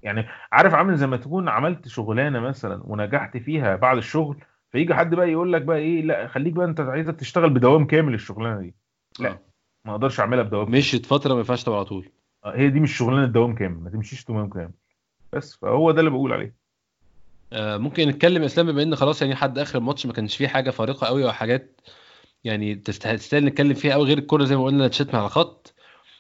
يعني 0.04 0.26
عارف 0.52 0.74
عامل 0.74 0.98
زي 0.98 1.08
ما 1.08 1.18
تكون 1.18 1.50
عملت 1.50 1.88
شغلانة 1.88 2.40
مثلا 2.40 2.82
ونجحت 2.84 3.38
فيها 3.38 3.76
بعد 3.76 3.98
الشغل 3.98 4.44
فيجي 4.72 4.94
حد 4.94 5.16
بقى 5.16 5.32
يقول 5.32 5.54
لك 5.54 5.62
بقى 5.62 5.78
إيه 5.78 6.02
لا 6.02 6.28
خليك 6.28 6.54
بقى 6.54 6.66
أنت 6.66 6.80
عايزك 6.80 7.16
تشتغل 7.16 7.50
بدوام 7.50 7.86
كامل 7.88 8.14
الشغلانة 8.14 8.62
دي. 8.62 8.76
لا 9.20 9.30
آه. 9.30 9.40
ما 9.86 9.92
أقدرش 9.92 10.20
أعملها 10.20 10.44
بدوام 10.44 10.72
مشيت 10.72 11.06
فترة 11.06 11.34
ما 11.34 11.40
ينفعش 11.40 11.70
على 11.70 11.86
طول. 11.86 12.10
آه، 12.46 12.56
هي 12.56 12.70
دي 12.70 12.80
مش 12.80 12.98
شغلانة 12.98 13.26
دوام 13.26 13.56
كامل 13.56 13.84
ما 13.84 13.90
تمشيش 13.90 14.26
دوام 14.26 14.50
كامل. 14.50 14.72
بس 15.34 15.56
فهو 15.56 15.92
ده 15.92 16.00
اللي 16.00 16.12
بقول 16.12 16.34
عليه. 16.34 16.56
آه، 17.54 17.78
ممكن 17.78 18.08
نتكلم 18.08 18.44
إسلام 18.44 18.72
بما 18.72 18.84
إن 18.84 18.96
خلاص 18.96 19.22
يعني 19.22 19.36
حد 19.36 19.58
آخر 19.58 19.80
الماتش 19.80 20.06
ما 20.06 20.14
كانش 20.14 20.38
فيه 20.38 20.48
حاجة 20.48 20.70
فارقة 20.70 21.08
قوي 21.08 21.24
أو 21.26 21.32
حاجات 21.32 21.82
يعني 22.44 22.76
تستاهل 22.76 23.46
نتكلم 23.46 23.74
فيها 23.74 23.94
قوي 23.94 24.06
غير 24.06 24.18
الكورة 24.18 24.44
زي 24.44 24.56
ما 24.56 24.64
قلنا 24.64 24.88
تشتم 24.88 25.18
على 25.18 25.26
الخط 25.26 25.74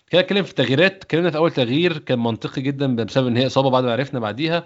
كده 0.09 0.21
نتكلم 0.21 0.43
في 0.43 0.49
التغييرات 0.49 0.91
اتكلمنا 0.91 1.31
في 1.31 1.37
أول 1.37 1.51
تغيير 1.51 1.97
كان 1.97 2.19
منطقي 2.19 2.61
جدا 2.61 2.95
بسبب 2.95 3.27
إن 3.27 3.37
هي 3.37 3.47
إصابة 3.47 3.69
بعد 3.69 3.83
ما 3.83 3.91
عرفنا 3.91 4.19
بعديها. 4.19 4.65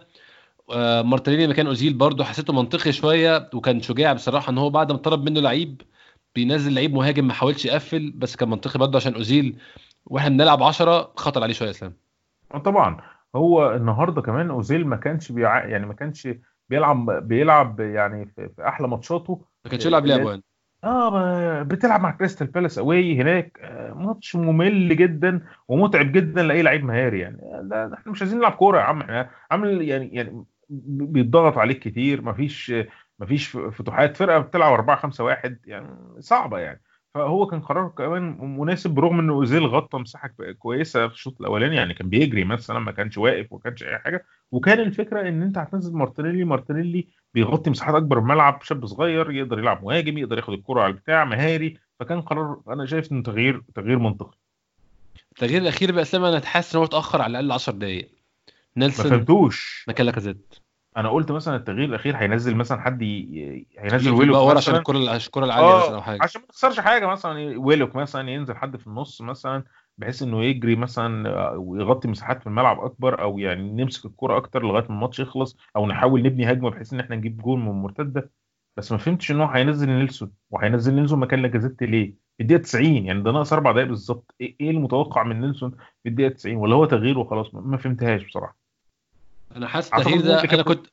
آه، 0.72 1.02
مارتينيلي 1.02 1.48
مكان 1.48 1.68
أوزيل 1.68 1.94
برضه 1.94 2.24
حسيته 2.24 2.54
منطقي 2.54 2.92
شوية 2.92 3.50
وكان 3.54 3.82
شجاع 3.82 4.14
بصراحة 4.14 4.50
إن 4.52 4.58
هو 4.58 4.70
بعد 4.70 4.92
ما 4.92 4.98
طلب 4.98 5.30
منه 5.30 5.40
لعيب 5.40 5.82
بينزل 6.36 6.74
لعيب 6.74 6.94
مهاجم 6.94 7.28
ما 7.28 7.34
حاولش 7.34 7.66
يقفل 7.66 8.12
بس 8.12 8.36
كان 8.36 8.50
منطقي 8.50 8.80
برضه 8.80 8.98
عشان 8.98 9.14
أوزيل 9.16 9.58
وإحنا 10.06 10.30
بنلعب 10.30 10.64
10 10.64 11.14
خطر 11.16 11.44
عليه 11.44 11.54
شوية 11.54 11.70
إسلام. 11.70 11.94
آه، 12.54 12.58
طبعا. 12.58 12.98
هو 13.36 13.76
النهارده 13.76 14.22
كمان 14.22 14.50
أوزيل 14.50 14.88
ما 14.88 14.96
كانش 14.96 15.32
بيع... 15.32 15.66
يعني 15.66 15.86
ما 15.86 15.94
كانش 15.94 16.28
بيلعب 16.70 17.28
بيلعب 17.28 17.80
يعني 17.80 18.26
في, 18.26 18.50
في 18.56 18.68
أحلى 18.68 18.88
ماتشاته 18.88 19.46
ما 19.66 19.72
كانش 19.72 19.86
يلعب 19.86 20.06
لعب 20.06 20.26
وين 20.26 20.42
آه 20.84 21.64
بتلعب 21.64 22.02
مع 22.02 22.12
كريستال 22.12 22.48
بالاس 22.48 22.78
away 22.78 23.22
هناك. 23.22 23.60
آه، 23.62 23.94
ماتش 23.94 24.36
ممل 24.36 24.96
جدا 24.98 25.42
ومتعب 25.68 26.12
جدا 26.12 26.44
لأي 26.44 26.62
لعيب 26.62 26.84
مهاري 26.86 27.20
يعني. 27.20 27.38
ده 27.64 27.88
ده 27.88 27.94
إحنا 27.96 28.12
مش 28.12 28.22
عايزين 28.22 28.40
نلعب 28.40 28.52
كورة 28.52 28.78
يا 28.80 28.84
عم 28.84 29.02
إحنا 29.02 29.30
عامل 29.52 29.82
يعني 29.82 30.10
يعني 30.16 30.46
بيتضغط 30.70 31.58
عليك 31.58 31.80
كتير 31.80 32.22
مفيش 32.22 32.74
مفيش 33.20 33.48
فتوحات 33.58 34.18
فرقة 34.18 34.40
بتلعب 34.40 34.74
4 34.74 34.96
5 34.98 35.24
1 35.24 35.60
يعني 35.66 35.88
صعبة 36.20 36.60
يعني. 36.60 36.82
فهو 37.14 37.46
كان 37.48 37.62
قرار 37.62 37.88
كمان 37.98 38.38
مناسب 38.58 38.90
برغم 38.92 39.20
ان 39.20 39.30
أوزيل 39.30 39.66
غطى 39.66 39.98
مساحة 39.98 40.30
كويسة 40.60 41.08
في 41.08 41.14
الشوط 41.14 41.42
الأولاني 41.42 41.76
يعني 41.76 41.94
كان 41.94 42.10
بيجري 42.10 42.44
مثلا 42.44 42.80
ما 42.80 42.92
كانش 42.92 43.18
واقف 43.18 43.54
وما 43.54 43.62
كانش 43.62 43.84
أي 43.84 43.98
حاجة. 44.00 44.26
وكان 44.52 44.80
الفكرة 44.80 45.22
إن 45.30 45.42
أنت 45.42 45.58
هتنزل 45.58 45.94
مارتينيلي 45.94 46.44
مارتينيلي 46.44 47.08
بيغطي 47.34 47.70
مساحات 47.70 47.96
أكبر 47.96 48.20
من 48.20 48.24
الملعب 48.24 48.62
شاب 48.64 48.86
صغير 48.86 49.32
يقدر 49.32 49.60
يلعب 49.60 49.84
مهاجم 49.84 50.18
يقدر 50.18 50.38
ياخد 50.38 50.54
الكرة 50.54 50.82
على 50.82 50.92
البتاع 50.92 51.26
مهاري. 51.26 51.78
فكان 52.00 52.22
قرار 52.22 52.62
أنا 52.68 52.86
شايف 52.86 53.12
إنه 53.12 53.24
تغيير 53.24 53.64
تغيير 53.76 54.00
منطقي. 54.00 54.38
التغيير 55.32 55.62
الأخير 55.62 55.92
بقى 55.92 56.02
اسلام 56.02 56.24
أنا 56.24 56.46
حاسس 56.46 56.76
إن 56.76 56.80
هو 56.80 56.86
اتأخر 56.86 57.22
على 57.22 57.32
الأقل 57.40 57.52
10 57.52 57.74
دقائق 57.74 58.10
نيلسون 58.48 58.54
ما 58.78 59.10
فهمتوش. 59.10 59.86
مكان 59.88 60.06
لاكازيت. 60.06 60.56
أنا 60.98 61.10
قلت 61.10 61.32
مثلا 61.32 61.56
التغيير 61.56 61.90
الأخير 61.90 62.18
هينزل 62.18 62.56
مثلا 62.56 62.82
حد 62.82 63.02
ي... 63.02 63.68
هينزل 63.80 64.12
ويلوك 64.12 64.38
ورا 64.38 64.58
عشان 64.58 64.74
مثلا 64.74 64.78
الكره 64.78 65.16
الكرة 65.16 65.46
العالية 65.46 65.78
مثلا 65.78 65.96
أو 65.96 66.02
حاجة. 66.02 66.20
عشان 66.24 66.42
ما 66.42 66.48
تخسرش 66.48 66.80
حاجة 66.80 67.08
مثلا 67.08 67.60
ويلوك 67.60 67.96
مثلا 67.96 68.30
ينزل 68.30 68.56
حد 68.56 68.78
في 68.78 68.88
النص 68.88 69.22
مثلا 69.22 69.64
بحيث 69.98 70.22
إنه 70.24 70.44
يجري 70.44 70.76
مثلا 70.76 71.30
آه، 71.30 71.58
ويغطي 71.58 72.08
مساحات 72.08 72.42
في 72.42 72.48
الملعب 72.48 72.80
أكبر 72.80 73.22
أو 73.22 73.40
يعني 73.40 73.84
نمسك 73.84 74.06
الكرة 74.06 74.38
أكتر 74.38 74.64
لغاية 74.64 74.84
ما 74.84 74.90
الماتش 74.90 75.20
يخلص 75.20 75.58
أو 75.76 75.88
نحاول 75.88 76.24
نبني 76.24 76.52
هجمة 76.52 76.70
بحيث 76.70 76.94
إن 76.94 77.00
إحنا 77.00 77.16
نجيب 77.16 77.38
جول 77.38 77.60
من 77.60 77.72
مرتدة. 77.72 78.32
بس 78.78 78.92
ما 78.92 78.98
فهمتش 78.98 79.32
إن 79.32 79.42
هو 79.42 79.48
هينزل 79.48 79.90
نيلسون 79.90 80.32
وهينزل 80.52 80.96
نيلسون 80.96 81.20
مكان 81.20 81.42
لاكازيت 81.42 81.84
ليه؟ 81.84 82.14
في 82.38 82.44
الدقيقة 82.44 82.62
90 82.62 82.86
يعني 82.86 83.22
ده 83.22 83.32
ناقص 83.32 83.54
أربع 83.54 83.72
دقائق 83.72 83.88
بالظبط. 83.88 84.36
إيه 84.42 84.56
إيه 84.62 84.70
المتوقع 84.70 85.24
من 85.24 85.42
نيلسون 85.42 85.72
في 86.04 86.10
الدقيقة 86.10 86.34
90 86.34 86.56
ولا 86.56 86.76
هو 86.76 86.86
تغيير 86.86 87.20
وخلاص؟ 87.20 87.56
ما 87.56 87.78
فهمتهاش 87.78 88.24
بصراحة. 88.24 88.63
أنا 89.56 89.68
حاسس 89.68 89.94
التغيير 89.94 90.22
ده 90.22 90.44
أنا 90.44 90.64
كنت 90.64 90.88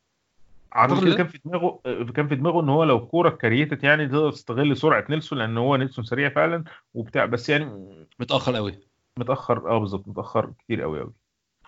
أعتقد 0.77 1.03
اللي 1.03 1.17
كان 1.17 1.27
في 1.27 1.41
دماغه 1.45 1.81
كان 2.15 2.29
في 2.29 2.35
دماغه 2.35 2.61
إن 2.61 2.69
هو 2.69 2.85
لو 2.85 2.97
الكوره 2.97 3.31
counter-attack 3.31 3.85
يعني 3.85 4.07
تقدر 4.07 4.31
تستغل 4.31 4.77
سرعة 4.77 5.05
نيلسون 5.11 5.39
لأن 5.39 5.59
هو 5.59 5.77
نيلسون 5.77 6.05
سريع 6.05 6.29
فعلا 6.29 6.65
وبتاع 6.95 7.25
بس 7.25 7.49
يعني 7.49 7.65
متأخر 8.21 8.57
قوي 8.57 8.79
متأخر 9.19 9.71
آه 9.71 9.79
بالظبط 9.79 10.09
متأخر 10.09 10.53
كتير 10.59 10.83
قوي 10.83 11.01
قوي 11.01 11.13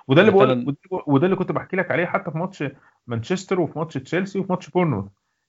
وده 0.09 0.21
اللي 0.21 0.33
بقول 0.33 0.77
وده 0.91 1.27
اللي 1.27 1.37
كنت 1.37 1.53
بحكي 1.53 1.77
لك 1.77 1.91
عليه 1.91 2.07
حتى 2.07 2.31
في 2.31 2.39
ماتش 2.39 2.65
مانشستر 3.07 3.61
وفي 3.61 3.79
ماتش 3.79 3.95
تشيلسي 3.95 4.39
وفي 4.39 4.53
ماتش 4.53 4.71
بورنموث. 4.71 5.05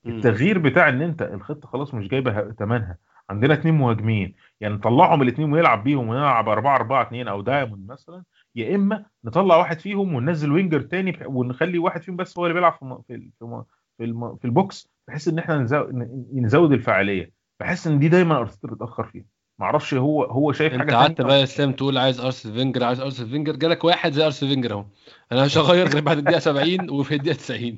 التغيير 0.06 0.58
بتاع 0.58 0.90
إن 0.90 1.02
أنت 1.02 1.22
الخطة 1.22 1.68
خلاص 1.68 1.94
مش 1.94 2.08
جايبة 2.08 2.52
ثمنها 2.52 2.98
عندنا 3.30 3.54
اثنين 3.54 3.74
مهاجمين 3.74 4.36
يعني 4.62 4.74
نطلعهم 4.74 5.22
الاثنين 5.22 5.54
ونلعب 5.54 5.84
بيهم 5.84 6.10
ونلعب 6.10 6.50
4 6.50 6.76
4 6.76 7.02
2 7.02 7.28
أو 7.28 7.42
diamond 7.42 7.92
مثلا 7.92 8.24
يا 8.56 8.76
إما 8.76 9.06
نطلع 9.24 9.56
واحد 9.58 9.80
فيهم 9.80 10.16
وننزل 10.16 10.52
winger 10.52 10.82
تاني 10.82 11.20
ونخلي 11.26 11.78
واحد 11.80 12.02
فيهم 12.02 12.16
بس 12.16 12.38
هو 12.38 12.46
اللي 12.46 12.54
بيلعب 12.54 12.74
في 12.74 12.98
في 13.08 13.30
في 13.98 14.38
في, 14.40 14.46
ال 14.46 14.57
box 14.57 14.90
بحيث 15.08 15.28
إن 15.28 15.40
إحنا 15.40 15.58
نزود 16.34 16.72
الفعالية. 16.72 17.32
بحس 17.60 17.88
إن 17.88 18.00
دي 18.00 18.10
دايما 18.10 18.38
ارتيتا 18.38 18.68
بيتاخر 18.68 19.04
فيها. 19.04 19.26
معرفش 19.60 19.94
هو 19.94 20.24
هو 20.24 20.52
شايف 20.52 20.74
أنت 20.74 20.82
حاجة 20.82 20.96
قعدت 20.96 21.18
ثانية 21.18 21.28
بقى 21.30 21.40
يا 21.40 21.44
اسلام 21.44 21.72
تقول 21.72 21.98
عايز 21.98 22.20
ارسل 22.20 22.54
فينجر 22.54 22.84
عايز 22.84 23.00
ارسل 23.00 23.30
فينجر 23.30 23.56
جالك 23.56 23.84
واحد 23.84 24.12
زي 24.12 24.26
ارسل 24.26 24.48
فينجر 24.48 24.74
أهو. 24.74 24.86
أنا 25.32 25.46
مش 25.46 25.58
هغير 25.58 25.88
غير 25.88 26.02
بعد 26.04 26.18
الدقيقة 26.18 26.40
70 26.40 26.90
وفي 26.90 27.16
الدقيقة 27.16 27.36
90 27.38 27.78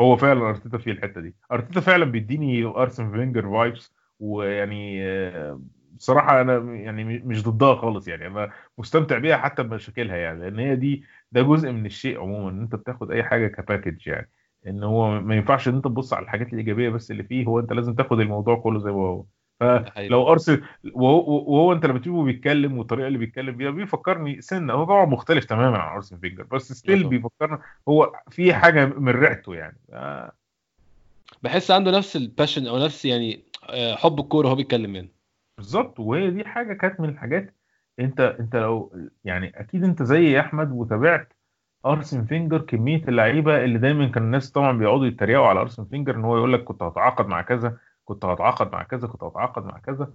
هو 0.00 0.16
فعلا 0.16 0.40
أرتيتا 0.48 0.78
في 0.78 0.90
الحتة 0.90 1.20
دي. 1.20 1.34
أرتيتا 1.52 1.80
فعلا 1.80 2.04
بيديني 2.04 2.64
ارسن 2.64 3.10
فينجر 3.12 3.50
vibes 3.50 3.92
ويعني 4.20 5.04
آه، 5.04 5.60
بصراحة 6.00 6.40
أنا 6.40 6.74
يعني 6.74 7.04
مش 7.04 7.42
ضدها 7.42 7.74
خالص 7.74 8.08
يعني 8.08 8.26
أنا 8.26 8.52
مستمتع 8.78 9.18
بيها 9.18 9.36
حتى 9.36 9.62
بمشاكلها 9.62 10.16
يعني 10.16 10.40
لأن 10.40 10.58
هي 10.58 10.76
دي 10.76 11.04
ده 11.32 11.42
جزء 11.42 11.72
من 11.72 11.86
الشيء 11.86 12.20
عموما 12.20 12.50
إن 12.50 12.60
أنت 12.60 12.74
بتاخد 12.74 13.10
أي 13.10 13.22
حاجة 13.24 13.46
ك 13.46 13.53
package 13.53 14.06
يعني 14.06 14.30
إن 14.66 14.82
هو 14.82 15.20
ما 15.20 15.36
ينفعش 15.36 15.68
إن 15.68 15.74
أنت 15.74 15.84
تبص 15.84 16.12
على 16.12 16.24
الحاجات 16.24 16.52
الإيجابية 16.52 16.88
بس 16.88 17.10
اللي 17.10 17.24
فيه 17.24 17.46
هو 17.46 17.58
أنت 17.60 17.72
لازم 17.72 17.94
تاخد 17.94 18.20
الموضوع 18.20 18.56
كله 18.56 18.78
زي 18.80 18.90
ما 18.90 18.96
هو. 18.96 19.24
فلو 19.60 20.32
ارسنال 20.32 20.62
وهو, 20.92 21.52
وهو 21.52 21.72
أنت 21.72 21.86
لما 21.86 21.98
تشوفه 21.98 22.24
بيتكلم 22.24 22.78
والطريقة 22.78 23.06
اللي 23.06 23.18
بيتكلم 23.18 23.56
بيها 23.56 23.70
بيفكرني 23.70 24.40
سنه 24.40 24.72
هو 24.72 24.84
طبعا 24.84 25.04
مختلف 25.04 25.44
تماما 25.44 25.78
عن 25.78 25.94
أرسن 25.94 26.18
فينجر 26.18 26.42
بس 26.42 26.72
still 26.72 27.08
بيفكرنا 27.08 27.62
هو 27.88 28.12
في 28.30 28.54
حاجة 28.54 28.86
من 28.86 29.12
ريحته 29.12 29.54
يعني. 29.54 29.78
آه، 29.92 30.32
بحس 31.42 31.70
عنده 31.70 31.90
نفس 31.90 32.16
ال 32.16 32.22
passion 32.22 32.66
أو 32.66 32.78
نفس 32.78 33.04
يعني 33.04 33.44
آه، 33.70 33.94
حب 33.94 34.20
الكورة 34.20 34.46
وهو 34.46 34.56
بيتكلم 34.56 34.94
يعني. 34.94 35.19
بالظبط. 35.60 36.00
وهي 36.00 36.30
دي 36.30 36.44
حاجة 36.44 36.72
كانت 36.74 37.00
من 37.00 37.08
الحاجات 37.08 37.54
انت 38.00 38.20
انت 38.20 38.56
لو 38.56 38.92
يعني 39.24 39.60
أكيد 39.60 39.84
انت 39.84 40.02
زي 40.02 40.32
يا 40.32 40.40
أحمد 40.40 40.72
وتابعت 40.72 41.32
أرسن 41.86 42.24
فينجر 42.24 42.60
كمية 42.62 43.02
اللعيبة 43.08 43.64
اللي 43.64 43.78
دايما 43.78 44.08
كان 44.08 44.22
الناس 44.22 44.50
طبعا 44.52 44.78
بيقعدوا 44.78 45.06
يتريقوا 45.06 45.46
على 45.46 45.60
أرسن 45.60 45.84
فينجر 45.84 46.14
إن 46.16 46.24
هو 46.24 46.36
يقول 46.36 46.52
لك 46.52 46.64
كنت 46.64 46.82
هتعاقد 46.82 47.26
مع 47.26 47.42
كذا 47.42 47.78
كنت 48.04 48.24
هتعاقد 48.24 48.72
مع 48.72 48.82
كذا 48.82 49.08
كنت 49.08 49.22
هتعاقد 49.24 49.64
مع 49.64 49.78
كذا. 49.78 50.12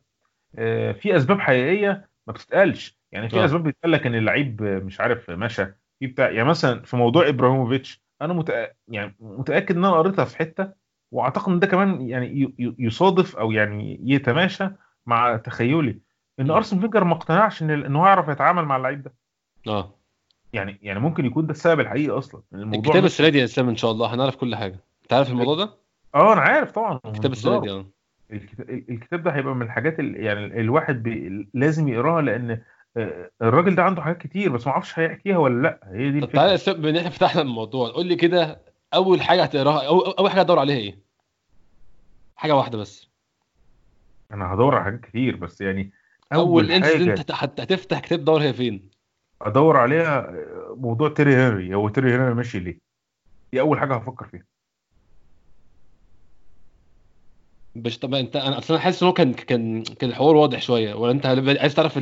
آه، 0.56 0.92
في 0.92 1.16
أسباب 1.18 1.40
حقيقية 1.40 2.10
ما 2.28 2.34
بتتقالش. 2.34 3.00
يعني 3.12 3.30
في 3.30 3.40
آه. 3.42 3.46
أسباب 3.46 3.64
بيتقال 3.64 3.92
لك 3.92 4.06
إن 4.08 4.16
اللعيب 4.16 4.64
آه، 4.64 4.80
مش 4.80 5.02
عارف 5.02 5.30
مشى. 5.32 5.66
في 6.00 6.08
بتاع 6.08 6.30
يعني 6.32 6.50
مثلا 6.50 6.82
في 6.84 6.98
موضوع 6.98 7.30
إبراهيموفيتش 7.30 8.04
أنا 8.22 8.34
متأ... 8.34 8.74
يعني 8.88 9.16
متأكد 9.20 9.78
إن 9.78 9.86
أنا 9.86 9.94
قريتها 9.98 10.26
في 10.26 10.38
حتة 10.38 10.74
وأعتقد 11.12 11.52
إن 11.54 11.60
ده 11.60 11.68
كمان 11.68 12.02
يعني 12.02 12.54
يصادف 12.80 13.36
أو 13.38 13.52
يعني 13.52 14.00
يتماشى 14.04 14.70
مع 15.08 15.38
تخيلي 15.38 16.00
إن. 16.40 16.52
أرسن 16.52 16.80
فينجر 16.80 17.04
ما 17.04 17.14
اقتنعش 17.14 17.62
إن 17.64 17.70
إن 17.70 17.96
هو 17.96 18.06
يعرف 18.08 18.28
يتعامل 18.28 18.66
مع 18.66 18.78
اللعيب 18.78 19.04
ده. 19.04 19.14
آه. 19.68 19.96
يعني 20.54 20.80
يعني 20.82 21.00
ممكن 21.00 21.26
يكون 21.26 21.46
ده 21.46 21.52
السبب 21.52 21.80
الحقيقي 21.80 22.18
أصلا 22.18 22.42
الموضوع 22.54 22.80
الكتاب 22.80 23.06
السنة 23.06 23.30
دي 23.30 23.40
يا 23.40 23.44
إسلام 23.44 23.70
إن 23.70 23.76
شاء 23.76 23.92
الله 23.92 24.14
هنعرف 24.14 24.36
كل 24.36 24.56
حاجة. 24.56 24.80
أنت 25.04 25.14
عارف 25.14 25.30
الموضوع 25.30 25.56
ده؟ 25.56 25.70
آه 26.16 26.34
أنا 26.34 26.42
عارف 26.42 26.72
طبعا 26.72 27.00
الكتاب 27.06 27.32
السنة 27.32 27.62
دي 27.62 27.72
آه. 27.72 27.86
الكتاب, 28.70 29.24
ده 29.24 29.32
هيبقى 29.32 29.56
من 29.56 29.62
الحاجات 29.62 30.00
اللي 30.00 30.26
يعني 30.26 30.46
الواحد 30.62 31.04
بي 31.04 31.48
لازم 31.54 31.88
يقراها 31.88 32.22
لأن 32.22 32.62
آه، 32.98 33.32
الراجل 33.42 33.76
ده 33.76 33.84
عنده 33.84 34.02
حاجات 34.02 34.18
كتير 34.18 34.52
بس 34.52 34.68
ما 34.68 34.74
أعرفش 34.74 35.00
هيحكيها 35.00 35.38
ولا 35.38 35.62
لأ. 35.62 35.80
هي 35.92 36.12
دي 36.12 36.22
طب 36.22 36.32
تعالى 36.32 36.50
يا 36.50 36.56
إسلام 36.56 36.82
بما 36.82 36.98
إحنا 37.00 37.10
فتحنا 37.10 37.42
الموضوع 37.42 37.90
قول 37.92 38.06
لي 38.06 38.16
كده 38.16 38.62
أول 38.94 39.22
حاجة 39.22 39.44
هتقراها 39.44 39.88
أو 39.88 40.00
أول 40.02 40.30
حاجة 40.32 40.42
هتدور 40.42 40.60
عليها 40.60 40.78
إيه؟ 40.78 40.98
حاجة 42.36 42.56
واحدة 42.56 42.78
بس. 42.78 43.10
أنا 44.36 44.54
هدور 44.54 44.76
على 44.76 44.84
حاجات 44.84 45.00
كتير 45.00 45.36
بس 45.36 45.62
يعني 45.62 45.92
أول 46.34 46.72
حاجة 46.72 47.14
هت- 47.14 47.60
هتفتح 47.62 48.00
كتاب 48.00 48.20
تدور 48.20 48.42
هي 48.42 48.54
فين؟ 48.54 48.90
أدور 49.42 49.78
عليها 49.78 50.20
آه، 50.20 50.76
موضوع 50.78 51.10
تيري 51.10 51.36
هنري 51.36 51.76
هو 51.76 51.90
تيري 51.90 52.16
هنري 52.16 52.34
ماشي 52.34 52.60
ليه؟ 52.60 52.80
دي 53.54 53.60
أول 53.62 53.80
حاجة 53.80 53.96
هفكر 53.96 54.28
فيها. 54.28 54.46
مش 57.76 58.00
طب 58.00 58.14
أنت 58.14 58.36
أنا 58.36 58.58
أصلا 58.58 58.80
حاسس 58.80 59.04
إن 59.04 59.08
هو 59.08 59.14
كان 59.14 59.34
كان 59.34 59.84
كان 59.84 60.10
الحوار 60.10 60.36
واضح 60.36 60.62
شوية. 60.62 60.94
ولا 60.94 61.12
أنت 61.12 61.26
عايز 61.60 61.76
تعرف 61.76 62.00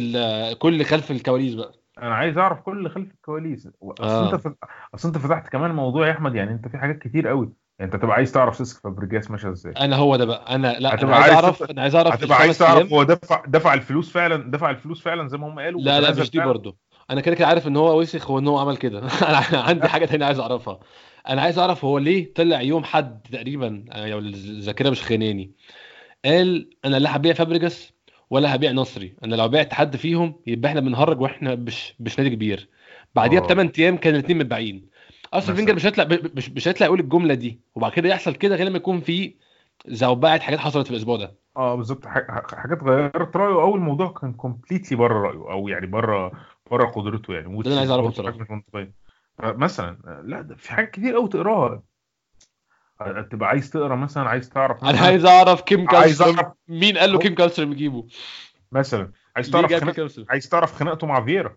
كل 0.59 0.85
خلف 0.85 1.11
الكواليس 1.11 1.53
بقى؟ 1.53 1.73
أنا 1.97 2.15
عايز 2.15 2.37
أعرف 2.37 2.61
كل 2.61 2.89
خلف 2.89 3.11
الكواليس. 3.11 3.67
اصل 3.67 4.25
أنت 4.25 4.33
آه 4.33 4.37
فت... 4.37 4.57
أصل 4.95 5.07
أنت 5.07 5.17
فتحت 5.17 5.47
كمان 5.49 5.71
موضوع 5.71 6.07
يا 6.07 6.11
أحمد 6.11 6.35
يعني 6.35 6.51
أنت 6.51 6.67
في 6.67 6.77
حاجات 6.77 6.99
كتير 6.99 7.27
قوي 7.27 7.53
انت 7.81 7.95
تبقى 7.95 8.15
عايز 8.15 8.31
تعرف 8.31 8.55
سيسك 8.55 8.83
فابريجاس 8.83 9.31
ماشيه 9.31 9.51
إزاي. 9.51 9.73
أنا 9.73 9.95
هو 9.95 10.15
ده 10.15 10.25
بقى. 10.25 10.55
أنا 10.55 10.75
لا 10.79 11.03
أنا 11.03 11.15
عايز 11.15 11.33
اعرف. 11.33 11.63
أنا 11.63 11.81
عايز 11.81 11.95
اعرف 11.95 12.13
هتبقى 12.13 12.37
عايز 12.37 12.57
تعرف 12.57 12.93
هو 12.93 13.03
دفع 13.03 13.43
دفع 13.47 13.73
الفلوس 13.73 14.11
فعلا 14.11 14.51
دفع 14.51 14.69
الفلوس 14.69 15.01
فعلا 15.01 15.27
زي 15.27 15.37
ما 15.37 15.47
هم 15.47 15.59
قالوا 15.59 15.81
لا 15.81 16.01
لا 16.01 16.11
مش 16.11 16.31
دي 16.31 16.39
برضه 16.39 16.77
أنا 17.09 17.21
كده 17.21 17.35
كده 17.35 17.47
عارف 17.47 17.67
ان 17.67 17.77
هو 17.77 17.99
وسخ 17.99 18.29
وان 18.29 18.47
هو 18.47 18.57
عمل 18.57 18.77
كده. 18.77 18.99
أنا 19.29 19.61
عندي 19.61 19.87
حاجة 19.87 20.05
تانية 20.05 20.25
عايز 20.25 20.39
اعرفها. 20.39 20.79
أنا 21.29 21.41
عايز 21.41 21.59
اعرف 21.59 21.85
هو 21.85 21.97
ليه 21.97 22.33
طلع 22.33 22.61
يوم 22.61 22.83
حد 22.83 23.21
تقريبا 23.31 23.85
يعني 23.87 24.17
الذاكرة 24.17 24.89
مش 24.89 25.01
خاناني. 25.01 25.51
قال 26.25 26.69
أنا 26.85 26.97
اللي 26.97 27.09
هبيع 27.09 27.33
فابريجاس 27.33 27.93
ولا 28.29 28.55
هبيع 28.55 28.71
نصري. 28.71 29.13
أنا 29.23 29.35
لو 29.35 29.47
بعت 29.47 29.73
حد 29.73 29.95
فيهم 29.95 30.35
يبقى 30.47 30.69
إحنا 30.69 30.81
بنهرج 30.81 31.21
وإحنا 31.21 31.55
مش 31.55 31.93
مش 31.99 32.19
نادي 32.19 32.35
كبير. 32.35 32.69
بعديها 33.15 33.39
آه. 33.39 33.43
بثمان 33.43 33.71
أيام 33.79 33.97
كان 33.97 34.13
الاثنين 34.13 34.37
متباعين. 34.37 34.89
مثلا. 35.37 35.55
فينجر 35.55 35.75
مش 35.75 35.85
هيطلع 35.85 36.07
مش 36.35 36.49
مش 36.49 36.67
هيطلع 36.67 36.85
يقول 36.87 36.99
الجملة 36.99 37.33
دي. 37.33 37.59
وبعد 37.75 37.91
كده 37.91 38.09
يحصل 38.09 38.35
كده 38.35 38.55
غير 38.55 38.67
لما 38.67 38.77
يكون 38.77 38.99
في 39.01 39.35
زوبعة 39.87 40.39
حاجات 40.39 40.59
حصلت 40.59 40.87
في 40.87 40.91
الأسبوع 40.91 41.17
ده. 41.17 41.35
آه 41.57 41.75
بالظبط. 41.75 42.05
حاجات 42.05 42.83
غيرت 42.83 43.35
رأيه. 43.35 43.61
أو 43.61 43.75
الموضوع 43.75 44.11
كان 44.11 44.33
completely 44.33 44.97
بره 44.97 45.27
رأيه 45.27 45.51
أو 45.51 45.67
يعني 45.67 45.87
بره 45.87 46.31
بره 46.71 46.85
قدرته 46.85 47.33
يعني. 47.33 47.61
ده 47.61 47.71
أنا 47.71 47.79
عايز. 47.79 47.91
حاجة 48.21 48.37
مش 48.37 48.49
منطقيه 48.49 48.93
مثلا 49.43 49.97
آه، 50.07 50.21
لا 50.25 50.41
ده 50.41 50.55
في 50.55 50.71
حاجات 50.73 50.91
كتير 50.91 51.15
قوي 51.15 51.29
تقراها. 51.29 51.83
آه، 53.01 53.21
تبقى 53.31 53.49
عايز 53.49 53.69
تقرا 53.69 53.95
مثلا 53.95 54.29
عايز 54.29 54.49
تعرف 54.49 54.83
أنا 54.83 54.99
عايز 54.99 55.25
أعرف 55.25 55.61
كيم 55.61 55.87
أعرف- 55.89 56.51
مين 56.67 56.97
قال 56.97 57.11
له 57.11 57.19
كيم 57.19 57.35
كالستروم 57.35 57.71
يجيبه؟ 57.71 58.07
مثلا 58.71 59.11
عايز 59.35 59.49
تعرف 59.49 59.73
خناق... 59.73 60.09
عايز 60.29 60.49
تعرف 60.49 60.73
خناقته 60.73 61.07
مع 61.07 61.25
فييرا. 61.25 61.55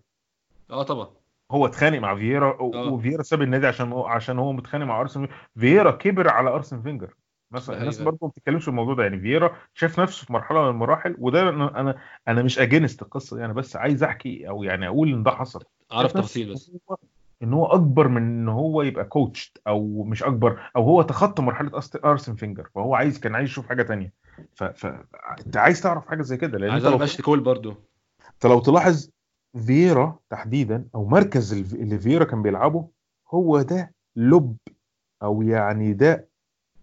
آه 0.69 0.83
طبعا. 0.83 1.07
هو 1.51 1.65
اتخانق 1.65 1.99
مع 1.99 2.15
فييرا 2.15 2.57
آه. 2.59 2.91
وفييرا 2.91 3.23
ساب 3.23 3.41
النادي 3.41 3.67
عشان 3.67 3.91
هو 3.91 4.05
عشان 4.05 4.39
هو 4.39 4.53
متخانق 4.53 4.85
مع 4.85 5.01
ارسن 5.01 5.27
فييرا 5.57 5.91
كبر 5.91 6.29
على 6.29 6.49
أرسن 6.49 6.81
فينجر. 6.81 7.15
مثلا 7.51 7.77
الناس. 7.77 8.01
برضه 8.01 8.17
ما 8.21 8.27
بتتكلمش 8.27 8.63
في 8.63 8.67
الموضوع 8.67 8.93
ده. 8.93 9.03
يعني 9.03 9.19
فييرا 9.19 9.55
شاف 9.73 9.99
نفسه 9.99 10.25
في 10.25 10.33
مرحلة 10.33 10.63
من 10.63 10.69
المراحل 10.69 11.15
وده 11.19 11.49
أنا 11.49 11.79
أنا 11.79 11.97
أنا 12.27 12.43
مش 12.43 12.59
against 12.59 13.01
القصة 13.01 13.37
دي. 13.37 13.45
أنا 13.45 13.53
بس 13.53 13.75
عايز 13.75 14.03
أحكي 14.03 14.49
أو 14.49 14.63
يعني 14.63 14.87
أقول 14.87 15.13
إن 15.13 15.23
ده 15.23 15.31
حصل. 15.31 15.63
أعرف 15.91 16.13
تفاصيل 16.13 16.53
بس. 16.53 16.71
إن 17.43 17.53
هو 17.53 17.65
أكبر 17.65 18.07
من 18.07 18.21
إن 18.21 18.49
هو 18.49 18.81
يبقى 18.81 19.05
coach 19.05 19.53
أو 19.67 20.03
مش 20.03 20.23
أكبر 20.23 20.59
أو 20.75 20.83
هو 20.83 21.01
تخطى 21.01 21.41
مرحلة 21.41 21.71
أرسن 22.05 22.35
فينجر. 22.35 22.69
فهو 22.75 22.95
عايز 22.95 23.19
كان 23.19 23.35
عايز 23.35 23.49
يشوف 23.49 23.67
حاجة 23.67 23.83
تانية. 23.83 24.13
ف... 24.53 24.63
ف... 24.63 24.85
أنت 25.45 25.57
عايز 25.57 25.81
تعرف 25.81 26.07
حاجة 26.07 26.21
زي 26.21 26.37
كده 26.37 26.57
لأن 26.57 26.71
عايز 26.71 26.85
اعرف 26.85 27.01
اشلي 27.01 27.23
كول 27.23 27.39
برضو 27.39 27.75
أنت 28.33 28.45
لو 28.45 28.59
تلاحظ 28.59 29.09
فييرا 29.57 30.19
تحديدا 30.29 30.85
أو 30.95 31.05
مركز 31.05 31.53
اللي 31.73 31.99
فييرا 31.99 32.23
كان 32.23 32.41
بيلعبه 32.41 32.87
هو 33.33 33.61
ده 33.61 33.93
لب 34.15 34.57
أو 35.23 35.41
يعني 35.41 35.93
ده 35.93 36.27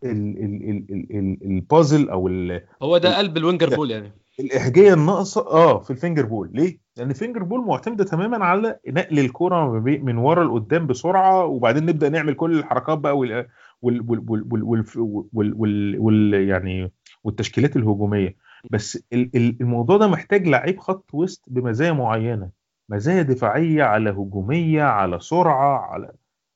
ال- 0.05 0.39
ال- 0.39 0.71
ال- 0.71 0.87
ال- 0.91 1.17
ال- 1.19 1.39
البازل 1.45 2.09
أو 2.09 2.29
ال- 2.29 2.63
هو 2.83 2.99
ده 2.99 3.19
قلب 3.19 3.37
ال 3.37 3.42
Wenger 3.42 3.77
ball 3.77 3.91
يعني. 3.91 4.13
الاحجيه 4.41 4.95
الناقصة 4.95 5.41
آه 5.41 5.81
في 5.81 5.91
ال 5.91 5.96
Wenger 5.96 6.27
ball. 6.27 6.51
ليه؟ 6.53 6.79
لأن 6.97 7.11
ال 7.11 7.15
Wenger 7.15 7.43
ball 7.43 7.61
معتمدة 7.67 8.05
تماما 8.05 8.45
على 8.45 8.79
نقل 8.89 9.19
الكرة 9.19 9.79
بين- 9.79 10.05
من 10.05 10.17
ورا 10.19 10.45
لقدام 10.45 10.87
بسرعة 10.87 11.45
وبعدين 11.45 11.87
نبدأ 11.87 12.09
نعمل 12.09 12.35
كل 12.35 12.59
الحركات 12.59 12.99
بقى 12.99 13.19
وال 13.19 13.47
وال 13.83 14.05
وال 14.11 14.25
وال 14.31 14.63
وال 14.65 14.85
وال 15.33 15.55
وال 15.57 15.99
وال 15.99 16.49
يعني 16.49 16.93
والتشكيلات 17.25 17.77
الهجومية. 17.77 18.37
بس 18.71 19.05
ال- 19.13 19.31
ال- 19.37 19.57
الموضوع 19.61 19.97
ده 19.97 20.07
محتاج 20.07 20.49
لعيب 20.49 20.79
خط 20.81 21.15
وسط 21.15 21.45
بمزايا 21.47 21.93
معينة. 21.93 22.51
مزايا 22.89 23.23
دفاعية 23.23 23.83
على 23.85 24.11
هجومية 24.11 24.83
على 24.83 25.21
سرعة 25.21 25.79
على 25.93 26.13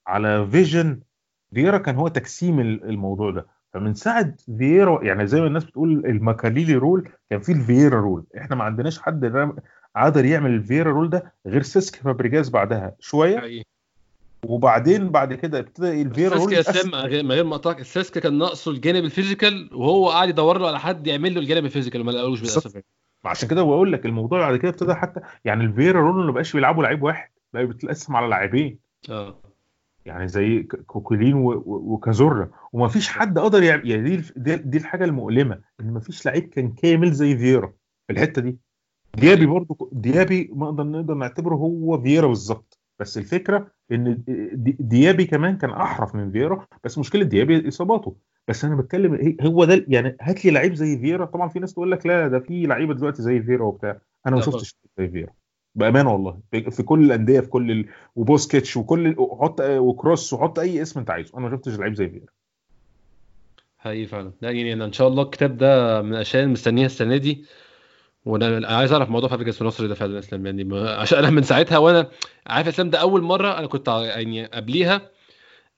على 0.07 0.47
vision. 0.51 1.01
فييرا 1.55 1.79
كان 1.79 1.97
هو 1.97 2.09
تجسيم 2.09 2.61
ال- 2.61 2.85
الموضوع 2.85 3.31
ده. 3.31 3.47
فمن 3.75 3.95
ساعة 3.95 4.35
فييرا 4.59 5.05
يعني 5.05 5.27
زي 5.27 5.41
ما 5.41 5.47
الناس 5.47 5.65
بتقول 5.65 6.07
المكاليلي 6.07 6.75
role 6.75 7.09
كان 7.31 7.41
في 7.41 7.53
الفييرا 7.53 8.01
role. 8.01 8.25
إحنا 8.39 8.57
ما 8.57 8.65
عندناش 8.65 8.99
حد 8.99 9.33
قادر 9.97 10.25
يعمل 10.25 10.51
الفييرا 10.51 10.91
role 10.93 11.11
ده 11.11 11.33
غير 11.47 11.63
سيسك 11.63 11.97
فابريجاس 11.97 12.49
بعدها 12.49 12.95
شوية. 13.01 13.39
حقيقي. 13.39 13.65
وبعدين 14.47 15.09
بعد 15.11 15.35
كده 15.35 15.59
ابتدى 15.59 16.03
الفييرا 16.03 16.37
role. 16.37 16.55
اسلام 16.55 16.87
من 16.87 16.95
غير- 16.95 17.45
ما 17.45 17.55
اقطعك 17.55 17.81
سيسك 17.81 18.21
كان 18.21 18.39
ناقصه 18.39 18.71
الجانب 18.71 19.05
ال 19.05 19.12
physical 19.12 19.71
وهو 19.75 20.11
قاعد 20.11 20.29
يدور 20.29 20.59
له 20.59 20.69
على 20.69 20.81
حد 20.81 21.07
يعمل 21.07 21.35
له 21.35 21.41
الجانب 21.41 21.65
ال 21.65 21.69
physical 21.69 22.01
وما 22.01 22.11
لقالوش 22.11 22.41
للأسف 22.41 22.83
عشان 23.25 23.49
كده 23.49 23.63
بقول 23.63 23.93
لك 23.93 24.07
الموضوع 24.07 24.39
بعد 24.39 24.57
كده 24.57 24.69
ابتدى 24.71 24.95
حتى 24.95 25.21
يعني 25.45 25.65
الفييرا 25.65 26.01
role 26.01 26.27
ما 26.27 26.33
بقاش 26.33 26.53
بيلعبوا 26.53 26.83
لعيب 26.83 27.03
واحد 27.03 27.31
بقى 27.53 27.67
بيتقسم 27.67 28.17
على 28.17 28.27
لاعبين. 28.29 28.79
آه. 29.11 29.39
يعني 30.07 30.29
زي 30.29 30.63
كوكولين 30.63 31.35
و- 31.35 31.51
و- 31.51 31.63
وكازورلا 31.93 32.49
وما 32.73 32.89
فيش 32.89 33.09
حد 33.09 33.39
قدر 33.39 33.63
يعمل 33.63 33.91
يعني 33.91 34.03
دي 34.17 34.23
دي, 34.37 34.57
دي 34.57 34.79
الحاجة 34.79 35.05
المؤلمة 35.05 35.61
إن 35.81 35.93
ما 35.93 36.01
فيش 36.01 36.27
لعيب 36.27 36.49
كان 36.49 36.73
كامل 36.73 37.13
زي 37.13 37.37
فييرا 37.39 37.73
في 38.07 38.13
الحتة 38.13 38.43
دي. 38.43 38.59
ديابي 39.15 39.47
برضو 39.47 39.91
ديابي 39.93 40.51
ما 40.55 40.67
نقدر 40.71 40.85
نقدر 40.85 41.15
نعتبره 41.15 41.55
هو 41.55 42.03
فييرا 42.03 42.27
بالظبط. 42.27 42.78
بس 43.01 43.19
الفكرة 43.19 43.71
إن 43.93 44.23
دي- 44.53 44.77
ديابي 44.81 45.25
كمان 45.25 45.57
كان 45.57 45.71
أحرف 45.71 46.15
من 46.15 46.33
فييرا 46.33 46.67
بس 46.85 46.99
مشكلة 46.99 47.25
ديابي 47.25 47.69
إصاباته. 47.69 48.17
بس 48.49 48.65
أنا 48.65 48.77
بتكلم 48.77 49.15
هي- 49.15 49.37
هو 49.43 49.65
ده 49.65 49.85
يعني 49.89 50.17
هات 50.21 50.45
لي 50.45 50.51
لعيب 50.51 50.75
زي 50.75 50.99
فييرا. 50.99 51.25
طبعا 51.25 51.49
في 51.49 51.59
ناس 51.59 51.73
تقول 51.75 51.91
لك 51.93 52.07
لا 52.07 52.29
ده 52.29 52.39
في 52.39 52.67
لعيبة 52.67 52.95
دلوقتي 52.95 53.23
زي 53.23 53.43
فييرا 53.43 53.65
وبتاع. 53.65 54.01
أنا 54.27 54.37
ما 54.37 54.43
شفتش 54.43 54.75
زي 54.99 55.09
فييرا 55.09 55.33
بأمانة 55.75 56.13
والله. 56.13 56.41
في 56.51 56.83
كل 56.83 57.05
الأندية 57.05 57.41
في 57.41 57.49
كل 57.49 57.71
ال... 57.71 57.87
وبوسكيتس 58.17 58.77
وكل. 58.77 59.15
وحط 59.19 59.61
وكروس 59.61 60.33
وحط 60.33 60.59
أي 60.59 60.83
اسم 60.83 61.01
أنت 61.01 61.11
عايزه. 61.11 61.39
أنا 61.39 61.49
ما 61.49 61.57
شفتش 61.57 61.79
لعيب 61.79 61.95
زي 61.95 62.09
فييرا. 62.09 62.27
حقيقي 63.79 64.07
فعلا. 64.07 64.33
لا 64.43 64.51
يعني 64.51 64.73
أنا 64.73 64.85
إن 64.85 64.93
شاء 64.93 65.09
الله 65.09 65.23
الكتاب 65.23 65.57
ده 65.57 66.03
من 66.03 66.13
الأشياء 66.15 66.43
اللي 66.43 66.53
مستنيها 66.53 66.87
السنة 66.87 67.17
دي. 67.17 67.45
وأنا 68.29 68.69
عايز 68.69 68.93
اعرف 68.93 69.11
موضوع 69.11 69.29
فابريجاس 69.29 69.63
ونصري 69.63 69.87
ده 69.87 69.95
فعلا 69.95 70.19
اسلام. 70.19 70.47
يعني 70.47 70.79
عشان 70.89 71.19
أنا 71.19 71.31
من 71.31 71.43
ساعتها 71.43 71.79
وأنا 71.79 72.11
عارف 72.47 72.69
اسلام 72.69 72.91
ده 72.91 72.99
اول 73.01 73.23
مرة 73.23 73.59
أنا 73.59 73.67
كنت 73.67 73.89
يعني 73.89 74.45
قبليها 74.47 75.11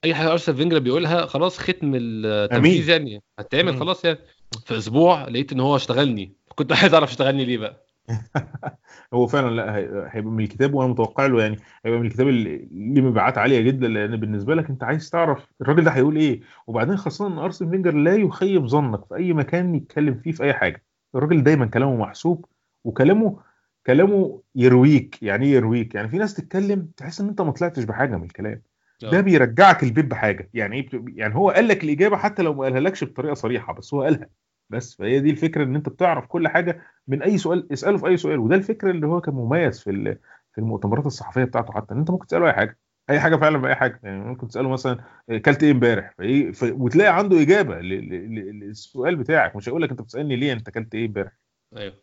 اي 0.04 0.14
حاجة 0.14 0.32
ارسنال 0.32 0.56
فينجر 0.58 0.78
بيقولها 0.78 1.26
خلاص 1.26 1.58
ختم 1.58 1.92
التنفيذ 1.94 2.88
يعني 2.88 3.22
هتعمل 3.38 3.72
مم. 3.72 3.80
خلاص 3.80 4.04
يعني. 4.04 4.18
في 4.66 4.78
أسبوع 4.78 5.28
لقيت 5.28 5.52
إن 5.52 5.60
هو 5.60 5.76
اشتغلني. 5.76 6.32
كنت 6.54 6.72
عايز 6.72 6.94
أعرف 6.94 7.10
اشتغلني 7.10 7.44
ليه 7.44 7.58
بقى. 7.58 7.86
هو 9.14 9.26
فعلا 9.26 9.56
لا 9.56 9.76
هي- 9.76 10.08
هيبقى 10.10 10.30
من 10.32 10.44
الكتاب 10.44 10.74
وأنا 10.74 10.90
متوقع 10.90 11.26
له 11.26 11.42
يعني 11.42 11.56
هيبقى 11.84 12.00
من 12.00 12.06
الكتاب 12.06 12.28
اللي 12.28 12.68
ليه 12.72 13.02
مبيعات 13.02 13.38
عالية 13.38 13.60
جدا 13.60 13.88
لأن 13.88 14.16
بالنسبة 14.16 14.54
لك 14.54 14.70
أنت 14.70 14.84
عايز 14.84 15.10
تعرف 15.10 15.46
الراجل 15.60 15.84
ده 15.84 15.90
هيقول 15.90 16.16
إيه. 16.16 16.40
وبعدين 16.66 16.96
خاصة 16.96 17.26
إن 17.26 17.38
ارسن 17.38 17.70
فينجر 17.70 17.94
لا 17.94 18.16
يخيب 18.16 18.66
ظنك 18.66 19.04
في 19.04 19.14
أي 19.16 19.32
مكان 19.32 19.74
يتكلم 19.74 20.14
فيه 20.14 20.32
في 20.32 20.42
أي 20.44 20.52
حاجة. 20.54 20.84
الراجل 21.14 21.42
دايما 21.42 21.66
كلامه 21.66 21.96
محسوب 21.96 22.46
وكلامه 22.84 23.40
كلامه 23.86 24.42
يرويك. 24.54 25.22
يعني 25.22 25.46
إيه 25.46 25.52
يرويك؟ 25.52 25.94
يعني 25.94 26.08
في 26.08 26.18
ناس 26.18 26.34
تتكلم 26.34 26.88
تحس 26.96 27.20
إن 27.20 27.28
أنت 27.28 27.40
ما 27.40 27.52
طلعتش 27.52 27.84
بحاجة 27.84 28.16
من 28.16 28.22
الكلام. 28.24 28.62
ده 29.02 29.18
آه. 29.18 29.20
بيرجعك 29.20 29.82
البيت 29.82 30.04
بحاجة. 30.04 30.50
يعني 30.54 30.76
إيه 30.76 30.86
بت- 30.88 31.04
يعني 31.18 31.34
هو 31.34 31.50
قال 31.50 31.68
لك 31.68 31.84
الإجابة 31.84 32.16
حتى 32.16 32.42
لو 32.42 32.54
ما 32.54 32.64
قالها 32.64 32.80
لكش 32.80 33.04
بطريقة 33.04 33.34
صريحة 33.34 33.72
بس 33.72 33.94
هو 33.94 34.02
قالها. 34.02 34.28
بس 34.70 34.94
فهي 34.96 35.20
دي 35.20 35.30
الفكرة 35.30 35.64
إن 35.64 35.76
أنت 35.76 35.88
بتعرف 35.88 36.26
كل 36.26 36.48
حاجة 36.48 36.82
من 37.08 37.22
أي 37.22 37.38
سؤال 37.38 37.72
اسأله 37.72 37.98
في 37.98 38.06
أي 38.06 38.16
سؤال. 38.16 38.38
وده 38.38 38.56
الفكرة 38.56 38.90
اللي 38.90 39.06
هو 39.06 39.20
كان 39.20 39.34
مميز 39.34 39.80
في 39.80 39.90
ال- 39.90 40.18
في 40.52 40.58
المؤتمرات 40.58 41.06
الصحفية 41.06 41.44
بتاعته 41.44 41.72
حتى 41.72 41.94
إن 41.94 41.98
أنت 41.98 42.10
ممكن 42.10 42.26
تسأله 42.26 42.46
أي 42.46 42.52
حاجة. 42.52 42.78
أي 43.10 43.20
حاجة 43.20 43.36
فعلا 43.36 43.58
باي 43.58 43.74
حاجة. 43.74 44.00
يعني 44.02 44.24
ممكن 44.24 44.48
تسأله 44.48 44.68
مثلا 44.68 44.98
اكلت 45.30 45.62
إيه 45.62 45.70
إمبارح؟ 45.72 46.14
فإيه 46.18 46.52
ف... 46.52 46.62
وتلاقي 46.62 47.16
عنده 47.18 47.42
إجابة 47.42 47.80
ل... 47.80 47.88
ل... 47.88 48.34
ل... 48.34 48.60
للسؤال 48.60 49.16
بتاعك. 49.16 49.56
مش 49.56 49.68
هيقول 49.68 49.82
لك 49.82 49.90
أنت 49.90 50.02
بتسألني 50.02 50.36
ليه 50.36 50.52
أنت 50.52 50.68
اكلت 50.68 50.94
إيه 50.94 51.06
إمبارح. 51.06 51.32
أيوه. 51.76 51.94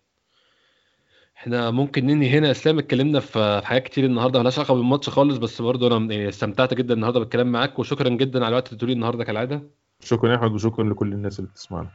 إحنا 1.38 1.72
ممكن 1.72 2.06
ننهي 2.06 2.30
هنا. 2.38 2.52
إسلام 2.52 2.80
اتكلمنا 2.80 3.20
في 3.20 3.62
حاجات 3.66 3.84
كتير 3.84 4.06
النهارده 4.06 4.40
مالهاش 4.40 4.60
علاقة 4.60 4.74
بالماتش 4.74 5.10
خالص 5.10 5.38
بس 5.38 5.62
برضه 5.62 5.98
أنا 5.98 6.14
يعني 6.14 6.30
استمتعت 6.30 6.74
جدا 6.74 6.94
النهارده 6.94 7.20
بالكلام 7.20 7.52
معاك 7.52 7.80
وشكرا 7.80 8.10
جدا 8.10 8.40
على 8.40 8.48
الوقت 8.48 8.68
اللي 8.68 8.78
تقولي 8.78 8.94
النهارده 8.94 9.24
كالعادة. 9.24 9.62
شكرا 10.00 10.32
يا 10.32 10.36
أحمد 10.36 10.52
وشكرا 10.52 10.90
لكل 10.90 11.14
الناس 11.14 11.40
اللي 11.40 11.50
بتسمعنا. 11.52 11.90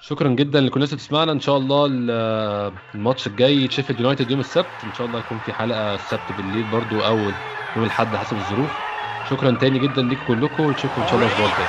شكرا 0.00 0.28
جدا 0.28 0.60
لكل 0.60 0.74
الناس 0.74 0.88
اللي 0.92 0.96
بتسمعنا. 1.02 1.32
إن 1.32 1.40
شاء 1.40 1.56
الله 1.56 1.86
ال- 1.86 2.78
الماتش 2.94 3.26
الجاي 3.26 3.68
شيفيلد 3.68 4.00
يونايتد 4.00 4.30
يوم 4.30 4.40
السبت. 4.40 4.84
إن 4.84 4.92
شاء 4.92 5.06
الله 5.06 5.20
يكون 5.20 5.38
في 5.38 5.52
حلقة 5.52 5.94
السبت 5.94 6.32
بالليل 6.32 6.66
برضو 6.66 7.00
أو 7.00 7.32
يوم 7.76 7.84
الأحد 7.84 8.16
حسب 8.16 8.36
الظروف. 8.36 8.70
شكرا 9.30 9.50
تاني 9.50 9.78
جدا 9.78 10.02
ليكم 10.02 10.24
كلكم 10.28 10.62
ونشوفكم 10.62 11.02
إن 11.02 11.08
شاء 11.08 11.16
الله 11.16 11.26
الأسبوع 11.26 11.46
الجاي. 11.46 11.66